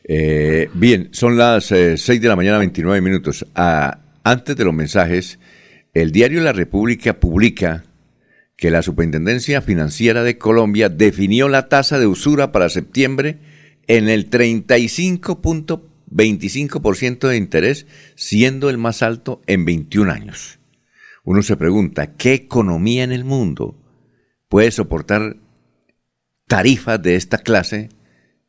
Eh, 0.04 0.68
bien, 0.74 1.08
son 1.12 1.38
las 1.38 1.66
6 1.66 2.08
eh, 2.08 2.18
de 2.18 2.28
la 2.28 2.36
mañana, 2.36 2.58
29 2.58 3.00
minutos. 3.00 3.46
Ah, 3.54 4.00
antes 4.24 4.56
de 4.56 4.64
los 4.64 4.74
mensajes, 4.74 5.38
el 5.94 6.10
diario 6.12 6.42
La 6.42 6.52
República 6.52 7.18
publica 7.18 7.84
que 8.56 8.70
la 8.70 8.82
Superintendencia 8.82 9.62
Financiera 9.62 10.22
de 10.22 10.38
Colombia 10.38 10.88
definió 10.88 11.48
la 11.48 11.68
tasa 11.68 11.98
de 11.98 12.06
usura 12.06 12.52
para 12.52 12.68
septiembre 12.68 13.40
en 13.86 14.08
el 14.08 14.30
35.25% 14.30 17.28
de 17.28 17.36
interés, 17.36 17.86
siendo 18.14 18.70
el 18.70 18.78
más 18.78 19.02
alto 19.02 19.42
en 19.46 19.64
21 19.64 20.12
años. 20.12 20.60
Uno 21.24 21.42
se 21.42 21.56
pregunta, 21.56 22.14
¿qué 22.14 22.34
economía 22.34 23.02
en 23.04 23.12
el 23.12 23.24
mundo 23.24 23.78
puede 24.48 24.70
soportar 24.70 25.38
tarifas 26.46 27.02
de 27.02 27.16
esta 27.16 27.38
clase 27.38 27.88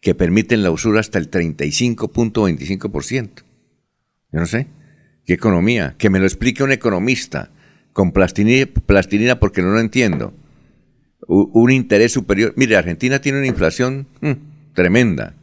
que 0.03 0.13
permiten 0.13 0.61
la 0.63 0.69
usura 0.69 0.99
hasta 0.99 1.17
el 1.17 1.31
35.25%. 1.31 3.29
Yo 4.33 4.39
no 4.39 4.45
sé. 4.45 4.67
¿Qué 5.25 5.31
economía? 5.31 5.95
Que 5.97 6.09
me 6.09 6.19
lo 6.19 6.25
explique 6.25 6.61
un 6.61 6.73
economista 6.73 7.51
con 7.93 8.11
plastilina, 8.11 9.39
porque 9.39 9.61
no 9.61 9.69
lo 9.69 9.79
entiendo. 9.79 10.33
un 11.25 11.71
interés 11.71 12.11
superior. 12.11 12.53
Mire, 12.57 12.75
Argentina 12.75 13.21
tiene 13.21 13.37
una 13.37 13.47
inflación 13.47 14.07
mm, 14.19 14.73
tremenda. 14.73 15.35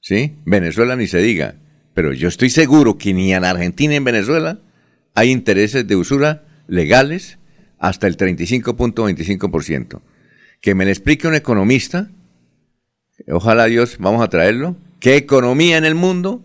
¿Sí? 0.00 0.36
Venezuela 0.44 0.94
ni 0.94 1.08
se 1.08 1.18
diga. 1.18 1.56
Pero 1.92 2.12
yo 2.12 2.28
estoy 2.28 2.50
seguro 2.50 2.96
que 2.96 3.12
ni 3.12 3.34
en 3.34 3.44
Argentina 3.44 3.90
ni 3.90 3.96
en 3.96 4.04
Venezuela 4.04 4.60
hay 5.14 5.32
intereses 5.32 5.88
de 5.88 5.96
usura 5.96 6.44
legales 6.68 7.38
hasta 7.80 8.06
el 8.06 8.16
35.25%. 8.16 10.02
Que 10.60 10.76
me 10.76 10.84
lo 10.84 10.92
explique 10.92 11.26
un 11.26 11.34
economista 11.34 12.10
Ojalá 13.28 13.66
Dios, 13.66 13.96
vamos 13.98 14.22
a 14.22 14.28
traerlo. 14.28 14.76
¿Qué 15.00 15.16
economía 15.16 15.78
en 15.78 15.84
el 15.84 15.94
mundo 15.94 16.42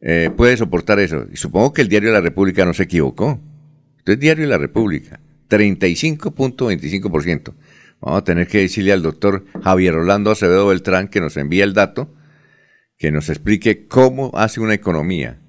eh, 0.00 0.30
puede 0.36 0.56
soportar 0.56 1.00
eso? 1.00 1.26
Y 1.32 1.36
supongo 1.36 1.72
que 1.72 1.82
el 1.82 1.88
Diario 1.88 2.10
de 2.10 2.14
la 2.14 2.20
República 2.20 2.64
no 2.64 2.74
se 2.74 2.84
equivocó. 2.84 3.40
Esto 3.98 4.12
es 4.12 4.20
Diario 4.20 4.44
de 4.44 4.50
la 4.50 4.58
República. 4.58 5.18
35.25%. 5.48 7.54
Vamos 8.00 8.18
a 8.18 8.24
tener 8.24 8.48
que 8.48 8.58
decirle 8.58 8.92
al 8.92 9.02
doctor 9.02 9.44
Javier 9.62 9.94
Orlando 9.94 10.30
Acevedo 10.30 10.68
Beltrán 10.68 11.08
que 11.08 11.20
nos 11.20 11.36
envíe 11.36 11.62
el 11.62 11.74
dato, 11.74 12.14
que 12.98 13.10
nos 13.10 13.28
explique 13.28 13.86
cómo 13.86 14.30
hace 14.34 14.60
una 14.60 14.74
economía 14.74 15.40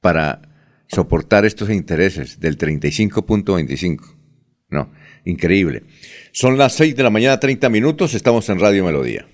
para 0.00 0.42
soportar 0.88 1.44
estos 1.44 1.70
intereses 1.70 2.40
del 2.40 2.58
35.25. 2.58 4.16
No, 4.68 4.90
increíble. 5.24 5.82
Son 6.32 6.58
las 6.58 6.74
6 6.74 6.96
de 6.96 7.02
la 7.02 7.10
mañana, 7.10 7.40
30 7.40 7.68
minutos, 7.68 8.14
estamos 8.14 8.48
en 8.48 8.58
Radio 8.60 8.84
Melodía. 8.84 9.26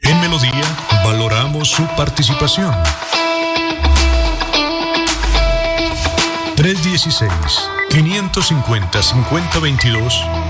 En 0.00 0.20
Melodía 0.20 0.64
valoramos 1.04 1.68
su 1.68 1.86
participación. 1.96 2.72
316 6.56 7.30
550 7.90 9.02
5022 9.02 10.24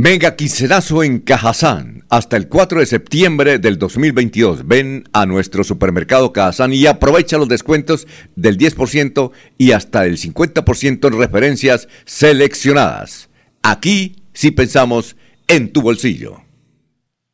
Mega 0.00 0.36
quincenazo 0.36 1.02
en 1.02 1.18
Cajazán 1.18 2.04
hasta 2.08 2.36
el 2.36 2.46
4 2.46 2.78
de 2.78 2.86
septiembre 2.86 3.58
del 3.58 3.78
2022. 3.78 4.68
Ven 4.68 5.08
a 5.12 5.26
nuestro 5.26 5.64
supermercado 5.64 6.32
Cajazán 6.32 6.72
y 6.72 6.86
aprovecha 6.86 7.36
los 7.36 7.48
descuentos 7.48 8.06
del 8.36 8.58
10% 8.58 9.32
y 9.58 9.72
hasta 9.72 10.06
el 10.06 10.16
50% 10.16 11.08
en 11.08 11.18
referencias 11.18 11.88
seleccionadas. 12.04 13.28
Aquí 13.64 14.22
sí 14.32 14.52
pensamos 14.52 15.16
en 15.48 15.72
tu 15.72 15.82
bolsillo. 15.82 16.44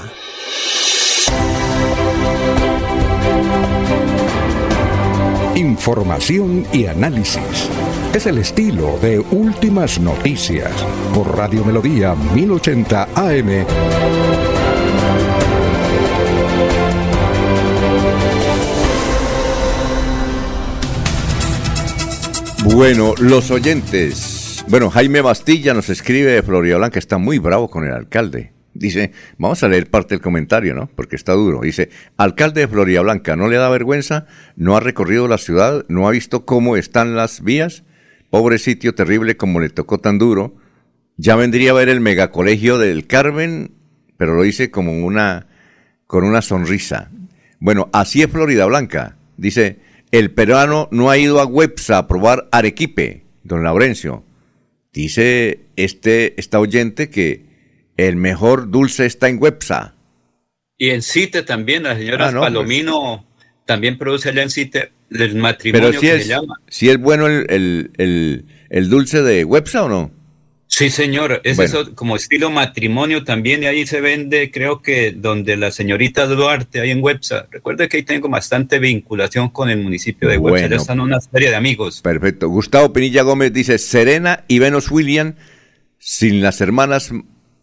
Información 5.54 6.66
y 6.72 6.86
análisis. 6.86 7.68
Es 8.14 8.24
el 8.24 8.38
estilo 8.38 8.98
de 9.02 9.18
Últimas 9.18 10.00
Noticias 10.00 10.72
por 11.14 11.36
Radio 11.36 11.62
Melodía 11.66 12.14
1080 12.14 13.08
AM. 13.14 14.37
Bueno, 22.78 23.12
los 23.18 23.50
oyentes. 23.50 24.64
Bueno, 24.68 24.88
Jaime 24.88 25.20
Bastilla 25.20 25.74
nos 25.74 25.90
escribe 25.90 26.30
de 26.30 26.44
Florida 26.44 26.76
Blanca, 26.76 27.00
está 27.00 27.18
muy 27.18 27.38
bravo 27.38 27.68
con 27.68 27.84
el 27.84 27.90
alcalde. 27.90 28.52
Dice, 28.72 29.10
vamos 29.36 29.64
a 29.64 29.68
leer 29.68 29.90
parte 29.90 30.14
del 30.14 30.22
comentario, 30.22 30.76
¿no? 30.76 30.88
Porque 30.94 31.16
está 31.16 31.32
duro. 31.32 31.62
Dice, 31.62 31.90
alcalde 32.16 32.60
de 32.60 32.68
Florida 32.68 33.00
Blanca, 33.00 33.34
¿no 33.34 33.48
le 33.48 33.56
da 33.56 33.68
vergüenza? 33.68 34.26
¿No 34.54 34.76
ha 34.76 34.80
recorrido 34.80 35.26
la 35.26 35.38
ciudad? 35.38 35.86
¿No 35.88 36.06
ha 36.06 36.12
visto 36.12 36.44
cómo 36.44 36.76
están 36.76 37.16
las 37.16 37.42
vías? 37.42 37.82
Pobre 38.30 38.58
sitio 38.58 38.94
terrible 38.94 39.36
como 39.36 39.58
le 39.58 39.70
tocó 39.70 39.98
tan 39.98 40.20
duro. 40.20 40.54
Ya 41.16 41.34
vendría 41.34 41.72
a 41.72 41.74
ver 41.74 41.88
el 41.88 41.98
megacolegio 41.98 42.78
del 42.78 43.08
Carmen, 43.08 43.72
pero 44.16 44.36
lo 44.36 44.42
dice 44.42 44.70
como 44.70 45.04
una, 45.04 45.48
con 46.06 46.22
una 46.22 46.42
sonrisa. 46.42 47.10
Bueno, 47.58 47.88
así 47.92 48.22
es 48.22 48.30
Florida 48.30 48.66
Blanca. 48.66 49.16
Dice, 49.36 49.80
el 50.12 50.30
peruano 50.30 50.88
no 50.90 51.10
ha 51.10 51.18
ido 51.18 51.40
a 51.40 51.46
Websa 51.46 51.98
a 51.98 52.08
probar 52.08 52.48
arequipe, 52.52 53.24
don 53.42 53.62
Laurencio. 53.62 54.24
Dice 54.92 55.60
este, 55.76 56.34
esta 56.40 56.58
oyente 56.60 57.10
que 57.10 57.44
el 57.96 58.16
mejor 58.16 58.70
dulce 58.70 59.06
está 59.06 59.28
en 59.28 59.40
Websa. 59.42 59.94
Y 60.76 60.90
en 60.90 61.02
CITE 61.02 61.42
también, 61.42 61.82
la 61.84 61.96
señora 61.96 62.28
Ah, 62.28 62.32
no, 62.32 62.40
Palomino 62.40 63.26
también 63.66 63.98
produce 63.98 64.30
allá 64.30 64.42
en 64.42 64.50
CITE 64.50 64.92
el 65.10 65.36
matrimonio 65.36 65.88
Pero 65.88 66.00
si 66.00 66.06
que 66.06 66.14
es, 66.14 66.22
se 66.22 66.28
llama. 66.28 66.60
si 66.68 66.88
es 66.90 66.98
bueno 66.98 67.26
el, 67.26 67.46
el, 67.50 67.90
el- 67.98 68.44
el 68.70 68.90
dulce 68.90 69.22
de 69.22 69.44
Websa 69.44 69.84
o 69.84 69.88
no. 69.88 70.10
Sí, 70.70 70.90
señor, 70.90 71.40
es 71.44 71.56
Bueno. 71.56 71.80
eso 71.80 71.94
como 71.94 72.14
estilo 72.14 72.50
matrimonio 72.50 73.24
también, 73.24 73.62
y 73.62 73.66
ahí 73.66 73.86
se 73.86 74.02
vende, 74.02 74.50
creo 74.50 74.82
que 74.82 75.12
donde 75.12 75.56
la 75.56 75.70
señorita 75.70 76.26
Duarte, 76.26 76.80
ahí 76.80 76.90
en 76.90 77.02
Websa. 77.02 77.48
Recuerde 77.50 77.88
que 77.88 77.96
ahí 77.96 78.02
tengo 78.02 78.28
bastante 78.28 78.78
vinculación 78.78 79.48
con 79.48 79.70
el 79.70 79.78
municipio 79.78 80.28
de 80.28 80.36
Websa, 80.36 80.60
Bueno. 80.66 80.76
ya 80.76 80.80
están 80.80 81.00
una 81.00 81.20
serie 81.20 81.48
de 81.48 81.56
amigos. 81.56 82.02
Perfecto. 82.02 82.48
Gustavo 82.50 82.92
Pinilla 82.92 83.22
Gómez 83.22 83.52
dice, 83.52 83.78
Serena 83.78 84.44
y 84.46 84.58
Venus 84.58 84.90
William, 84.90 85.34
sin 85.98 86.42
las 86.42 86.60
hermanas 86.60 87.12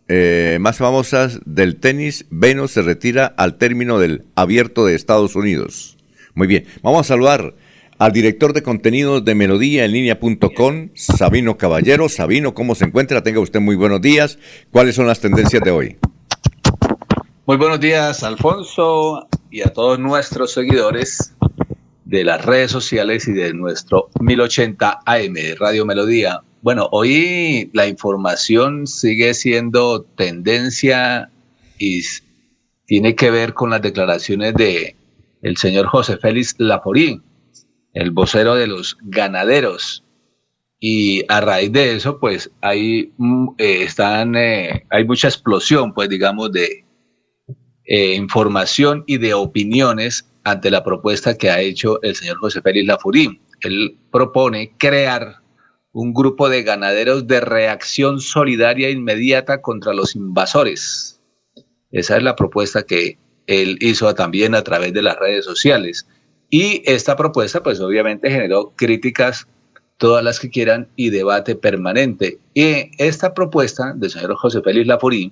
eh, 0.08 0.58
más 0.60 0.78
famosas 0.78 1.40
del 1.46 1.78
tenis, 1.78 2.26
Venus 2.32 2.72
se 2.72 2.82
retira 2.82 3.28
al 3.38 3.58
término 3.58 4.00
del 4.00 4.24
abierto 4.36 4.84
de 4.86 4.96
Estados 4.96 5.36
Unidos. 5.36 5.96
Muy 6.34 6.48
bien, 6.48 6.66
vamos 6.82 7.02
a 7.02 7.04
saludar 7.10 7.54
al 7.98 8.12
director 8.12 8.54
de 8.54 8.62
contenidos 8.62 9.24
de 9.24 9.36
Melodía 9.36 9.86
en 9.86 9.92
línea.com, 9.92 10.90
Sabino 10.94 11.58
Caballero. 11.58 12.10
Sabino, 12.10 12.54
¿cómo 12.54 12.76
se 12.76 12.86
encuentra? 12.86 13.24
Tenga 13.24 13.40
usted 13.40 13.62
muy 13.62 13.76
buenos 13.76 14.02
días. 14.02 14.38
¿Cuáles 14.72 14.96
son 14.96 15.08
las 15.08 15.22
tendencias 15.22 15.64
de 15.64 15.72
hoy? 15.72 15.98
Muy 17.46 17.58
buenos 17.58 17.80
días, 17.80 18.24
Alfonso, 18.24 19.28
y 19.52 19.62
a 19.62 19.72
todos 19.72 20.00
nuestros 20.00 20.52
seguidores 20.52 21.34
de 22.04 22.24
las 22.24 22.44
redes 22.44 22.72
sociales 22.72 23.28
y 23.28 23.34
de 23.34 23.54
nuestro 23.54 24.10
1080 24.20 25.00
AM 25.06 25.36
Radio 25.60 25.86
Melodía. 25.86 26.42
Bueno, 26.62 26.90
hoy 26.92 27.70
la 27.74 27.88
información 27.88 28.88
sigue 28.88 29.34
siendo 29.34 30.02
tendencia 30.02 31.30
y 31.78 32.02
tiene 32.86 33.16
que 33.16 33.32
ver 33.32 33.54
con 33.54 33.70
las 33.70 33.82
declaraciones 33.82 34.54
de 34.56 34.96
el 35.42 35.58
señor 35.58 35.86
José 35.86 36.18
Félix 36.18 36.56
Laforí, 36.58 37.22
el 37.96 38.12
vocero 38.12 38.56
de 38.56 38.68
los 38.68 38.98
ganaderos. 39.02 40.04
Y 40.80 41.24
a 41.30 41.42
raíz 41.42 41.72
de 41.72 41.96
eso, 41.96 42.20
pues 42.20 42.52
hay, 42.62 43.14
mm, 43.18 43.48
eh, 43.58 43.84
están, 43.84 44.36
eh, 44.36 44.86
hay 44.92 45.06
mucha 45.06 45.30
explosión, 45.30 45.94
pues 45.94 46.10
digamos, 46.10 46.52
de, 46.52 46.86
eh, 47.86 48.14
información 48.16 49.04
y 49.08 49.18
de 49.18 49.34
opiniones 49.34 50.28
ante 50.44 50.70
la 50.70 50.84
propuesta 50.84 51.38
que 51.38 51.50
ha 51.50 51.62
hecho 51.62 52.02
el 52.04 52.16
señor 52.16 52.38
José 52.38 52.62
Félix 52.62 52.88
Lafurí. 52.88 53.40
Él 53.62 53.98
propone 54.12 54.76
crear 54.78 55.38
un 55.92 56.14
grupo 56.14 56.50
de 56.50 56.64
ganaderos 56.64 57.26
de 57.26 57.40
reacción 57.40 58.20
solidaria 58.20 58.90
inmediata 58.90 59.62
contra 59.62 59.94
los 59.94 60.16
invasores. 60.16 61.22
Esa 61.92 62.18
es 62.18 62.24
la 62.24 62.36
propuesta 62.36 62.84
que 62.84 63.18
él 63.48 63.78
hizo 63.80 64.14
también 64.14 64.56
a 64.56 64.64
través 64.64 64.94
de 64.94 65.02
las 65.02 65.18
redes 65.18 65.46
sociales. 65.46 66.06
Y 66.50 66.82
esta 66.86 67.16
propuesta, 67.16 67.64
pues 67.64 67.80
obviamente 67.80 68.30
generó 68.30 68.74
críticas, 68.76 69.48
todas 69.98 70.24
las 70.24 70.40
que 70.40 70.50
quieran, 70.50 70.88
y 70.96 71.10
debate 71.10 71.56
permanente. 71.56 72.40
Y 72.54 72.92
esta 72.98 73.34
propuesta 73.34 73.94
del 73.96 74.10
señor 74.10 74.36
José 74.36 74.62
Félix 74.62 74.88
Lafurí 74.88 75.32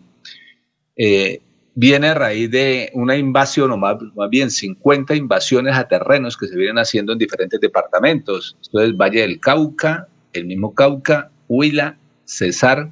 eh, 0.95 1.41
viene 1.75 2.09
a 2.09 2.13
raíz 2.13 2.49
de 2.51 2.91
una 2.93 3.17
invasión, 3.17 3.71
o 3.71 3.77
más, 3.77 3.97
bien 4.29 4.51
50 4.51 5.15
invasiones 5.15 5.75
a 5.75 5.87
terrenos 5.87 6.37
que 6.37 6.47
se 6.47 6.55
vienen 6.55 6.77
haciendo 6.77 7.13
en 7.13 7.19
diferentes 7.19 7.59
departamentos. 7.59 8.57
Esto 8.61 8.81
es 8.81 8.95
Valle 8.95 9.21
del 9.21 9.39
Cauca, 9.39 10.07
el 10.33 10.45
mismo 10.45 10.73
Cauca, 10.73 11.31
Huila, 11.47 11.97
Cesar 12.25 12.91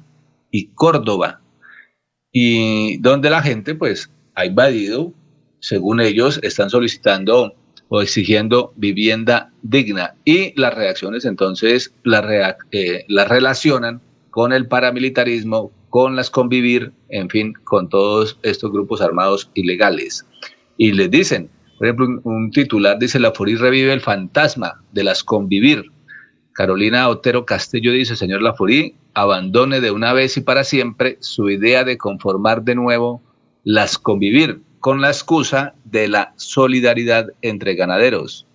y 0.50 0.66
Córdoba. 0.68 1.40
Y 2.32 2.98
donde 2.98 3.30
la 3.30 3.42
gente 3.42 3.74
pues 3.74 4.10
ha 4.34 4.46
invadido, 4.46 5.12
según 5.60 6.00
ellos, 6.00 6.40
están 6.42 6.70
solicitando 6.70 7.54
o 7.94 8.00
exigiendo 8.00 8.72
vivienda 8.76 9.50
digna. 9.60 10.14
Y 10.24 10.58
las 10.58 10.72
reacciones 10.74 11.26
entonces 11.26 11.92
eh, 12.70 13.04
las 13.06 13.28
relacionan 13.28 14.00
con 14.30 14.54
el 14.54 14.66
paramilitarismo, 14.66 15.70
con 15.90 16.16
las 16.16 16.30
convivir, 16.30 16.92
en 17.10 17.28
fin, 17.28 17.52
con 17.64 17.90
todos 17.90 18.38
estos 18.44 18.72
grupos 18.72 19.02
armados 19.02 19.50
ilegales. 19.52 20.26
Y 20.78 20.92
les 20.92 21.10
dicen, 21.10 21.50
por 21.76 21.86
ejemplo, 21.86 22.06
un, 22.24 22.50
titular 22.50 22.98
dice, 22.98 23.20
la 23.20 23.32
FURI 23.32 23.56
revive 23.56 23.92
el 23.92 24.00
fantasma 24.00 24.82
de 24.92 25.04
las 25.04 25.22
convivir. 25.22 25.84
Carolina 26.54 27.10
Otero 27.10 27.44
Castillo 27.44 27.92
dice, 27.92 28.16
señor 28.16 28.40
Lafurí, 28.40 28.94
abandone 29.12 29.82
de 29.82 29.90
una 29.90 30.14
vez 30.14 30.38
y 30.38 30.40
para 30.40 30.64
siempre 30.64 31.18
su 31.20 31.50
idea 31.50 31.84
de 31.84 31.98
conformar 31.98 32.62
de 32.62 32.74
nuevo 32.74 33.20
las 33.64 33.98
convivir 33.98 34.62
con 34.82 35.00
la 35.00 35.08
excusa 35.08 35.74
de 35.84 36.08
la 36.08 36.34
solidaridad 36.36 37.28
entre 37.40 37.76
ganaderos. 37.76 38.48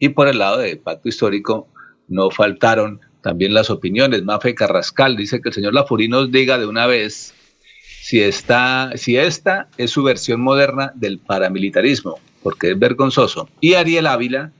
Y 0.00 0.08
por 0.08 0.26
el 0.26 0.40
lado 0.40 0.58
del 0.58 0.80
pacto 0.80 1.08
histórico 1.08 1.68
no 2.08 2.32
faltaron 2.32 3.00
también 3.22 3.54
las 3.54 3.70
opiniones. 3.70 4.24
Mafe 4.24 4.56
Carrascal 4.56 5.16
dice 5.16 5.40
que 5.40 5.50
el 5.50 5.54
señor 5.54 5.72
Lafurí 5.72 6.08
nos 6.08 6.32
diga 6.32 6.58
de 6.58 6.66
una 6.66 6.88
vez 6.88 7.32
si, 8.02 8.20
si 8.32 9.16
esta 9.16 9.68
es 9.78 9.90
su 9.92 10.02
versión 10.02 10.40
moderna 10.40 10.90
del 10.96 11.20
paramilitarismo, 11.20 12.18
porque 12.42 12.72
es 12.72 12.78
vergonzoso. 12.78 13.48
Y 13.60 13.74
Ariel 13.74 14.08
Ávila 14.08 14.50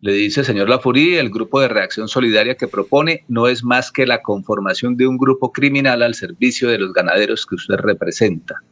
le 0.00 0.12
dice, 0.12 0.44
señor 0.44 0.68
Lafurí, 0.68 1.16
el 1.16 1.30
grupo 1.30 1.60
de 1.60 1.66
reacción 1.66 2.06
solidaria 2.06 2.54
que 2.54 2.68
propone 2.68 3.24
no 3.26 3.48
es 3.48 3.64
más 3.64 3.90
que 3.90 4.06
la 4.06 4.22
conformación 4.22 4.96
de 4.96 5.08
un 5.08 5.18
grupo 5.18 5.50
criminal 5.50 6.00
al 6.00 6.14
servicio 6.14 6.68
de 6.68 6.78
los 6.78 6.92
ganaderos 6.92 7.44
que 7.44 7.56
usted 7.56 7.74
representa. 7.74 8.62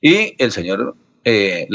Y 0.00 0.34
el 0.38 0.52
señor 0.52 0.96
eh, 1.24 1.66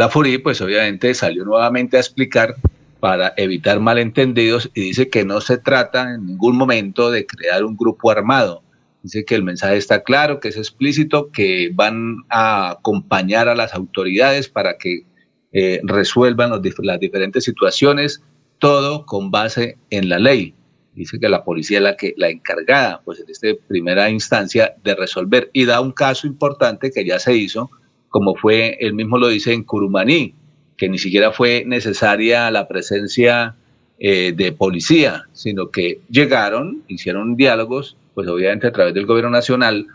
pues 0.44 0.62
obviamente 0.62 1.14
salió 1.14 1.44
nuevamente 1.44 1.98
a 1.98 2.00
explicar 2.00 2.56
para 3.00 3.34
evitar 3.36 3.80
malentendidos 3.80 4.70
y 4.74 4.82
dice 4.82 5.10
que 5.10 5.26
no 5.26 5.42
se 5.42 5.58
trata 5.58 6.14
en 6.14 6.28
ningún 6.28 6.56
momento 6.56 7.10
de 7.12 7.26
crear 7.26 7.66
un 7.66 7.76
grupo 7.76 8.12
armado. 8.12 8.64
Dice 9.02 9.26
que 9.26 9.34
el 9.34 9.44
mensaje 9.44 9.78
está 9.78 10.04
claro, 10.04 10.40
que 10.40 10.50
es 10.50 10.58
explícito, 10.58 11.32
que 11.32 11.72
van 11.74 12.18
a 12.30 12.70
acompañar 12.70 13.50
a 13.50 13.56
las 13.56 13.74
autoridades 13.74 14.48
para 14.48 14.78
que 14.78 15.06
eh, 15.52 15.82
resuelvan 15.84 16.52
los 16.52 16.62
las 16.84 17.00
diferentes 17.00 17.44
situaciones, 17.44 18.22
todo 18.60 19.06
con 19.06 19.32
base 19.32 19.78
en 19.90 20.08
la 20.08 20.20
ley. 20.20 20.54
dice 20.94 21.20
que 21.20 21.28
la 21.28 21.44
policía 21.44 21.80
es 21.80 21.84
la 21.84 21.98
que 21.98 22.14
la 22.18 22.30
encargada, 22.30 23.02
pues 23.04 23.20
en 23.20 23.30
esta 23.30 23.48
primera 23.68 24.10
instancia 24.10 24.76
de 24.84 24.94
resolver 24.94 25.50
y 25.52 25.66
da 25.66 25.82
un 25.82 25.92
caso 25.92 26.28
importante 26.28 26.92
que 26.92 27.04
ya 27.04 27.18
se 27.18 27.36
hizo, 27.36 27.72
como 28.12 28.36
fue, 28.36 28.78
él 28.82 28.94
mismo 28.94 29.18
lo 29.18 29.30
dice 29.30 29.54
en 29.54 29.64
Curumaní, 29.64 30.36
que 30.78 30.90
ni 30.90 31.00
siquiera 31.00 31.32
fue 31.32 31.64
necesaria 31.66 32.52
la 32.52 32.68
presencia 32.68 33.56
eh, 34.00 34.34
de 34.36 34.52
policía, 34.52 35.24
sino 35.32 35.72
que 35.72 36.02
llegaron, 36.10 36.84
hicieron 36.88 37.38
diálogos, 37.38 37.98
pues 38.14 38.28
obviamente 38.28 38.68
a 38.68 38.72
través 38.74 38.94
del 38.94 39.06
gobierno 39.06 39.32
nacional, 39.32 39.88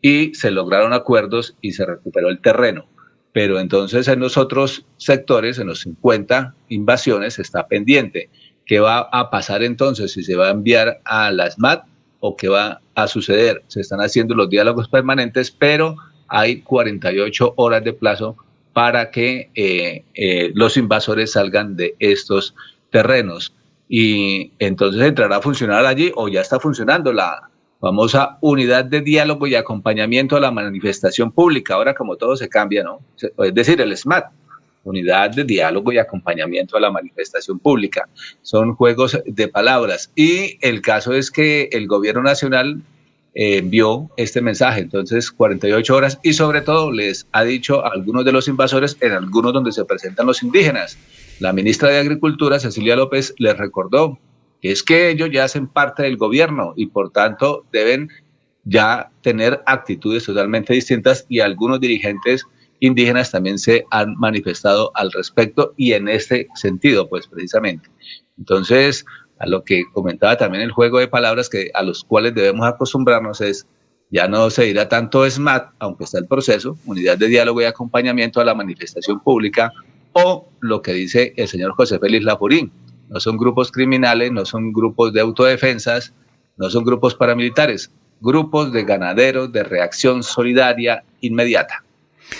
y 0.00 0.32
se 0.34 0.52
lograron 0.52 0.92
acuerdos 0.92 1.56
y 1.60 1.72
se 1.72 1.84
recuperó 1.84 2.28
el 2.28 2.40
terreno. 2.40 2.86
Pero 3.32 3.58
entonces 3.58 4.06
en 4.08 4.20
los 4.20 4.36
otros 4.36 4.86
sectores, 4.96 5.58
en 5.58 5.66
los 5.66 5.80
50 5.80 6.54
invasiones, 6.68 7.38
está 7.40 7.66
pendiente. 7.66 8.30
¿Qué 8.64 8.78
va 8.78 9.08
a 9.10 9.28
pasar 9.30 9.64
entonces? 9.64 10.12
Si 10.12 10.22
se 10.22 10.36
va 10.36 10.48
a 10.48 10.52
enviar 10.52 11.00
a 11.04 11.32
la 11.32 11.50
SMAT 11.50 11.84
o 12.20 12.36
qué 12.36 12.48
va 12.48 12.80
a 12.94 13.08
suceder. 13.08 13.64
Se 13.66 13.80
están 13.80 14.00
haciendo 14.00 14.34
los 14.34 14.48
diálogos 14.48 14.88
permanentes, 14.88 15.50
pero 15.50 15.96
hay 16.28 16.60
48 16.60 17.54
horas 17.56 17.84
de 17.84 17.92
plazo 17.92 18.36
para 18.72 19.10
que 19.10 19.50
eh, 19.54 20.04
eh, 20.14 20.50
los 20.54 20.76
invasores 20.76 21.32
salgan 21.32 21.76
de 21.76 21.94
estos 21.98 22.54
terrenos. 22.90 23.54
Y 23.88 24.52
entonces 24.58 25.00
entrará 25.02 25.36
a 25.36 25.42
funcionar 25.42 25.86
allí 25.86 26.12
o 26.14 26.28
ya 26.28 26.40
está 26.40 26.58
funcionando 26.58 27.12
la 27.12 27.48
famosa 27.80 28.38
unidad 28.40 28.84
de 28.84 29.00
diálogo 29.00 29.46
y 29.46 29.54
acompañamiento 29.54 30.36
a 30.36 30.40
la 30.40 30.50
manifestación 30.50 31.30
pública. 31.30 31.74
Ahora 31.74 31.94
como 31.94 32.16
todo 32.16 32.36
se 32.36 32.48
cambia, 32.48 32.82
¿no? 32.82 33.00
Es 33.38 33.54
decir, 33.54 33.80
el 33.80 33.96
SMAT 33.96 34.26
unidad 34.86 35.30
de 35.30 35.44
diálogo 35.44 35.92
y 35.92 35.98
acompañamiento 35.98 36.76
a 36.76 36.80
la 36.80 36.90
manifestación 36.90 37.58
pública. 37.58 38.08
Son 38.42 38.74
juegos 38.74 39.18
de 39.26 39.48
palabras. 39.48 40.10
Y 40.14 40.58
el 40.60 40.80
caso 40.80 41.12
es 41.12 41.30
que 41.30 41.68
el 41.72 41.86
gobierno 41.86 42.22
nacional 42.22 42.80
eh, 43.38 43.58
envió 43.58 44.08
este 44.16 44.40
mensaje, 44.40 44.80
entonces 44.80 45.30
48 45.30 45.94
horas, 45.94 46.18
y 46.22 46.32
sobre 46.32 46.62
todo 46.62 46.90
les 46.90 47.26
ha 47.32 47.44
dicho 47.44 47.84
a 47.84 47.90
algunos 47.90 48.24
de 48.24 48.32
los 48.32 48.48
invasores 48.48 48.96
en 49.02 49.12
algunos 49.12 49.52
donde 49.52 49.72
se 49.72 49.84
presentan 49.84 50.26
los 50.26 50.42
indígenas. 50.42 50.96
La 51.38 51.52
ministra 51.52 51.90
de 51.90 51.98
Agricultura, 51.98 52.58
Cecilia 52.58 52.96
López, 52.96 53.34
les 53.36 53.54
recordó 53.58 54.18
que 54.62 54.72
es 54.72 54.82
que 54.82 55.10
ellos 55.10 55.28
ya 55.30 55.44
hacen 55.44 55.66
parte 55.66 56.02
del 56.02 56.16
gobierno 56.16 56.72
y 56.76 56.86
por 56.86 57.10
tanto 57.10 57.66
deben 57.72 58.08
ya 58.64 59.10
tener 59.20 59.62
actitudes 59.66 60.24
totalmente 60.24 60.72
distintas 60.72 61.26
y 61.28 61.40
algunos 61.40 61.78
dirigentes 61.78 62.46
indígenas 62.80 63.32
también 63.32 63.58
se 63.58 63.84
han 63.90 64.16
manifestado 64.16 64.92
al 64.94 65.12
respecto 65.12 65.74
y 65.76 65.92
en 65.92 66.08
este 66.08 66.48
sentido, 66.54 67.06
pues 67.06 67.26
precisamente. 67.26 67.90
Entonces, 68.38 69.04
a 69.38 69.46
lo 69.46 69.64
que 69.64 69.84
comentaba 69.92 70.36
también 70.36 70.62
el 70.62 70.70
juego 70.70 70.98
de 70.98 71.08
palabras 71.08 71.48
que 71.48 71.70
a 71.74 71.82
los 71.82 72.04
cuales 72.04 72.34
debemos 72.34 72.66
acostumbrarnos 72.66 73.40
es 73.40 73.66
ya 74.10 74.28
no 74.28 74.50
se 74.50 74.64
dirá 74.64 74.88
tanto 74.88 75.28
SMAT, 75.28 75.72
aunque 75.78 76.04
está 76.04 76.18
el 76.18 76.26
proceso, 76.26 76.78
unidad 76.86 77.18
de 77.18 77.28
diálogo 77.28 77.60
y 77.60 77.64
acompañamiento 77.64 78.40
a 78.40 78.44
la 78.44 78.54
manifestación 78.54 79.20
pública, 79.20 79.72
o 80.12 80.48
lo 80.60 80.80
que 80.80 80.92
dice 80.92 81.34
el 81.36 81.48
señor 81.48 81.72
José 81.72 81.98
Félix 81.98 82.24
Lafurín. 82.24 82.70
No 83.08 83.20
son 83.20 83.36
grupos 83.36 83.70
criminales, 83.70 84.32
no 84.32 84.44
son 84.44 84.72
grupos 84.72 85.12
de 85.12 85.20
autodefensas, 85.20 86.12
no 86.56 86.70
son 86.70 86.84
grupos 86.84 87.14
paramilitares, 87.14 87.90
grupos 88.20 88.72
de 88.72 88.84
ganaderos 88.84 89.52
de 89.52 89.62
reacción 89.62 90.22
solidaria 90.22 91.04
inmediata. 91.20 91.84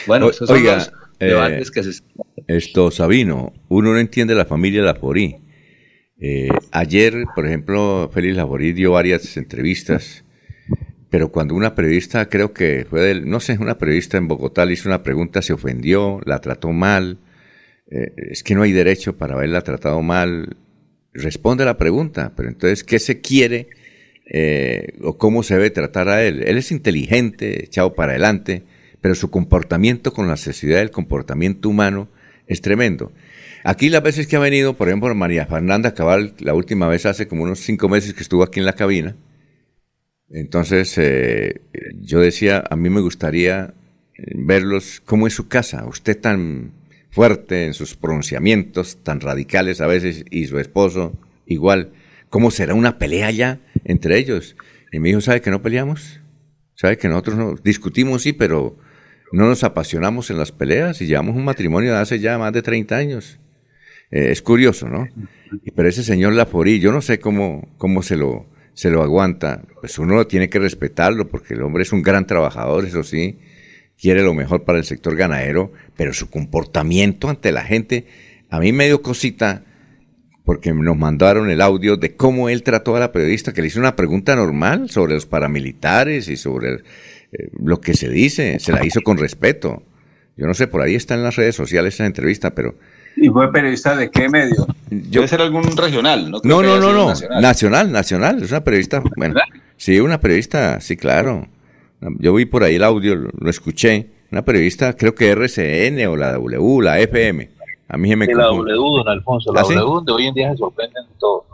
Bueno, 0.07 0.31
esos 0.31 0.49
son 0.49 0.65
los 0.65 0.91
debates 1.19 1.69
eh, 1.69 1.71
que 1.73 1.83
se... 1.83 2.03
Esto, 2.47 2.91
Sabino, 2.91 3.53
uno 3.69 3.93
no 3.93 3.99
entiende 3.99 4.35
la 4.35 4.45
familia 4.45 4.83
Laforí. 4.83 5.37
Eh, 6.19 6.49
ayer, 6.73 7.25
por 7.35 7.47
ejemplo, 7.47 8.11
Félix 8.13 8.37
Laforí 8.37 8.73
dio 8.73 8.93
varias 8.93 9.37
entrevistas, 9.37 10.25
pero 11.11 11.31
cuando 11.31 11.55
una 11.55 11.75
periodista, 11.75 12.29
creo 12.29 12.53
que 12.53 12.87
fue 12.89 13.01
del, 13.03 13.29
no 13.29 13.41
sé, 13.41 13.59
una 13.61 13.79
periodista 13.79 14.17
en 14.17 14.29
Bogotá 14.29 14.65
le 14.65 14.73
hizo 14.73 14.89
una 14.89 15.03
pregunta, 15.03 15.43
se 15.43 15.53
ofendió, 15.53 16.21
la 16.25 16.41
trató 16.41 16.73
mal, 16.73 17.19
eh, 17.91 18.13
es 18.31 18.43
que 18.43 18.55
no 18.55 18.63
hay 18.63 18.73
derecho 18.73 19.17
para 19.17 19.35
haberla 19.35 19.61
tratado 19.61 20.03
mal, 20.03 20.57
responde 21.13 21.65
a 21.65 21.67
la 21.67 21.79
pregunta, 21.79 22.33
pero 22.37 22.49
entonces, 22.49 22.83
¿qué 22.83 22.99
se 22.99 23.21
quiere 23.21 23.69
o 25.03 25.19
cómo 25.19 25.45
se 25.45 25.55
debe 25.55 25.71
tratar 25.71 26.09
a 26.09 26.25
él? 26.25 26.43
Él 26.43 26.59
es 26.59 26.73
inteligente, 26.73 27.65
echado 27.65 27.95
para 27.95 28.13
adelante, 28.13 28.65
pero 29.01 29.15
su 29.15 29.31
comportamiento 29.31 30.13
con 30.13 30.27
la 30.27 30.33
necesidad 30.33 30.79
del 30.79 30.91
comportamiento 30.91 31.69
humano 31.69 32.09
es 32.47 32.61
tremendo. 32.61 33.13
Aquí 33.69 33.89
las 33.89 34.01
veces 34.01 34.29
que 34.29 34.37
ha 34.37 34.39
venido, 34.39 34.77
por 34.77 34.87
ejemplo, 34.87 35.13
María 35.13 35.45
Fernanda 35.45 35.93
Cabal, 35.93 36.35
la 36.39 36.55
última 36.55 36.87
vez 36.87 37.05
hace 37.05 37.27
como 37.27 37.43
unos 37.43 37.59
cinco 37.59 37.89
meses 37.89 38.15
que 38.15 38.23
estuvo 38.23 38.45
aquí 38.45 38.61
en 38.61 38.65
la 38.65 38.75
cabina, 38.75 39.17
entonces 40.31 40.97
eh, 40.99 41.63
yo 42.01 42.21
decía, 42.21 42.63
a 42.71 42.77
mí 42.77 42.91
me 42.91 43.01
gustaría 43.01 43.75
verlos, 44.37 45.03
¿cómo 45.05 45.27
es 45.27 45.35
su 45.35 45.49
casa? 45.49 45.85
Usted 45.85 46.17
tan 46.17 46.75
fuerte 47.11 47.67
en 47.67 47.75
sus 47.75 47.97
pronunciamientos, 47.97 49.03
tan 49.03 49.19
radicales 49.19 49.81
a 49.81 49.89
veces, 49.89 50.25
y 50.31 50.47
su 50.47 50.61
esposo 50.61 51.19
igual, 51.45 51.91
¿cómo 52.29 52.53
será 52.53 52.73
una 52.73 52.99
pelea 52.99 53.33
ya 53.33 53.59
entre 53.85 54.17
ellos? 54.17 54.55
Y 54.93 55.01
me 55.01 55.09
dijo, 55.09 55.21
¿sabe 55.21 55.41
que 55.41 55.51
no 55.51 55.61
peleamos? 55.61 56.21
¿Sabe 56.77 56.99
que 56.99 57.09
nosotros 57.09 57.37
no 57.37 57.57
discutimos, 57.57 58.23
sí, 58.23 58.33
pero 58.33 58.79
no 59.33 59.49
nos 59.49 59.65
apasionamos 59.65 60.31
en 60.31 60.39
las 60.39 60.53
peleas 60.53 61.03
y 61.03 61.07
llevamos 61.07 61.35
un 61.35 61.45
matrimonio 61.45 61.95
de 61.95 61.99
hace 61.99 62.21
ya 62.21 62.39
más 62.39 62.53
de 62.53 62.63
30 62.63 62.97
años. 62.97 63.41
Eh, 64.11 64.31
es 64.31 64.43
curioso, 64.43 64.89
¿no? 64.89 65.09
Pero 65.75 65.89
ese 65.89 66.03
señor 66.03 66.33
Laforí, 66.35 66.81
yo 66.81 66.93
no 66.93 67.01
sé 67.01 67.19
cómo, 67.19 67.69
cómo 67.79 68.03
se, 68.03 68.17
lo, 68.17 68.47
se 68.75 68.91
lo 68.91 69.03
aguanta. 69.03 69.63
Pues 69.81 69.99
uno 69.99 70.27
tiene 70.27 70.49
que 70.49 70.59
respetarlo 70.59 71.29
porque 71.29 71.55
el 71.55 71.63
hombre 71.63 71.83
es 71.83 71.93
un 71.93 72.03
gran 72.03 72.27
trabajador, 72.27 72.85
eso 72.85 73.03
sí, 73.03 73.39
quiere 74.01 74.23
lo 74.23 74.35
mejor 74.35 74.65
para 74.65 74.79
el 74.79 74.85
sector 74.85 75.17
ganadero, 75.17 75.73
pero 75.97 76.13
su 76.13 76.31
comportamiento 76.31 77.29
ante 77.29 77.53
la 77.53 77.65
gente, 77.65 78.07
a 78.51 78.61
mí 78.61 78.73
me 78.73 78.87
dio 78.87 79.03
cosita 79.03 79.65
porque 80.45 80.73
nos 80.73 80.97
mandaron 80.97 81.51
el 81.51 81.61
audio 81.61 81.97
de 81.97 82.15
cómo 82.15 82.49
él 82.49 82.63
trató 82.63 82.95
a 82.95 83.01
la 83.01 83.11
periodista, 83.11 83.53
que 83.53 83.63
le 83.63 83.67
hizo 83.67 83.81
una 83.81 83.97
pregunta 83.97 84.37
normal 84.37 84.89
sobre 84.91 85.15
los 85.15 85.27
paramilitares 85.27 86.29
y 86.29 86.37
sobre 86.37 86.75
eh, 86.75 87.51
lo 87.59 87.81
que 87.81 87.95
se 87.95 88.09
dice, 88.09 88.61
se 88.61 88.71
la 88.71 88.87
hizo 88.87 89.01
con 89.03 89.19
respeto. 89.19 89.83
Yo 90.37 90.47
no 90.47 90.55
sé, 90.55 90.69
por 90.69 90.83
ahí 90.83 90.95
está 90.95 91.15
en 91.15 91.25
las 91.25 91.35
redes 91.35 91.57
sociales 91.57 91.95
esa 91.95 92.07
entrevista, 92.07 92.55
pero... 92.55 92.77
¿Y 93.17 93.29
fue 93.31 93.51
periodista 93.51 93.97
de 93.97 94.11
qué 94.11 94.29
medio? 94.29 94.67
Yo, 94.91 95.21
Debe 95.21 95.29
ser 95.29 95.41
algún 95.41 95.77
regional, 95.77 96.31
¿no? 96.31 96.41
No, 96.45 96.63
no, 96.63 96.79
no, 96.79 96.93
no. 96.93 97.09
Nacional. 97.41 97.91
nacional, 97.91 98.43
Es 98.43 98.51
una 98.51 98.63
periodista, 98.63 99.03
bueno, 99.17 99.41
sí, 99.77 99.99
una 100.01 100.21
periodista, 100.21 100.81
sí, 100.81 100.97
claro. 100.97 101.49
Yo 102.19 102.35
vi 102.35 102.45
por 102.45 102.63
ahí 102.63 102.77
el 102.77 102.85
audio, 102.85 103.17
lo, 103.17 103.51
escuché. 103.51 104.11
Una 104.31 104.45
periodista, 104.45 104.95
creo 104.95 105.15
que 105.15 105.31
RCN 105.31 106.07
o 106.09 106.17
la 106.17 106.33
W, 106.35 106.83
la 106.83 107.01
FM. 107.01 107.51
A 107.89 107.97
mí 107.97 108.09
se 108.09 108.17
me 108.17 108.27
La 108.27 108.47
W, 108.47 108.75
don 108.75 109.09
Alfonso, 109.09 109.53
la 109.55 109.61
¿Ah, 109.61 109.65
W 109.65 110.05
de 110.05 110.13
hoy 110.13 110.27
en 110.27 110.35
día 110.35 110.51
se 110.51 110.59
sorprenden 110.59 111.05
todo. 111.19 111.47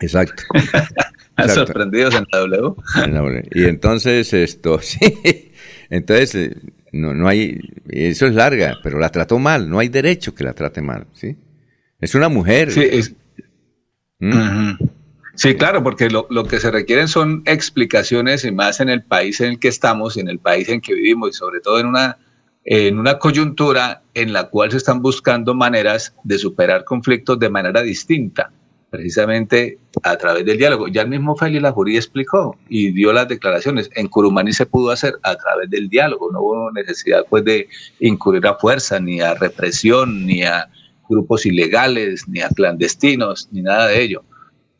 Exacto. 0.00 0.44
sorprendidos 1.48 2.14
en 2.14 2.24
la 2.32 2.38
W. 2.38 3.48
Y 3.52 3.64
entonces 3.64 4.32
esto, 4.32 4.78
sí. 4.82 5.52
Entonces, 5.90 6.34
eh, 6.34 6.56
no, 6.94 7.12
no 7.12 7.28
hay, 7.28 7.58
eso 7.88 8.26
es 8.26 8.34
larga, 8.34 8.78
pero 8.82 8.98
la 8.98 9.10
trató 9.10 9.38
mal, 9.38 9.68
no 9.68 9.80
hay 9.80 9.88
derecho 9.88 10.34
que 10.34 10.44
la 10.44 10.52
trate 10.52 10.80
mal, 10.80 11.06
¿sí? 11.12 11.36
Es 12.00 12.14
una 12.14 12.28
mujer. 12.28 12.70
Sí, 12.70 12.82
es, 12.82 13.14
¿Mm? 14.20 14.74
sí 15.34 15.54
claro, 15.56 15.82
porque 15.82 16.08
lo, 16.08 16.26
lo, 16.30 16.44
que 16.44 16.60
se 16.60 16.70
requieren 16.70 17.08
son 17.08 17.42
explicaciones 17.46 18.44
y 18.44 18.52
más 18.52 18.80
en 18.80 18.88
el 18.88 19.02
país 19.02 19.40
en 19.40 19.50
el 19.50 19.58
que 19.58 19.68
estamos, 19.68 20.16
en 20.16 20.28
el 20.28 20.38
país 20.38 20.68
en 20.68 20.80
que 20.80 20.94
vivimos 20.94 21.30
y 21.30 21.32
sobre 21.32 21.60
todo 21.60 21.80
en 21.80 21.86
una, 21.86 22.18
en 22.64 22.98
una 22.98 23.18
coyuntura 23.18 24.02
en 24.14 24.32
la 24.32 24.48
cual 24.48 24.70
se 24.70 24.76
están 24.76 25.02
buscando 25.02 25.54
maneras 25.54 26.14
de 26.22 26.38
superar 26.38 26.84
conflictos 26.84 27.38
de 27.40 27.50
manera 27.50 27.82
distinta 27.82 28.52
precisamente 28.94 29.76
a 30.04 30.16
través 30.16 30.44
del 30.44 30.56
diálogo. 30.56 30.86
Ya 30.86 31.02
el 31.02 31.08
mismo 31.08 31.34
Félix 31.34 31.62
Lajurí 31.62 31.96
explicó 31.96 32.56
y 32.68 32.92
dio 32.92 33.12
las 33.12 33.26
declaraciones. 33.26 33.90
En 33.96 34.06
Curumani 34.06 34.52
se 34.52 34.66
pudo 34.66 34.92
hacer 34.92 35.14
a 35.24 35.34
través 35.34 35.68
del 35.68 35.88
diálogo, 35.88 36.30
no 36.30 36.40
hubo 36.40 36.70
necesidad 36.70 37.24
pues 37.28 37.44
de 37.44 37.68
incurrir 37.98 38.46
a 38.46 38.54
fuerza, 38.54 39.00
ni 39.00 39.20
a 39.20 39.34
represión, 39.34 40.24
ni 40.26 40.44
a 40.44 40.68
grupos 41.08 41.44
ilegales, 41.44 42.28
ni 42.28 42.40
a 42.40 42.48
clandestinos, 42.50 43.48
ni 43.50 43.62
nada 43.62 43.88
de 43.88 44.00
ello. 44.00 44.22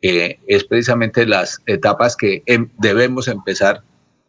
Eh, 0.01 0.39
es 0.47 0.63
precisamente 0.63 1.25
las 1.25 1.61
etapas 1.65 2.15
que 2.15 2.41
em, 2.45 2.69
debemos 2.77 3.27
empezar 3.27 3.83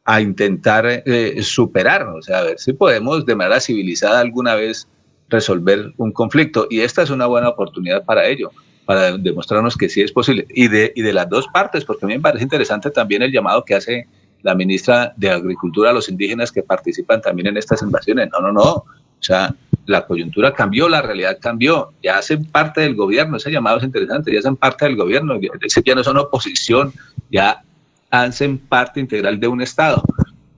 a 0.05 0.21
intentar 0.21 0.85
eh, 0.89 1.41
superar, 1.43 2.09
o 2.09 2.23
sea, 2.23 2.39
a 2.39 2.43
ver 2.43 2.59
si 2.59 2.73
podemos 2.73 3.25
de 3.25 3.37
manera 3.37 3.61
civilizada 3.61 4.19
alguna 4.19 4.57
vez 4.57 4.89
resolver 5.29 5.93
un 5.97 6.11
conflicto 6.11 6.67
y 6.71 6.81
esta 6.81 7.03
es 7.03 7.11
una 7.11 7.27
buena 7.27 7.51
oportunidad 7.51 8.05
para 8.05 8.27
ello 8.27 8.51
para 8.87 9.19
demostrarnos 9.19 9.77
que 9.77 9.89
sí 9.89 10.01
es 10.01 10.13
posible. 10.13 10.47
Y 10.49 10.69
de, 10.69 10.93
y 10.97 11.03
de 11.03 11.13
las 11.13 11.29
dos 11.29 11.47
partes, 11.49 11.85
porque 11.85 12.07
a 12.07 12.09
mí 12.09 12.15
me 12.15 12.21
parece 12.21 12.45
interesante 12.45 12.91
también 12.91 13.21
el 13.23 13.33
llamado 13.33 13.65
que 13.65 13.75
hace 13.75 14.07
la 14.43 14.55
ministra 14.55 15.13
de 15.17 15.31
Agricultura 15.31 15.91
a 15.91 15.93
los 15.93 16.09
indígenas 16.09 16.53
que 16.53 16.63
participan 16.63 17.21
también 17.21 17.49
en 17.49 17.57
estas 17.57 17.83
invasiones. 17.83 18.31
No, 18.31 18.41
no, 18.41 18.53
no. 18.53 18.71
O 18.73 18.85
sea, 19.21 19.55
la 19.87 20.07
coyuntura 20.07 20.53
cambió, 20.53 20.89
la 20.89 21.03
realidad 21.03 21.39
cambió, 21.41 21.93
ya 22.03 22.19
hacen 22.19 22.45
parte 22.45 22.81
del 22.83 22.95
gobierno, 22.95 23.37
ese 23.37 23.51
llamado 23.51 23.79
es 23.79 23.85
interesante, 23.85 24.33
ya 24.33 24.39
hacen 24.39 24.57
parte 24.57 24.85
del 24.85 24.97
gobierno, 24.97 25.39
ya 25.41 25.95
no 25.95 26.05
son 26.05 26.19
oposición, 26.19 26.93
ya 27.31 27.63
hacen 28.11 28.59
parte 28.59 29.01
integral 29.01 29.41
de 29.41 29.49
un 29.49 29.63
Estado. 29.63 30.03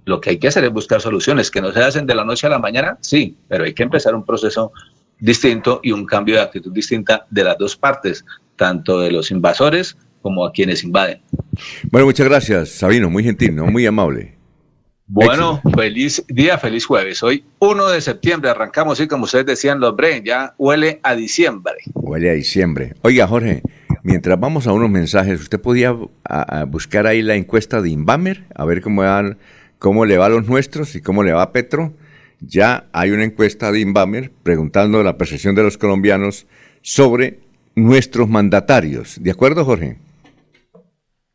Lo 0.05 0.21
que 0.21 0.31
hay 0.31 0.39
que 0.39 0.49
hacer 0.49 0.65
es 0.65 0.73
buscar 0.73 1.01
soluciones, 1.01 1.51
que 1.51 1.61
no 1.61 1.73
se 1.73 1.83
hacen 1.83 2.07
de 2.07 2.15
la 2.15 2.25
noche 2.25 2.47
a 2.47 2.51
la 2.51 2.59
mañana, 2.59 2.99
sí, 3.01 3.37
pero 3.49 3.65
hay 3.65 3.75
que 3.75 3.83
empezar 3.83 4.15
un 4.15 4.25
proceso 4.25 4.73
distinto 5.21 5.81
y 5.83 5.93
un 5.93 6.07
cambio 6.07 6.37
de 6.37 6.43
actitud 6.43 6.73
distinta 6.73 7.27
de 7.31 7.45
las 7.45 7.59
dos 7.59 7.77
partes, 7.77 8.25
tanto 8.57 9.01
de 9.01 9.11
los 9.11 9.31
invasores 9.31 9.97
como 10.23 10.45
a 10.45 10.53
quienes 10.53 10.85
invaden. 10.85 11.21
Bueno, 11.91 12.07
muchas 12.07 12.29
gracias, 12.29 12.71
Sabino, 12.71 13.11
muy 13.11 13.25
gentil, 13.25 13.55
¿no? 13.55 13.67
muy 13.67 13.87
amable. 13.87 14.39
Bueno, 15.11 15.63
feliz 15.75 16.23
día, 16.29 16.59
feliz 16.59 16.85
jueves. 16.85 17.23
Hoy 17.23 17.43
1 17.61 17.89
de 17.89 18.01
septiembre 18.03 18.51
arrancamos 18.51 19.01
y 19.01 19.09
como 19.09 19.25
ustedes 19.25 19.47
decían 19.47 19.81
los 19.81 19.97
Bren, 19.97 20.23
ya 20.23 20.55
huele 20.59 21.01
a 21.03 21.15
diciembre. 21.15 21.77
Huele 21.95 22.29
a 22.29 22.35
diciembre. 22.35 22.93
Oiga, 23.01 23.27
Jorge, 23.27 23.63
mientras 24.03 24.39
vamos 24.39 24.67
a 24.67 24.73
unos 24.73 24.91
mensajes, 24.91 25.41
¿usted 25.41 25.59
podía 25.59 25.97
buscar 26.67 27.07
ahí 27.07 27.23
la 27.23 27.37
encuesta 27.37 27.81
de 27.81 27.89
Inbamer? 27.89 28.45
A 28.55 28.67
ver 28.67 28.83
cómo, 28.83 29.01
van, 29.01 29.39
cómo 29.79 30.05
le 30.05 30.19
va 30.19 30.27
a 30.27 30.29
los 30.29 30.47
nuestros 30.47 30.95
y 30.95 31.01
cómo 31.01 31.23
le 31.23 31.33
va 31.33 31.41
a 31.41 31.53
Petro. 31.53 31.95
Ya 32.41 32.89
hay 32.93 33.11
una 33.11 33.25
encuesta 33.25 33.73
de 33.73 33.81
Inbamer 33.81 34.31
preguntando 34.43 35.03
la 35.03 35.19
percepción 35.19 35.55
de 35.55 35.63
los 35.65 35.79
colombianos 35.79 36.47
sobre 36.83 37.41
nuestros 37.75 38.29
mandatarios. 38.29 39.23
¿De 39.23 39.31
acuerdo, 39.31 39.65
Jorge? 39.65 39.97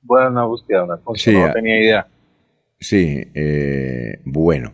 Buena 0.02 0.46
búsqueda, 0.46 0.84
una 0.84 0.98
cosa, 0.98 1.32
no 1.32 1.54
tenía 1.54 1.80
idea. 1.80 2.08
Sí, 2.80 3.24
eh, 3.34 4.20
bueno. 4.26 4.74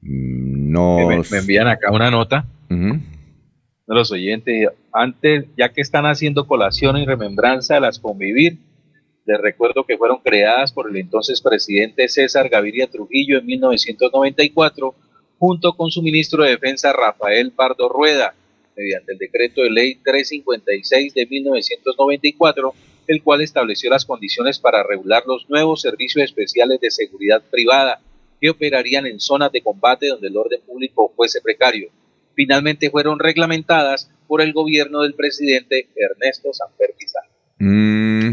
Nos... 0.00 1.30
Me, 1.30 1.38
envían 1.38 1.68
acá 1.68 1.92
una 1.92 2.10
nota 2.10 2.44
de 2.68 3.00
los 3.86 4.10
oyentes. 4.10 4.68
Antes, 4.92 5.46
ya 5.56 5.70
que 5.70 5.80
están 5.80 6.06
haciendo 6.06 6.46
colación 6.46 6.96
y 6.98 7.06
remembranza 7.06 7.74
de 7.74 7.80
las 7.80 7.98
convivir, 7.98 8.58
les 9.24 9.40
recuerdo 9.40 9.84
que 9.84 9.96
fueron 9.96 10.18
creadas 10.18 10.72
por 10.72 10.90
el 10.90 10.96
entonces 10.96 11.40
presidente 11.40 12.08
César 12.08 12.48
Gaviria 12.48 12.88
Trujillo 12.88 13.38
en 13.38 13.46
1994, 13.46 14.94
junto 15.42 15.72
con 15.72 15.90
su 15.90 16.02
ministro 16.02 16.44
de 16.44 16.50
Defensa 16.50 16.92
Rafael 16.92 17.50
Pardo 17.50 17.88
Rueda, 17.88 18.32
mediante 18.76 19.10
el 19.10 19.18
decreto 19.18 19.62
de 19.62 19.70
ley 19.70 19.96
356 19.96 21.14
de 21.14 21.26
1994 21.26 22.72
el 23.08 23.24
cual 23.24 23.42
estableció 23.42 23.90
las 23.90 24.04
condiciones 24.04 24.60
para 24.60 24.84
regular 24.84 25.24
los 25.26 25.50
nuevos 25.50 25.80
servicios 25.80 26.22
especiales 26.22 26.78
de 26.80 26.92
seguridad 26.92 27.42
privada 27.50 28.00
que 28.40 28.50
operarían 28.50 29.04
en 29.04 29.18
zonas 29.18 29.50
de 29.50 29.62
combate 29.62 30.06
donde 30.06 30.28
el 30.28 30.36
orden 30.36 30.60
público 30.64 31.12
fuese 31.16 31.40
precario. 31.40 31.88
Finalmente 32.36 32.88
fueron 32.88 33.18
reglamentadas 33.18 34.08
por 34.28 34.42
el 34.42 34.52
gobierno 34.52 35.02
del 35.02 35.14
presidente 35.14 35.88
Ernesto 35.96 36.52
Sanfer 36.52 36.94
mm, 37.58 38.30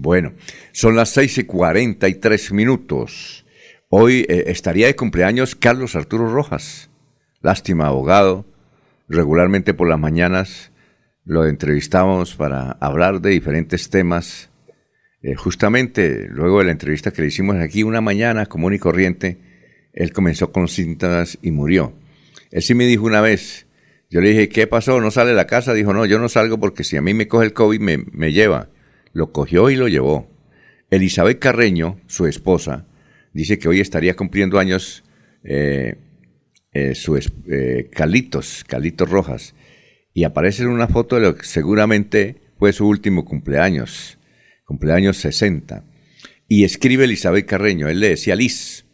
bueno, 0.00 0.32
son 0.72 0.96
las 0.96 1.10
6 1.10 1.36
y 1.36 1.44
43 1.44 2.52
minutos. 2.52 3.41
Hoy 3.94 4.24
eh, 4.30 4.44
estaría 4.46 4.86
de 4.86 4.96
cumpleaños 4.96 5.54
Carlos 5.54 5.96
Arturo 5.96 6.26
Rojas. 6.26 6.88
Lástima, 7.42 7.88
abogado. 7.88 8.46
Regularmente 9.06 9.74
por 9.74 9.86
las 9.86 9.98
mañanas 9.98 10.72
lo 11.26 11.44
entrevistamos 11.44 12.34
para 12.34 12.70
hablar 12.80 13.20
de 13.20 13.28
diferentes 13.28 13.90
temas. 13.90 14.48
Eh, 15.20 15.34
justamente 15.34 16.26
luego 16.30 16.60
de 16.60 16.64
la 16.64 16.72
entrevista 16.72 17.10
que 17.10 17.20
le 17.20 17.28
hicimos 17.28 17.56
aquí 17.56 17.82
una 17.82 18.00
mañana 18.00 18.46
común 18.46 18.72
y 18.72 18.78
corriente, 18.78 19.36
él 19.92 20.14
comenzó 20.14 20.52
con 20.52 20.68
síntomas 20.68 21.36
y 21.42 21.50
murió. 21.50 21.92
Él 22.50 22.62
sí 22.62 22.74
me 22.74 22.86
dijo 22.86 23.04
una 23.04 23.20
vez, 23.20 23.66
yo 24.08 24.22
le 24.22 24.30
dije, 24.30 24.48
¿qué 24.48 24.66
pasó? 24.66 25.02
¿No 25.02 25.10
sale 25.10 25.32
de 25.32 25.36
la 25.36 25.46
casa? 25.46 25.74
Dijo, 25.74 25.92
no, 25.92 26.06
yo 26.06 26.18
no 26.18 26.30
salgo 26.30 26.58
porque 26.58 26.82
si 26.82 26.96
a 26.96 27.02
mí 27.02 27.12
me 27.12 27.28
coge 27.28 27.44
el 27.44 27.52
COVID 27.52 27.80
me, 27.80 27.98
me 28.10 28.32
lleva. 28.32 28.70
Lo 29.12 29.32
cogió 29.32 29.68
y 29.68 29.76
lo 29.76 29.86
llevó. 29.86 30.30
Elizabeth 30.88 31.38
Carreño, 31.38 32.00
su 32.06 32.24
esposa, 32.24 32.86
dice 33.32 33.58
que 33.58 33.68
hoy 33.68 33.80
estaría 33.80 34.14
cumpliendo 34.14 34.58
años 34.58 35.04
eh, 35.44 35.96
eh, 36.72 36.94
su, 36.94 37.18
Calitos, 37.92 38.64
Calitos 38.66 39.08
Rojas 39.08 39.54
y 40.14 40.24
aparece 40.24 40.62
en 40.62 40.68
una 40.68 40.88
foto 40.88 41.16
de 41.16 41.22
lo 41.22 41.36
que 41.36 41.44
seguramente 41.44 42.36
fue 42.58 42.72
su 42.72 42.86
último 42.86 43.24
cumpleaños, 43.24 44.18
cumpleaños 44.64 45.16
60. 45.18 45.84
Y 46.48 46.64
escribe 46.64 47.04
Elizabeth 47.04 47.46
Carreño, 47.46 47.88
él 47.88 48.00
le 48.00 48.10
decía, 48.10 48.36
Liz, 48.36 48.84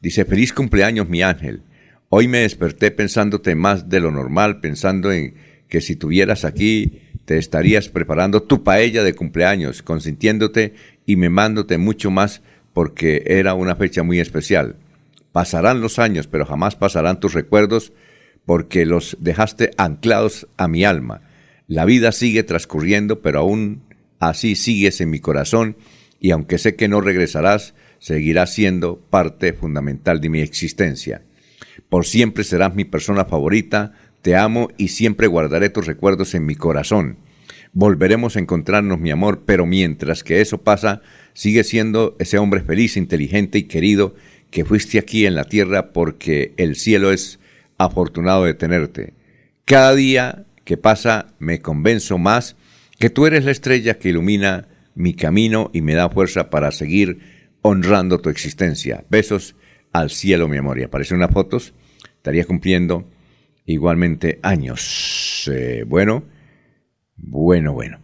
dice, 0.00 0.24
feliz 0.24 0.52
cumpleaños 0.52 1.08
mi 1.08 1.22
ángel. 1.22 1.62
Hoy 2.08 2.28
me 2.28 2.38
desperté 2.38 2.90
pensándote 2.90 3.54
más 3.54 3.88
de 3.88 4.00
lo 4.00 4.10
normal, 4.10 4.60
pensando 4.60 5.12
en 5.12 5.34
que 5.68 5.80
si 5.80 5.96
tuvieras 5.96 6.44
aquí 6.44 7.02
te 7.24 7.38
estarías 7.38 7.88
preparando 7.88 8.42
tu 8.42 8.62
paella 8.62 9.02
de 9.02 9.14
cumpleaños, 9.14 9.82
consintiéndote 9.82 10.74
y 11.06 11.16
memándote 11.16 11.78
mucho 11.78 12.10
más 12.10 12.42
porque 12.74 13.22
era 13.26 13.54
una 13.54 13.76
fecha 13.76 14.02
muy 14.02 14.20
especial. 14.20 14.76
Pasarán 15.32 15.80
los 15.80 15.98
años, 15.98 16.26
pero 16.26 16.44
jamás 16.44 16.76
pasarán 16.76 17.20
tus 17.20 17.32
recuerdos 17.32 17.94
porque 18.44 18.84
los 18.84 19.16
dejaste 19.20 19.70
anclados 19.78 20.46
a 20.58 20.68
mi 20.68 20.84
alma. 20.84 21.22
La 21.66 21.86
vida 21.86 22.12
sigue 22.12 22.42
transcurriendo, 22.42 23.22
pero 23.22 23.40
aún 23.40 23.82
así 24.18 24.54
sigues 24.54 25.00
en 25.00 25.08
mi 25.08 25.20
corazón 25.20 25.76
y 26.20 26.32
aunque 26.32 26.58
sé 26.58 26.76
que 26.76 26.88
no 26.88 27.00
regresarás, 27.00 27.74
seguirás 27.98 28.52
siendo 28.52 28.98
parte 28.98 29.52
fundamental 29.54 30.20
de 30.20 30.28
mi 30.28 30.40
existencia. 30.40 31.22
Por 31.88 32.04
siempre 32.06 32.44
serás 32.44 32.74
mi 32.74 32.84
persona 32.84 33.24
favorita, 33.24 33.92
te 34.20 34.36
amo 34.36 34.68
y 34.76 34.88
siempre 34.88 35.26
guardaré 35.26 35.70
tus 35.70 35.86
recuerdos 35.86 36.34
en 36.34 36.44
mi 36.44 36.54
corazón. 36.54 37.18
Volveremos 37.76 38.36
a 38.36 38.38
encontrarnos, 38.38 39.00
mi 39.00 39.10
amor, 39.10 39.42
pero 39.44 39.66
mientras 39.66 40.22
que 40.22 40.40
eso 40.40 40.62
pasa, 40.62 41.02
sigue 41.32 41.64
siendo 41.64 42.16
ese 42.20 42.38
hombre 42.38 42.60
feliz, 42.60 42.96
inteligente 42.96 43.58
y 43.58 43.64
querido 43.64 44.14
que 44.50 44.64
fuiste 44.64 45.00
aquí 45.00 45.26
en 45.26 45.34
la 45.34 45.44
tierra 45.44 45.92
porque 45.92 46.54
el 46.56 46.76
cielo 46.76 47.10
es 47.10 47.40
afortunado 47.76 48.44
de 48.44 48.54
tenerte. 48.54 49.14
Cada 49.64 49.94
día 49.96 50.44
que 50.64 50.76
pasa 50.76 51.34
me 51.40 51.60
convenzo 51.60 52.16
más 52.16 52.56
que 53.00 53.10
tú 53.10 53.26
eres 53.26 53.44
la 53.44 53.50
estrella 53.50 53.98
que 53.98 54.10
ilumina 54.10 54.68
mi 54.94 55.14
camino 55.14 55.70
y 55.72 55.82
me 55.82 55.94
da 55.94 56.08
fuerza 56.08 56.50
para 56.50 56.70
seguir 56.70 57.18
honrando 57.62 58.20
tu 58.20 58.30
existencia. 58.30 59.04
Besos 59.10 59.56
al 59.92 60.10
cielo, 60.10 60.46
mi 60.46 60.58
amor. 60.58 60.78
Y 60.78 60.84
aparecen 60.84 61.16
unas 61.16 61.32
fotos. 61.32 61.74
Estaría 62.16 62.44
cumpliendo 62.44 63.10
igualmente 63.66 64.38
años. 64.42 65.50
Eh, 65.52 65.84
bueno, 65.86 66.24
bueno, 67.16 67.72
bueno. 67.72 68.00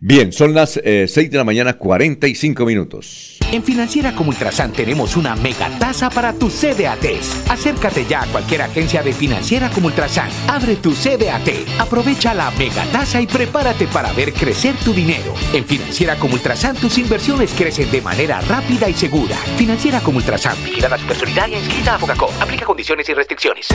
Bien, 0.00 0.32
son 0.32 0.54
las 0.54 0.72
6 0.72 0.84
eh, 0.84 1.28
de 1.28 1.36
la 1.36 1.44
mañana, 1.44 1.74
45 1.74 2.66
minutos. 2.66 3.38
En 3.54 3.62
Financiera 3.62 4.12
como 4.16 4.30
Ultrasan 4.30 4.72
tenemos 4.72 5.16
una 5.16 5.36
mega 5.36 5.68
tasa 5.78 6.10
para 6.10 6.32
tus 6.32 6.52
CDATs. 6.54 7.48
Acércate 7.48 8.04
ya 8.04 8.22
a 8.22 8.26
cualquier 8.26 8.62
agencia 8.62 9.00
de 9.00 9.12
Financiera 9.12 9.70
como 9.70 9.86
Ultrasan. 9.86 10.28
Abre 10.48 10.74
tu 10.74 10.90
CDAT, 10.90 11.78
aprovecha 11.78 12.34
la 12.34 12.50
mega 12.50 12.84
tasa 12.86 13.20
y 13.20 13.28
prepárate 13.28 13.86
para 13.86 14.12
ver 14.12 14.32
crecer 14.32 14.74
tu 14.84 14.92
dinero. 14.92 15.34
En 15.52 15.64
Financiera 15.64 16.16
como 16.16 16.34
Ultrasan 16.34 16.74
tus 16.74 16.98
inversiones 16.98 17.52
crecen 17.56 17.92
de 17.92 18.02
manera 18.02 18.40
rápida 18.40 18.88
y 18.88 18.94
segura. 18.94 19.36
Financiera 19.56 20.00
como 20.00 20.16
Ultrasan. 20.18 20.56
Vigila 20.64 20.88
la 20.88 20.98
supersolidaria 20.98 21.56
inscrita 21.56 21.94
a 21.94 21.98
Fogacop. 22.00 22.32
Aplica 22.42 22.64
condiciones 22.64 23.08
y 23.08 23.14
restricciones. 23.14 23.68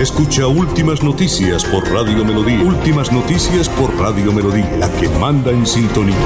Escucha 0.00 0.48
Últimas 0.48 1.04
Noticias 1.04 1.64
por 1.66 1.88
Radio 1.88 2.24
Melodía. 2.24 2.64
Últimas 2.64 3.12
Noticias 3.12 3.68
por 3.68 3.96
Radio 3.96 4.32
Melodía, 4.32 4.68
la 4.76 4.90
que 4.94 5.08
manda 5.08 5.52
en 5.52 5.64
sintonía. 5.64 6.16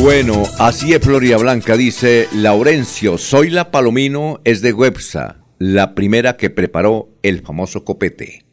Bueno, 0.00 0.44
así 0.58 0.94
es 0.94 1.00
Floria 1.00 1.36
Blanca, 1.38 1.76
dice 1.76 2.28
Laurencio, 2.32 3.18
soy 3.18 3.50
la 3.50 3.70
Palomino, 3.70 4.40
es 4.44 4.62
de 4.62 4.72
Websa, 4.72 5.44
la 5.58 5.94
primera 5.94 6.36
que 6.36 6.50
preparó 6.50 7.08
el 7.22 7.42
famoso 7.42 7.84
copete. 7.84 8.44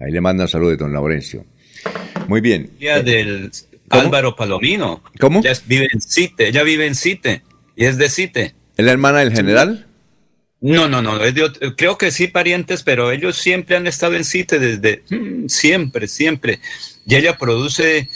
Ahí 0.00 0.10
le 0.10 0.20
mandan 0.20 0.48
saludos, 0.48 0.78
don 0.78 0.92
Laurencio. 0.92 1.46
Muy 2.26 2.40
bien. 2.40 2.70
del 2.78 3.50
Álvaro 3.90 4.34
Palomino. 4.34 5.02
¿Cómo? 5.20 5.40
Ella 5.40 5.52
vive 5.66 5.88
en 5.92 6.00
Cite, 6.00 6.48
ella 6.48 6.64
vive 6.64 6.86
en 6.86 6.94
Cite 6.96 7.42
y 7.76 7.84
es 7.84 7.96
de 7.96 8.08
Cite. 8.08 8.54
¿Es 8.76 8.84
la 8.84 8.92
hermana 8.92 9.20
del 9.20 9.32
general? 9.32 9.86
No, 10.60 10.88
no, 10.88 11.00
no, 11.00 11.18
creo 11.76 11.98
que 11.98 12.10
sí 12.10 12.28
parientes, 12.28 12.82
pero 12.82 13.12
ellos 13.12 13.36
siempre 13.36 13.76
han 13.76 13.86
estado 13.86 14.16
en 14.16 14.24
Cite 14.24 14.58
desde 14.58 15.02
mm, 15.10 15.46
siempre, 15.48 16.08
siempre. 16.08 16.60
Y 17.06 17.14
ella 17.14 17.38
produce, 17.38 18.08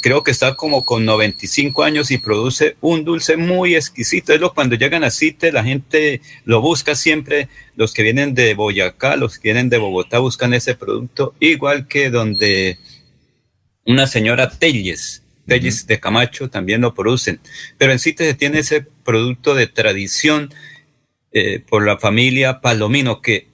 creo 0.00 0.22
que 0.22 0.30
está 0.30 0.54
como 0.56 0.84
con 0.84 1.04
95 1.04 1.82
años 1.82 2.10
y 2.10 2.18
produce 2.18 2.76
un 2.80 3.04
dulce 3.04 3.36
muy 3.36 3.74
exquisito. 3.74 4.32
Es 4.32 4.40
lo 4.40 4.54
cuando 4.54 4.76
llegan 4.76 5.04
a 5.04 5.10
Cite, 5.10 5.52
la 5.52 5.64
gente 5.64 6.20
lo 6.44 6.60
busca 6.60 6.94
siempre. 6.94 7.48
Los 7.76 7.92
que 7.92 8.02
vienen 8.02 8.34
de 8.34 8.54
Boyacá, 8.54 9.16
los 9.16 9.38
que 9.38 9.48
vienen 9.48 9.68
de 9.68 9.78
Bogotá 9.78 10.18
buscan 10.20 10.54
ese 10.54 10.74
producto, 10.74 11.34
igual 11.40 11.86
que 11.86 12.10
donde 12.10 12.78
una 13.84 14.06
señora 14.06 14.50
Telles. 14.50 15.22
Tellis 15.46 15.86
de 15.86 16.00
Camacho 16.00 16.48
también 16.48 16.80
lo 16.80 16.94
producen. 16.94 17.40
Pero 17.76 17.92
en 17.92 17.98
sí 17.98 18.14
se 18.16 18.34
tiene 18.34 18.60
ese 18.60 18.80
producto 19.04 19.54
de 19.54 19.66
tradición 19.66 20.52
eh, 21.32 21.60
por 21.60 21.84
la 21.84 21.98
familia 21.98 22.60
Palomino, 22.60 23.20
que 23.20 23.48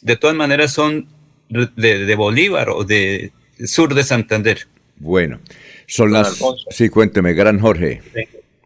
de 0.00 0.16
todas 0.16 0.36
maneras 0.36 0.72
son 0.72 1.08
de, 1.48 1.66
de 2.06 2.14
Bolívar 2.14 2.70
o 2.70 2.84
de 2.84 3.32
sur 3.66 3.94
de 3.94 4.04
Santander. 4.04 4.66
Bueno, 5.00 5.40
son 5.86 6.12
las... 6.12 6.40
Sí, 6.70 6.88
cuénteme, 6.88 7.32
gran 7.34 7.58
Jorge. 7.60 8.00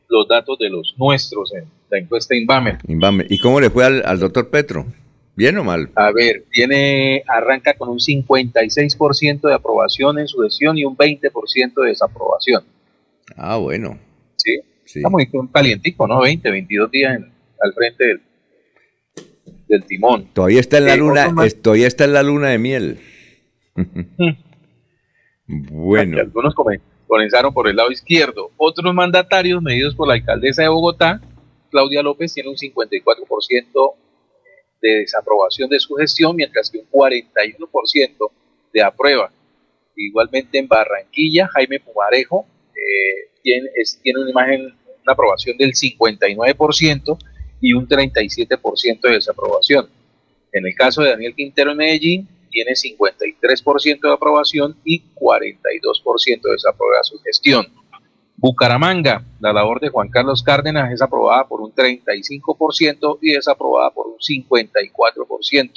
Los 0.09 0.29
datos 0.29 0.59
de 0.59 0.69
los 0.69 0.95
nuestros 0.99 1.55
en 1.55 1.65
la 1.91 1.99
encuesta 1.99 2.35
Inbamer. 2.35 2.79
Inbamer. 2.89 3.27
¿Y 3.31 3.39
cómo 3.39 3.61
le 3.61 3.71
fue 3.71 3.85
al, 3.85 4.03
al 4.05 4.19
doctor 4.19 4.51
Petro? 4.51 4.87
¿Bien 5.35 5.57
o 5.57 5.65
mal? 5.65 5.91
A 5.95 6.13
ver, 6.13 6.45
tiene, 6.51 7.23
arranca 7.27 7.75
con 7.75 7.89
un 7.89 7.99
56% 7.99 9.41
de 9.41 9.55
aprobación 9.55 10.19
en 10.19 10.29
su 10.29 10.41
gestión 10.43 10.77
y 10.77 10.85
un 10.85 10.97
20% 10.97 11.83
de 11.83 11.89
desaprobación. 11.89 12.65
Ah, 13.37 13.57
bueno. 13.57 13.99
Sí, 14.37 14.61
está 14.85 15.09
muy 15.09 15.29
calientico, 15.51 16.07
¿no? 16.07 16.21
20, 16.21 16.51
22 16.51 16.91
días 16.91 17.19
al 17.61 17.73
frente 17.73 18.07
del, 18.07 18.21
del 19.69 19.85
timón. 19.85 20.29
Todavía 20.35 20.61
está 20.61 20.79
en 20.79 20.85
la 20.85 20.95
eh, 20.95 20.99
luna, 20.99 21.35
todavía 21.63 21.87
está 21.87 22.05
en 22.05 22.13
la 22.13 22.23
luna 22.23 22.49
de 22.49 22.59
miel. 22.59 22.99
Bueno. 25.71 26.19
Algunos 26.19 26.55
comenzaron 27.07 27.53
por 27.53 27.69
el 27.69 27.77
lado 27.77 27.91
izquierdo. 27.91 28.51
Otros 28.57 28.95
mandatarios 28.95 29.63
medidos 29.63 29.95
por 29.95 30.09
la 30.09 30.15
alcaldesa 30.15 30.63
de 30.63 30.69
Bogotá, 30.69 31.21
Claudia 31.71 32.03
López, 32.03 32.33
tiene 32.33 32.49
un 32.49 32.57
54% 32.57 33.95
de 34.81 34.91
desaprobación 34.99 35.71
de 35.71 35.79
su 35.79 35.95
gestión, 35.95 36.35
mientras 36.35 36.71
que 36.71 36.79
un 36.79 36.91
41% 36.91 38.31
de 38.73 38.83
aprueba. 38.83 39.31
Igualmente 39.95 40.59
en 40.59 40.67
Barranquilla, 40.67 41.49
Jaime 41.49 41.81
Pumarejo 41.81 42.47
eh, 42.75 43.31
tiene, 43.43 43.69
tiene 44.03 44.21
una 44.21 44.31
imagen, 44.31 44.61
una 45.03 45.13
aprobación 45.13 45.57
del 45.57 45.73
59% 45.73 47.19
y 47.61 47.75
un 47.75 47.87
37% 47.87 49.01
de 49.03 49.13
desaprobación. 49.13 49.89
En 50.53 50.67
el 50.67 50.75
caso 50.75 51.03
de 51.03 51.11
Daniel 51.11 51.35
Quintero 51.35 51.71
en 51.73 51.77
Medellín, 51.77 52.29
tiene 52.53 52.73
53% 52.73 54.01
de 54.01 54.13
aprobación 54.13 54.77
y 54.85 55.03
42% 55.15 56.43
de 56.43 56.53
desaprobación 56.53 56.83
su 57.03 57.19
gestión. 57.25 57.67
Bucaramanga, 58.37 59.25
la 59.41 59.53
labor 59.53 59.81
de 59.81 59.89
Juan 59.89 60.09
Carlos 60.09 60.43
Cárdenas 60.43 60.93
es 60.93 61.01
aprobada 61.01 61.47
por 61.47 61.61
un 61.61 61.73
35% 61.73 63.19
y 63.23 63.33
desaprobada 63.33 63.91
por 63.91 64.07
un 64.07 64.19
54%. 64.19 65.71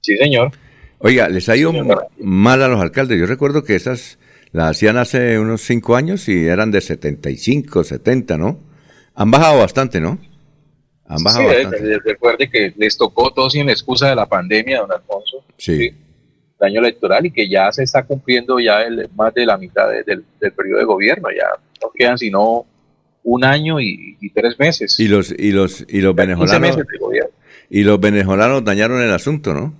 Sí, 0.01 0.17
señor. 0.17 0.51
Oiga, 0.99 1.29
les 1.29 1.47
ha 1.49 1.55
ido 1.55 1.71
mal 2.19 2.63
a 2.63 2.67
los 2.67 2.81
alcaldes. 2.81 3.19
Yo 3.19 3.27
recuerdo 3.27 3.63
que 3.63 3.75
esas 3.75 4.17
las 4.51 4.71
hacían 4.71 4.97
hace 4.97 5.37
unos 5.37 5.61
5 5.61 5.95
años 5.95 6.27
y 6.29 6.47
eran 6.47 6.71
de 6.71 6.81
75, 6.81 7.83
70, 7.83 8.37
¿no? 8.37 8.59
Han 9.13 9.31
bajado 9.31 9.59
bastante, 9.59 9.99
¿no? 9.99 10.19
Han 11.07 11.23
bajado 11.23 11.47
bastante. 11.47 11.99
recuerde 12.03 12.49
que 12.49 12.73
les 12.75 12.97
tocó 12.97 13.31
todo 13.31 13.49
sin 13.49 13.65
la 13.65 13.71
excusa 13.71 14.09
de 14.09 14.15
la 14.15 14.25
pandemia, 14.25 14.79
don 14.79 14.91
Alfonso. 14.91 15.43
sí 15.57 15.93
año 16.65 16.79
electoral 16.79 17.25
y 17.25 17.31
que 17.31 17.49
ya 17.49 17.71
se 17.71 17.83
está 17.83 18.03
cumpliendo 18.03 18.59
ya 18.59 18.81
el, 18.81 19.09
más 19.15 19.33
de 19.33 19.45
la 19.45 19.57
mitad 19.57 19.89
del, 19.89 20.23
periodo 20.55 20.79
de 20.79 20.85
gobierno, 20.85 21.29
ya 21.29 21.47
no 21.81 21.91
quedan 21.93 22.17
sino 22.17 22.65
un 23.23 23.43
año 23.43 23.79
y, 23.79 24.17
tres 24.33 24.57
meses. 24.59 24.99
Y 24.99 25.07
los 25.07 25.31
y 25.31 25.51
los 25.51 25.85
y 25.87 26.01
los 26.01 26.15
venezolanos 26.15 26.77
y 27.69 27.83
los 27.83 27.99
venezolanos 27.99 28.63
dañaron 28.63 29.01
el 29.01 29.11
asunto, 29.11 29.53
¿no? 29.53 29.75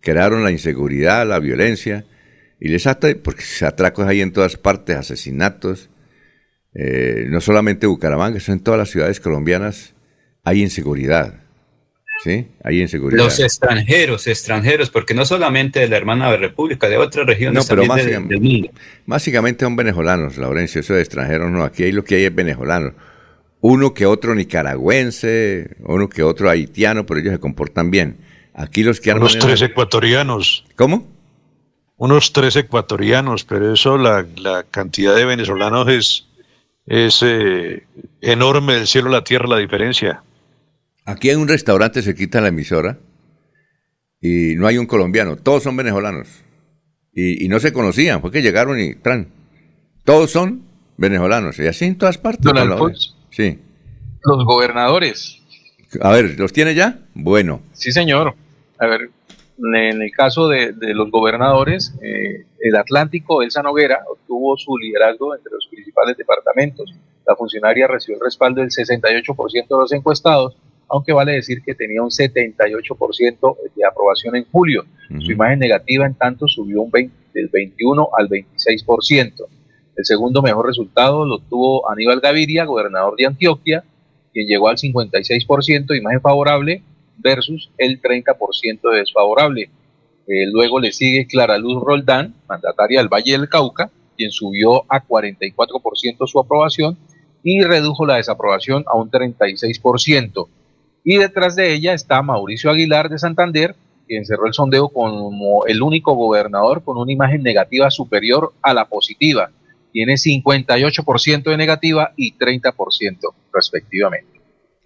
Crearon 0.00 0.44
la 0.44 0.50
inseguridad, 0.50 1.26
la 1.26 1.40
violencia 1.40 2.04
y 2.60 2.68
les 2.68 2.86
hasta 2.86 3.08
porque 3.22 3.42
se 3.42 3.66
atracos 3.66 4.06
ahí 4.06 4.20
en 4.20 4.32
todas 4.32 4.56
partes, 4.56 4.96
asesinatos. 4.96 5.90
Eh, 6.76 7.26
no 7.28 7.40
solamente 7.40 7.86
Bucaramanga, 7.86 8.40
sino 8.40 8.56
en 8.56 8.64
todas 8.64 8.78
las 8.78 8.90
ciudades 8.90 9.20
colombianas 9.20 9.93
hay 10.44 10.62
inseguridad. 10.62 11.34
Sí, 12.22 12.46
hay 12.62 12.80
inseguridad. 12.80 13.24
Los 13.24 13.40
extranjeros, 13.40 14.26
extranjeros, 14.26 14.88
porque 14.88 15.14
no 15.14 15.24
solamente 15.24 15.80
de 15.80 15.88
la 15.88 15.96
hermana 15.96 16.34
República, 16.36 16.88
de 16.88 16.96
otras 16.96 17.26
regiones 17.26 17.64
no, 17.64 17.68
pero 17.68 17.86
básicamente, 17.86 18.34
del 18.34 18.42
mundo. 18.42 18.70
Básicamente 19.04 19.64
son 19.64 19.76
venezolanos, 19.76 20.38
Laurencio, 20.38 20.80
eso 20.80 20.94
de 20.94 21.00
extranjeros 21.00 21.50
no, 21.50 21.64
aquí 21.64 21.82
hay 21.82 21.92
lo 21.92 22.04
que 22.04 22.14
hay 22.14 22.24
es 22.24 22.34
venezolanos. 22.34 22.92
Uno 23.60 23.94
que 23.94 24.06
otro 24.06 24.34
nicaragüense, 24.34 25.76
uno 25.80 26.08
que 26.08 26.22
otro 26.22 26.50
haitiano, 26.50 27.04
pero 27.04 27.20
ellos 27.20 27.32
se 27.32 27.40
comportan 27.40 27.90
bien. 27.90 28.18
Aquí 28.54 28.84
los 28.84 29.00
que 29.00 29.12
Unos 29.12 29.38
tres 29.38 29.62
ecuatorianos. 29.62 30.64
¿Cómo? 30.76 31.08
Unos 31.96 32.32
tres 32.32 32.56
ecuatorianos, 32.56 33.44
pero 33.44 33.72
eso, 33.72 33.98
la, 33.98 34.26
cantidad 34.70 35.14
de 35.16 35.24
venezolanos 35.24 35.88
es, 35.88 36.26
es 36.86 37.20
eh, 37.22 37.84
enorme 38.20 38.74
del 38.74 38.86
cielo 38.86 39.08
a 39.08 39.12
la 39.12 39.24
tierra 39.24 39.46
la 39.48 39.58
diferencia. 39.58 40.22
Aquí 41.04 41.30
en 41.30 41.38
un 41.38 41.48
restaurante 41.48 42.02
se 42.02 42.14
quita 42.14 42.40
la 42.40 42.48
emisora 42.48 42.98
y 44.20 44.54
no 44.56 44.66
hay 44.66 44.78
un 44.78 44.86
colombiano, 44.86 45.36
todos 45.36 45.62
son 45.62 45.76
venezolanos. 45.76 46.28
Y, 47.12 47.46
no 47.48 47.60
se 47.60 47.72
conocían, 47.72 48.20
fue 48.20 48.32
que 48.32 48.42
llegaron 48.42 48.80
y 48.80 48.94
tran. 48.94 49.28
Todos 50.04 50.30
son 50.30 50.62
venezolanos, 50.96 51.58
y 51.60 51.66
así 51.66 51.84
en 51.84 51.98
todas 51.98 52.18
partes. 52.18 52.50
sí. 53.30 53.58
Los 54.22 54.44
gobernadores. 54.46 55.40
A 56.00 56.10
ver, 56.10 56.38
¿los 56.38 56.52
tiene 56.52 56.74
ya? 56.74 57.00
Bueno. 57.14 57.60
Sí, 57.74 57.92
señor. 57.92 58.34
A 58.78 58.86
ver, 58.86 59.10
en 59.58 60.02
el 60.02 60.10
caso 60.10 60.48
de, 60.48 60.74
los 60.94 61.10
gobernadores, 61.10 61.94
eh, 62.02 62.46
el 62.60 62.76
Atlántico, 62.76 63.42
Elsa 63.42 63.62
Noguera, 63.62 64.02
obtuvo 64.10 64.56
su 64.56 64.76
liderazgo 64.78 65.36
entre 65.36 65.52
los 65.52 65.68
principales 65.70 66.16
departamentos. 66.16 66.92
La 67.26 67.36
funcionaria 67.36 67.86
recibió 67.86 68.16
el 68.16 68.24
respaldo 68.24 68.62
del 68.62 68.70
68% 68.70 69.52
de 69.52 69.76
los 69.76 69.92
encuestados 69.92 70.56
aunque 70.88 71.12
vale 71.12 71.32
decir 71.32 71.62
que 71.62 71.74
tenía 71.74 72.02
un 72.02 72.10
78% 72.10 73.56
de 73.74 73.84
aprobación 73.84 74.36
en 74.36 74.44
julio. 74.50 74.84
Su 75.20 75.32
imagen 75.32 75.58
negativa, 75.58 76.06
en 76.06 76.14
tanto, 76.14 76.48
subió 76.48 76.82
un 76.82 76.90
20, 76.90 77.14
del 77.34 77.48
21 77.48 78.08
al 78.16 78.28
26%. 78.28 79.46
El 79.96 80.04
segundo 80.04 80.42
mejor 80.42 80.66
resultado 80.66 81.24
lo 81.24 81.38
tuvo 81.38 81.90
Aníbal 81.90 82.20
Gaviria, 82.20 82.64
gobernador 82.64 83.16
de 83.16 83.26
Antioquia, 83.26 83.84
quien 84.32 84.46
llegó 84.46 84.68
al 84.68 84.76
56% 84.76 85.86
de 85.86 85.98
imagen 85.98 86.20
favorable 86.20 86.82
versus 87.18 87.70
el 87.78 88.00
30% 88.00 88.90
de 88.90 88.98
desfavorable. 88.98 89.70
Eh, 90.26 90.46
luego 90.50 90.80
le 90.80 90.90
sigue 90.92 91.26
Clara 91.26 91.58
Luz 91.58 91.82
Roldán, 91.82 92.34
mandataria 92.48 92.98
del 93.00 93.08
Valle 93.08 93.32
del 93.32 93.48
Cauca, 93.48 93.90
quien 94.16 94.30
subió 94.30 94.84
a 94.88 95.04
44% 95.04 96.26
su 96.26 96.40
aprobación 96.40 96.96
y 97.42 97.62
redujo 97.62 98.06
la 98.06 98.16
desaprobación 98.16 98.84
a 98.86 98.96
un 98.96 99.10
36%. 99.10 100.48
Y 101.04 101.18
detrás 101.18 101.54
de 101.54 101.74
ella 101.74 101.92
está 101.92 102.22
Mauricio 102.22 102.70
Aguilar 102.70 103.10
de 103.10 103.18
Santander, 103.18 103.76
quien 104.08 104.24
cerró 104.24 104.46
el 104.46 104.54
sondeo 104.54 104.88
como 104.88 105.66
el 105.66 105.82
único 105.82 106.14
gobernador 106.14 106.82
con 106.82 106.96
una 106.96 107.12
imagen 107.12 107.42
negativa 107.42 107.90
superior 107.90 108.54
a 108.62 108.72
la 108.72 108.86
positiva. 108.86 109.50
Tiene 109.92 110.14
58% 110.14 111.42
de 111.44 111.56
negativa 111.56 112.12
y 112.16 112.36
30% 112.36 113.18
respectivamente. 113.52 114.40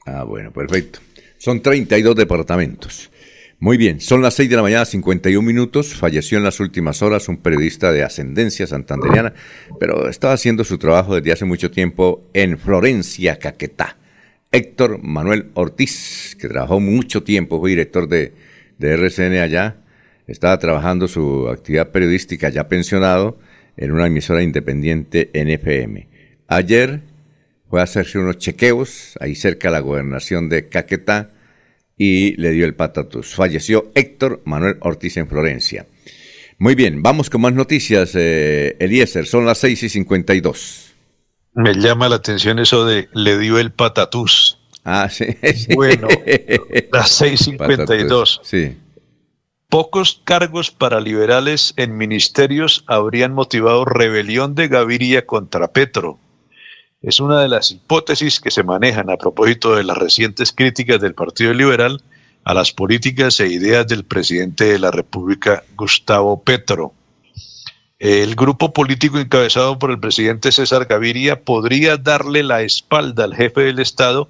Ah, 0.05 0.25
bueno, 0.25 0.53
perfecto. 0.53 0.99
Son 1.39 1.63
32 1.63 2.17
departamentos. 2.17 3.11
Muy 3.61 3.77
bien, 3.77 4.01
son 4.01 4.23
las 4.23 4.35
6 4.35 4.51
de 4.51 4.57
la 4.57 4.63
mañana, 4.63 4.85
51 4.85 5.45
minutos. 5.45 5.95
Falleció 5.95 6.39
en 6.39 6.45
las 6.45 6.61
últimas 6.61 7.03
horas 7.03 7.29
un 7.29 7.39
periodista 7.39 7.91
de 7.91 8.05
ascendencia 8.05 8.67
santanderiana, 8.67 9.35
pero 9.81 10.09
estaba 10.09 10.35
haciendo 10.35 10.63
su 10.65 10.79
trabajo 10.79 11.17
desde 11.17 11.33
hace 11.33 11.45
mucho 11.45 11.71
tiempo 11.71 12.29
en 12.35 12.59
Florencia, 12.59 13.39
Caquetá. 13.39 13.98
Héctor 14.53 15.03
Manuel 15.03 15.51
Ortiz, 15.55 16.37
que 16.41 16.49
trabajó 16.49 16.81
mucho 16.81 17.23
tiempo, 17.23 17.61
fue 17.61 17.71
director 17.71 18.09
de, 18.09 18.33
de 18.79 18.95
RCN 18.95 19.39
allá, 19.39 19.77
estaba 20.27 20.59
trabajando 20.59 21.09
su 21.09 21.49
actividad 21.49 21.91
periodística 21.91 22.49
ya 22.49 22.69
pensionado 22.69 23.39
en 23.77 23.93
una 23.93 24.07
emisora 24.07 24.43
independiente 24.43 25.31
NFM. 25.35 26.09
Ayer 26.47 27.01
fue 27.69 27.81
a 27.81 27.85
hacerse 27.85 28.19
unos 28.19 28.39
chequeos 28.39 29.17
ahí 29.21 29.35
cerca 29.35 29.69
de 29.69 29.73
la 29.73 29.81
gobernación 29.81 30.49
de 30.49 30.69
Caquetá 30.69 31.31
y 31.97 32.37
le 32.37 32.53
dio 32.53 32.65
el 32.65 32.75
patatus. 32.75 33.35
Falleció 33.35 33.91
Héctor 33.95 34.41
Manuel 34.45 34.77
Ortiz 34.81 35.17
en 35.17 35.29
Florencia. 35.29 35.87
Muy 36.59 36.75
bien, 36.75 37.03
vamos 37.03 37.31
con 37.31 37.41
más 37.41 37.53
noticias, 37.53 38.13
eh, 38.15 38.77
Eliezer. 38.81 39.27
Son 39.27 39.45
las 39.45 39.59
6 39.59 39.83
y 39.85 39.89
52. 39.89 40.88
Me 41.59 41.75
llama 41.75 42.09
la 42.09 42.15
atención 42.15 42.61
eso 42.61 42.87
de 42.87 43.09
le 43.15 43.37
dio 43.37 43.59
el 43.59 43.73
patatús. 43.73 44.59
Ah, 44.85 45.09
sí. 45.11 45.27
Bueno, 45.75 46.07
las 46.93 47.21
6.52. 47.21 48.41
Sí. 48.45 48.79
Pocos 49.69 50.21
cargos 50.23 50.71
para 50.71 51.01
liberales 51.01 51.75
en 51.77 51.97
ministerios 51.97 52.85
habrían 52.87 53.33
motivado 53.33 53.85
rebelión 53.85 54.55
de 54.55 54.69
Gaviria 54.69 55.27
contra 55.27 55.73
Petro. 55.73 56.21
Es 57.03 57.19
una 57.19 57.41
de 57.41 57.49
las 57.49 57.73
hipótesis 57.73 58.39
que 58.39 58.53
se 58.53 58.63
manejan 58.63 59.11
a 59.11 59.17
propósito 59.17 59.75
de 59.75 59.83
las 59.83 59.99
recientes 59.99 60.53
críticas 60.53 61.01
del 61.01 61.15
Partido 61.15 61.53
Liberal 61.53 62.01
a 62.45 62.55
las 62.55 62.71
políticas 62.71 63.41
e 63.41 63.49
ideas 63.49 63.85
del 63.89 64.05
presidente 64.05 64.65
de 64.67 64.79
la 64.79 64.93
República, 64.93 65.65
Gustavo 65.77 66.41
Petro. 66.41 66.95
El 67.99 68.37
grupo 68.37 68.73
político 68.73 69.19
encabezado 69.19 69.77
por 69.81 69.91
el 69.91 69.99
presidente 69.99 70.53
César 70.53 70.87
Gaviria 70.87 71.43
podría 71.43 71.97
darle 71.97 72.45
la 72.45 72.63
espalda 72.63 73.25
al 73.25 73.35
jefe 73.35 73.63
del 73.63 73.81
Estado 73.81 74.29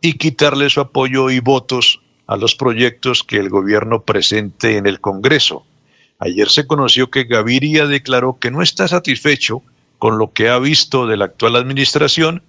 y 0.00 0.14
quitarle 0.14 0.70
su 0.70 0.80
apoyo 0.80 1.28
y 1.28 1.38
votos 1.38 2.00
a 2.26 2.38
los 2.38 2.54
proyectos 2.54 3.22
que 3.22 3.36
el 3.36 3.50
gobierno 3.50 4.04
presente 4.04 4.78
en 4.78 4.86
el 4.86 5.00
Congreso. 5.00 5.66
Ayer 6.18 6.48
se 6.48 6.66
conoció 6.66 7.10
que 7.10 7.24
Gaviria 7.24 7.86
declaró 7.86 8.38
que 8.38 8.50
no 8.50 8.62
está 8.62 8.88
satisfecho 8.88 9.62
con 9.98 10.16
lo 10.16 10.32
que 10.32 10.48
ha 10.48 10.58
visto 10.58 11.06
de 11.06 11.18
la 11.18 11.26
actual 11.26 11.56
administración, 11.56 12.42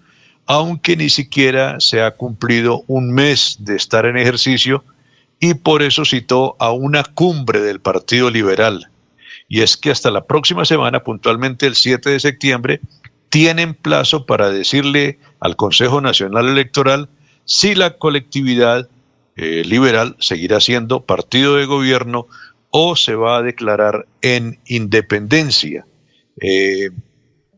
aunque 0.46 0.96
ni 0.96 1.10
siquiera 1.10 1.82
se 1.82 2.02
ha 2.02 2.12
cumplido 2.12 2.86
un 2.88 3.12
mes 3.12 3.58
de 3.60 3.76
estar 3.76 4.06
en 4.06 4.16
ejercicio 4.16 4.86
y 5.38 5.54
por 5.54 5.82
eso 5.82 6.06
citó 6.06 6.56
a 6.60 6.72
una 6.72 7.04
cumbre 7.04 7.60
del 7.60 7.82
Partido 7.82 8.30
Liberal. 8.30 8.88
Y 9.52 9.64
es 9.64 9.76
que 9.76 9.92
hasta 9.92 10.12
la 10.12 10.24
próxima 10.24 10.64
semana, 10.64 11.04
puntualmente 11.04 11.68
el 11.68 11.76
7 11.76 12.10
de 12.10 12.22
septiembre, 12.22 12.80
tienen 13.28 13.74
plazo 13.74 14.26
para 14.26 14.50
decirle 14.50 15.20
al 15.42 15.58
Consejo 15.58 16.00
Nacional 16.00 16.48
Electoral 16.48 17.10
si 17.44 17.76
la 17.76 17.98
colectividad 17.98 18.88
eh, 19.36 19.64
liberal 19.66 20.16
seguirá 20.20 20.62
siendo 20.62 21.02
partido 21.02 21.58
de 21.58 21.66
gobierno 21.66 22.28
o 22.70 22.96
se 22.96 23.16
va 23.16 23.36
a 23.36 23.42
declarar 23.42 24.08
en 24.22 24.58
independencia. 24.68 25.86
Eh, 26.40 26.92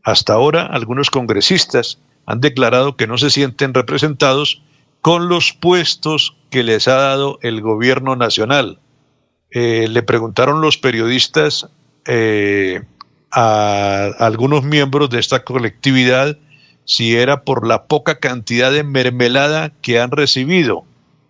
hasta 0.02 0.32
ahora, 0.32 0.66
algunos 0.66 1.10
congresistas 1.10 2.00
han 2.26 2.40
declarado 2.40 2.96
que 2.96 3.06
no 3.06 3.18
se 3.18 3.30
sienten 3.30 3.72
representados 3.72 4.62
con 5.00 5.28
los 5.28 5.52
puestos 5.52 6.34
que 6.50 6.64
les 6.64 6.88
ha 6.88 6.96
dado 6.96 7.38
el 7.42 7.60
gobierno 7.60 8.16
nacional. 8.16 8.80
Eh, 9.52 9.86
le 9.88 10.02
preguntaron 10.02 10.60
los 10.60 10.76
periodistas 10.76 11.68
eh, 12.06 12.82
a 13.30 14.10
algunos 14.18 14.64
miembros 14.64 15.10
de 15.10 15.18
esta 15.18 15.44
colectividad 15.44 16.38
si 16.84 17.16
era 17.16 17.42
por 17.42 17.66
la 17.66 17.84
poca 17.84 18.20
cantidad 18.20 18.70
de 18.70 18.84
mermelada 18.84 19.72
que 19.82 20.00
han 20.00 20.10
recibido. 20.10 20.84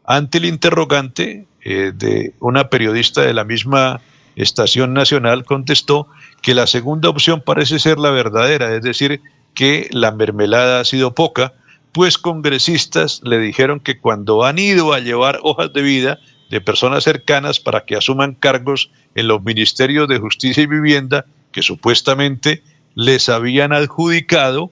Ante 0.05 0.39
el 0.39 0.45
interrogante 0.45 1.47
eh, 1.63 1.93
de 1.95 2.35
una 2.41 2.69
periodista 2.69 3.23
de 3.23 3.33
la 3.33 3.45
misma 3.45 4.01
estación 4.37 4.93
nacional 4.93 5.45
contestó 5.45 6.09
que 6.43 6.55
la 6.55 6.67
segunda 6.67 7.09
opción 7.09 7.41
parece 7.41 7.79
ser 7.79 7.99
la 7.99 8.11
verdadera, 8.11 8.75
es 8.75 8.83
decir, 8.83 9.23
que 9.55 9.89
la 9.93 10.11
mermelada 10.11 10.81
ha 10.81 10.85
sido 10.85 11.15
poca, 11.15 11.55
pues 11.93 12.19
congresistas 12.19 13.21
le 13.25 13.39
dijeron 13.39 13.79
que 13.79 13.99
cuando 13.99 14.45
han 14.45 14.59
ido 14.59 14.93
a 14.93 14.99
llevar 14.99 15.39
hojas 15.43 15.73
de 15.73 15.83
vida 15.83 16.19
de 16.51 16.61
personas 16.61 17.05
cercanas 17.05 17.61
para 17.61 17.85
que 17.85 17.97
asuman 17.97 18.35
cargos 18.35 18.91
en 19.15 19.29
los 19.29 19.43
ministerios 19.43 20.09
de 20.09 20.19
justicia 20.19 20.63
y 20.63 20.67
vivienda 20.67 21.27
que 21.53 21.63
supuestamente 21.63 22.63
les 22.95 23.29
habían 23.29 23.73
adjudicado, 23.73 24.71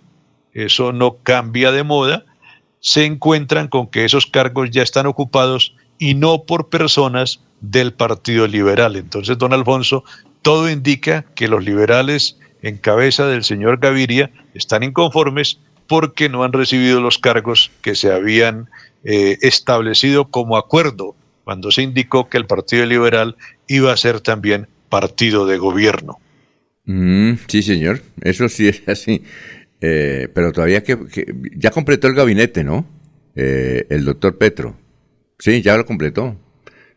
eso 0.53 0.93
no 0.93 1.17
cambia 1.23 1.73
de 1.73 1.83
moda, 1.83 2.25
se 2.81 3.05
encuentran 3.05 3.69
con 3.69 3.87
que 3.87 4.05
esos 4.05 4.27
cargos 4.27 4.71
ya 4.71 4.83
están 4.83 5.07
ocupados 5.07 5.75
y 5.99 6.15
no 6.15 6.43
por 6.43 6.69
personas 6.69 7.41
del 7.61 7.93
Partido 7.93 8.49
Liberal. 8.49 8.97
Entonces, 8.97 9.39
don 9.39 9.53
Alfonso, 9.53 10.03
todo 10.43 10.69
indica 10.69 11.25
que 11.37 11.47
los 11.47 11.65
liberales 11.65 12.37
en 12.63 12.77
cabeza 12.77 13.27
del 13.27 13.45
señor 13.45 13.79
Gaviria 13.79 14.31
están 14.55 14.83
inconformes 14.83 15.59
porque 15.87 16.29
no 16.29 16.43
han 16.43 16.53
recibido 16.53 17.01
los 17.01 17.19
cargos 17.19 17.71
que 17.83 17.95
se 17.95 18.13
habían 18.13 18.69
eh, 19.05 19.39
establecido 19.43 20.29
como 20.29 20.57
acuerdo 20.57 21.15
cuando 21.45 21.71
se 21.71 21.83
indicó 21.83 22.29
que 22.29 22.39
el 22.39 22.47
Partido 22.47 22.87
Liberal 22.87 23.37
iba 23.67 23.93
a 23.93 23.97
ser 23.97 24.21
también 24.21 24.69
partido 24.89 25.47
de 25.47 25.59
gobierno. 25.59 26.19
Mm, 26.85 27.35
sí, 27.49 27.63
señor, 27.63 28.03
eso 28.23 28.49
sí 28.49 28.69
es 28.69 28.83
así. 28.87 29.23
Eh, 29.81 30.29
pero 30.33 30.53
todavía 30.53 30.85
que, 30.85 30.97
ya 31.57 31.71
completó 31.71 32.07
el 32.07 32.15
gabinete, 32.15 32.63
¿no? 32.63 32.87
Eh, 33.35 33.87
el 33.91 34.05
doctor 34.05 34.39
Petro. 34.39 34.77
Sí, 35.39 35.61
ya 35.61 35.77
lo 35.77 35.85
completó. 35.87 36.37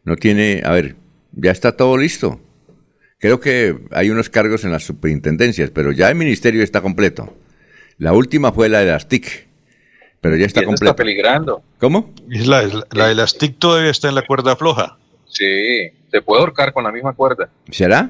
No 0.04 0.16
tiene, 0.18 0.62
a 0.64 0.72
ver, 0.72 0.96
ya 1.32 1.52
está 1.52 1.76
todo 1.76 1.98
listo. 1.98 2.40
Creo 3.18 3.40
que 3.40 3.76
hay 3.92 4.12
unos 4.12 4.30
cargos 4.30 4.66
en 4.66 4.72
las 4.72 4.84
superintendencias, 4.84 5.72
pero 5.72 5.92
ya 5.92 6.10
el 6.10 6.16
ministerio 6.16 6.62
está 6.62 6.82
completo. 6.82 7.36
La 7.98 8.14
última 8.14 8.52
fue 8.52 8.70
la 8.70 8.82
de 8.82 8.92
las 8.92 9.08
TIC, 9.08 9.48
pero 10.26 10.38
ya 10.38 10.48
está 10.48 10.64
completo. 10.64 10.86
Está 10.86 10.96
peligrando. 10.96 11.62
¿Cómo? 11.80 12.12
La, 12.28 12.68
la, 12.92 13.08
de 13.10 13.14
las 13.14 13.38
TIC 13.38 13.60
todavía 13.60 13.92
está 13.92 14.10
en 14.10 14.16
la 14.16 14.24
cuerda 14.24 14.56
floja. 14.56 14.98
Sí, 15.28 15.92
se 16.10 16.22
puede 16.24 16.42
ahorcar 16.42 16.74
con 16.74 16.84
la 16.84 16.92
misma 16.92 17.14
cuerda. 17.14 17.48
¿Será? 17.70 18.10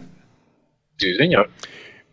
Sí, 0.96 1.14
señor. 1.16 1.50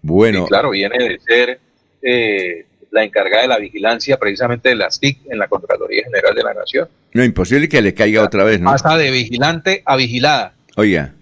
Bueno. 0.00 0.46
claro, 0.48 0.70
viene 0.70 0.98
de 0.98 1.20
ser 1.20 1.60
eh, 2.02 2.66
la 2.90 3.04
encargada 3.04 3.42
de 3.42 3.48
la 3.48 3.58
vigilancia 3.58 4.16
precisamente 4.16 4.70
de 4.70 4.74
las 4.74 4.98
TIC 4.98 5.20
en 5.30 5.38
la 5.38 5.46
Contraloría 5.46 6.02
General 6.02 6.34
de 6.34 6.42
la 6.42 6.54
Nación. 6.54 6.88
No, 7.12 7.22
imposible 7.22 7.68
que 7.68 7.80
le 7.80 7.94
caiga 7.94 8.24
otra 8.24 8.42
vez, 8.42 8.60
¿no? 8.60 8.72
Pasa 8.72 8.96
de 8.96 9.08
vigilante 9.12 9.84
a 9.86 9.94
vigilada. 9.94 10.54
Oiga, 10.74 11.14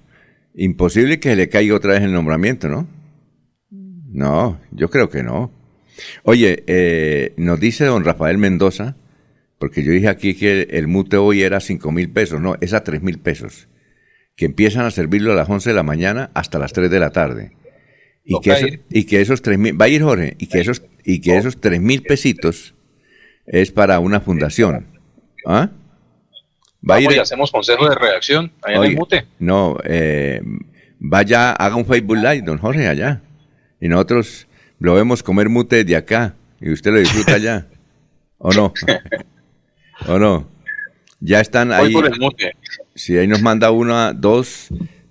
imposible 0.54 1.20
que 1.20 1.36
le 1.36 1.50
caiga 1.50 1.74
otra 1.74 1.92
vez 1.92 2.02
el 2.02 2.14
nombramiento, 2.14 2.68
¿no? 2.68 2.88
No, 3.70 4.58
yo 4.70 4.88
creo 4.88 5.10
que 5.10 5.22
no. 5.22 5.52
Oye, 6.22 6.64
eh, 6.66 7.32
nos 7.36 7.60
dice 7.60 7.84
don 7.84 8.04
Rafael 8.04 8.38
Mendoza, 8.38 8.96
porque 9.58 9.82
yo 9.82 9.92
dije 9.92 10.08
aquí 10.08 10.34
que 10.34 10.68
el 10.70 10.88
mute 10.88 11.16
hoy 11.16 11.42
era 11.42 11.60
cinco 11.60 11.92
mil 11.92 12.10
pesos, 12.10 12.40
no, 12.40 12.56
es 12.60 12.72
a 12.72 12.82
tres 12.82 13.02
mil 13.02 13.18
pesos, 13.18 13.68
que 14.36 14.46
empiezan 14.46 14.86
a 14.86 14.90
servirlo 14.90 15.32
a 15.32 15.34
las 15.34 15.48
11 15.48 15.70
de 15.70 15.76
la 15.76 15.82
mañana 15.82 16.30
hasta 16.34 16.58
las 16.58 16.72
3 16.72 16.90
de 16.90 17.00
la 17.00 17.10
tarde. 17.10 17.52
Y 18.24 18.40
que, 18.40 18.80
y 18.90 19.04
que, 19.04 19.20
esos 19.20 19.42
tres 19.42 19.58
mil, 19.58 19.80
va 19.80 19.86
a 19.86 19.88
ir 19.88 20.02
Jorge, 20.02 20.36
y 20.38 20.46
que 20.46 20.60
esos, 20.60 20.82
y 21.04 21.20
que 21.20 21.36
esos 21.36 21.60
tres 21.60 21.80
mil 21.80 22.02
pesitos 22.02 22.74
es 23.46 23.72
para 23.72 23.98
una 23.98 24.20
fundación. 24.20 24.86
¿Ah? 25.46 25.70
Va 26.88 26.96
a 26.96 27.00
ir, 27.00 27.10
y 27.12 27.18
hacemos 27.18 27.50
consejo 27.50 27.88
de 27.88 27.94
reacción 27.94 28.52
allá 28.62 28.76
en 28.76 28.84
el 28.84 28.96
mute. 28.96 29.26
No, 29.38 29.78
eh, 29.84 30.40
vaya, 30.98 31.52
haga 31.52 31.76
un 31.76 31.86
Facebook 31.86 32.16
Live, 32.16 32.42
don 32.42 32.58
Jorge, 32.58 32.86
allá. 32.86 33.22
Y 33.80 33.88
nosotros 33.88 34.46
lo 34.80 34.94
vemos 34.94 35.22
comer 35.22 35.48
mute 35.48 35.84
de 35.84 35.94
acá 35.94 36.34
y 36.60 36.72
usted 36.72 36.90
lo 36.90 36.98
disfruta 36.98 37.34
allá. 37.34 37.68
¿O 38.38 38.52
no? 38.52 38.72
¿O 40.08 40.18
no? 40.18 40.48
Ya 41.20 41.40
están 41.40 41.70
ahí. 41.70 41.92
Por 41.92 42.06
el 42.06 42.18
mute. 42.18 42.52
Sí, 42.94 43.16
ahí 43.16 43.28
nos 43.28 43.42
manda 43.42 43.70
una, 43.70 44.14
dos, 44.14 44.68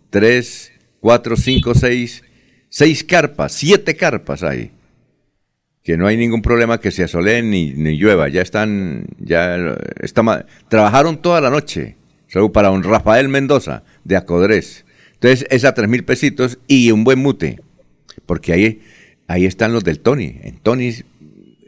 tres, 0.10 0.72
cuatro, 1.00 1.38
cinco, 1.38 1.76
seis, 1.76 2.24
seis 2.68 3.04
carpas, 3.04 3.54
siete 3.54 3.96
carpas 3.96 4.42
ahí. 4.44 4.72
Que 5.84 5.96
no 5.96 6.08
hay 6.08 6.18
ningún 6.18 6.42
problema 6.42 6.80
que 6.80 6.92
se 6.92 7.04
asoleen 7.04 7.52
ni, 7.52 7.74
ni 7.74 7.98
llueva. 7.98 8.28
Ya 8.28 8.42
están, 8.42 9.06
ya 9.20 9.78
está, 10.02 10.46
trabajaron 10.68 11.22
toda 11.22 11.40
la 11.42 11.52
noche. 11.52 11.96
Solo 12.28 12.52
para 12.52 12.72
un 12.72 12.84
Rafael 12.84 13.30
Mendoza 13.30 13.84
de 14.04 14.18
Acodres. 14.18 14.86
Entonces 15.14 15.48
es 15.50 15.66
a 15.66 15.74
tres 15.74 15.90
mil 15.90 16.04
pesitos 16.04 16.58
y 16.68 16.92
un 16.92 17.04
buen 17.04 17.20
mute. 17.20 17.62
Porque 18.26 18.54
ahí, 18.54 18.82
ahí 19.30 19.46
están 19.46 19.72
los 19.72 19.84
del 19.84 20.00
Tony. 20.00 20.40
En 20.44 20.58
Tony, 20.60 20.92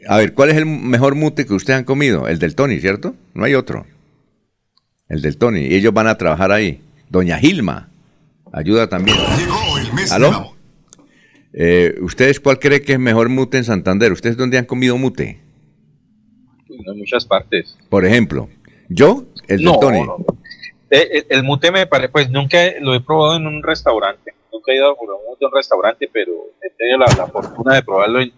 a 0.08 0.18
ver, 0.18 0.34
¿cuál 0.34 0.50
es 0.50 0.56
el 0.56 0.66
mejor 0.66 1.14
mute 1.14 1.46
que 1.46 1.54
ustedes 1.54 1.78
han 1.78 1.84
comido? 1.84 2.28
El 2.28 2.38
del 2.38 2.54
Tony, 2.54 2.78
¿cierto? 2.80 3.14
No 3.34 3.44
hay 3.44 3.54
otro. 3.54 3.86
El 5.08 5.22
del 5.22 5.38
Tony. 5.38 5.60
Y 5.66 5.74
ellos 5.76 5.94
van 5.94 6.08
a 6.08 6.18
trabajar 6.18 6.52
ahí. 6.52 6.80
Doña 7.08 7.38
Gilma 7.38 7.88
ayuda 8.52 8.88
también. 8.88 9.16
¿Aló? 10.10 10.54
Eh, 11.54 11.94
¿Ustedes 12.00 12.40
cuál 12.40 12.58
cree 12.58 12.82
que 12.82 12.94
es 12.94 12.98
mejor 12.98 13.28
mute 13.28 13.58
en 13.58 13.64
Santander? 13.64 14.10
¿Ustedes 14.12 14.36
dónde 14.36 14.58
han 14.58 14.64
comido 14.64 14.96
mute? 14.98 15.38
En 16.68 16.98
muchas 16.98 17.24
partes. 17.26 17.76
Por 17.88 18.04
ejemplo, 18.04 18.48
yo, 18.88 19.24
el 19.48 19.58
de 19.58 19.64
No, 19.64 19.78
Tony. 19.78 20.00
no. 20.00 20.16
Eh, 20.90 21.08
eh, 21.18 21.26
El, 21.30 21.42
mute 21.44 21.70
me 21.70 21.86
parece, 21.86 22.10
pues 22.10 22.28
nunca 22.30 22.58
lo 22.80 22.94
he 22.94 23.00
probado 23.00 23.36
en 23.36 23.46
un 23.46 23.62
restaurante. 23.62 24.34
Nunca 24.52 24.70
he 24.70 24.76
ido 24.76 24.90
a 24.90 24.94
probar 24.94 25.16
un 25.16 25.26
mute 25.30 25.44
en 25.44 25.46
un 25.46 25.56
restaurante, 25.56 26.10
pero 26.12 26.32
he 26.62 26.70
tenido 26.76 26.98
la, 26.98 27.06
la 27.16 27.26
fortuna 27.26 27.74
de 27.74 27.82
probarlo 27.82 28.20
en, 28.20 28.32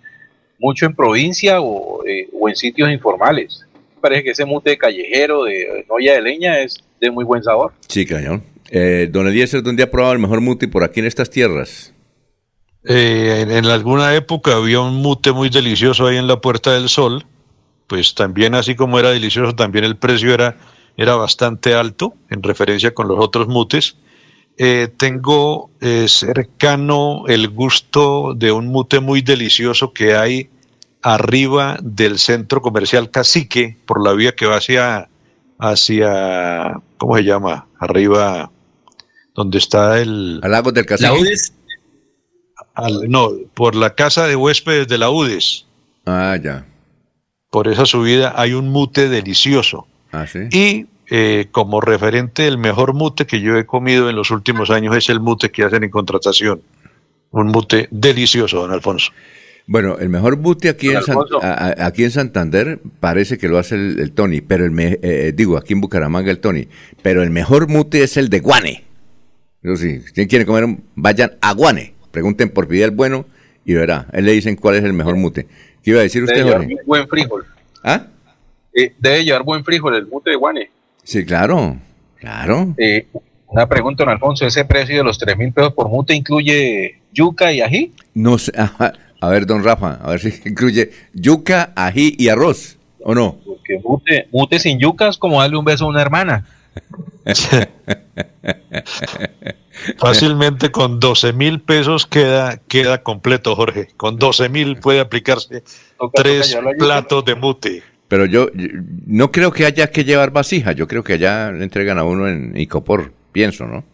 mucho 0.59 0.87
en 0.87 0.95
provincia 0.95 1.61
o, 1.61 2.05
eh, 2.07 2.29
o 2.33 2.49
en 2.49 2.55
sitios 2.55 2.91
informales. 2.91 3.67
Me 3.97 4.01
parece 4.01 4.23
que 4.23 4.31
ese 4.31 4.45
mute 4.45 4.79
callejero 4.79 5.45
de, 5.45 5.53
de 5.53 5.85
olla 5.89 6.15
de 6.15 6.23
leña 6.23 6.61
es 6.61 6.79
de 7.01 7.11
muy 7.11 7.25
buen 7.25 7.43
sabor. 7.43 7.73
Sí, 7.89 8.07
cañón. 8.07 8.45
Eh, 8.71 9.09
don 9.11 9.27
Eliezer, 9.27 9.63
¿dónde 9.63 9.83
ha 9.83 9.91
probado 9.91 10.15
el 10.15 10.21
mejor 10.21 10.41
mute 10.41 10.69
por 10.69 10.85
aquí 10.85 11.01
en 11.01 11.07
estas 11.07 11.31
tierras? 11.31 11.93
Eh, 12.87 13.41
en, 13.41 13.51
en 13.51 13.67
alguna 13.67 14.15
época 14.15 14.57
había 14.57 14.81
un 14.81 14.97
mute 14.97 15.33
muy 15.33 15.49
delicioso 15.49 16.07
ahí 16.07 16.17
en 16.17 16.27
la 16.27 16.41
Puerta 16.41 16.73
del 16.73 16.89
Sol. 16.89 17.25
Pues 17.87 18.15
también, 18.15 18.55
así 18.55 18.75
como 18.75 18.99
era 18.99 19.11
delicioso, 19.11 19.55
también 19.55 19.85
el 19.85 19.97
precio 19.97 20.33
era, 20.33 20.57
era 20.97 21.17
bastante 21.17 21.75
alto 21.75 22.15
en 22.31 22.43
referencia 22.43 22.95
con 22.95 23.09
los 23.09 23.19
otros 23.19 23.49
mutes. 23.49 23.97
Eh, 24.57 24.89
tengo 24.97 25.71
eh, 25.81 26.07
cercano 26.09 27.25
el 27.27 27.49
gusto 27.49 28.35
de 28.35 28.53
un 28.53 28.69
mute 28.69 29.01
muy 29.01 29.21
delicioso 29.21 29.93
que 29.93 30.15
hay 30.15 30.49
arriba 31.03 31.77
del 31.83 32.19
centro 32.19 32.63
comercial 32.63 33.11
Cacique, 33.11 33.77
por 33.85 34.03
la 34.03 34.13
vía 34.13 34.33
que 34.35 34.47
va 34.47 34.57
hacia, 34.57 35.09
hacia 35.59 36.81
¿cómo 36.99 37.17
se 37.17 37.25
llama? 37.25 37.67
Arriba, 37.79 38.51
donde 39.35 39.59
está 39.59 40.01
el... 40.01 40.41
Al 40.43 40.53
lago 40.53 40.73
del 40.73 40.87
La 41.01 41.13
UDES, 41.13 41.53
Al- 42.75 43.09
no, 43.11 43.31
por 43.55 43.75
la 43.75 43.95
casa 43.95 44.27
de 44.27 44.37
huéspedes 44.37 44.87
de 44.89 44.99
la 44.99 45.11
UDES. 45.11 45.67
Ah, 46.07 46.39
ya. 46.43 46.65
Por 47.51 47.69
esa 47.69 47.87
subida 47.87 48.33
hay 48.37 48.53
un 48.53 48.69
mute 48.71 49.09
delicioso. 49.09 49.87
Ah, 50.13 50.27
sí. 50.27 50.41
Y 50.53 50.87
eh, 51.17 51.47
como 51.53 51.81
referente, 51.81 52.47
el 52.49 52.59
mejor 52.59 52.93
mute 52.93 53.25
que 53.25 53.41
yo 53.41 53.57
he 53.57 53.65
comido 53.67 54.11
en 54.11 54.17
los 54.17 54.31
últimos 54.33 54.71
años 54.71 54.97
es 54.97 55.09
el 55.11 55.21
mute 55.21 55.51
que 55.51 55.63
hacen 55.63 55.85
en 55.85 55.91
contratación. 55.91 56.61
Un 57.31 57.47
mute 57.49 57.87
delicioso, 57.93 58.61
don 58.63 58.73
Alfonso. 58.73 59.13
Bueno, 59.67 59.97
el 59.99 60.09
mejor 60.09 60.37
mute 60.37 60.69
aquí 60.69 60.91
en, 60.91 61.03
San- 61.03 61.17
a- 61.41 61.87
aquí 61.87 62.03
en 62.05 62.11
Santander 62.11 62.81
parece 63.01 63.39
que 63.39 63.49
lo 63.49 63.59
hace 63.59 63.77
el, 63.77 63.99
el 64.01 64.13
Tony, 64.13 64.41
pero 64.41 64.65
el 64.65 64.73
me- 64.73 64.99
eh, 65.03 65.33
digo, 65.35 65.57
aquí 65.57 65.73
en 65.73 65.81
Bucaramanga 65.81 66.31
el 66.33 66.39
Tony, 66.41 66.67
pero 67.03 67.23
el 67.23 67.31
mejor 67.31 67.69
mute 67.69 68.03
es 68.03 68.17
el 68.17 68.29
de 68.29 68.41
Guane. 68.41 68.85
Eso 69.63 69.77
sí, 69.77 70.01
si 70.01 70.07
usted 70.07 70.29
quiere 70.29 70.45
comer, 70.47 70.65
un- 70.65 70.83
vayan 70.97 71.33
a 71.41 71.55
Guane, 71.55 71.95
pregunten 72.11 72.51
por 72.51 72.69
Fidel 72.69 72.91
Bueno 72.91 73.25
y 73.65 73.75
verá, 73.75 74.07
él 74.13 74.25
le 74.27 74.33
dicen 74.33 74.57
cuál 74.57 74.75
es 74.75 74.85
el 74.85 74.93
mejor 74.93 75.17
mute. 75.17 75.47
¿Qué 75.83 75.91
iba 75.93 76.01
a 76.01 76.03
decir 76.03 76.23
usted, 76.25 76.37
Debe 76.37 76.49
llevar 76.51 76.63
Jorge? 76.67 76.77
buen 76.87 77.09
frijol. 77.09 77.45
¿Ah? 77.83 78.07
Eh, 78.75 78.93
debe 78.99 79.25
llevar 79.25 79.45
buen 79.45 79.65
frijol 79.65 79.95
el 79.95 80.07
mute 80.07 80.31
de 80.31 80.37
Guane. 80.37 80.71
Sí, 81.05 81.25
claro, 81.25 81.77
claro. 82.19 82.75
Eh, 82.79 83.07
una 83.49 83.69
pregunta, 83.69 84.05
don 84.05 84.13
Alfonso, 84.13 84.47
¿ese 84.47 84.65
precio 84.65 84.97
de 84.97 85.05
los 85.05 85.19
3 85.19 85.37
mil 85.37 85.53
pesos 85.53 85.73
por 85.75 85.89
mute 85.89 86.15
incluye 86.15 86.99
yuca 87.13 87.53
y 87.53 87.61
ají? 87.61 87.93
No 88.15 88.39
sé, 88.39 88.53
a 89.21 89.29
ver, 89.29 89.47
don 89.47 89.63
Rafa, 89.63 90.01
a 90.03 90.11
ver 90.11 90.21
si 90.21 90.35
incluye 90.49 90.91
yuca, 91.13 91.73
ají 91.77 92.17
y 92.19 92.29
arroz, 92.29 92.79
¿o 93.01 93.15
no? 93.15 93.37
Porque 93.47 93.79
mute, 93.85 94.29
mute 94.33 94.59
sin 94.59 94.81
yuca 94.81 95.09
es 95.09 95.19
como 95.19 95.41
darle 95.41 95.57
un 95.57 95.65
beso 95.65 95.85
a 95.85 95.89
una 95.89 96.03
hermana. 96.03 96.47
Fácilmente 99.99 100.71
con 100.71 101.01
12 101.01 101.33
mil 101.33 101.61
pesos 101.61 102.07
queda, 102.07 102.59
queda 102.69 103.03
completo, 103.03 103.55
Jorge. 103.55 103.89
Con 103.97 104.19
12 104.19 104.49
mil 104.49 104.77
puede 104.77 105.01
aplicarse 105.01 105.63
tres 106.15 106.59
platos 106.79 107.25
de 107.25 107.35
mute. 107.35 107.83
Pero 108.09 108.27
yo, 108.27 108.51
yo 108.53 108.69
no 109.07 109.33
creo 109.33 109.51
que 109.51 109.65
haya 109.67 109.91
que 109.91 110.05
llevar 110.05 110.31
vasija, 110.31 110.73
yo 110.73 110.87
creo 110.87 111.03
que 111.03 111.15
allá 111.15 111.51
le 111.53 111.65
entregan 111.65 111.99
a 111.99 112.05
uno 112.05 112.29
en 112.29 112.57
Icopor, 112.57 113.13
pienso, 113.33 113.67
¿no? 113.67 113.85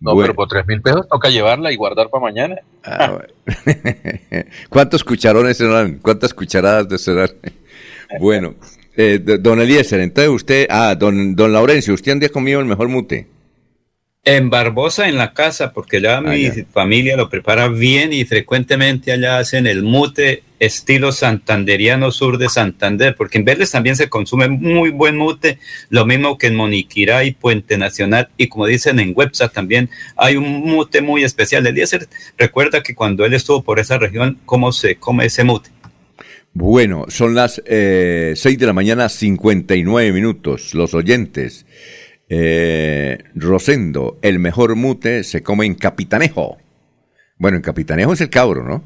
No, 0.00 0.14
Bueno. 0.14 0.22
pero 0.28 0.34
por 0.34 0.48
3 0.48 0.66
mil 0.66 0.80
pesos 0.80 1.08
toca 1.08 1.28
llevarla 1.28 1.72
y 1.72 1.76
guardar 1.76 2.08
para 2.08 2.22
mañana. 2.22 2.56
Ah. 2.84 3.18
¿Cuántos 4.68 5.02
cucharones 5.02 5.56
serán? 5.56 5.98
¿Cuántas 6.00 6.32
cucharadas 6.34 6.88
de 6.88 6.98
serán? 6.98 7.30
bueno, 8.20 8.54
eh, 8.96 9.18
don 9.18 9.60
Eliezer, 9.60 10.00
entonces 10.00 10.32
usted, 10.32 10.66
ah, 10.70 10.94
don, 10.96 11.34
don 11.34 11.52
Laurencio, 11.52 11.94
¿usted 11.94 12.12
un 12.12 12.20
día 12.20 12.28
comido 12.28 12.60
el 12.60 12.66
mejor 12.66 12.88
mute? 12.88 13.26
En 14.28 14.50
Barbosa, 14.50 15.08
en 15.08 15.16
la 15.16 15.32
casa, 15.32 15.72
porque 15.72 16.00
ya 16.00 16.20
mi 16.20 16.46
Ah, 16.46 16.54
ya. 16.54 16.64
familia 16.72 17.16
lo 17.16 17.30
prepara 17.30 17.68
bien 17.68 18.12
y 18.12 18.24
frecuentemente 18.24 19.10
allá 19.12 19.38
hacen 19.38 19.66
el 19.66 19.82
mute 19.82 20.42
estilo 20.60 21.12
santanderiano 21.12 22.10
sur 22.10 22.36
de 22.36 22.48
Santander, 22.48 23.14
porque 23.16 23.38
en 23.38 23.44
Vélez 23.44 23.70
también 23.70 23.96
se 23.96 24.08
consume 24.08 24.48
muy 24.48 24.90
buen 24.90 25.16
mute, 25.16 25.58
lo 25.88 26.04
mismo 26.04 26.36
que 26.36 26.48
en 26.48 26.56
Moniquirá 26.56 27.24
y 27.24 27.32
Puente 27.32 27.78
Nacional, 27.78 28.28
y 28.36 28.48
como 28.48 28.66
dicen 28.66 28.98
en 29.00 29.12
Websa 29.16 29.48
también 29.48 29.88
hay 30.16 30.36
un 30.36 30.44
mute 30.62 31.00
muy 31.00 31.22
especial. 31.24 31.66
Eliezer 31.66 32.08
recuerda 32.36 32.82
que 32.82 32.94
cuando 32.94 33.24
él 33.24 33.34
estuvo 33.34 33.62
por 33.62 33.78
esa 33.78 33.98
región, 33.98 34.38
cómo 34.44 34.72
se 34.72 34.96
come 34.96 35.26
ese 35.26 35.44
mute. 35.44 35.70
Bueno, 36.54 37.04
son 37.08 37.34
las 37.36 37.62
eh, 37.66 38.32
6 38.34 38.58
de 38.58 38.66
la 38.66 38.72
mañana, 38.72 39.08
59 39.08 40.12
minutos. 40.12 40.74
Los 40.74 40.92
oyentes. 40.92 41.66
Eh, 42.28 43.18
Rosendo, 43.34 44.18
el 44.22 44.38
mejor 44.38 44.76
mute 44.76 45.24
se 45.24 45.42
come 45.42 45.66
en 45.66 45.74
Capitanejo. 45.74 46.58
Bueno, 47.38 47.56
en 47.56 47.62
Capitanejo 47.62 48.12
es 48.12 48.20
el 48.20 48.30
cabro, 48.30 48.64
¿no? 48.64 48.84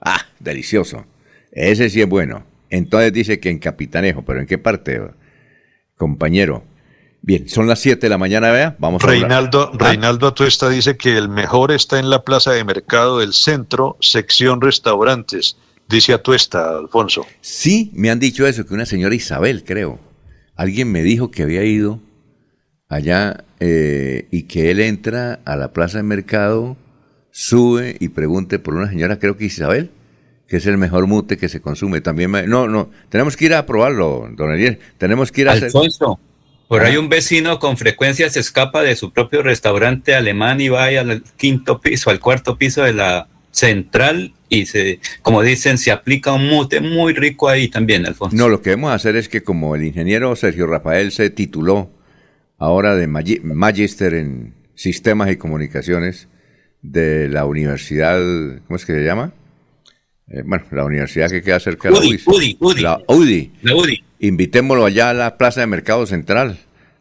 Ah, 0.00 0.20
delicioso. 0.40 1.06
Ese 1.52 1.88
sí 1.90 2.00
es 2.00 2.08
bueno. 2.08 2.44
Entonces 2.70 3.12
dice 3.12 3.38
que 3.40 3.50
en 3.50 3.58
Capitanejo, 3.58 4.22
pero 4.24 4.40
¿en 4.40 4.46
qué 4.46 4.58
parte, 4.58 5.00
compañero? 5.96 6.64
Bien, 7.20 7.48
son 7.48 7.68
las 7.68 7.78
7 7.80 8.00
de 8.00 8.08
la 8.08 8.18
mañana, 8.18 8.50
vea. 8.50 8.74
Vamos 8.78 9.04
a 9.04 9.06
Reinaldo, 9.06 9.70
Ah, 9.74 9.90
Reinaldo 9.90 10.26
Atuesta 10.26 10.68
dice 10.68 10.96
que 10.96 11.16
el 11.16 11.28
mejor 11.28 11.70
está 11.70 12.00
en 12.00 12.10
la 12.10 12.24
plaza 12.24 12.50
de 12.52 12.64
mercado 12.64 13.20
del 13.20 13.32
centro, 13.32 13.96
sección 14.00 14.60
restaurantes. 14.60 15.56
Dice 15.88 16.14
Atuesta, 16.14 16.78
Alfonso. 16.78 17.24
Sí, 17.40 17.90
me 17.94 18.10
han 18.10 18.18
dicho 18.18 18.46
eso, 18.46 18.66
que 18.66 18.74
una 18.74 18.86
señora 18.86 19.14
Isabel, 19.14 19.62
creo. 19.62 20.00
Alguien 20.56 20.90
me 20.90 21.02
dijo 21.02 21.30
que 21.30 21.44
había 21.44 21.62
ido 21.62 22.00
allá 22.92 23.44
eh, 23.60 24.26
y 24.30 24.42
que 24.44 24.70
él 24.70 24.80
entra 24.80 25.40
a 25.44 25.56
la 25.56 25.72
plaza 25.72 25.98
de 25.98 26.02
mercado, 26.04 26.76
sube 27.30 27.96
y 28.00 28.08
pregunte 28.08 28.58
por 28.58 28.74
una 28.74 28.88
señora, 28.88 29.18
creo 29.18 29.36
que 29.36 29.46
Isabel, 29.46 29.90
que 30.46 30.58
es 30.58 30.66
el 30.66 30.76
mejor 30.76 31.06
mute 31.06 31.38
que 31.38 31.48
se 31.48 31.60
consume. 31.60 32.00
También 32.00 32.30
me- 32.30 32.46
no, 32.46 32.68
no, 32.68 32.90
tenemos 33.08 33.36
que 33.36 33.46
ir 33.46 33.54
a 33.54 33.64
probarlo, 33.64 34.28
don 34.36 34.50
Ariel. 34.50 34.78
Tenemos 34.98 35.32
que 35.32 35.40
ir 35.42 35.48
a 35.48 35.52
hacer- 35.52 35.64
Alfonso, 35.64 36.20
por 36.68 36.82
Ah. 36.82 36.86
ahí 36.88 36.96
un 36.98 37.08
vecino 37.08 37.58
con 37.58 37.76
frecuencia 37.76 38.28
se 38.30 38.40
escapa 38.40 38.82
de 38.82 38.94
su 38.96 39.12
propio 39.12 39.42
restaurante 39.42 40.14
alemán 40.14 40.60
y 40.60 40.68
va 40.68 40.84
al 40.84 41.22
quinto 41.36 41.80
piso, 41.80 42.10
al 42.10 42.20
cuarto 42.20 42.58
piso 42.58 42.82
de 42.82 42.92
la 42.92 43.28
central 43.50 44.34
y 44.48 44.66
se, 44.66 44.98
como 45.22 45.42
dicen, 45.42 45.78
se 45.78 45.90
aplica 45.92 46.32
un 46.32 46.48
mute 46.48 46.80
muy 46.80 47.14
rico 47.14 47.48
ahí 47.48 47.68
también, 47.68 48.04
Alfonso. 48.06 48.36
No, 48.36 48.48
lo 48.48 48.60
que 48.60 48.70
debemos 48.70 48.92
hacer 48.92 49.16
es 49.16 49.28
que 49.28 49.42
como 49.42 49.74
el 49.74 49.84
ingeniero 49.84 50.34
Sergio 50.36 50.66
Rafael 50.66 51.12
se 51.12 51.30
tituló 51.30 51.90
ahora 52.62 52.94
de 52.96 53.08
magi- 53.08 53.40
Magister 53.42 54.14
en 54.14 54.54
Sistemas 54.74 55.30
y 55.30 55.36
Comunicaciones 55.36 56.28
de 56.80 57.28
la 57.28 57.44
Universidad, 57.44 58.20
¿cómo 58.66 58.76
es 58.76 58.84
que 58.86 58.92
se 58.94 59.04
llama? 59.04 59.32
Eh, 60.28 60.42
bueno, 60.44 60.64
la 60.70 60.84
universidad 60.84 61.28
que 61.30 61.42
queda 61.42 61.60
cerca 61.60 61.88
de 61.88 61.94
la. 61.94 62.00
UDI, 62.00 62.56
UDI. 62.60 62.82
La 62.82 63.00
UDI. 63.08 63.50
La 63.62 63.74
UDI. 63.76 64.04
Invitémoslo 64.20 64.84
allá 64.84 65.10
a 65.10 65.14
la 65.14 65.36
Plaza 65.36 65.60
de 65.60 65.66
Mercado 65.66 66.06
Central 66.06 66.58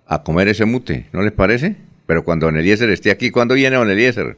a 0.08 0.24
comer 0.24 0.48
ese 0.48 0.66
mute, 0.66 1.06
¿no 1.14 1.22
les 1.22 1.32
parece? 1.32 1.76
Pero 2.08 2.24
cuando 2.24 2.48
Don 2.48 2.58
Eliezer 2.58 2.90
esté 2.90 3.12
aquí, 3.12 3.30
¿cuándo 3.32 3.54
viene 3.56 3.76
Don 3.78 3.90
Eliezer? 3.90 4.38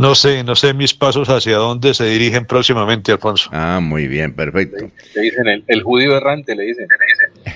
No 0.00 0.14
sé, 0.14 0.42
no 0.44 0.56
sé 0.56 0.72
mis 0.72 0.94
pasos 0.94 1.28
hacia 1.28 1.58
dónde 1.58 1.92
se 1.92 2.06
dirigen 2.06 2.46
próximamente, 2.46 3.12
Alfonso. 3.12 3.50
Ah, 3.52 3.80
muy 3.82 4.08
bien, 4.08 4.32
perfecto. 4.32 4.90
Le 5.14 5.20
dicen 5.20 5.46
el, 5.46 5.62
el 5.66 5.82
judío 5.82 6.16
errante, 6.16 6.56
le 6.56 6.62
dicen. 6.64 6.88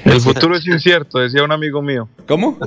El 0.05 0.21
futuro 0.21 0.55
es 0.55 0.67
incierto, 0.67 1.21
decía 1.21 1.43
un 1.43 1.53
amigo 1.53 1.81
mío. 1.81 2.07
¿Cómo? 2.29 2.59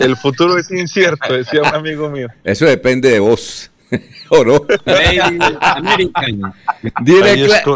El 0.00 0.16
futuro 0.16 0.58
es 0.58 0.70
incierto, 0.70 1.32
decía 1.32 1.62
un 1.62 1.74
amigo 1.74 2.10
mío. 2.10 2.28
Eso 2.44 2.66
depende 2.66 3.08
de 3.08 3.20
vos. 3.20 3.70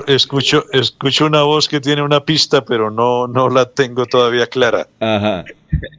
Escucho, 0.07 0.65
escucho 0.73 1.27
una 1.27 1.43
voz 1.43 1.69
que 1.69 1.81
tiene 1.81 2.03
una 2.03 2.25
pista, 2.25 2.65
pero 2.65 2.91
no, 2.91 3.27
no 3.27 3.49
la 3.49 3.67
tengo 3.67 4.07
todavía 4.07 4.47
clara. 4.47 4.89
Ajá. 5.01 5.45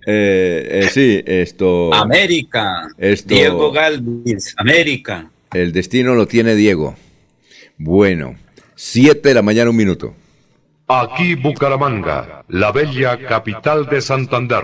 Eh, 0.06 0.68
eh, 0.86 0.90
sí, 0.92 1.24
esto. 1.26 1.94
América. 1.94 2.90
Esto- 2.98 3.34
Diego 3.34 3.72
Galvis, 3.72 4.54
América. 4.58 5.30
El 5.54 5.72
destino 5.72 6.16
lo 6.16 6.28
tiene 6.28 6.56
Diego. 6.56 6.96
Bueno, 7.78 8.36
7 8.76 9.30
de 9.30 9.36
la 9.36 9.42
mañana, 9.42 9.70
un 9.70 9.76
minuto. 9.76 10.14
Aquí 10.88 11.36
Bucaramanga, 11.36 12.44
la 12.48 12.72
bella 12.72 13.18
capital 13.28 13.86
de 13.88 14.02
Santander. 14.02 14.64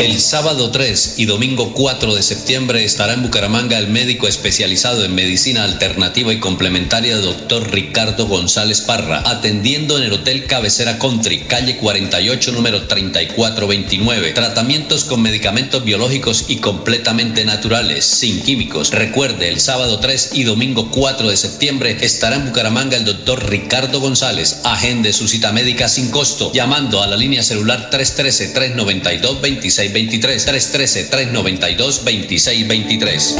El 0.00 0.20
sábado 0.20 0.70
3 0.70 1.14
y 1.18 1.26
domingo 1.26 1.72
4 1.72 2.14
de 2.14 2.22
septiembre 2.22 2.84
estará 2.84 3.14
en 3.14 3.22
Bucaramanga 3.22 3.78
el 3.78 3.86
médico 3.86 4.26
especializado 4.26 5.04
en 5.04 5.14
medicina 5.14 5.64
alternativa 5.64 6.32
y 6.32 6.40
complementaria 6.40 7.16
doctor 7.16 7.70
Ricardo 7.70 8.26
González 8.26 8.80
Parra, 8.80 9.22
atendiendo 9.24 9.96
en 9.96 10.04
el 10.04 10.12
Hotel 10.12 10.46
Cabecera 10.46 10.98
Country, 10.98 11.44
calle 11.44 11.76
48, 11.76 12.52
número 12.52 12.86
3429. 12.86 14.32
Tratamientos 14.32 15.04
con 15.04 15.22
medicamentos 15.22 15.84
biológicos 15.84 16.46
y 16.48 16.56
completamente 16.56 17.44
naturales, 17.44 18.04
sin 18.04 18.42
químicos. 18.42 18.90
Recuerde, 18.90 19.48
el 19.48 19.60
sábado 19.60 20.00
3 20.00 20.30
y 20.34 20.42
domingo 20.42 20.90
4 20.90 21.30
de 21.30 21.36
septiembre 21.36 21.98
estará 22.00 22.36
en 22.36 22.46
Bucaramanga 22.46 22.96
el 22.96 23.04
doctor 23.04 23.48
Ricardo 23.48 24.00
González. 24.00 24.60
Agende 24.64 25.12
su 25.12 25.28
cita 25.28 25.52
médica 25.52 25.88
sin 25.88 26.10
costo, 26.10 26.52
llamando 26.52 27.02
a 27.02 27.06
la 27.06 27.16
línea 27.16 27.42
celular 27.42 27.90
313 27.90 29.83
392 29.88 29.92
26 29.92 30.44
2623 30.44 30.44
313 30.44 31.04
392 31.04 32.04
2623. 32.04 33.36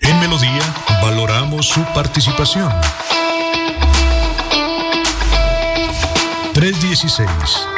En 0.00 0.20
Melodía 0.20 0.74
valoramos 1.02 1.66
su 1.68 1.82
participación. 1.94 2.72
316 6.54 7.77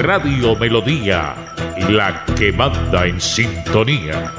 Radio 0.00 0.56
Melodía, 0.56 1.34
la 1.90 2.24
que 2.34 2.50
manda 2.52 3.06
en 3.06 3.20
sintonía. 3.20 4.32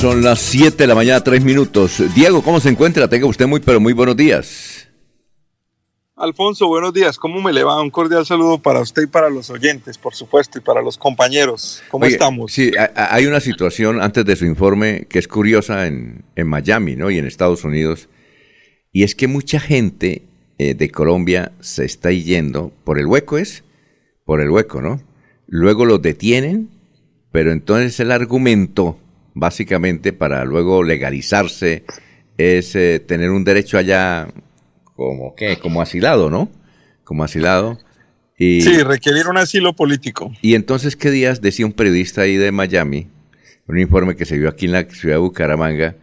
Son 0.00 0.24
las 0.24 0.40
7 0.40 0.76
de 0.76 0.86
la 0.88 0.96
mañana, 0.96 1.22
3 1.22 1.40
minutos. 1.44 2.02
Diego, 2.16 2.42
¿cómo 2.42 2.58
se 2.58 2.68
encuentra? 2.68 3.06
Tenga 3.06 3.26
usted 3.26 3.46
muy, 3.46 3.60
pero 3.60 3.78
muy 3.78 3.92
buenos 3.92 4.16
días. 4.16 4.77
Alfonso, 6.18 6.66
buenos 6.66 6.92
días. 6.92 7.16
¿Cómo 7.16 7.40
me 7.40 7.52
le 7.52 7.62
va? 7.62 7.80
Un 7.80 7.90
cordial 7.90 8.26
saludo 8.26 8.58
para 8.58 8.80
usted 8.80 9.02
y 9.02 9.06
para 9.06 9.30
los 9.30 9.50
oyentes, 9.50 9.96
por 9.98 10.14
supuesto, 10.14 10.58
y 10.58 10.60
para 10.60 10.82
los 10.82 10.98
compañeros. 10.98 11.80
¿Cómo 11.90 12.06
Oye, 12.06 12.14
estamos? 12.14 12.52
Sí, 12.52 12.72
hay 12.96 13.26
una 13.26 13.38
situación 13.38 14.02
antes 14.02 14.24
de 14.24 14.34
su 14.34 14.44
informe 14.44 15.06
que 15.08 15.20
es 15.20 15.28
curiosa 15.28 15.86
en, 15.86 16.24
en 16.34 16.48
Miami, 16.48 16.96
¿no? 16.96 17.10
Y 17.10 17.18
en 17.18 17.26
Estados 17.26 17.62
Unidos. 17.62 18.08
Y 18.90 19.04
es 19.04 19.14
que 19.14 19.28
mucha 19.28 19.60
gente 19.60 20.22
eh, 20.58 20.74
de 20.74 20.90
Colombia 20.90 21.52
se 21.60 21.84
está 21.84 22.10
yendo 22.10 22.72
por 22.82 22.98
el 22.98 23.06
hueco, 23.06 23.38
es 23.38 23.62
por 24.24 24.40
el 24.40 24.50
hueco, 24.50 24.82
¿no? 24.82 25.00
Luego 25.46 25.84
los 25.84 26.02
detienen, 26.02 26.68
pero 27.30 27.52
entonces 27.52 28.00
el 28.00 28.10
argumento, 28.10 28.98
básicamente, 29.34 30.12
para 30.12 30.44
luego 30.44 30.82
legalizarse, 30.82 31.84
es 32.38 32.74
eh, 32.74 32.98
tener 32.98 33.30
un 33.30 33.44
derecho 33.44 33.78
allá 33.78 34.28
como, 34.98 35.36
¿qué? 35.36 35.56
Como 35.60 35.80
asilado, 35.80 36.28
¿no? 36.28 36.50
Como 37.04 37.22
asilado. 37.22 37.78
Y, 38.36 38.62
Sí, 38.62 38.82
requerir 38.82 39.28
un 39.28 39.36
asilo 39.36 39.72
político. 39.72 40.32
y 40.42 40.56
entonces, 40.56 40.96
¿qué 40.96 41.12
días 41.12 41.40
decía 41.40 41.66
un 41.66 41.72
periodista 41.72 42.22
ahí 42.22 42.36
de 42.36 42.50
Miami, 42.50 43.06
un 43.68 43.78
informe 43.78 44.16
que 44.16 44.24
se 44.24 44.36
vio 44.36 44.48
aquí 44.48 44.66
en 44.66 44.72
la 44.72 44.82
ciudad 44.90 45.14
de 45.14 45.20
Bucaramanga, 45.20 45.94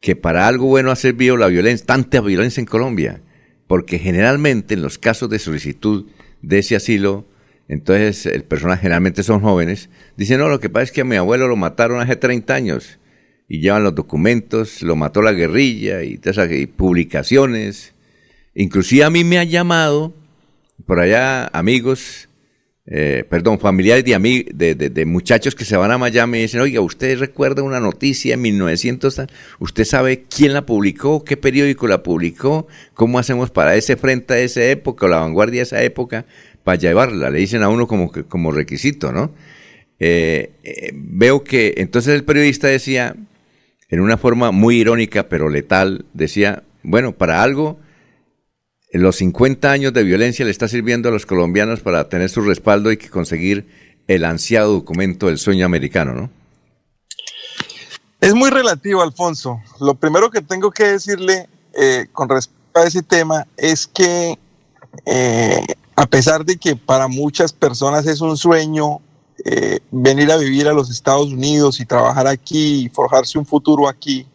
que 0.00 0.16
para 0.16 0.46
algo 0.46 0.66
bueno 0.66 0.90
ha 0.90 0.96
servido 0.96 1.38
la 1.38 1.46
violencia, 1.46 1.86
tanta 1.86 2.20
violencia 2.20 2.60
en 2.60 2.66
Colombia? 2.66 3.22
Porque 3.66 3.98
generalmente 3.98 4.74
en 4.74 4.82
los 4.82 4.98
casos 4.98 5.30
de 5.30 5.38
solicitud 5.38 6.04
de 6.42 6.58
ese 6.58 6.76
asilo, 6.76 7.24
entonces 7.68 8.26
el 8.26 8.44
personal 8.44 8.76
generalmente 8.78 9.22
son 9.22 9.40
jóvenes, 9.40 9.88
dicen, 10.18 10.40
no, 10.40 10.50
lo 10.50 10.60
que 10.60 10.68
pasa 10.68 10.84
es 10.84 10.92
que 10.92 11.00
a 11.00 11.04
mi 11.04 11.16
abuelo 11.16 11.48
lo 11.48 11.56
mataron 11.56 12.00
hace 12.00 12.16
30 12.16 12.54
años 12.54 12.98
y 13.48 13.60
llevan 13.60 13.82
los 13.82 13.94
documentos, 13.94 14.82
lo 14.82 14.94
mató 14.94 15.22
la 15.22 15.32
guerrilla 15.32 16.02
y, 16.02 16.20
y 16.50 16.66
publicaciones. 16.66 17.95
Inclusive 18.58 19.04
a 19.04 19.10
mí 19.10 19.22
me 19.22 19.38
ha 19.38 19.44
llamado 19.44 20.14
por 20.86 20.98
allá 20.98 21.46
amigos, 21.48 22.28
eh, 22.86 23.24
perdón, 23.28 23.58
familiares 23.58 24.02
de, 24.04 24.74
de, 24.74 24.74
de- 24.88 25.04
muchachos 25.04 25.54
que 25.54 25.66
se 25.66 25.76
van 25.76 25.90
a 25.90 25.98
Miami 25.98 26.38
y 26.38 26.42
dicen, 26.42 26.60
oiga, 26.62 26.80
¿usted 26.80 27.18
recuerda 27.18 27.62
una 27.62 27.80
noticia 27.80 28.32
en 28.32 28.40
1900? 28.40 29.14
tal? 29.14 29.30
¿Usted 29.58 29.84
sabe 29.84 30.24
quién 30.34 30.54
la 30.54 30.64
publicó? 30.64 31.22
¿Qué 31.22 31.36
periódico 31.36 31.86
la 31.86 32.02
publicó? 32.02 32.66
¿Cómo 32.94 33.18
hacemos 33.18 33.50
para 33.50 33.76
ese 33.76 33.96
frente 33.96 34.32
a 34.32 34.38
esa 34.38 34.64
época 34.64 35.04
o 35.04 35.08
la 35.10 35.18
vanguardia 35.18 35.58
de 35.58 35.64
esa 35.64 35.82
época 35.82 36.24
para 36.64 36.78
llevarla? 36.78 37.28
Le 37.28 37.40
dicen 37.40 37.62
a 37.62 37.68
uno 37.68 37.86
como, 37.86 38.10
como 38.10 38.52
requisito, 38.52 39.12
¿no? 39.12 39.34
Eh, 39.98 40.52
eh, 40.62 40.92
veo 40.94 41.44
que 41.44 41.74
entonces 41.76 42.14
el 42.14 42.24
periodista 42.24 42.68
decía, 42.68 43.16
en 43.90 44.00
una 44.00 44.16
forma 44.16 44.50
muy 44.50 44.78
irónica 44.78 45.28
pero 45.28 45.50
letal, 45.50 46.06
decía, 46.14 46.62
bueno, 46.82 47.12
para 47.12 47.42
algo 47.42 47.80
los 49.02 49.16
50 49.16 49.70
años 49.70 49.92
de 49.92 50.02
violencia 50.04 50.44
le 50.44 50.50
está 50.50 50.68
sirviendo 50.68 51.08
a 51.08 51.12
los 51.12 51.26
colombianos 51.26 51.80
para 51.80 52.08
tener 52.08 52.28
su 52.28 52.40
respaldo 52.42 52.92
y 52.92 52.96
que 52.96 53.10
conseguir 53.10 53.66
el 54.06 54.24
ansiado 54.24 54.72
documento 54.72 55.26
del 55.26 55.38
sueño 55.38 55.66
americano, 55.66 56.14
¿no? 56.14 56.30
Es 58.20 58.34
muy 58.34 58.50
relativo, 58.50 59.02
Alfonso. 59.02 59.60
Lo 59.80 59.94
primero 59.94 60.30
que 60.30 60.40
tengo 60.40 60.70
que 60.70 60.84
decirle 60.84 61.48
eh, 61.74 62.06
con 62.12 62.28
respecto 62.28 62.80
a 62.80 62.84
ese 62.84 63.02
tema 63.02 63.46
es 63.56 63.86
que 63.86 64.38
eh, 65.04 65.66
a 65.94 66.06
pesar 66.06 66.44
de 66.44 66.56
que 66.56 66.76
para 66.76 67.08
muchas 67.08 67.52
personas 67.52 68.06
es 68.06 68.20
un 68.20 68.36
sueño 68.36 69.00
eh, 69.44 69.80
venir 69.90 70.30
a 70.32 70.36
vivir 70.38 70.66
a 70.66 70.72
los 70.72 70.90
Estados 70.90 71.32
Unidos 71.32 71.78
y 71.80 71.86
trabajar 71.86 72.26
aquí 72.26 72.84
y 72.84 72.88
forjarse 72.88 73.38
un 73.38 73.46
futuro 73.46 73.88
aquí, 73.88 74.26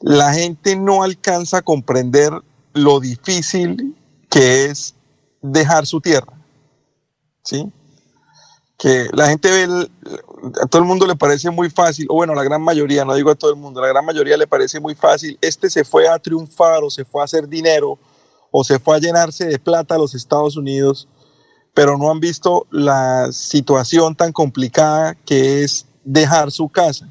la 0.00 0.32
gente 0.32 0.76
no 0.76 1.02
alcanza 1.02 1.58
a 1.58 1.62
comprender 1.62 2.32
lo 2.72 3.00
difícil 3.00 3.96
que 4.28 4.66
es 4.66 4.94
dejar 5.42 5.86
su 5.86 6.00
tierra. 6.00 6.32
¿Sí? 7.42 7.70
Que 8.78 9.08
la 9.12 9.28
gente 9.28 9.50
ve, 9.50 9.88
a 10.62 10.66
todo 10.66 10.80
el 10.80 10.88
mundo 10.88 11.06
le 11.06 11.16
parece 11.16 11.50
muy 11.50 11.68
fácil, 11.68 12.06
o 12.08 12.14
bueno, 12.14 12.34
la 12.34 12.44
gran 12.44 12.62
mayoría, 12.62 13.04
no 13.04 13.14
digo 13.14 13.30
a 13.30 13.34
todo 13.34 13.50
el 13.50 13.56
mundo, 13.56 13.80
la 13.80 13.88
gran 13.88 14.04
mayoría 14.04 14.36
le 14.36 14.46
parece 14.46 14.80
muy 14.80 14.94
fácil, 14.94 15.38
este 15.40 15.68
se 15.68 15.84
fue 15.84 16.08
a 16.08 16.18
triunfar 16.18 16.82
o 16.82 16.90
se 16.90 17.04
fue 17.04 17.20
a 17.20 17.24
hacer 17.24 17.46
dinero 17.46 17.98
o 18.50 18.64
se 18.64 18.78
fue 18.78 18.96
a 18.96 19.00
llenarse 19.00 19.46
de 19.46 19.58
plata 19.58 19.94
a 19.94 19.98
los 19.98 20.14
Estados 20.14 20.56
Unidos, 20.56 21.08
pero 21.74 21.98
no 21.98 22.10
han 22.10 22.20
visto 22.20 22.66
la 22.70 23.30
situación 23.32 24.16
tan 24.16 24.32
complicada 24.32 25.14
que 25.14 25.62
es 25.62 25.86
dejar 26.04 26.50
su 26.50 26.68
casa. 26.68 27.08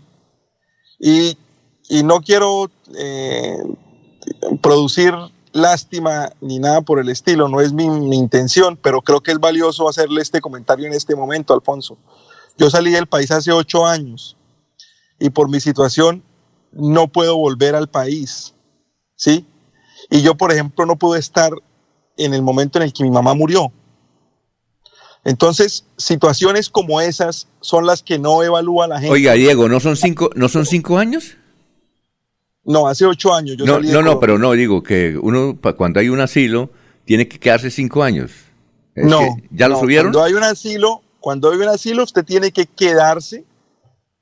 Y, 1.00 1.38
y 1.88 2.04
no 2.04 2.20
quiero 2.20 2.70
eh, 2.96 3.58
producir 4.62 5.14
lástima 5.52 6.32
ni 6.42 6.60
nada 6.60 6.82
por 6.82 7.00
el 7.00 7.10
estilo, 7.10 7.48
no 7.48 7.62
es 7.62 7.74
mi, 7.74 7.86
intención, 8.16 8.78
pero 8.78 9.02
creo 9.02 9.22
que 9.22 9.32
es 9.32 9.40
valioso 9.40 9.90
hacerle 9.90 10.22
este 10.22 10.42
comentario 10.42 10.88
en 10.88 10.94
este 10.94 11.16
momento, 11.16 11.54
Alfonso. 11.54 11.98
Yo 12.58 12.70
salí 12.70 12.92
del 12.92 13.08
país 13.08 13.32
hace 13.32 13.52
ocho 13.52 13.86
años 13.86 14.36
y 15.20 15.30
por 15.30 15.50
mi 15.50 15.60
situación 15.60 16.24
no 16.72 17.08
puedo 17.08 17.38
volver 17.38 17.76
al 17.76 17.90
país, 17.90 18.54
¿sí? 19.16 19.46
Y 20.10 20.22
yo, 20.22 20.36
por 20.36 20.52
ejemplo, 20.52 20.86
no 20.86 20.98
pude 20.98 21.20
estar 21.20 21.52
en 22.18 22.34
el 22.34 22.42
momento 22.42 22.80
en 22.80 22.84
el 22.84 22.94
que 22.94 23.04
mi 23.04 23.12
mamá 23.12 23.34
murió. 23.34 23.72
Entonces, 25.26 25.86
situaciones 25.98 26.70
como 26.70 27.02
esas 27.02 27.48
son 27.60 27.86
las 27.86 28.04
que 28.04 28.20
no 28.20 28.42
evalúa 28.44 28.88
la 28.88 29.00
gente. 29.00 29.14
Oiga, 29.14 29.34
Diego, 29.34 29.68
¿no 29.68 29.80
son 29.80 29.96
cinco, 29.98 30.30
¿no 30.36 30.48
son 30.48 30.66
cinco 30.66 30.98
años? 30.98 31.38
No, 32.70 32.88
hace 32.88 33.04
ocho 33.04 33.34
años 33.34 33.58
yo 33.58 33.66
No, 33.66 33.74
salí 33.76 33.90
no, 33.90 34.04
no, 34.04 34.20
pero 34.20 34.38
no, 34.38 34.52
digo 34.52 34.84
que 34.84 35.18
uno, 35.20 35.58
cuando 35.76 36.00
hay 36.00 36.10
un 36.10 36.20
asilo, 36.20 36.70
tiene 37.04 37.28
que 37.28 37.40
quedarse 37.40 37.72
cinco 37.72 38.04
años 38.04 38.30
Es 38.94 39.08
no. 39.08 39.18
que 39.18 39.44
¿Ya 39.50 39.68
lo 39.68 39.80
subieron? 39.80 40.12
Cuando 40.12 40.24
hay 40.24 40.34
un 40.36 40.44
asilo, 40.44 41.02
cuando 41.20 41.50
hay 41.50 41.58
un 41.58 41.68
asilo, 41.68 42.04
usted 42.04 42.24
tiene 42.24 42.52
que 42.52 42.68
quedarse 42.68 43.44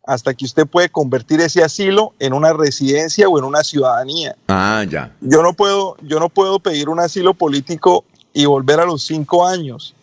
hasta 0.05 0.33
que 0.33 0.45
usted 0.45 0.65
puede 0.65 0.87
convertir 0.87 1.41
ese 1.41 1.61
asilo 1.61 2.13
en 2.19 2.31
una 2.31 2.53
residencia 2.53 3.27
o 3.27 3.37
en 3.37 3.43
una 3.43 3.65
ciudadanía. 3.65 4.37
Ah, 4.47 4.85
ya. 4.89 5.13
Yo 5.19 5.43
no 5.43 5.51
puedo, 5.51 5.97
yo 6.01 6.21
no 6.21 6.29
puedo 6.29 6.59
pedir 6.59 6.87
un 6.87 7.01
asilo 7.01 7.33
político 7.33 8.05
y 8.31 8.45
volver 8.45 8.79
a 8.79 8.85
los 8.85 9.03
cinco 9.03 9.45
años, 9.45 9.93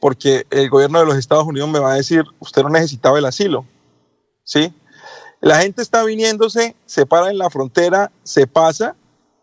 porque 0.00 0.46
el 0.50 0.70
gobierno 0.70 0.98
de 0.98 1.04
los 1.04 1.18
Estados 1.18 1.46
Unidos 1.46 1.68
me 1.68 1.78
va 1.78 1.92
a 1.92 1.96
decir, 1.96 2.24
usted 2.38 2.62
no 2.62 2.70
necesitaba 2.70 3.18
el 3.18 3.26
asilo. 3.26 3.66
¿Sí? 4.44 4.72
La 5.42 5.60
gente 5.60 5.82
está 5.82 6.04
viniéndose, 6.04 6.76
se 6.86 7.04
para 7.04 7.28
en 7.28 7.36
la 7.36 7.50
frontera, 7.50 8.12
se 8.22 8.46
pasa 8.46 8.94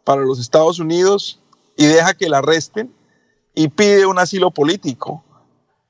para 0.06 0.22
los 0.22 0.40
Estados 0.40 0.80
Unidos 0.80 1.42
y 1.76 1.88
deja 1.88 2.14
que 2.14 2.30
la 2.30 2.38
arresten 2.38 2.96
y 3.54 3.68
pide 3.68 4.06
un 4.06 4.18
asilo 4.18 4.50
político. 4.50 5.26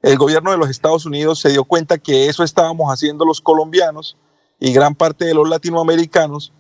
El 0.02 0.18
gobierno 0.18 0.50
de 0.50 0.58
los 0.58 0.68
Estados 0.72 1.06
Unidos 1.06 1.40
se 1.40 1.50
dio 1.50 1.64
cuenta 1.64 2.00
que 2.00 2.26
eso 2.26 2.44
estábamos 2.44 2.92
haciendo 2.92 3.24
los 3.24 3.40
colombianos 3.40 4.18
y 4.60 4.74
gran 4.74 4.96
parte 4.96 5.26
de 5.26 5.36
los 5.36 5.48
latinoamericanos 5.48 6.54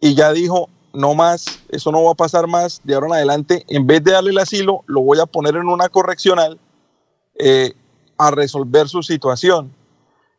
y 0.00 0.14
ya 0.14 0.32
dijo, 0.32 0.68
no 0.92 1.16
más, 1.16 1.58
eso 1.70 1.90
no 1.90 2.04
va 2.04 2.12
a 2.12 2.14
pasar 2.14 2.46
más, 2.46 2.82
de 2.84 2.94
ahora 2.94 3.08
en 3.08 3.12
adelante, 3.14 3.64
en 3.66 3.84
vez 3.84 4.04
de 4.04 4.12
darle 4.12 4.30
el 4.30 4.38
asilo, 4.38 4.84
lo 4.86 5.00
voy 5.00 5.18
a 5.18 5.26
poner 5.26 5.56
en 5.56 5.66
una 5.66 5.88
correccional 5.88 6.60
eh, 7.34 7.74
a 8.16 8.30
resolver 8.30 8.88
su 8.88 9.02
situación. 9.02 9.74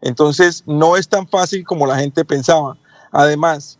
Entonces, 0.05 0.63
no 0.67 0.97
es 0.97 1.07
tan 1.07 1.27
fácil 1.29 1.63
como 1.63 1.87
la 1.87 1.97
gente 1.97 2.25
pensaba. 2.25 2.77
Además, 3.09 3.79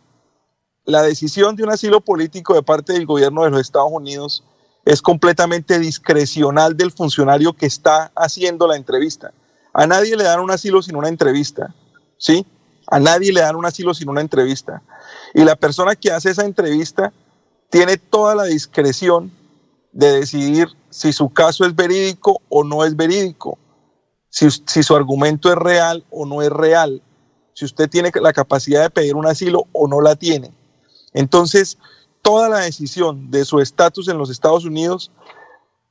la 0.86 1.02
decisión 1.02 1.54
de 1.54 1.64
un 1.64 1.70
asilo 1.70 2.00
político 2.00 2.54
de 2.54 2.62
parte 2.62 2.94
del 2.94 3.04
gobierno 3.04 3.44
de 3.44 3.50
los 3.50 3.60
Estados 3.60 3.90
Unidos 3.92 4.42
es 4.86 5.02
completamente 5.02 5.78
discrecional 5.78 6.78
del 6.78 6.92
funcionario 6.92 7.52
que 7.52 7.66
está 7.66 8.10
haciendo 8.16 8.66
la 8.66 8.76
entrevista. 8.76 9.34
A 9.74 9.86
nadie 9.86 10.16
le 10.16 10.24
dan 10.24 10.40
un 10.40 10.50
asilo 10.50 10.80
sin 10.80 10.96
una 10.96 11.08
entrevista, 11.08 11.74
¿sí? 12.16 12.46
A 12.86 12.98
nadie 12.98 13.30
le 13.30 13.40
dan 13.40 13.56
un 13.56 13.66
asilo 13.66 13.92
sin 13.92 14.08
una 14.08 14.22
entrevista. 14.22 14.82
Y 15.34 15.44
la 15.44 15.56
persona 15.56 15.94
que 15.94 16.10
hace 16.10 16.30
esa 16.30 16.44
entrevista 16.44 17.12
tiene 17.68 17.98
toda 17.98 18.34
la 18.34 18.44
discreción 18.44 19.30
de 19.92 20.20
decidir 20.20 20.68
si 20.88 21.12
su 21.12 21.28
caso 21.28 21.66
es 21.66 21.74
verídico 21.74 22.40
o 22.48 22.64
no 22.64 22.82
es 22.84 22.96
verídico, 22.96 23.58
si, 24.34 24.50
si 24.50 24.82
su 24.82 24.96
argumento 24.96 25.48
es 25.48 25.54
real 25.54 26.04
o 26.10 26.26
no 26.26 26.42
es 26.42 26.50
real, 26.50 27.00
si 27.52 27.64
usted 27.64 27.88
tiene 27.88 28.10
la 28.20 28.32
capacidad 28.32 28.82
de 28.82 28.90
pedir 28.90 29.14
un 29.14 29.28
asilo 29.28 29.68
o 29.70 29.86
no 29.86 30.00
la 30.00 30.16
tiene. 30.16 30.52
Entonces, 31.12 31.78
toda 32.20 32.48
la 32.48 32.58
decisión 32.58 33.30
de 33.30 33.44
su 33.44 33.60
estatus 33.60 34.08
en 34.08 34.18
los 34.18 34.30
Estados 34.30 34.64
Unidos 34.64 35.12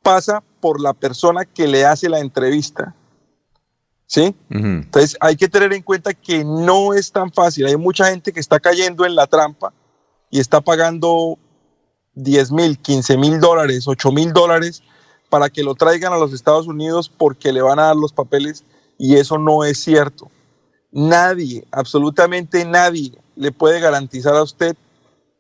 pasa 0.01 0.43
por 0.59 0.81
la 0.81 0.91
persona 0.91 1.45
que 1.45 1.69
le 1.69 1.85
hace 1.85 2.09
la 2.09 2.19
entrevista. 2.19 2.93
¿Sí? 4.07 4.35
Entonces 4.49 5.15
hay 5.21 5.37
que 5.37 5.47
tener 5.47 5.71
en 5.71 5.81
cuenta 5.81 6.13
que 6.13 6.43
no 6.43 6.93
es 6.93 7.13
tan 7.13 7.31
fácil. 7.31 7.65
Hay 7.65 7.77
mucha 7.77 8.07
gente 8.09 8.33
que 8.33 8.41
está 8.41 8.59
cayendo 8.59 9.05
en 9.05 9.15
la 9.15 9.25
trampa 9.25 9.73
y 10.29 10.41
está 10.41 10.59
pagando 10.59 11.39
10 12.15 12.51
mil, 12.51 12.77
15 12.77 13.17
mil 13.17 13.39
dólares, 13.39 13.87
8 13.87 14.11
mil 14.11 14.33
dólares 14.33 14.83
para 15.34 15.49
que 15.49 15.64
lo 15.64 15.73
traigan 15.73 16.14
a 16.14 16.18
los 16.19 16.31
Estados 16.31 16.68
Unidos 16.68 17.10
porque 17.10 17.51
le 17.51 17.64
van 17.64 17.80
a 17.80 17.85
dar 17.85 17.95
los 17.95 18.14
papeles 18.14 18.64
y 18.99 19.15
eso 19.15 19.39
no 19.39 19.64
es 19.64 19.80
cierto. 19.80 20.30
Nadie, 20.91 21.65
absolutamente 21.72 22.64
nadie 22.65 23.18
le 23.35 23.51
puede 23.51 23.80
garantizar 23.80 24.35
a 24.35 24.43
usted 24.43 24.77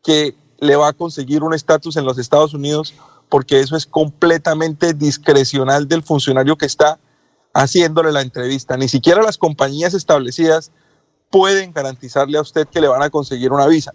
que 0.03 0.33
le 0.57 0.75
va 0.75 0.87
a 0.87 0.93
conseguir 0.93 1.43
un 1.43 1.53
estatus 1.53 1.95
en 1.95 2.05
los 2.05 2.17
Estados 2.17 2.55
Unidos 2.55 2.95
porque 3.29 3.59
eso 3.59 3.75
es 3.75 3.85
completamente 3.85 4.95
discrecional 4.95 5.87
del 5.87 6.01
funcionario 6.01 6.57
que 6.57 6.65
está 6.65 6.97
haciéndole 7.53 8.11
la 8.11 8.21
entrevista. 8.21 8.75
Ni 8.77 8.87
siquiera 8.87 9.21
las 9.21 9.37
compañías 9.37 9.93
establecidas 9.93 10.71
pueden 11.29 11.71
garantizarle 11.71 12.39
a 12.39 12.41
usted 12.41 12.67
que 12.67 12.81
le 12.81 12.87
van 12.87 13.03
a 13.03 13.11
conseguir 13.11 13.51
una 13.51 13.67
visa. 13.67 13.93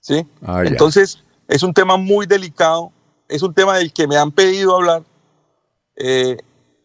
¿Sí? 0.00 0.26
Ah. 0.46 0.62
Entonces, 0.64 1.22
es 1.46 1.62
un 1.62 1.74
tema 1.74 1.98
muy 1.98 2.24
delicado, 2.24 2.90
es 3.28 3.42
un 3.42 3.54
tema 3.54 3.76
del 3.76 3.92
que 3.92 4.06
me 4.06 4.16
han 4.16 4.32
pedido 4.32 4.74
hablar, 4.74 5.02
eh, 5.96 6.38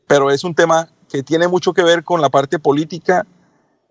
pero 0.07 0.31
es 0.31 0.43
un 0.43 0.55
tema 0.55 0.89
que 1.09 1.23
tiene 1.23 1.47
mucho 1.47 1.73
que 1.73 1.83
ver 1.83 2.03
con 2.03 2.21
la 2.21 2.29
parte 2.29 2.59
política. 2.59 3.25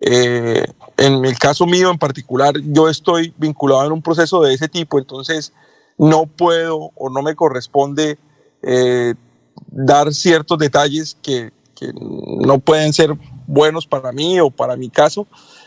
Eh, 0.01 0.65
en 0.97 1.25
el 1.25 1.39
caso 1.39 1.67
mío 1.67 1.91
en 1.91 1.99
particular, 1.99 2.55
yo 2.63 2.89
estoy 2.89 3.35
vinculado 3.37 3.85
en 3.85 3.93
un 3.93 4.03
proceso 4.03 4.41
de 4.43 4.55
ese 4.55 4.69
tipo, 4.69 4.99
entonces 4.99 5.53
no 5.97 6.27
puedo 6.27 6.93
o 6.95 7.11
no 7.11 7.23
me 7.23 7.35
corresponde 7.35 8.19
eh, 8.63 9.15
dar 9.67 10.15
ciertos 10.15 10.59
detalles 10.59 11.17
que, 11.21 11.53
que 11.75 11.93
no 11.93 12.61
pueden 12.61 12.93
ser 12.93 13.15
buenos 13.47 13.87
para 13.87 14.13
mí 14.13 14.39
o 14.39 14.51
para 14.51 14.77
mi 14.77 14.89
caso, 14.89 15.27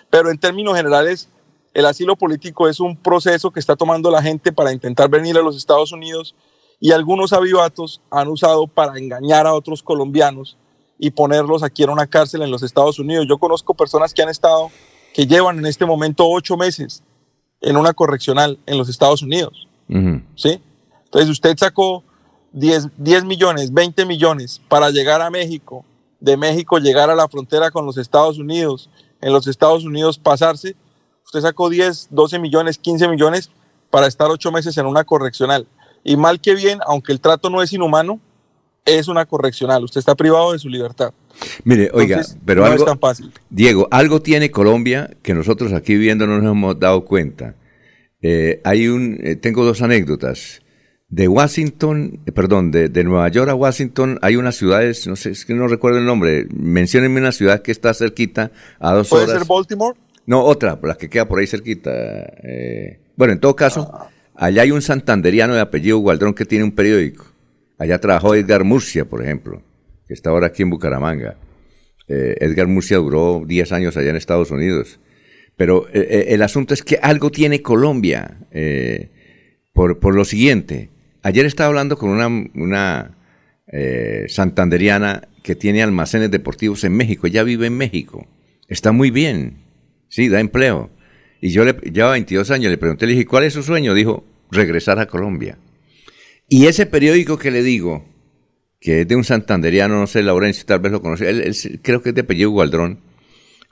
pero 0.10 0.32
en 0.32 0.38
términos 0.38 0.76
generales, 0.76 1.28
el 1.74 1.86
asilo 1.86 2.16
político 2.16 2.68
es 2.68 2.80
un 2.80 2.96
proceso 2.96 3.52
que 3.52 3.60
está 3.60 3.76
tomando 3.76 4.12
la 4.12 4.22
gente 4.22 4.52
para 4.52 4.72
intentar 4.72 5.10
venir 5.10 5.38
a 5.38 5.42
los 5.42 5.58
Estados 5.58 5.92
Unidos 5.92 6.36
y 6.84 6.92
algunos 6.92 7.32
avivatos 7.32 8.02
han 8.10 8.28
usado 8.28 8.66
para 8.66 8.98
engañar 8.98 9.46
a 9.46 9.54
otros 9.54 9.84
colombianos 9.84 10.58
y 10.98 11.12
ponerlos 11.12 11.62
aquí 11.62 11.84
en 11.84 11.92
una 11.92 12.08
cárcel 12.08 12.42
en 12.42 12.50
los 12.50 12.64
Estados 12.64 12.98
Unidos. 12.98 13.28
Yo 13.30 13.38
conozco 13.38 13.76
personas 13.76 14.16
que 14.16 14.24
han 14.24 14.30
estado, 14.30 14.72
que 15.14 15.28
llevan 15.28 15.60
en 15.60 15.68
este 15.68 15.86
momento 15.86 16.28
ocho 16.28 16.58
meses 16.58 17.04
en 17.62 17.78
una 17.78 17.94
correccional 17.94 18.58
en 18.66 18.80
los 18.80 18.90
Estados 18.90 19.22
Unidos. 19.22 19.68
¿sí? 20.36 20.60
Entonces 21.06 21.30
usted 21.30 21.56
sacó 21.56 22.04
10, 22.54 22.88
10 22.98 23.26
millones, 23.26 23.72
20 23.72 24.06
millones 24.08 24.60
para 24.68 24.90
llegar 24.90 25.22
a 25.22 25.30
México, 25.30 25.86
de 26.20 26.36
México 26.36 26.80
llegar 26.80 27.12
a 27.12 27.16
la 27.16 27.28
frontera 27.28 27.70
con 27.70 27.86
los 27.86 27.98
Estados 27.98 28.40
Unidos, 28.40 28.90
en 29.22 29.32
los 29.34 29.46
Estados 29.46 29.86
Unidos 29.86 30.18
pasarse, 30.18 30.76
usted 31.24 31.42
sacó 31.42 31.70
10, 31.70 32.08
12 32.10 32.40
millones, 32.40 32.80
15 32.80 33.08
millones 33.08 33.52
para 33.92 34.08
estar 34.08 34.32
ocho 34.32 34.52
meses 34.52 34.76
en 34.80 34.88
una 34.88 35.04
correccional. 35.04 35.68
Y 36.04 36.18
mal 36.18 36.40
que 36.40 36.56
bien, 36.56 36.80
aunque 36.86 37.12
el 37.12 37.20
trato 37.20 37.50
no 37.50 37.62
es 37.62 37.72
inhumano, 37.74 38.20
es 38.86 39.08
una 39.08 39.26
correccional. 39.26 39.84
Usted 39.84 40.00
está 40.00 40.16
privado 40.16 40.54
de 40.54 40.60
su 40.60 40.70
libertad. 40.70 41.14
Mire, 41.64 41.90
oiga, 41.94 42.18
Entonces, 42.18 42.38
pero 42.46 42.62
no 42.62 42.68
algo, 42.68 42.84
es 42.84 42.90
tan 42.90 43.00
fácil. 43.00 43.32
Diego, 43.50 43.88
algo 43.92 44.22
tiene 44.22 44.52
Colombia 44.52 45.12
que 45.22 45.34
nosotros 45.34 45.74
aquí 45.74 45.94
viviendo 45.94 46.28
no 46.28 46.40
nos 46.40 46.52
hemos 46.52 46.80
dado 46.80 47.06
cuenta. 47.06 47.56
Eh, 48.22 48.62
hay 48.64 48.88
un, 48.88 49.20
eh, 49.22 49.36
tengo 49.36 49.64
dos 49.66 49.82
anécdotas. 49.82 50.62
De 51.10 51.28
Washington, 51.28 52.22
eh, 52.26 52.32
perdón, 52.32 52.72
de, 52.72 52.88
de 52.88 53.04
Nueva 53.04 53.28
York 53.28 53.50
a 53.50 53.56
Washington 53.56 54.18
hay 54.22 54.38
unas 54.38 54.56
ciudades, 54.56 55.08
no 55.08 55.18
sé, 55.18 55.32
es 55.32 55.44
que 55.44 55.54
no 55.54 55.68
recuerdo 55.68 56.00
el 56.00 56.06
nombre. 56.06 56.48
Menciónenme 56.54 57.20
una 57.20 57.34
ciudad 57.34 57.62
que 57.62 57.72
está 57.72 57.94
cerquita 57.94 58.52
a 58.80 58.94
dos 58.94 59.10
¿Puede 59.10 59.26
horas. 59.26 59.40
ser 59.40 59.48
Baltimore? 59.48 59.98
No, 60.26 60.44
otra, 60.44 60.80
la 60.82 60.96
que 60.96 61.10
queda 61.10 61.28
por 61.28 61.40
ahí 61.40 61.48
cerquita. 61.48 61.92
bueno, 63.18 63.34
en 63.34 63.40
todo 63.40 63.56
caso, 63.56 63.92
allá 64.42 64.64
hay 64.64 64.72
un 64.72 64.82
santanderiano 64.82 65.54
de 65.54 65.62
apellido 65.62 66.00
Gualdrón 66.00 66.34
que 66.34 66.46
tiene 66.46 66.66
un 66.66 66.72
periódico. 66.72 67.26
Allá 67.78 68.00
trabajó 68.00 68.34
Edgar 68.34 68.64
Murcia, 68.64 69.06
por 69.06 69.22
ejemplo, 69.22 69.62
que 70.08 70.16
está 70.16 70.32
ahora 70.32 70.48
aquí 70.48 70.64
en 70.64 70.72
Bucaramanga. 70.72 71.38
Eh, 72.08 72.36
Edgar 72.42 72.66
Murcia 72.66 72.98
duró 72.98 73.44
10 73.46 73.72
años 73.72 73.98
allá 73.98 74.10
en 74.10 74.16
Estados 74.16 74.50
Unidos. 74.50 75.00
Pero 75.58 75.88
eh, 75.90 76.08
eh, 76.10 76.26
el 76.30 76.42
asunto 76.42 76.74
es 76.74 76.82
que 76.82 76.98
algo 77.04 77.30
tiene 77.30 77.62
Colombia 77.62 78.40
por, 79.74 80.00
por 80.00 80.16
lo 80.16 80.26
siguiente. 80.26 80.90
Ayer 81.22 81.46
estaba 81.46 81.68
hablando 81.68 81.96
con 81.98 82.10
una, 82.10 83.18
santanderiana 84.28 85.28
que 85.44 85.56
tiene 85.56 85.84
almacenes 85.84 86.32
deportivos 86.32 86.84
en 86.84 86.94
México. 86.94 87.28
Ella 87.28 87.44
vive 87.44 87.68
en 87.68 87.78
México. 87.78 88.28
Está 88.68 88.92
muy 88.92 89.12
bien. 89.12 89.58
Sí, 90.10 90.30
da 90.30 90.40
empleo. 90.40 90.90
Y 91.42 91.50
yo 91.50 91.64
le 91.64 91.74
lleva 91.74 92.12
22 92.12 92.50
años, 92.52 92.72
le 92.72 92.78
pregunté, 92.78 93.06
le 93.06 93.14
dije, 93.14 93.26
¿cuál 93.26 93.44
es 93.44 93.54
su 93.54 93.64
sueño? 93.64 93.94
Dijo, 93.94 94.24
regresar 94.52 95.00
a 95.00 95.08
Colombia. 95.08 95.58
Y 96.48 96.68
ese 96.68 96.86
periódico 96.86 97.38
que 97.38 97.52
le 97.52 97.64
digo, 97.64 98.06
que 98.80 99.02
es 99.02 99.08
de 99.08 99.16
un 99.16 99.24
santanderiano, 99.24 100.00
no 100.00 100.08
sé, 100.08 100.22
Laurencio, 100.22 100.66
tal 100.66 100.80
vez 100.80 100.92
lo 100.92 101.02
conoce, 101.02 101.30
él, 101.30 101.56
creo 101.82 102.02
que 102.02 102.10
es 102.10 102.16
de 102.16 102.22
apellido 102.22 102.52
Gualdrón, 102.52 103.00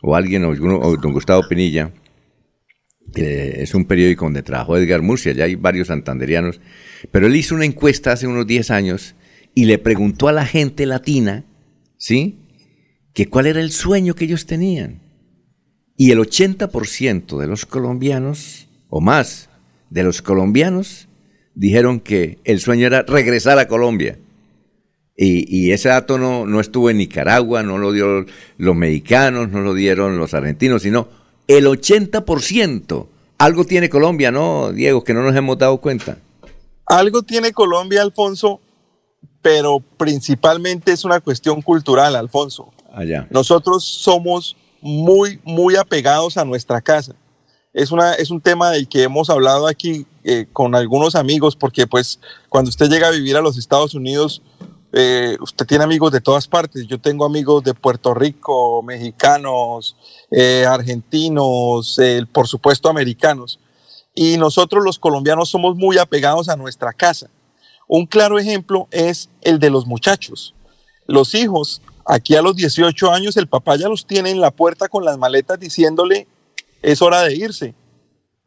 o 0.01 0.15
alguien, 0.15 0.45
o, 0.45 0.51
alguno, 0.51 0.79
o 0.79 0.95
don 0.95 1.11
Gustavo 1.11 1.41
Pinilla, 1.49 1.91
eh, 3.15 3.57
es 3.57 3.73
un 3.73 3.85
periódico 3.85 4.25
donde 4.25 4.43
trabajó 4.43 4.77
Edgar 4.77 5.01
Murcia, 5.01 5.33
ya 5.33 5.45
hay 5.45 5.55
varios 5.55 5.87
santanderianos, 5.87 6.61
pero 7.11 7.27
él 7.27 7.35
hizo 7.35 7.55
una 7.55 7.65
encuesta 7.65 8.11
hace 8.11 8.27
unos 8.27 8.45
10 8.45 8.71
años 8.71 9.15
y 9.55 9.65
le 9.65 9.77
preguntó 9.77 10.27
a 10.27 10.31
la 10.31 10.45
gente 10.45 10.85
latina, 10.85 11.45
¿sí? 11.97 12.39
Que 13.13 13.27
cuál 13.27 13.47
era 13.47 13.59
el 13.59 13.71
sueño 13.71 14.13
que 14.13 14.25
ellos 14.25 14.45
tenían. 14.45 15.01
Y 15.97 16.11
el 16.11 16.19
80% 16.19 17.39
de 17.39 17.47
los 17.47 17.65
colombianos, 17.65 18.69
o 18.87 19.01
más, 19.01 19.48
de 19.89 20.03
los 20.03 20.21
colombianos, 20.21 21.07
dijeron 21.55 21.99
que 21.99 22.39
el 22.43 22.59
sueño 22.59 22.87
era 22.87 23.03
regresar 23.03 23.59
a 23.59 23.67
Colombia. 23.67 24.17
Y, 25.15 25.45
y 25.53 25.71
ese 25.73 25.89
dato 25.89 26.17
no, 26.17 26.45
no 26.45 26.61
estuvo 26.61 26.89
en 26.89 26.97
Nicaragua, 26.97 27.61
no 27.63 27.77
lo 27.77 27.91
dio 27.91 28.25
los 28.57 28.75
mexicanos, 28.75 29.49
no 29.49 29.59
lo 29.61 29.73
dieron 29.73 30.17
los 30.17 30.33
argentinos, 30.33 30.83
sino 30.83 31.09
el 31.47 31.65
80%. 31.65 33.07
Algo 33.37 33.65
tiene 33.65 33.89
Colombia, 33.89 34.31
¿no, 34.31 34.71
Diego? 34.71 35.03
Que 35.03 35.13
no 35.13 35.23
nos 35.23 35.35
hemos 35.35 35.57
dado 35.57 35.77
cuenta. 35.79 36.17
Algo 36.85 37.21
tiene 37.23 37.51
Colombia, 37.51 38.01
Alfonso, 38.01 38.61
pero 39.41 39.79
principalmente 39.97 40.91
es 40.91 41.03
una 41.05 41.19
cuestión 41.19 41.61
cultural, 41.61 42.15
Alfonso. 42.15 42.71
Allá. 42.93 43.27
Nosotros 43.29 43.83
somos 43.83 44.55
muy, 44.81 45.39
muy 45.43 45.75
apegados 45.75 46.37
a 46.37 46.45
nuestra 46.45 46.81
casa. 46.81 47.15
Es, 47.73 47.91
una, 47.91 48.13
es 48.13 48.31
un 48.31 48.41
tema 48.41 48.71
del 48.71 48.87
que 48.87 49.03
hemos 49.03 49.29
hablado 49.29 49.67
aquí 49.67 50.05
eh, 50.23 50.47
con 50.51 50.73
algunos 50.73 51.15
amigos, 51.15 51.55
porque 51.55 51.85
pues 51.85 52.19
cuando 52.49 52.69
usted 52.69 52.89
llega 52.89 53.07
a 53.07 53.11
vivir 53.11 53.37
a 53.37 53.41
los 53.41 53.57
Estados 53.57 53.93
Unidos, 53.93 54.41
eh, 54.91 55.37
usted 55.39 55.67
tiene 55.67 55.83
amigos 55.83 56.11
de 56.11 56.19
todas 56.19 56.47
partes. 56.47 56.87
Yo 56.87 56.99
tengo 56.99 57.25
amigos 57.25 57.63
de 57.63 57.75
Puerto 57.75 58.15
Rico, 58.15 58.81
mexicanos, 58.81 59.95
eh, 60.31 60.65
argentinos, 60.67 61.99
por 62.31 62.47
supuesto 62.47 62.89
americanos. 62.89 63.59
Y 64.15 64.37
nosotros 64.37 64.83
los 64.83 64.97
colombianos 64.97 65.49
somos 65.49 65.75
muy 65.75 65.99
apegados 65.99 66.49
a 66.49 66.55
nuestra 66.55 66.91
casa. 66.91 67.29
Un 67.87 68.07
claro 68.07 68.39
ejemplo 68.39 68.87
es 68.89 69.29
el 69.41 69.59
de 69.59 69.69
los 69.69 69.85
muchachos. 69.85 70.55
Los 71.05 71.35
hijos, 71.35 71.81
aquí 72.05 72.35
a 72.35 72.41
los 72.41 72.55
18 72.55 73.11
años, 73.11 73.37
el 73.37 73.47
papá 73.47 73.75
ya 73.75 73.87
los 73.87 74.05
tiene 74.05 74.31
en 74.31 74.41
la 74.41 74.51
puerta 74.51 74.87
con 74.87 75.05
las 75.05 75.17
maletas 75.19 75.59
diciéndole, 75.59 76.27
es 76.81 77.01
hora 77.01 77.23
de 77.23 77.35
irse. 77.35 77.73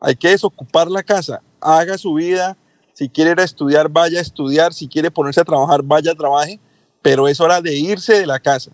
Hay 0.00 0.16
que 0.16 0.30
desocupar 0.30 0.90
la 0.90 1.02
casa, 1.02 1.42
haga 1.60 1.96
su 1.96 2.14
vida, 2.14 2.56
si 2.92 3.09
quiere 3.09 3.32
ir 3.32 3.40
a 3.40 3.44
estudiar, 3.44 3.88
vaya 3.88 4.18
a 4.18 4.22
estudiar. 4.22 4.72
Si 4.72 4.88
quiere 4.88 5.10
ponerse 5.10 5.40
a 5.40 5.44
trabajar, 5.44 5.82
vaya 5.82 6.12
a 6.12 6.14
trabaje. 6.14 6.60
Pero 7.00 7.26
es 7.26 7.40
hora 7.40 7.60
de 7.60 7.74
irse 7.74 8.14
de 8.20 8.26
la 8.26 8.38
casa. 8.38 8.70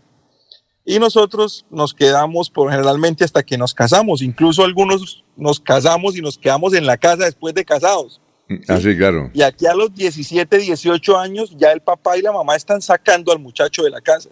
Y 0.85 0.99
nosotros 0.99 1.65
nos 1.71 1.95
quedamos 1.95 2.51
por 2.51 2.71
generalmente 2.71 3.25
hasta 3.25 3.43
que 3.43 3.59
nos 3.59 3.75
casamos. 3.75 4.23
Incluso 4.23 4.65
algunos 4.65 5.25
nos 5.37 5.61
casamos 5.61 6.17
y 6.17 6.23
nos 6.23 6.39
quedamos 6.39 6.75
en 6.75 6.87
la 6.87 6.97
casa 6.97 7.25
después 7.25 7.55
de 7.55 7.65
casados. 7.65 8.21
Así, 8.67 8.97
claro. 8.97 9.31
Y 9.35 9.43
aquí 9.43 9.67
a 9.67 9.75
los 9.75 9.95
17, 9.95 10.59
18 10.59 11.19
años 11.19 11.55
ya 11.57 11.71
el 11.73 11.81
papá 11.81 12.17
y 12.17 12.23
la 12.23 12.33
mamá 12.33 12.57
están 12.57 12.81
sacando 12.81 13.31
al 13.31 13.39
muchacho 13.39 13.83
de 13.83 13.91
la 13.91 14.01
casa. 14.01 14.31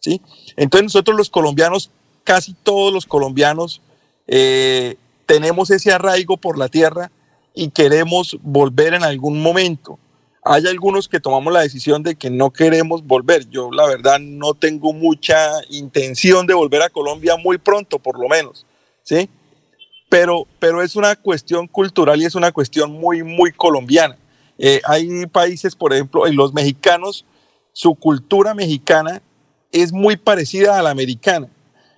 ¿sí? 0.00 0.20
Entonces 0.56 0.84
nosotros 0.84 1.16
los 1.16 1.30
colombianos, 1.30 1.90
casi 2.22 2.52
todos 2.52 2.92
los 2.92 3.06
colombianos, 3.06 3.80
eh, 4.26 4.96
tenemos 5.26 5.70
ese 5.70 5.92
arraigo 5.92 6.36
por 6.36 6.58
la 6.58 6.68
tierra 6.68 7.10
y 7.54 7.70
queremos 7.70 8.36
volver 8.42 8.94
en 8.94 9.04
algún 9.04 9.40
momento. 9.40 9.98
Hay 10.42 10.66
algunos 10.66 11.08
que 11.08 11.20
tomamos 11.20 11.52
la 11.52 11.60
decisión 11.60 12.02
de 12.02 12.16
que 12.16 12.28
no 12.28 12.50
queremos 12.50 13.06
volver. 13.06 13.48
Yo 13.48 13.70
la 13.70 13.86
verdad 13.86 14.18
no 14.18 14.52
tengo 14.52 14.92
mucha 14.92 15.50
intención 15.70 16.46
de 16.46 16.52
volver 16.52 16.82
a 16.82 16.90
Colombia 16.90 17.36
muy 17.36 17.56
pronto, 17.56 17.98
por 17.98 18.18
lo 18.18 18.28
menos, 18.28 18.66
¿sí? 19.02 19.30
Pero, 20.10 20.46
pero 20.58 20.82
es 20.82 20.96
una 20.96 21.16
cuestión 21.16 21.66
cultural 21.66 22.20
y 22.20 22.26
es 22.26 22.34
una 22.34 22.52
cuestión 22.52 22.92
muy, 22.92 23.22
muy 23.22 23.52
colombiana. 23.52 24.18
Eh, 24.58 24.82
hay 24.84 25.26
países, 25.26 25.74
por 25.74 25.94
ejemplo, 25.94 26.26
en 26.26 26.36
los 26.36 26.52
mexicanos, 26.52 27.24
su 27.72 27.94
cultura 27.94 28.54
mexicana 28.54 29.22
es 29.72 29.92
muy 29.92 30.16
parecida 30.16 30.78
a 30.78 30.82
la 30.82 30.90
americana. 30.90 31.48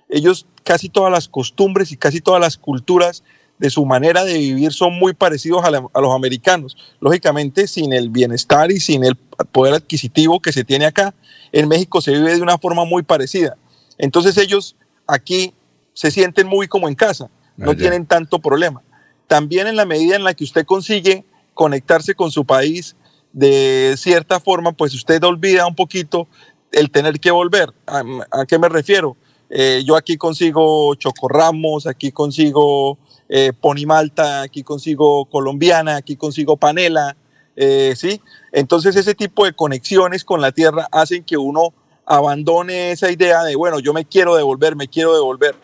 Ellos 0.09 0.45
casi 0.67 0.89
todas 0.89 1.09
las 1.09 1.29
costumbres 1.29 1.93
y 1.93 1.95
casi 1.95 2.19
todas 2.19 2.41
las 2.41 2.57
culturas 2.57 3.23
de 3.57 3.69
su 3.69 3.85
manera 3.85 4.25
de 4.25 4.37
vivir 4.37 4.73
son 4.73 4.99
muy 4.99 5.13
parecidos 5.13 5.63
a, 5.63 5.71
los 5.71 6.13
americanos. 6.13 6.75
Lógicamente, 6.99 7.67
sin 7.67 7.93
el 7.93 8.09
bienestar 8.09 8.69
y 8.69 8.81
sin 8.81 9.05
el 9.05 9.15
poder 9.15 9.75
adquisitivo 9.75 10.41
que 10.41 10.51
se 10.51 10.65
tiene 10.65 10.85
acá, 10.85 11.15
en 11.53 11.69
México 11.69 12.01
se 12.01 12.11
vive 12.11 12.35
de 12.35 12.41
una 12.41 12.57
forma 12.57 12.83
muy 12.83 13.01
parecida. 13.01 13.55
Entonces 13.97 14.37
ellos 14.37 14.75
aquí 15.07 15.53
se 15.93 16.11
sienten 16.11 16.47
muy 16.47 16.67
como 16.67 16.89
en 16.89 16.95
casa, 16.95 17.29
no 17.55 17.73
tienen 17.73 18.05
tanto 18.05 18.39
problema. 18.39 18.81
También 19.27 19.67
en 19.67 19.77
la 19.77 19.85
medida 19.85 20.17
en 20.17 20.25
la 20.25 20.33
que 20.33 20.43
usted 20.43 20.65
consigue 20.65 21.23
conectarse 21.53 22.13
con 22.13 22.29
su 22.29 22.43
país 22.43 22.97
de 23.31 23.95
cierta 23.97 24.41
forma, 24.41 24.73
pues 24.73 24.93
usted 24.93 25.23
olvida 25.23 25.65
un 25.65 25.75
poquito 25.75 26.27
el 26.73 26.91
tener 26.91 27.21
que 27.21 27.31
volver. 27.31 27.73
¿A, 27.85 28.45
qué 28.45 28.59
me 28.59 28.67
refiero? 28.67 29.15
Eh, 29.49 29.83
yo 29.85 29.95
aquí 29.95 30.17
consigo 30.17 30.93
chocorramos, 30.95 31.87
aquí 31.87 32.11
consigo 32.11 32.97
eh, 33.29 33.53
Pony 33.59 33.85
Malta, 33.85 34.41
aquí 34.41 34.63
consigo 34.63 35.25
colombiana, 35.25 35.97
aquí 35.97 36.15
consigo 36.15 36.57
panela, 36.57 37.15
eh, 37.55 37.93
¿sí? 37.95 38.21
Entonces 38.51 38.95
ese 38.95 39.15
tipo 39.15 39.45
de 39.45 39.53
conexiones 39.53 40.23
con 40.23 40.41
la 40.41 40.51
tierra 40.51 40.87
hacen 40.91 41.23
que 41.23 41.37
uno 41.37 41.73
abandone 42.05 42.91
esa 42.91 43.11
idea 43.11 43.43
de, 43.43 43.55
bueno, 43.55 43.79
yo 43.79 43.93
me 43.93 44.05
quiero 44.05 44.35
devolver, 44.35 44.75
me 44.75 44.87
quiero 44.87 45.13
devolver. 45.13 45.55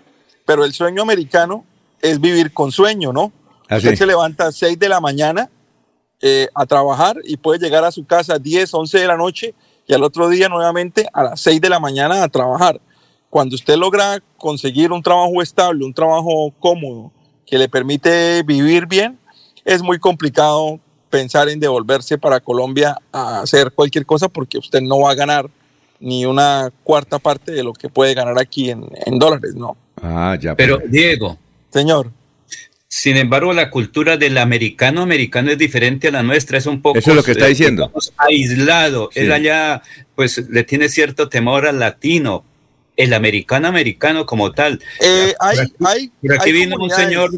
Pero 0.45 0.65
el 0.65 0.73
sueño 0.73 1.01
americano 1.01 1.63
es 2.01 2.19
vivir 2.19 2.53
con 2.53 2.71
sueño, 2.71 3.13
¿no? 3.13 3.31
Usted 3.69 3.95
se 3.95 4.05
levanta 4.05 4.47
a 4.47 4.51
6 4.51 4.77
de 4.77 4.89
la 4.89 4.99
mañana 4.99 5.49
eh, 6.21 6.47
a 6.53 6.65
trabajar 6.65 7.17
y 7.23 7.37
puede 7.37 7.59
llegar 7.59 7.83
a 7.83 7.91
su 7.91 8.05
casa 8.05 8.35
a 8.35 8.39
10, 8.39 8.73
11 8.73 8.99
de 8.99 9.07
la 9.07 9.17
noche 9.17 9.55
y 9.87 9.93
al 9.93 10.03
otro 10.03 10.29
día 10.29 10.49
nuevamente 10.49 11.07
a 11.11 11.23
las 11.23 11.41
6 11.41 11.61
de 11.61 11.69
la 11.69 11.79
mañana 11.79 12.23
a 12.23 12.27
trabajar. 12.27 12.79
Cuando 13.33 13.55
usted 13.55 13.77
logra 13.77 14.21
conseguir 14.37 14.91
un 14.91 15.01
trabajo 15.01 15.41
estable, 15.41 15.83
un 15.83 15.91
trabajo 15.91 16.53
cómodo, 16.59 17.11
que 17.47 17.57
le 17.57 17.67
permite 17.67 18.43
vivir 18.43 18.85
bien, 18.85 19.17
es 19.65 19.81
muy 19.81 19.97
complicado 19.97 20.79
pensar 21.09 21.49
en 21.49 21.59
devolverse 21.59 22.19
para 22.19 22.39
Colombia 22.39 22.95
a 23.11 23.41
hacer 23.41 23.71
cualquier 23.71 24.05
cosa 24.05 24.29
porque 24.29 24.59
usted 24.59 24.81
no 24.81 24.99
va 24.99 25.09
a 25.09 25.15
ganar 25.15 25.49
ni 25.99 26.27
una 26.27 26.71
cuarta 26.83 27.17
parte 27.17 27.51
de 27.53 27.63
lo 27.63 27.73
que 27.73 27.89
puede 27.89 28.13
ganar 28.13 28.37
aquí 28.37 28.69
en, 28.69 28.87
dólares, 29.17 29.55
¿no? 29.55 29.77
Ah, 29.99 30.37
ya. 30.39 30.53
Pero, 30.53 30.77
Diego. 30.87 31.35
Señor. 31.71 32.11
Sin 32.87 33.17
embargo, 33.17 33.51
la 33.51 33.71
cultura 33.71 34.15
del 34.15 34.37
americano 34.37 35.01
americano 35.01 35.49
es 35.49 35.57
diferente 35.57 36.09
a 36.09 36.11
la 36.11 36.21
nuestra, 36.21 36.59
es 36.59 36.67
un 36.67 36.83
poco... 36.83 36.99
Eso 36.99 37.09
es 37.09 37.15
lo 37.15 37.23
que 37.23 37.31
está 37.31 37.47
diciendo. 37.47 37.91
aislado. 38.15 39.09
Él 39.15 39.31
allá, 39.31 39.81
pues, 40.13 40.37
le 40.51 40.63
tiene 40.63 40.87
cierto 40.87 41.29
temor 41.29 41.65
al 41.65 41.79
latino, 41.79 42.45
el 42.95 43.13
americano 43.13 43.67
americano 43.67 44.25
como 44.25 44.51
tal. 44.51 44.81
Eh, 45.01 45.33
hay, 45.39 45.57
hay, 45.85 46.11
aquí 46.29 46.51
vino 46.51 46.75
un 46.77 46.89
señor 46.89 47.31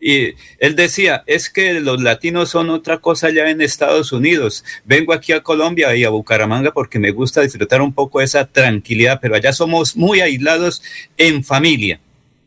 y 0.00 0.34
él 0.58 0.76
decía, 0.76 1.24
es 1.26 1.48
que 1.48 1.80
los 1.80 2.02
latinos 2.02 2.50
son 2.50 2.70
otra 2.70 2.98
cosa 2.98 3.28
allá 3.28 3.48
en 3.50 3.60
Estados 3.60 4.12
Unidos. 4.12 4.64
Vengo 4.84 5.12
aquí 5.12 5.32
a 5.32 5.42
Colombia 5.42 5.94
y 5.96 6.04
a 6.04 6.10
Bucaramanga 6.10 6.72
porque 6.72 6.98
me 6.98 7.12
gusta 7.12 7.40
disfrutar 7.40 7.80
un 7.80 7.92
poco 7.92 8.20
esa 8.20 8.46
tranquilidad, 8.46 9.18
pero 9.20 9.34
allá 9.34 9.52
somos 9.52 9.96
muy 9.96 10.20
aislados 10.20 10.82
en 11.16 11.42
familia. 11.42 12.00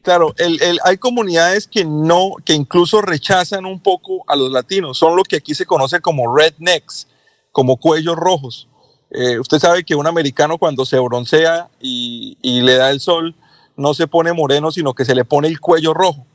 Claro, 0.03 0.33
el, 0.37 0.61
el, 0.61 0.79
hay 0.85 0.97
comunidades 0.97 1.67
que 1.67 1.83
no, 1.83 2.35
que 2.45 2.53
incluso 2.53 3.01
rechazan 3.01 3.65
un 3.65 3.81
poco 3.81 4.23
a 4.27 4.35
los 4.35 4.51
latinos. 4.51 4.97
Son 4.97 5.15
lo 5.15 5.23
que 5.23 5.35
aquí 5.35 5.53
se 5.53 5.65
conoce 5.65 5.99
como 5.99 6.33
rednecks, 6.33 7.07
como 7.51 7.77
cuellos 7.77 8.15
rojos. 8.15 8.69
Eh, 9.11 9.39
usted 9.39 9.57
sabe 9.57 9.83
que 9.83 9.95
un 9.95 10.05
americano 10.05 10.57
cuando 10.57 10.85
se 10.85 10.99
broncea 10.99 11.67
y, 11.81 11.98
le 12.41 12.75
da 12.75 12.89
el 12.89 12.99
sol, 12.99 13.35
no 13.75 13.93
se 13.93 14.07
pone 14.07 14.33
moreno, 14.33 14.71
sino 14.71 14.93
que 14.93 15.05
se 15.05 15.15
le 15.15 15.25
pone 15.25 15.47
el 15.47 15.59
cuello 15.59 15.93
rojo. 15.93 16.25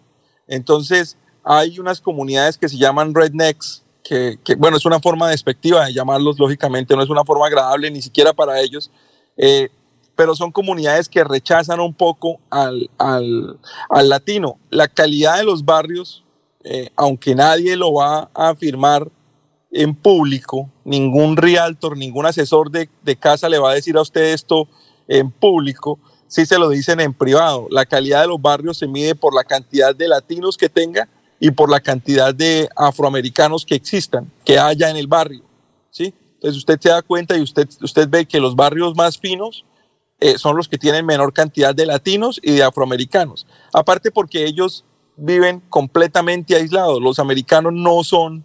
Entonces, 0.46 1.16
hay 1.42 1.78
unas 1.78 2.00
comunidades 2.00 2.58
que 2.58 2.68
se 2.68 2.78
llaman 2.78 3.14
rednecks, 3.14 3.82
que, 4.02 4.38
bueno, 4.58 4.76
es 4.76 4.84
una 4.84 5.00
forma 5.00 5.30
despectiva 5.30 5.86
de 5.86 5.94
llamarlos, 5.94 6.38
lógicamente, 6.38 6.94
no 6.94 7.02
es 7.02 7.08
una 7.08 7.24
forma 7.24 7.46
agradable 7.46 7.90
ni 7.90 8.02
siquiera 8.02 8.32
para 8.32 8.60
ellos, 8.60 8.90
eh, 9.36 9.70
pero 10.14 10.34
son 10.34 10.52
comunidades 10.52 11.08
que 11.08 11.24
rechazan 11.24 11.80
un 11.80 11.94
poco 11.94 12.38
al, 12.50 12.90
latino. 13.90 14.58
La 14.70 14.88
calidad 14.88 15.38
de 15.38 15.44
los 15.44 15.64
barrios, 15.64 16.22
eh, 16.62 16.90
aunque 16.96 17.34
nadie 17.34 17.76
lo 17.76 17.94
va 17.94 18.30
a 18.34 18.50
afirmar 18.50 19.10
en 19.74 19.94
público, 19.94 20.70
ningún 20.84 21.36
realtor, 21.36 21.96
ningún 21.96 22.26
asesor 22.26 22.70
de, 22.70 22.88
casa 23.16 23.48
le 23.48 23.58
va 23.58 23.72
a 23.72 23.74
decir 23.74 23.96
a 23.96 24.02
usted 24.02 24.32
esto 24.32 24.68
en 25.08 25.30
público, 25.30 25.98
si 26.26 26.46
se 26.46 26.58
lo 26.58 26.68
dicen 26.68 27.00
en 27.00 27.12
privado. 27.12 27.68
La 27.70 27.86
calidad 27.86 28.22
de 28.22 28.28
los 28.28 28.40
barrios 28.40 28.78
se 28.78 28.86
mide 28.86 29.14
por 29.14 29.34
la 29.34 29.44
cantidad 29.44 29.94
de 29.94 30.08
latinos 30.08 30.56
que 30.56 30.68
tenga 30.68 31.08
y 31.40 31.50
por 31.50 31.70
la 31.70 31.80
cantidad 31.80 32.34
de 32.34 32.68
afroamericanos 32.76 33.64
que 33.64 33.74
existan, 33.74 34.30
que 34.44 34.58
haya 34.58 34.90
en 34.90 34.96
el 34.96 35.06
barrio. 35.06 35.42
¿sí? 35.90 36.14
Entonces 36.34 36.58
usted 36.58 36.78
se 36.80 36.88
da 36.88 37.02
cuenta 37.02 37.36
y 37.36 37.42
usted, 37.42 37.68
usted 37.82 38.08
ve 38.08 38.26
que 38.26 38.40
los 38.40 38.56
barrios 38.56 38.96
más 38.96 39.18
finos 39.18 39.64
eh, 40.20 40.38
son 40.38 40.56
los 40.56 40.68
que 40.68 40.78
tienen 40.78 41.04
menor 41.04 41.32
cantidad 41.32 41.74
de 41.74 41.86
latinos 41.86 42.40
y 42.42 42.52
de 42.52 42.62
afroamericanos. 42.62 43.46
Aparte 43.72 44.10
porque 44.10 44.44
ellos 44.44 44.84
viven 45.16 45.60
completamente 45.68 46.56
aislados. 46.56 47.00
Los 47.00 47.18
americanos 47.18 47.72
no 47.72 48.02
son 48.04 48.44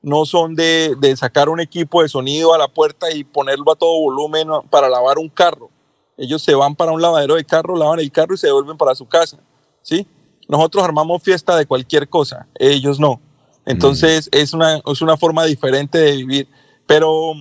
no 0.00 0.24
son 0.24 0.54
de, 0.54 1.14
sacar 1.16 1.48
un 1.48 1.60
equipo 1.60 2.02
de 2.02 2.08
sonido 2.08 2.54
a 2.54 2.58
la 2.58 2.68
puerta 2.68 3.10
y 3.12 3.24
ponerlo 3.24 3.72
a 3.72 3.76
todo 3.76 4.00
volumen 4.00 4.48
para 4.70 4.88
lavar 4.88 5.18
un 5.18 5.28
carro. 5.28 5.70
Ellos 6.18 6.42
se 6.42 6.54
van 6.54 6.74
para 6.74 6.92
un 6.92 7.00
lavadero 7.00 7.36
de 7.36 7.44
carro, 7.44 7.76
lavan 7.76 8.00
el 8.00 8.10
carro 8.10 8.34
y 8.34 8.38
se 8.38 8.48
devuelven 8.48 8.76
para 8.76 8.94
su 8.94 9.06
casa. 9.06 9.38
¿sí? 9.82 10.06
Nosotros 10.48 10.84
armamos 10.84 11.22
fiesta 11.22 11.56
de 11.56 11.64
cualquier 11.64 12.08
cosa, 12.08 12.46
ellos 12.56 12.98
no. 12.98 13.20
Entonces 13.64 14.28
es, 14.32 14.52
una, 14.52 14.82
es 14.84 15.00
una 15.00 15.16
forma 15.16 15.44
diferente 15.44 15.98
de 15.98 16.16
vivir. 16.16 16.48
Pero, 16.86 17.34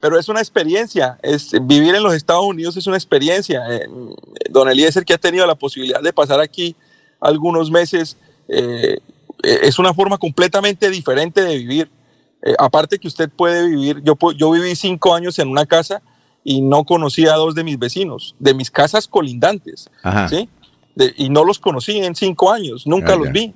pero 0.00 0.18
es 0.18 0.28
una 0.28 0.40
experiencia. 0.40 1.18
Es, 1.22 1.50
vivir 1.62 1.94
en 1.94 2.02
los 2.02 2.14
Estados 2.14 2.44
Unidos 2.44 2.76
es 2.76 2.86
una 2.86 2.96
experiencia. 2.96 3.64
Eh, 3.68 3.88
don 4.48 4.68
Eliezer, 4.68 5.04
que 5.04 5.12
ha 5.12 5.18
tenido 5.18 5.44
la 5.44 5.56
posibilidad 5.56 6.00
de 6.00 6.12
pasar 6.12 6.40
aquí 6.40 6.76
algunos 7.20 7.70
meses, 7.70 8.16
eh, 8.48 8.98
eh, 9.42 9.58
es 9.62 9.78
una 9.78 9.92
forma 9.92 10.18
completamente 10.18 10.88
diferente 10.88 11.42
de 11.42 11.56
vivir. 11.56 11.90
Eh, 12.42 12.54
aparte 12.58 12.98
que 12.98 13.08
usted 13.08 13.28
puede 13.28 13.68
vivir, 13.68 14.02
yo, 14.02 14.16
yo 14.36 14.50
viví 14.50 14.74
cinco 14.76 15.14
años 15.14 15.38
en 15.38 15.48
una 15.48 15.66
casa 15.66 16.02
y 16.44 16.60
no 16.60 16.84
conocía 16.84 17.34
a 17.34 17.36
dos 17.36 17.54
de 17.54 17.64
mis 17.64 17.78
vecinos, 17.78 18.34
de 18.38 18.54
mis 18.54 18.70
casas 18.70 19.06
colindantes, 19.06 19.90
¿sí? 20.28 20.48
y 21.16 21.28
no 21.28 21.44
los 21.44 21.58
conocí 21.58 21.98
en 21.98 22.14
cinco 22.14 22.50
años, 22.50 22.86
nunca 22.86 23.14
ah, 23.14 23.16
los 23.16 23.30
vi. 23.32 23.54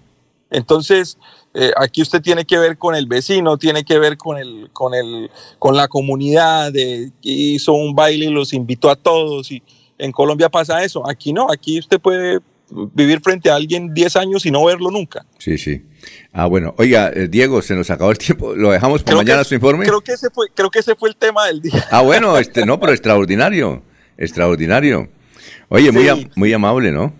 Entonces, 0.50 1.18
eh, 1.54 1.72
aquí 1.76 2.02
usted 2.02 2.22
tiene 2.22 2.44
que 2.44 2.58
ver 2.58 2.78
con 2.78 2.94
el 2.94 3.06
vecino, 3.06 3.58
tiene 3.58 3.84
que 3.84 3.98
ver 3.98 4.16
con, 4.16 4.38
el, 4.38 4.70
con, 4.72 4.94
el, 4.94 5.30
con 5.58 5.76
la 5.76 5.88
comunidad, 5.88 6.72
de, 6.72 7.10
hizo 7.22 7.72
un 7.72 7.94
baile 7.94 8.26
y 8.26 8.30
los 8.30 8.52
invitó 8.52 8.88
a 8.90 8.96
todos. 8.96 9.50
Y 9.50 9.62
en 9.98 10.12
Colombia 10.12 10.48
pasa 10.48 10.84
eso, 10.84 11.08
aquí 11.08 11.32
no, 11.32 11.48
aquí 11.50 11.78
usted 11.78 12.00
puede 12.00 12.40
vivir 12.70 13.20
frente 13.20 13.50
a 13.50 13.54
alguien 13.54 13.94
10 13.94 14.16
años 14.16 14.46
y 14.46 14.50
no 14.50 14.64
verlo 14.64 14.90
nunca. 14.90 15.24
Sí, 15.38 15.58
sí. 15.58 15.84
Ah, 16.32 16.46
bueno. 16.46 16.74
Oiga, 16.78 17.10
eh, 17.14 17.28
Diego, 17.28 17.62
se 17.62 17.74
nos 17.74 17.90
acabó 17.90 18.10
el 18.10 18.18
tiempo. 18.18 18.54
¿Lo 18.54 18.70
dejamos 18.70 19.02
para 19.02 19.16
mañana 19.18 19.44
su 19.44 19.54
informe? 19.54 19.86
Creo 19.86 20.00
que, 20.00 20.12
ese 20.12 20.30
fue, 20.30 20.48
creo 20.54 20.70
que 20.70 20.80
ese 20.80 20.94
fue 20.94 21.08
el 21.08 21.16
tema 21.16 21.46
del 21.46 21.62
día. 21.62 21.86
Ah, 21.90 22.02
bueno, 22.02 22.38
este, 22.38 22.66
no, 22.66 22.78
pero 22.80 22.92
extraordinario. 22.92 23.82
Extraordinario. 24.18 25.08
Oye, 25.68 25.92
muy, 25.92 26.30
muy 26.36 26.52
amable, 26.52 26.92
¿no? 26.92 27.12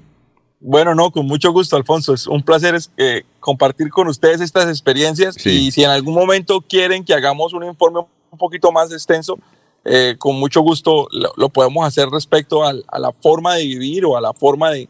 Bueno, 0.61 0.95
no, 0.95 1.11
con 1.11 1.27
mucho 1.27 1.53
gusto, 1.53 1.77
Alfonso. 1.77 2.15
Es 2.15 2.27
un 2.27 2.43
placer 2.43 2.77
eh, 2.97 3.23
compartir 3.41 3.91
con 3.91 4.09
ustedes 4.09 4.41
estas 4.41 4.69
experiencias 4.69 5.37
y 5.47 5.71
si 5.71 5.85
en 5.85 5.91
algún 5.91 6.15
momento 6.15 6.61
quieren 6.61 7.05
que 7.05 7.15
hagamos 7.15 7.53
un 7.53 7.65
informe 7.65 8.01
un 8.31 8.39
poquito 8.39 8.73
más 8.73 8.93
extenso, 8.93 9.39
eh, 9.85 10.17
con 10.19 10.35
mucho 10.37 10.63
gusto 10.63 11.07
lo, 11.13 11.49
podemos 11.51 11.87
hacer 11.87 12.09
respecto 12.09 12.65
a, 12.65 12.73
la 12.73 13.13
forma 13.13 13.55
de 13.55 13.65
vivir 13.65 14.05
o 14.05 14.17
a 14.17 14.21
la 14.21 14.33
forma 14.33 14.71
de, 14.71 14.89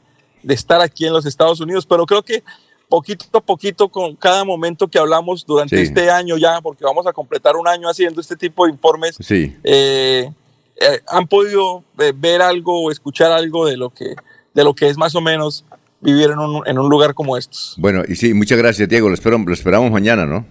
estar 0.55 0.81
aquí 0.81 1.07
en 1.07 1.13
los 1.13 1.27
Estados 1.27 1.61
Unidos. 1.61 1.87
Pero 1.87 2.07
creo 2.07 2.23
que 2.23 2.43
poquito 2.89 3.39
a 3.39 3.41
poquito, 3.41 3.89
con 3.89 4.17
cada 4.17 4.45
momento 4.45 4.89
que 4.89 4.99
hablamos 4.99 5.45
durante 5.45 5.81
este 5.81 6.11
año 6.11 6.37
ya, 6.37 6.61
porque 6.61 6.85
vamos 6.85 7.07
a 7.07 7.13
completar 7.13 7.57
un 7.57 7.69
año 7.69 7.89
haciendo 7.89 8.21
este 8.21 8.37
tipo 8.37 8.67
de 8.67 8.73
informes, 8.73 9.19
eh, 9.31 10.31
han 11.09 11.27
podido 11.27 11.83
ver 12.17 12.43
algo 12.43 12.83
o 12.83 12.91
escuchar 12.91 13.33
algo 13.33 13.67
de 13.67 13.77
lo 13.77 13.91
que 13.91 14.15
de 14.57 14.65
lo 14.65 14.75
que 14.75 14.89
es 14.89 14.97
más 14.97 15.15
o 15.15 15.21
menos 15.21 15.65
vivir 16.01 16.31
en 16.31 16.39
un, 16.39 16.67
en 16.67 16.79
un 16.79 16.89
lugar 16.89 17.15
como 17.15 17.37
estos. 17.37 17.75
Bueno, 17.79 18.03
y 18.09 18.17
sí, 18.17 18.33
muchas 18.33 18.57
gracias, 18.59 18.89
Diego. 18.89 19.09
Lo, 19.09 19.15
espero, 19.15 19.39
lo 19.39 19.53
esperamos 19.53 19.91
mañana, 19.91 20.25
¿no? 20.25 20.47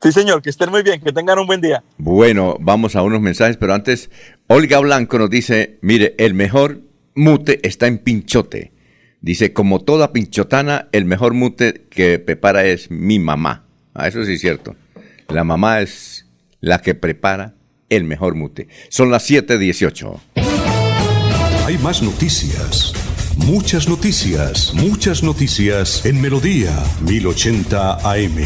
Sí, 0.00 0.12
señor, 0.12 0.42
que 0.42 0.50
estén 0.50 0.70
muy 0.70 0.82
bien, 0.82 1.00
que 1.00 1.12
tengan 1.12 1.38
un 1.38 1.46
buen 1.46 1.60
día. 1.60 1.82
Bueno, 1.98 2.56
vamos 2.60 2.96
a 2.96 3.02
unos 3.02 3.20
mensajes, 3.20 3.56
pero 3.56 3.74
antes, 3.74 4.10
Olga 4.48 4.78
Blanco 4.80 5.18
nos 5.18 5.30
dice, 5.30 5.78
mire, 5.82 6.14
el 6.18 6.34
mejor 6.34 6.80
mute 7.14 7.66
está 7.66 7.86
en 7.86 7.98
Pinchote. 7.98 8.73
Dice, 9.24 9.54
como 9.54 9.80
toda 9.80 10.12
pinchotana, 10.12 10.88
el 10.92 11.06
mejor 11.06 11.32
mute 11.32 11.86
que 11.88 12.18
prepara 12.18 12.66
es 12.66 12.90
mi 12.90 13.18
mamá. 13.18 13.64
Ah, 13.94 14.06
eso 14.06 14.22
sí 14.22 14.34
es 14.34 14.40
cierto. 14.42 14.76
La 15.28 15.44
mamá 15.44 15.80
es 15.80 16.26
la 16.60 16.82
que 16.82 16.94
prepara 16.94 17.54
el 17.88 18.04
mejor 18.04 18.34
mute. 18.34 18.68
Son 18.90 19.10
las 19.10 19.30
7.18. 19.30 20.20
Hay 21.64 21.78
más 21.78 22.02
noticias. 22.02 22.92
Muchas 23.38 23.88
noticias, 23.88 24.74
muchas 24.74 25.22
noticias 25.22 26.04
en 26.04 26.20
Melodía 26.20 26.74
1080 27.00 27.94
AM. 28.06 28.44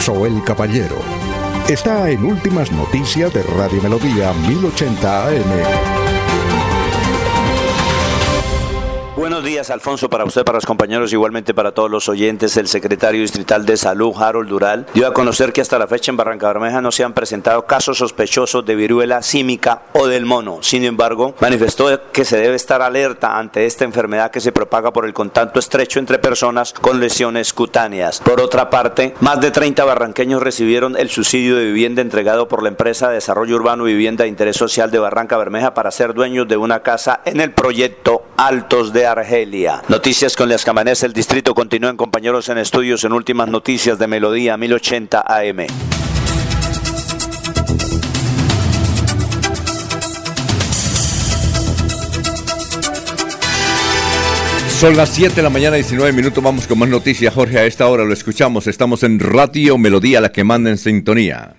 Soel 0.00 0.40
Caballero 0.44 1.02
está 1.68 2.08
en 2.10 2.24
Últimas 2.24 2.70
Noticias 2.70 3.34
de 3.34 3.42
Radio 3.42 3.82
Melodía 3.82 4.32
1080 4.34 5.26
AM. 5.26 6.01
Buenos 9.22 9.44
días, 9.44 9.70
Alfonso, 9.70 10.10
para 10.10 10.24
usted, 10.24 10.42
para 10.42 10.56
los 10.56 10.66
compañeros, 10.66 11.12
igualmente 11.12 11.54
para 11.54 11.70
todos 11.70 11.88
los 11.88 12.08
oyentes. 12.08 12.56
El 12.56 12.66
secretario 12.66 13.20
distrital 13.20 13.64
de 13.64 13.76
Salud, 13.76 14.12
Harold 14.18 14.48
Dural, 14.48 14.86
dio 14.94 15.06
a 15.06 15.14
conocer 15.14 15.52
que 15.52 15.60
hasta 15.60 15.78
la 15.78 15.86
fecha 15.86 16.10
en 16.10 16.16
Barranca 16.16 16.48
Bermeja 16.48 16.80
no 16.80 16.90
se 16.90 17.04
han 17.04 17.12
presentado 17.12 17.64
casos 17.64 17.98
sospechosos 17.98 18.66
de 18.66 18.74
viruela 18.74 19.22
símica 19.22 19.82
o 19.92 20.08
del 20.08 20.26
mono. 20.26 20.58
Sin 20.62 20.82
embargo, 20.82 21.36
manifestó 21.38 22.10
que 22.10 22.24
se 22.24 22.36
debe 22.36 22.56
estar 22.56 22.82
alerta 22.82 23.38
ante 23.38 23.64
esta 23.64 23.84
enfermedad 23.84 24.32
que 24.32 24.40
se 24.40 24.50
propaga 24.50 24.92
por 24.92 25.06
el 25.06 25.14
contacto 25.14 25.60
estrecho 25.60 26.00
entre 26.00 26.18
personas 26.18 26.72
con 26.72 26.98
lesiones 26.98 27.52
cutáneas. 27.52 28.18
Por 28.18 28.40
otra 28.40 28.70
parte, 28.70 29.14
más 29.20 29.40
de 29.40 29.52
30 29.52 29.84
barranqueños 29.84 30.42
recibieron 30.42 30.96
el 30.96 31.10
subsidio 31.10 31.54
de 31.54 31.66
vivienda 31.66 32.02
entregado 32.02 32.48
por 32.48 32.64
la 32.64 32.70
empresa 32.70 33.06
de 33.06 33.14
Desarrollo 33.14 33.54
Urbano 33.54 33.84
Vivienda 33.84 34.24
de 34.24 34.30
Interés 34.30 34.56
Social 34.56 34.90
de 34.90 34.98
Barranca 34.98 35.36
Bermeja 35.36 35.74
para 35.74 35.92
ser 35.92 36.12
dueños 36.12 36.48
de 36.48 36.56
una 36.56 36.80
casa 36.80 37.20
en 37.24 37.40
el 37.40 37.52
proyecto 37.52 38.24
Altos 38.36 38.92
de 38.92 39.11
Argelia. 39.12 39.82
Noticias 39.88 40.36
con 40.36 40.48
las 40.48 40.64
Camanés, 40.64 41.02
el 41.02 41.12
distrito 41.12 41.54
continúan 41.54 41.96
compañeros 41.96 42.48
en 42.48 42.58
estudios 42.58 43.04
en 43.04 43.12
últimas 43.12 43.48
noticias 43.48 43.98
de 43.98 44.06
Melodía 44.06 44.56
1080 44.56 45.24
AM. 45.26 45.66
Son 54.82 54.96
las 54.96 55.10
7 55.10 55.36
de 55.36 55.42
la 55.42 55.50
mañana, 55.50 55.76
19 55.76 56.12
minutos. 56.12 56.42
Vamos 56.42 56.66
con 56.66 56.76
más 56.76 56.88
noticias, 56.88 57.32
Jorge. 57.32 57.56
A 57.56 57.66
esta 57.66 57.86
hora 57.86 58.04
lo 58.04 58.12
escuchamos. 58.12 58.66
Estamos 58.66 59.04
en 59.04 59.20
Radio 59.20 59.78
Melodía, 59.78 60.20
la 60.20 60.32
que 60.32 60.42
manda 60.42 60.70
en 60.70 60.76
sintonía. 60.76 61.54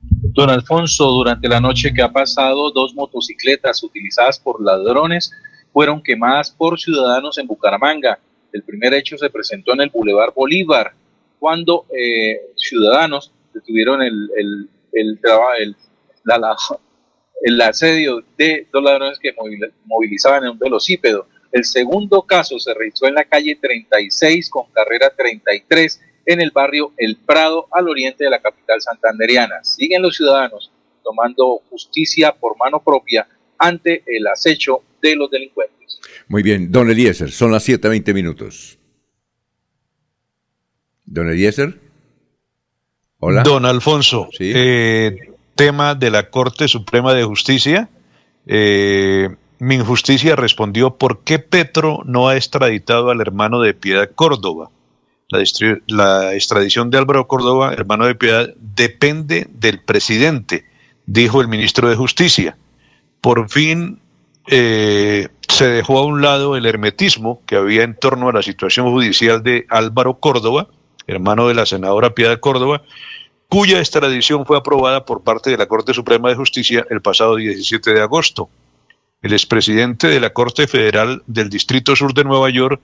Don 0.00 0.48
Alfonso, 0.48 1.06
durante 1.06 1.48
la 1.48 1.60
noche 1.60 1.92
que 1.92 2.02
ha 2.02 2.12
pasado, 2.12 2.70
dos 2.70 2.94
motocicletas 2.94 3.82
utilizadas 3.82 4.38
por 4.38 4.62
ladrones 4.62 5.32
fueron 5.72 6.02
quemadas 6.02 6.50
por 6.50 6.78
ciudadanos 6.78 7.38
en 7.38 7.46
Bucaramanga. 7.46 8.18
El 8.52 8.62
primer 8.62 8.94
hecho 8.94 9.16
se 9.16 9.30
presentó 9.30 9.72
en 9.72 9.82
el 9.82 9.90
Boulevard 9.90 10.34
Bolívar, 10.34 10.92
cuando 11.38 11.86
eh, 11.90 12.52
ciudadanos 12.56 13.32
detuvieron 13.52 14.02
el, 14.02 14.30
el, 14.36 14.68
el, 14.92 15.18
el, 15.58 15.76
el 17.42 17.60
asedio 17.60 18.22
de 18.36 18.68
dos 18.72 18.82
ladrones 18.82 19.18
que 19.18 19.34
movilizaban 19.84 20.44
en 20.44 20.50
un 20.50 20.58
velocípedo. 20.58 21.26
El 21.50 21.64
segundo 21.64 22.22
caso 22.22 22.58
se 22.58 22.72
realizó 22.72 23.06
en 23.06 23.14
la 23.14 23.24
calle 23.24 23.58
36 23.60 24.48
con 24.48 24.66
carrera 24.72 25.12
33 25.14 26.00
en 26.26 26.40
el 26.40 26.50
barrio 26.50 26.92
El 26.96 27.16
Prado 27.16 27.66
al 27.72 27.88
oriente 27.88 28.24
de 28.24 28.30
la 28.30 28.40
capital 28.40 28.80
santanderiana. 28.80 29.64
Siguen 29.64 30.02
los 30.02 30.16
ciudadanos 30.16 30.70
tomando 31.02 31.60
justicia 31.68 32.32
por 32.32 32.56
mano 32.56 32.82
propia 32.82 33.26
ante 33.58 34.02
el 34.06 34.26
acecho 34.28 34.82
de 35.02 35.16
los 35.16 35.30
delincuentes. 35.30 36.00
Muy 36.28 36.42
bien, 36.42 36.72
don 36.72 36.90
Eliezer, 36.90 37.30
son 37.30 37.52
las 37.52 37.68
7.20 37.68 38.14
minutos. 38.14 38.78
Don 41.04 41.28
Eliezer. 41.28 41.78
Hola. 43.18 43.42
Don 43.42 43.66
Alfonso, 43.66 44.28
eh, 44.40 45.16
tema 45.54 45.94
de 45.94 46.10
la 46.10 46.30
Corte 46.30 46.68
Suprema 46.68 47.12
de 47.14 47.24
Justicia. 47.24 47.88
Eh, 48.46 49.28
mi 49.58 49.76
injusticia 49.76 50.34
respondió 50.34 50.96
por 50.96 51.22
qué 51.22 51.38
Petro 51.38 52.02
no 52.04 52.28
ha 52.28 52.36
extraditado 52.36 53.10
al 53.10 53.20
hermano 53.20 53.60
de 53.60 53.74
Piedad 53.74 54.10
Córdoba. 54.12 54.70
La, 55.28 55.42
la, 55.86 56.34
extradición 56.34 56.90
de 56.90 56.98
Álvaro 56.98 57.28
Córdoba, 57.28 57.72
hermano 57.72 58.06
de 58.06 58.14
Piedad, 58.14 58.52
depende 58.58 59.46
del 59.50 59.80
presidente, 59.80 60.64
dijo 61.06 61.40
el 61.40 61.48
ministro 61.48 61.88
de 61.88 61.96
Justicia. 61.96 62.56
Por 63.20 63.48
fin 63.48 64.01
eh, 64.46 65.28
se 65.48 65.66
dejó 65.66 65.98
a 65.98 66.04
un 66.04 66.22
lado 66.22 66.56
el 66.56 66.66
hermetismo 66.66 67.42
que 67.46 67.56
había 67.56 67.82
en 67.82 67.94
torno 67.94 68.28
a 68.28 68.32
la 68.32 68.42
situación 68.42 68.90
judicial 68.90 69.42
de 69.42 69.66
Álvaro 69.68 70.14
Córdoba, 70.14 70.68
hermano 71.06 71.48
de 71.48 71.54
la 71.54 71.66
senadora 71.66 72.14
Piedad 72.14 72.40
Córdoba, 72.40 72.82
cuya 73.48 73.80
extradición 73.80 74.46
fue 74.46 74.56
aprobada 74.56 75.04
por 75.04 75.22
parte 75.22 75.50
de 75.50 75.58
la 75.58 75.66
Corte 75.66 75.92
Suprema 75.92 76.30
de 76.30 76.36
Justicia 76.36 76.86
el 76.88 77.02
pasado 77.02 77.36
17 77.36 77.92
de 77.92 78.00
agosto. 78.00 78.48
El 79.20 79.34
expresidente 79.34 80.08
de 80.08 80.20
la 80.20 80.30
Corte 80.30 80.66
Federal 80.66 81.22
del 81.26 81.50
Distrito 81.50 81.94
Sur 81.94 82.14
de 82.14 82.24
Nueva 82.24 82.50
York, 82.50 82.80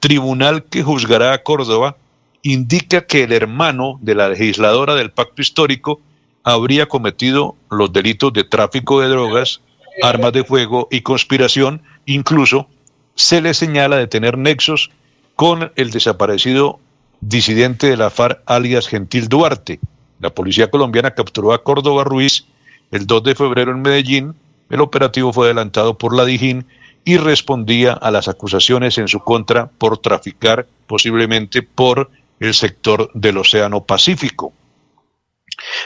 tribunal 0.00 0.64
que 0.64 0.82
juzgará 0.82 1.32
a 1.32 1.42
Córdoba, 1.42 1.96
indica 2.42 3.06
que 3.06 3.24
el 3.24 3.32
hermano 3.32 3.98
de 4.02 4.14
la 4.14 4.28
legisladora 4.28 4.94
del 4.94 5.12
pacto 5.12 5.40
histórico 5.40 6.00
habría 6.42 6.86
cometido 6.86 7.56
los 7.70 7.92
delitos 7.92 8.32
de 8.32 8.44
tráfico 8.44 9.00
de 9.00 9.08
drogas, 9.08 9.60
armas 10.02 10.32
de 10.32 10.44
fuego 10.44 10.88
y 10.90 11.00
conspiración, 11.00 11.82
incluso 12.06 12.68
se 13.14 13.40
le 13.40 13.54
señala 13.54 13.96
de 13.96 14.06
tener 14.06 14.38
nexos 14.38 14.90
con 15.34 15.72
el 15.76 15.90
desaparecido 15.90 16.78
disidente 17.20 17.88
de 17.88 17.96
la 17.96 18.10
FARC, 18.10 18.42
alias 18.46 18.88
Gentil 18.88 19.28
Duarte. 19.28 19.80
La 20.20 20.30
policía 20.30 20.70
colombiana 20.70 21.12
capturó 21.12 21.52
a 21.52 21.62
Córdoba 21.62 22.04
Ruiz 22.04 22.46
el 22.90 23.06
2 23.06 23.22
de 23.22 23.34
febrero 23.34 23.72
en 23.72 23.82
Medellín. 23.82 24.34
El 24.70 24.80
operativo 24.80 25.32
fue 25.32 25.46
adelantado 25.46 25.96
por 25.96 26.14
la 26.14 26.24
Dijín 26.24 26.66
y 27.04 27.16
respondía 27.16 27.92
a 27.92 28.10
las 28.10 28.28
acusaciones 28.28 28.98
en 28.98 29.08
su 29.08 29.20
contra 29.20 29.68
por 29.78 29.98
traficar 29.98 30.66
posiblemente 30.86 31.62
por 31.62 32.10
el 32.40 32.54
sector 32.54 33.10
del 33.14 33.38
Océano 33.38 33.82
Pacífico. 33.84 34.52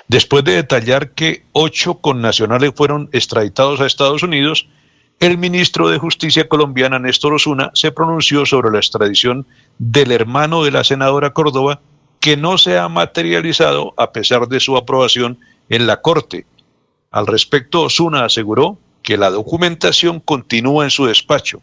Después 0.08 0.44
de 0.44 0.56
detallar 0.56 1.10
que 1.10 1.44
ocho 1.52 1.94
connacionales 1.94 2.72
fueron 2.74 3.08
extraditados 3.12 3.80
a 3.80 3.86
Estados 3.86 4.22
Unidos, 4.22 4.68
el 5.20 5.38
ministro 5.38 5.88
de 5.88 5.98
Justicia 5.98 6.48
colombiana 6.48 6.98
Néstor 6.98 7.34
Osuna 7.34 7.70
se 7.74 7.92
pronunció 7.92 8.44
sobre 8.44 8.70
la 8.70 8.78
extradición 8.78 9.46
del 9.78 10.10
hermano 10.10 10.64
de 10.64 10.72
la 10.72 10.84
senadora 10.84 11.32
Córdoba 11.32 11.80
que 12.20 12.36
no 12.36 12.58
se 12.58 12.78
ha 12.78 12.88
materializado 12.88 13.94
a 13.96 14.12
pesar 14.12 14.48
de 14.48 14.60
su 14.60 14.76
aprobación 14.76 15.38
en 15.68 15.86
la 15.86 16.00
Corte. 16.00 16.46
Al 17.10 17.26
respecto, 17.26 17.82
Osuna 17.82 18.24
aseguró 18.24 18.78
que 19.02 19.16
la 19.16 19.30
documentación 19.30 20.20
continúa 20.20 20.84
en 20.84 20.90
su 20.90 21.06
despacho. 21.06 21.62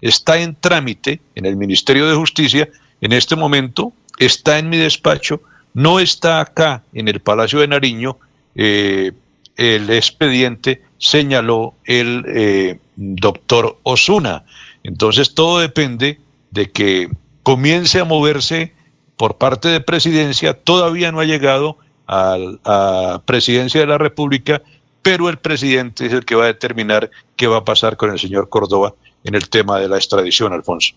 Está 0.00 0.38
en 0.38 0.56
trámite 0.56 1.20
en 1.34 1.46
el 1.46 1.56
Ministerio 1.56 2.08
de 2.08 2.16
Justicia 2.16 2.68
en 3.00 3.12
este 3.12 3.36
momento, 3.36 3.92
está 4.18 4.58
en 4.58 4.68
mi 4.68 4.76
despacho, 4.76 5.40
no 5.74 6.00
está 6.00 6.40
acá 6.40 6.82
en 6.92 7.08
el 7.08 7.20
Palacio 7.20 7.60
de 7.60 7.68
Nariño. 7.68 8.18
Eh, 8.54 9.12
el 9.56 9.90
expediente 9.90 10.82
señaló 10.98 11.74
el 11.84 12.24
eh, 12.28 12.78
doctor 12.96 13.78
Osuna. 13.82 14.44
Entonces 14.82 15.34
todo 15.34 15.60
depende 15.60 16.18
de 16.50 16.70
que 16.70 17.10
comience 17.42 18.00
a 18.00 18.04
moverse 18.04 18.72
por 19.16 19.36
parte 19.36 19.68
de 19.68 19.80
presidencia, 19.80 20.54
todavía 20.54 21.12
no 21.12 21.20
ha 21.20 21.24
llegado 21.24 21.78
a, 22.06 23.22
presidencia 23.24 23.80
de 23.80 23.86
la 23.86 23.98
República, 23.98 24.62
pero 25.00 25.28
el 25.28 25.38
presidente 25.38 26.06
es 26.06 26.12
el 26.12 26.24
que 26.24 26.34
va 26.34 26.44
a 26.44 26.48
determinar 26.48 27.10
qué 27.36 27.46
va 27.46 27.58
a 27.58 27.64
pasar 27.64 27.96
con 27.96 28.10
el 28.10 28.18
señor 28.18 28.48
Córdoba 28.48 28.94
en 29.24 29.34
el 29.34 29.48
tema 29.48 29.78
de 29.78 29.88
la 29.88 29.96
extradición, 29.96 30.52
Alfonso. 30.52 30.94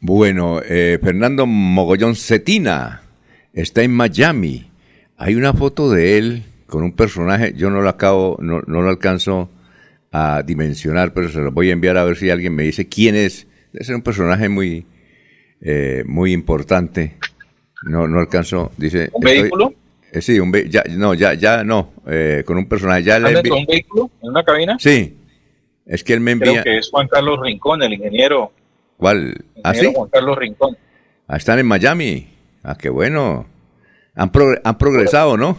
Bueno, 0.00 0.60
eh, 0.64 0.98
Fernando 1.02 1.46
Mogollón 1.46 2.16
Cetina 2.16 3.02
está 3.52 3.82
en 3.82 3.92
Miami. 3.92 4.70
Hay 5.16 5.34
una 5.34 5.52
foto 5.52 5.90
de 5.90 6.18
él 6.18 6.42
con 6.66 6.82
un 6.82 6.92
personaje, 6.92 7.52
yo 7.56 7.70
no 7.70 7.82
lo 7.82 7.88
acabo, 7.88 8.38
no, 8.40 8.62
no 8.66 8.80
lo 8.80 8.88
alcanzo 8.88 9.50
a 10.12 10.42
dimensionar, 10.42 11.12
pero 11.12 11.28
se 11.28 11.40
lo 11.40 11.52
voy 11.52 11.70
a 11.70 11.72
enviar 11.72 11.96
a 11.96 12.04
ver 12.04 12.16
si 12.16 12.30
alguien 12.30 12.54
me 12.54 12.62
dice 12.62 12.88
quién 12.88 13.14
es. 13.14 13.46
Debe 13.72 13.84
ser 13.84 13.96
un 13.96 14.02
personaje 14.02 14.48
muy, 14.48 14.86
eh, 15.60 16.04
muy 16.06 16.32
importante. 16.32 17.16
No, 17.82 18.06
no 18.08 18.18
alcanzo. 18.18 18.72
Dice. 18.76 19.08
¿Un 19.12 19.20
vehículo? 19.20 19.74
Eh, 20.12 20.20
sí, 20.20 20.40
un 20.40 20.52
ya, 20.52 20.82
no, 20.90 21.14
ya, 21.14 21.34
ya 21.34 21.62
no, 21.62 21.92
eh, 22.06 22.42
con 22.44 22.56
un 22.58 22.68
personaje. 22.68 23.04
Ya 23.04 23.18
le 23.18 23.38
un 23.38 23.66
vehículo 23.66 24.10
en 24.22 24.30
una 24.30 24.42
cabina? 24.42 24.76
Sí. 24.78 25.16
Es 25.86 26.04
que 26.04 26.12
él 26.12 26.20
me 26.20 26.32
envía. 26.32 26.62
Creo 26.62 26.64
que 26.64 26.78
es 26.78 26.90
Juan 26.90 27.08
Carlos 27.08 27.40
Rincón, 27.42 27.82
el 27.82 27.92
ingeniero. 27.92 28.52
¿Cuál? 28.96 29.44
¿Ah, 29.62 29.74
sí? 29.74 29.90
Juan 29.94 30.08
Carlos 30.10 30.38
Rincón. 30.38 30.76
Ah, 31.26 31.36
están 31.36 31.58
en 31.58 31.66
Miami. 31.66 32.26
Ah, 32.62 32.76
qué 32.78 32.88
bueno. 32.88 33.46
Han, 34.14 34.30
han 34.64 34.78
progresado, 34.78 35.36
¿no? 35.36 35.58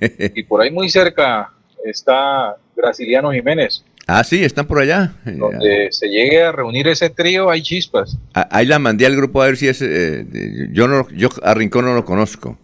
y 0.00 0.42
por 0.44 0.60
ahí 0.60 0.70
muy 0.70 0.88
cerca 0.88 1.52
está 1.84 2.56
Graciliano 2.76 3.32
Jiménez. 3.32 3.84
Ah, 4.06 4.24
sí, 4.24 4.42
están 4.42 4.66
por 4.66 4.80
allá. 4.80 5.14
Donde 5.24 5.88
se 5.90 6.08
llegue 6.08 6.42
a 6.42 6.52
reunir 6.52 6.88
ese 6.88 7.08
trío, 7.08 7.50
hay 7.50 7.62
chispas. 7.62 8.18
Ah, 8.34 8.48
ahí 8.50 8.66
la 8.66 8.78
mandé 8.78 9.06
al 9.06 9.16
grupo 9.16 9.42
a 9.42 9.46
ver 9.46 9.56
si 9.56 9.68
es. 9.68 9.80
Eh, 9.80 10.26
yo 10.72 10.88
no, 10.88 11.08
yo 11.10 11.28
a 11.42 11.54
Rincón 11.54 11.84
no 11.84 11.94
lo 11.94 12.04
conozco. 12.04 12.58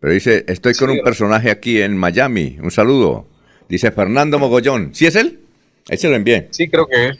Pero 0.00 0.12
dice, 0.12 0.44
estoy 0.48 0.74
con 0.74 0.90
un 0.90 1.00
personaje 1.00 1.50
aquí 1.50 1.80
en 1.80 1.96
Miami. 1.96 2.58
Un 2.60 2.70
saludo. 2.70 3.26
Dice 3.68 3.90
Fernando 3.92 4.38
Mogollón. 4.38 4.94
¿Sí 4.94 5.06
es 5.06 5.16
él? 5.16 5.40
Ahí 5.88 5.96
se 5.96 6.08
lo 6.08 6.16
envié. 6.16 6.48
Sí, 6.50 6.68
creo 6.68 6.86
que 6.86 7.08
es. 7.08 7.18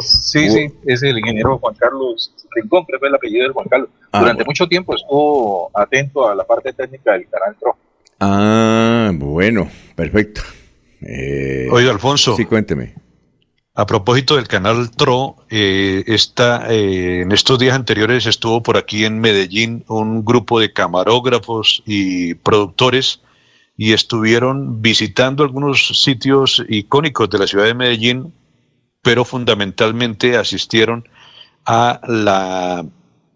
Sí, 0.00 0.50
sí, 0.50 0.66
es 0.86 1.02
el 1.02 1.18
ingeniero 1.18 1.58
Juan 1.58 1.74
Carlos 1.76 2.34
Rincón, 2.54 2.84
creo 2.84 3.00
que 3.00 3.06
es 3.06 3.10
el 3.10 3.16
apellido 3.16 3.46
de 3.48 3.52
Juan 3.52 3.66
Carlos. 3.68 3.88
Ah, 4.12 4.20
Durante 4.20 4.44
mucho 4.44 4.66
tiempo 4.66 4.94
estuvo 4.94 5.70
atento 5.74 6.28
a 6.28 6.34
la 6.34 6.44
parte 6.44 6.72
técnica 6.72 7.12
del 7.12 7.28
canal 7.28 7.56
TRO. 7.58 7.76
Ah, 8.20 9.10
bueno, 9.14 9.68
perfecto. 9.96 10.42
Eh, 11.00 11.68
Oye, 11.70 11.90
Alfonso. 11.90 12.36
Sí, 12.36 12.44
cuénteme. 12.44 12.94
A 13.74 13.86
propósito 13.86 14.36
del 14.36 14.48
canal 14.48 14.90
TRO, 14.90 15.36
eh, 15.48 16.04
eh, 16.06 17.20
en 17.22 17.32
estos 17.32 17.58
días 17.58 17.74
anteriores 17.74 18.26
estuvo 18.26 18.62
por 18.62 18.76
aquí 18.76 19.06
en 19.06 19.18
Medellín 19.18 19.82
un 19.88 20.24
grupo 20.24 20.60
de 20.60 20.74
camarógrafos 20.74 21.82
y 21.86 22.34
productores 22.34 23.22
y 23.74 23.94
estuvieron 23.94 24.82
visitando 24.82 25.42
algunos 25.42 25.88
sitios 26.02 26.62
icónicos 26.68 27.30
de 27.30 27.38
la 27.38 27.46
ciudad 27.46 27.64
de 27.64 27.72
Medellín, 27.72 28.34
pero 29.02 29.24
fundamentalmente 29.24 30.36
asistieron 30.36 31.08
a 31.64 32.00
la 32.06 32.84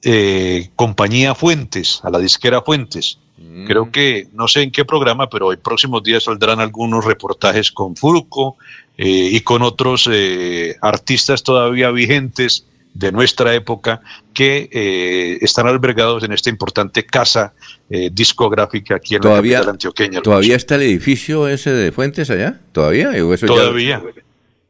eh, 0.03 0.71
compañía 0.77 1.35
Fuentes, 1.35 2.01
a 2.03 2.11
la 2.11 2.19
disquera 2.19 2.63
Fuentes. 2.63 3.19
Creo 3.67 3.87
mm. 3.87 3.91
que, 3.91 4.29
no 4.33 4.49
sé 4.49 4.63
en 4.63 4.71
qué 4.71 4.85
programa, 4.85 5.29
pero 5.29 5.53
en 5.53 5.61
próximos 5.61 6.03
días 6.03 6.25
saldrán 6.25 6.61
algunos 6.61 7.05
reportajes 7.05 7.71
con 7.71 7.97
Furco 7.97 8.57
eh, 8.97 9.29
y 9.33 9.41
con 9.41 9.63
otros 9.63 10.09
eh, 10.11 10.77
artistas 10.81 11.43
todavía 11.43 11.91
vigentes 11.91 12.65
de 12.95 13.13
nuestra 13.13 13.55
época 13.55 14.01
que 14.33 14.71
eh, 14.73 15.39
están 15.43 15.67
albergados 15.67 16.25
en 16.25 16.33
esta 16.33 16.49
importante 16.49 17.05
casa 17.05 17.53
discográfica 17.89 18.97
aquí 18.97 19.15
en 19.15 19.21
¿Todavía, 19.21 19.63
la 19.63 19.71
antioqueña. 19.73 20.23
¿Todavía 20.23 20.57
está 20.57 20.75
el 20.75 20.83
edificio 20.83 21.47
ese 21.47 21.71
de 21.71 21.93
Fuentes 21.93 22.31
allá? 22.31 22.59
¿Todavía? 22.73 23.13
todavía, 23.39 24.03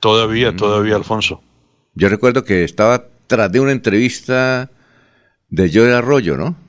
todavía, 0.00 0.52
mm. 0.52 0.56
todavía, 0.56 0.96
Alfonso. 0.96 1.40
Yo 1.94 2.08
recuerdo 2.08 2.44
que 2.44 2.64
estaba 2.64 3.04
tras 3.26 3.50
de 3.50 3.60
una 3.60 3.72
entrevista 3.72 4.70
de 5.48 5.70
Joe 5.72 5.92
Arroyo, 5.92 6.36
¿no? 6.36 6.66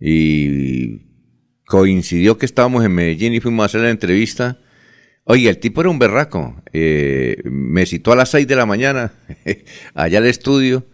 y 0.00 1.02
coincidió 1.66 2.38
que 2.38 2.46
estábamos 2.46 2.84
en 2.84 2.94
Medellín 2.94 3.34
y 3.34 3.40
fuimos 3.40 3.64
a 3.64 3.66
hacer 3.66 3.82
la 3.82 3.90
entrevista. 3.90 4.58
Oye, 5.24 5.48
el 5.48 5.58
tipo 5.58 5.82
era 5.82 5.90
un 5.90 5.98
berraco. 5.98 6.62
Eh, 6.72 7.42
me 7.44 7.84
citó 7.84 8.12
a 8.12 8.16
las 8.16 8.30
6 8.30 8.48
de 8.48 8.56
la 8.56 8.66
mañana 8.66 9.12
allá 9.94 10.18
al 10.18 10.26
estudio 10.26 10.86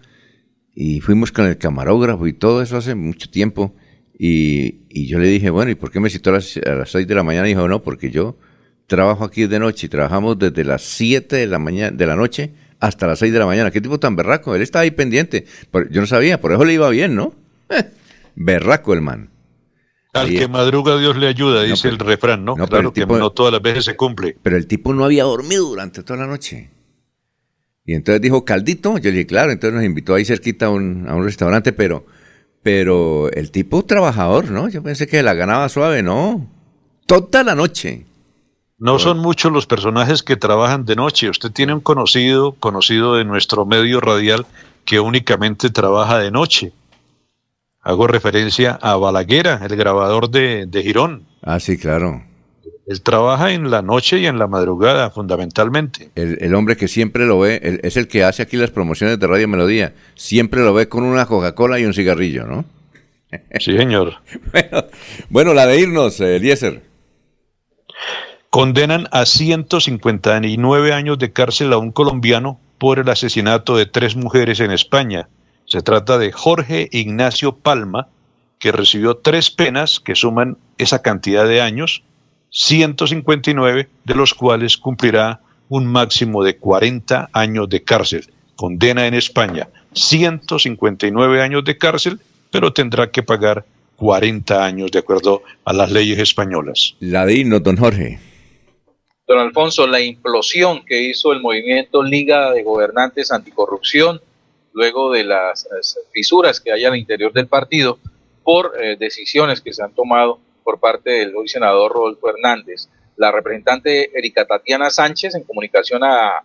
y 0.75 1.01
fuimos 1.01 1.33
con 1.33 1.47
el 1.47 1.57
camarógrafo 1.57 2.27
y 2.27 2.33
todo 2.33 2.61
eso 2.61 2.77
hace 2.77 2.95
mucho 2.95 3.31
tiempo. 3.31 3.75
Y, 4.19 5.07
yo 5.07 5.19
le 5.19 5.29
dije, 5.29 5.51
bueno, 5.51 5.71
¿y 5.71 5.75
por 5.75 5.91
qué 5.91 6.01
me 6.01 6.11
citó 6.11 6.31
a 6.31 6.35
las, 6.35 6.57
a 6.57 6.75
las 6.75 6.91
6 6.91 7.07
de 7.07 7.15
la 7.15 7.23
mañana? 7.23 7.47
Y 7.47 7.51
dijo, 7.51 7.69
no, 7.69 7.83
porque 7.83 8.11
yo 8.11 8.39
trabajo 8.87 9.25
aquí 9.25 9.47
de 9.47 9.59
noche 9.59 9.87
y 9.87 9.89
trabajamos 9.91 10.39
desde 10.39 10.65
las 10.65 10.83
7 10.83 11.37
de 11.37 11.47
la, 11.47 11.59
mañana, 11.59 11.97
de 11.97 12.07
la 12.07 12.17
noche 12.17 12.55
hasta 12.81 13.07
las 13.07 13.19
6 13.19 13.33
de 13.33 13.39
la 13.39 13.47
mañana. 13.47 13.71
¿Qué 13.71 13.81
tipo 13.81 13.99
tan 13.99 14.17
berraco? 14.17 14.55
Él 14.55 14.63
estaba 14.63 14.83
ahí 14.83 14.91
pendiente. 14.91 15.47
Yo 15.91 16.01
no 16.01 16.07
sabía, 16.07 16.41
por 16.41 16.53
eso 16.53 16.65
le 16.65 16.75
iba 16.75 16.89
bien, 16.91 17.15
¿no? 17.15 17.35
berraco 18.35 18.93
el 18.93 19.01
man. 19.01 19.31
Al 20.13 20.31
que 20.31 20.49
madruga 20.49 20.97
Dios 20.99 21.17
le 21.17 21.27
ayuda, 21.27 21.63
dice 21.63 21.89
el 21.89 21.99
refrán, 21.99 22.45
¿no? 22.45 22.55
claro 22.55 22.93
que 22.93 23.05
no 23.05 23.31
todas 23.33 23.53
las 23.53 23.61
veces 23.61 23.85
se 23.85 23.97
cumple. 23.97 24.37
Pero 24.43 24.57
el 24.57 24.67
tipo 24.67 24.95
no 24.95 25.05
había 25.05 25.25
dormido 25.25 25.67
durante 25.67 26.03
toda 26.03 26.21
la 26.21 26.27
noche. 26.27 26.71
Y 27.85 27.95
entonces 27.95 28.21
dijo, 28.21 28.45
caldito. 28.45 28.99
Yo 28.99 29.11
le 29.11 29.19
dije, 29.19 29.27
claro, 29.27 29.53
entonces 29.53 29.75
nos 29.75 29.85
invitó 29.85 30.15
ahí 30.15 30.25
cerquita 30.25 30.67
a 30.67 30.71
un, 30.71 31.07
a 31.09 31.15
un 31.15 31.25
restaurante, 31.25 31.73
pero, 31.73 32.07
pero 32.63 33.31
el 33.31 33.51
tipo 33.51 33.85
trabajador, 33.85 34.51
¿no? 34.51 34.69
Yo 34.69 34.83
pensé 34.83 35.07
que 35.07 35.23
la 35.23 35.35
ganaba 35.35 35.69
suave, 35.69 36.03
no. 36.03 36.51
Toda 37.07 37.45
la 37.45 37.55
noche. 37.55 38.07
No 38.79 38.99
son 38.99 39.19
muchos 39.19 39.51
los 39.53 39.67
personajes 39.67 40.23
que 40.23 40.37
trabajan 40.37 40.85
de 40.85 40.97
noche. 40.97 41.31
Usted 41.31 41.51
tiene 41.51 41.73
un 41.73 41.81
conocido, 41.81 42.53
conocido 42.53 43.15
de 43.15 43.25
nuestro 43.25 43.65
medio 43.65 44.01
radial, 44.01 44.45
que 44.85 45.01
únicamente 45.01 45.71
trabaja 45.71 46.19
de 46.19 46.31
noche. 46.31 46.73
Hago 47.81 48.07
referencia 48.07 48.79
a 48.83 48.97
Balaguera, 48.97 49.61
el 49.65 49.77
grabador 49.77 50.29
de, 50.29 50.69
Girón. 50.83 51.23
Ah, 51.43 51.59
sí, 51.59 51.79
claro. 51.79 52.23
Él 52.87 53.01
trabaja 53.01 53.53
en 53.53 53.71
la 53.71 53.81
noche 53.81 54.19
y 54.19 54.27
en 54.27 54.39
la 54.39 54.47
madrugada, 54.47 55.11
fundamentalmente. 55.11 56.11
El, 56.15 56.55
hombre 56.55 56.77
que 56.77 56.87
siempre 56.87 57.27
lo 57.27 57.39
ve, 57.39 57.81
es 57.83 57.97
el 57.97 58.09
que 58.09 58.25
hace 58.25 58.43
aquí 58.43 58.57
las 58.57 58.71
promociones 58.71 59.19
de 59.19 59.27
Radio 59.27 59.49
Melodía. 59.49 59.95
Siempre 60.15 60.61
lo 60.61 60.75
ve 60.75 60.89
con 60.89 61.03
una 61.03 61.27
Coca-Cola 61.27 61.81
y 61.81 61.87
un 61.87 61.95
cigarrillo, 61.95 62.45
¿no? 62.45 62.65
Sí, 63.59 63.77
señor. 63.77 64.15
bueno, 65.31 65.55
la 65.55 65.67
de 65.67 65.81
irnos, 65.81 66.21
eh, 66.21 66.37
Eliezer. 66.37 66.83
Condenan 68.57 69.07
a 69.11 69.27
159 69.27 70.95
años 70.95 71.19
de 71.19 71.31
cárcel 71.31 71.75
a 71.75 71.77
un 71.77 71.93
colombiano 71.93 72.59
por 72.79 72.99
el 72.99 73.11
asesinato 73.11 73.77
de 73.77 73.85
tres 73.85 74.17
mujeres 74.17 74.61
en 74.61 74.71
España. 74.71 75.29
Se 75.67 75.83
trata 75.83 76.17
de 76.17 76.33
Jorge 76.33 76.89
Ignacio 76.91 77.55
Palma, 77.55 78.09
que 78.59 78.73
recibió 78.73 79.19
tres 79.19 79.51
penas 79.51 80.01
que 80.01 80.15
suman 80.15 80.57
esa 80.79 81.03
cantidad 81.03 81.47
de 81.47 81.61
años, 81.61 82.03
159 82.49 83.91
de 84.05 84.15
los 84.15 84.33
cuales 84.33 84.79
cumplirá 84.79 85.43
un 85.69 85.85
máximo 85.85 86.43
de 86.43 86.57
40 86.57 87.29
años 87.35 87.69
de 87.69 87.83
cárcel. 87.83 88.33
Condena 88.55 89.07
en 89.07 89.13
España 89.13 89.69
159 89.93 91.43
años 91.43 91.63
de 91.63 91.77
cárcel, 91.77 92.21
pero 92.51 92.73
tendrá 92.73 93.11
que 93.11 93.23
pagar 93.23 93.67
40 93.97 94.65
años 94.65 94.91
de 94.93 95.01
acuerdo 95.01 95.43
a 95.67 95.75
las 95.75 95.93
leyes 95.93 96.19
españolas. 96.19 96.95
La 97.01 97.27
de 97.27 97.45
don 97.45 97.77
Jorge. 97.77 98.19
Don 99.27 99.39
Alfonso, 99.39 99.89
la 99.89 100.01
implosión 100.01 100.85
que 100.85 101.01
hizo 101.01 101.33
el 101.33 101.41
movimiento 101.41 102.03
Liga 102.03 102.53
de 102.53 102.63
Gobernantes 102.63 103.33
Anticorrupción 103.33 104.21
luego 104.73 105.11
de 105.11 105.25
las, 105.25 105.69
fisuras 106.13 106.61
que 106.61 106.71
hay 106.71 106.85
al 106.85 106.97
interior 106.97 107.33
del 107.33 107.49
partido 107.49 107.99
por 108.45 108.75
eh, 108.81 108.97
decisiones 108.97 109.61
que 109.61 109.73
se 109.73 109.83
han 109.83 109.93
tomado 109.95 110.39
por 110.63 110.79
parte 110.79 111.11
del 111.11 111.35
hoy 111.35 111.49
senador 111.49 111.93
Rodolfo 111.93 112.29
Hernández. 112.29 112.89
La 113.17 113.33
representante 113.33 114.17
Erika 114.17 114.47
Tatiana 114.47 114.91
Sánchez, 114.91 115.35
en 115.35 115.43
comunicación 115.43 116.05
a, 116.05 116.29
a 116.29 116.45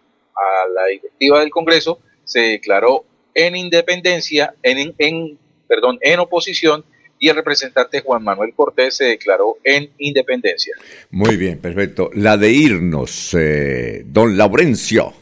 la 0.74 0.85
directiva 0.85 1.40
del 1.40 1.51
Congreso, 1.51 2.00
se 2.24 2.40
declaró 2.40 3.06
en 3.35 3.56
independencia, 3.56 4.56
en, 4.64 4.95
en 4.98 5.38
perdón, 5.68 6.00
en 6.01 6.19
oposición 6.19 6.84
y 7.22 7.30
el 7.30 7.35
representante 7.35 8.01
Juan 8.01 8.24
Manuel 8.24 8.51
Cortés 8.56 8.98
se 8.98 9.06
declaró 9.06 9.58
en 9.64 9.91
independencia. 10.00 10.74
Muy 11.11 11.38
bien, 11.38 11.59
perfecto. 11.59 12.09
La 12.16 12.35
de 12.35 12.51
irnos, 12.51 13.35
eh, 13.40 14.01
don 14.08 14.35
Laurencio. 14.35 15.14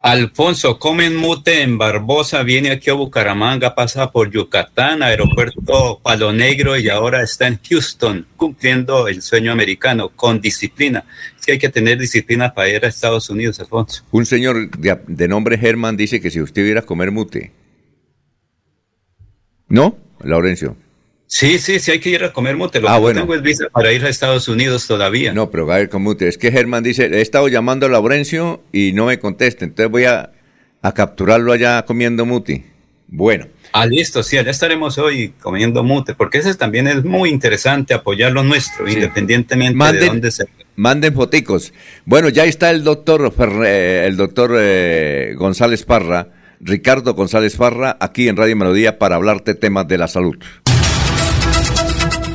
Alfonso, 0.00 0.78
comen 0.78 1.16
mute 1.16 1.62
en 1.62 1.76
Barbosa, 1.76 2.44
viene 2.44 2.70
aquí 2.70 2.88
a 2.88 2.92
Bucaramanga, 2.92 3.74
pasa 3.74 4.12
por 4.12 4.30
Yucatán, 4.30 5.02
aeropuerto 5.02 5.98
Palo 6.04 6.32
Negro 6.32 6.78
y 6.78 6.88
ahora 6.88 7.24
está 7.24 7.48
en 7.48 7.58
Houston, 7.68 8.24
cumpliendo 8.36 9.08
el 9.08 9.20
sueño 9.20 9.50
americano 9.50 10.10
con 10.10 10.40
disciplina. 10.40 11.04
Es 11.36 11.44
que 11.44 11.52
hay 11.52 11.58
que 11.58 11.68
tener 11.68 11.98
disciplina 11.98 12.54
para 12.54 12.68
ir 12.68 12.84
a 12.84 12.88
Estados 12.88 13.28
Unidos, 13.28 13.58
Alfonso. 13.58 14.04
Un 14.12 14.24
señor 14.24 14.70
de, 14.70 15.00
de 15.04 15.26
nombre 15.26 15.58
Germán 15.58 15.96
dice 15.96 16.20
que 16.20 16.30
si 16.30 16.40
usted 16.40 16.62
viera 16.62 16.80
a 16.80 16.86
comer 16.86 17.10
mute. 17.10 17.50
¿No, 19.66 19.98
Laurencio? 20.22 20.76
Sí, 21.30 21.58
sí, 21.58 21.78
sí 21.78 21.90
hay 21.90 22.00
que 22.00 22.08
ir 22.08 22.24
a 22.24 22.32
comer 22.32 22.56
mute. 22.56 22.80
Lo 22.80 22.88
Ah, 22.88 22.92
que 22.92 22.96
no 22.96 23.02
bueno. 23.02 23.20
tengo 23.20 23.34
es 23.34 23.42
visa 23.42 23.66
para 23.70 23.92
ir 23.92 24.02
a 24.04 24.08
Estados 24.08 24.48
Unidos 24.48 24.86
todavía. 24.86 25.32
No, 25.34 25.50
pero 25.50 25.70
a 25.70 25.76
ver, 25.76 25.90
con 25.90 26.02
mute. 26.02 26.26
Es 26.26 26.38
que 26.38 26.50
Germán 26.50 26.82
dice, 26.82 27.04
he 27.04 27.20
estado 27.20 27.48
llamando 27.48 27.84
a 27.86 27.90
Laurencio 27.90 28.62
y 28.72 28.92
no 28.92 29.06
me 29.06 29.18
contesta, 29.18 29.64
entonces 29.66 29.90
voy 29.90 30.04
a, 30.04 30.32
a 30.80 30.92
capturarlo 30.94 31.52
allá 31.52 31.84
comiendo 31.84 32.24
mute. 32.24 32.64
Bueno. 33.08 33.46
Ah, 33.72 33.84
listo, 33.84 34.22
sí, 34.22 34.38
allá 34.38 34.50
estaremos 34.50 34.96
hoy 34.96 35.34
comiendo 35.40 35.84
mute, 35.84 36.14
porque 36.14 36.38
ese 36.38 36.54
también 36.54 36.88
es 36.88 37.04
muy 37.04 37.28
interesante 37.28 37.92
apoyar 37.92 38.32
lo 38.32 38.42
nuestro, 38.42 38.88
independientemente 38.88 39.92
de 39.92 40.06
dónde 40.06 40.30
se... 40.30 40.46
Manden 40.76 41.12
foticos. 41.14 41.74
Bueno, 42.06 42.30
ya 42.30 42.44
está 42.46 42.70
el 42.70 42.84
doctor, 42.84 43.30
eh, 43.66 44.04
el 44.06 44.16
doctor 44.16 44.54
eh, 44.58 45.34
González 45.36 45.82
Parra, 45.84 46.28
Ricardo 46.60 47.12
González 47.14 47.54
Parra, 47.56 47.98
aquí 48.00 48.28
en 48.28 48.36
Radio 48.36 48.56
Melodía 48.56 48.98
para 48.98 49.16
hablarte 49.16 49.54
temas 49.54 49.86
de 49.88 49.98
la 49.98 50.08
salud. 50.08 50.36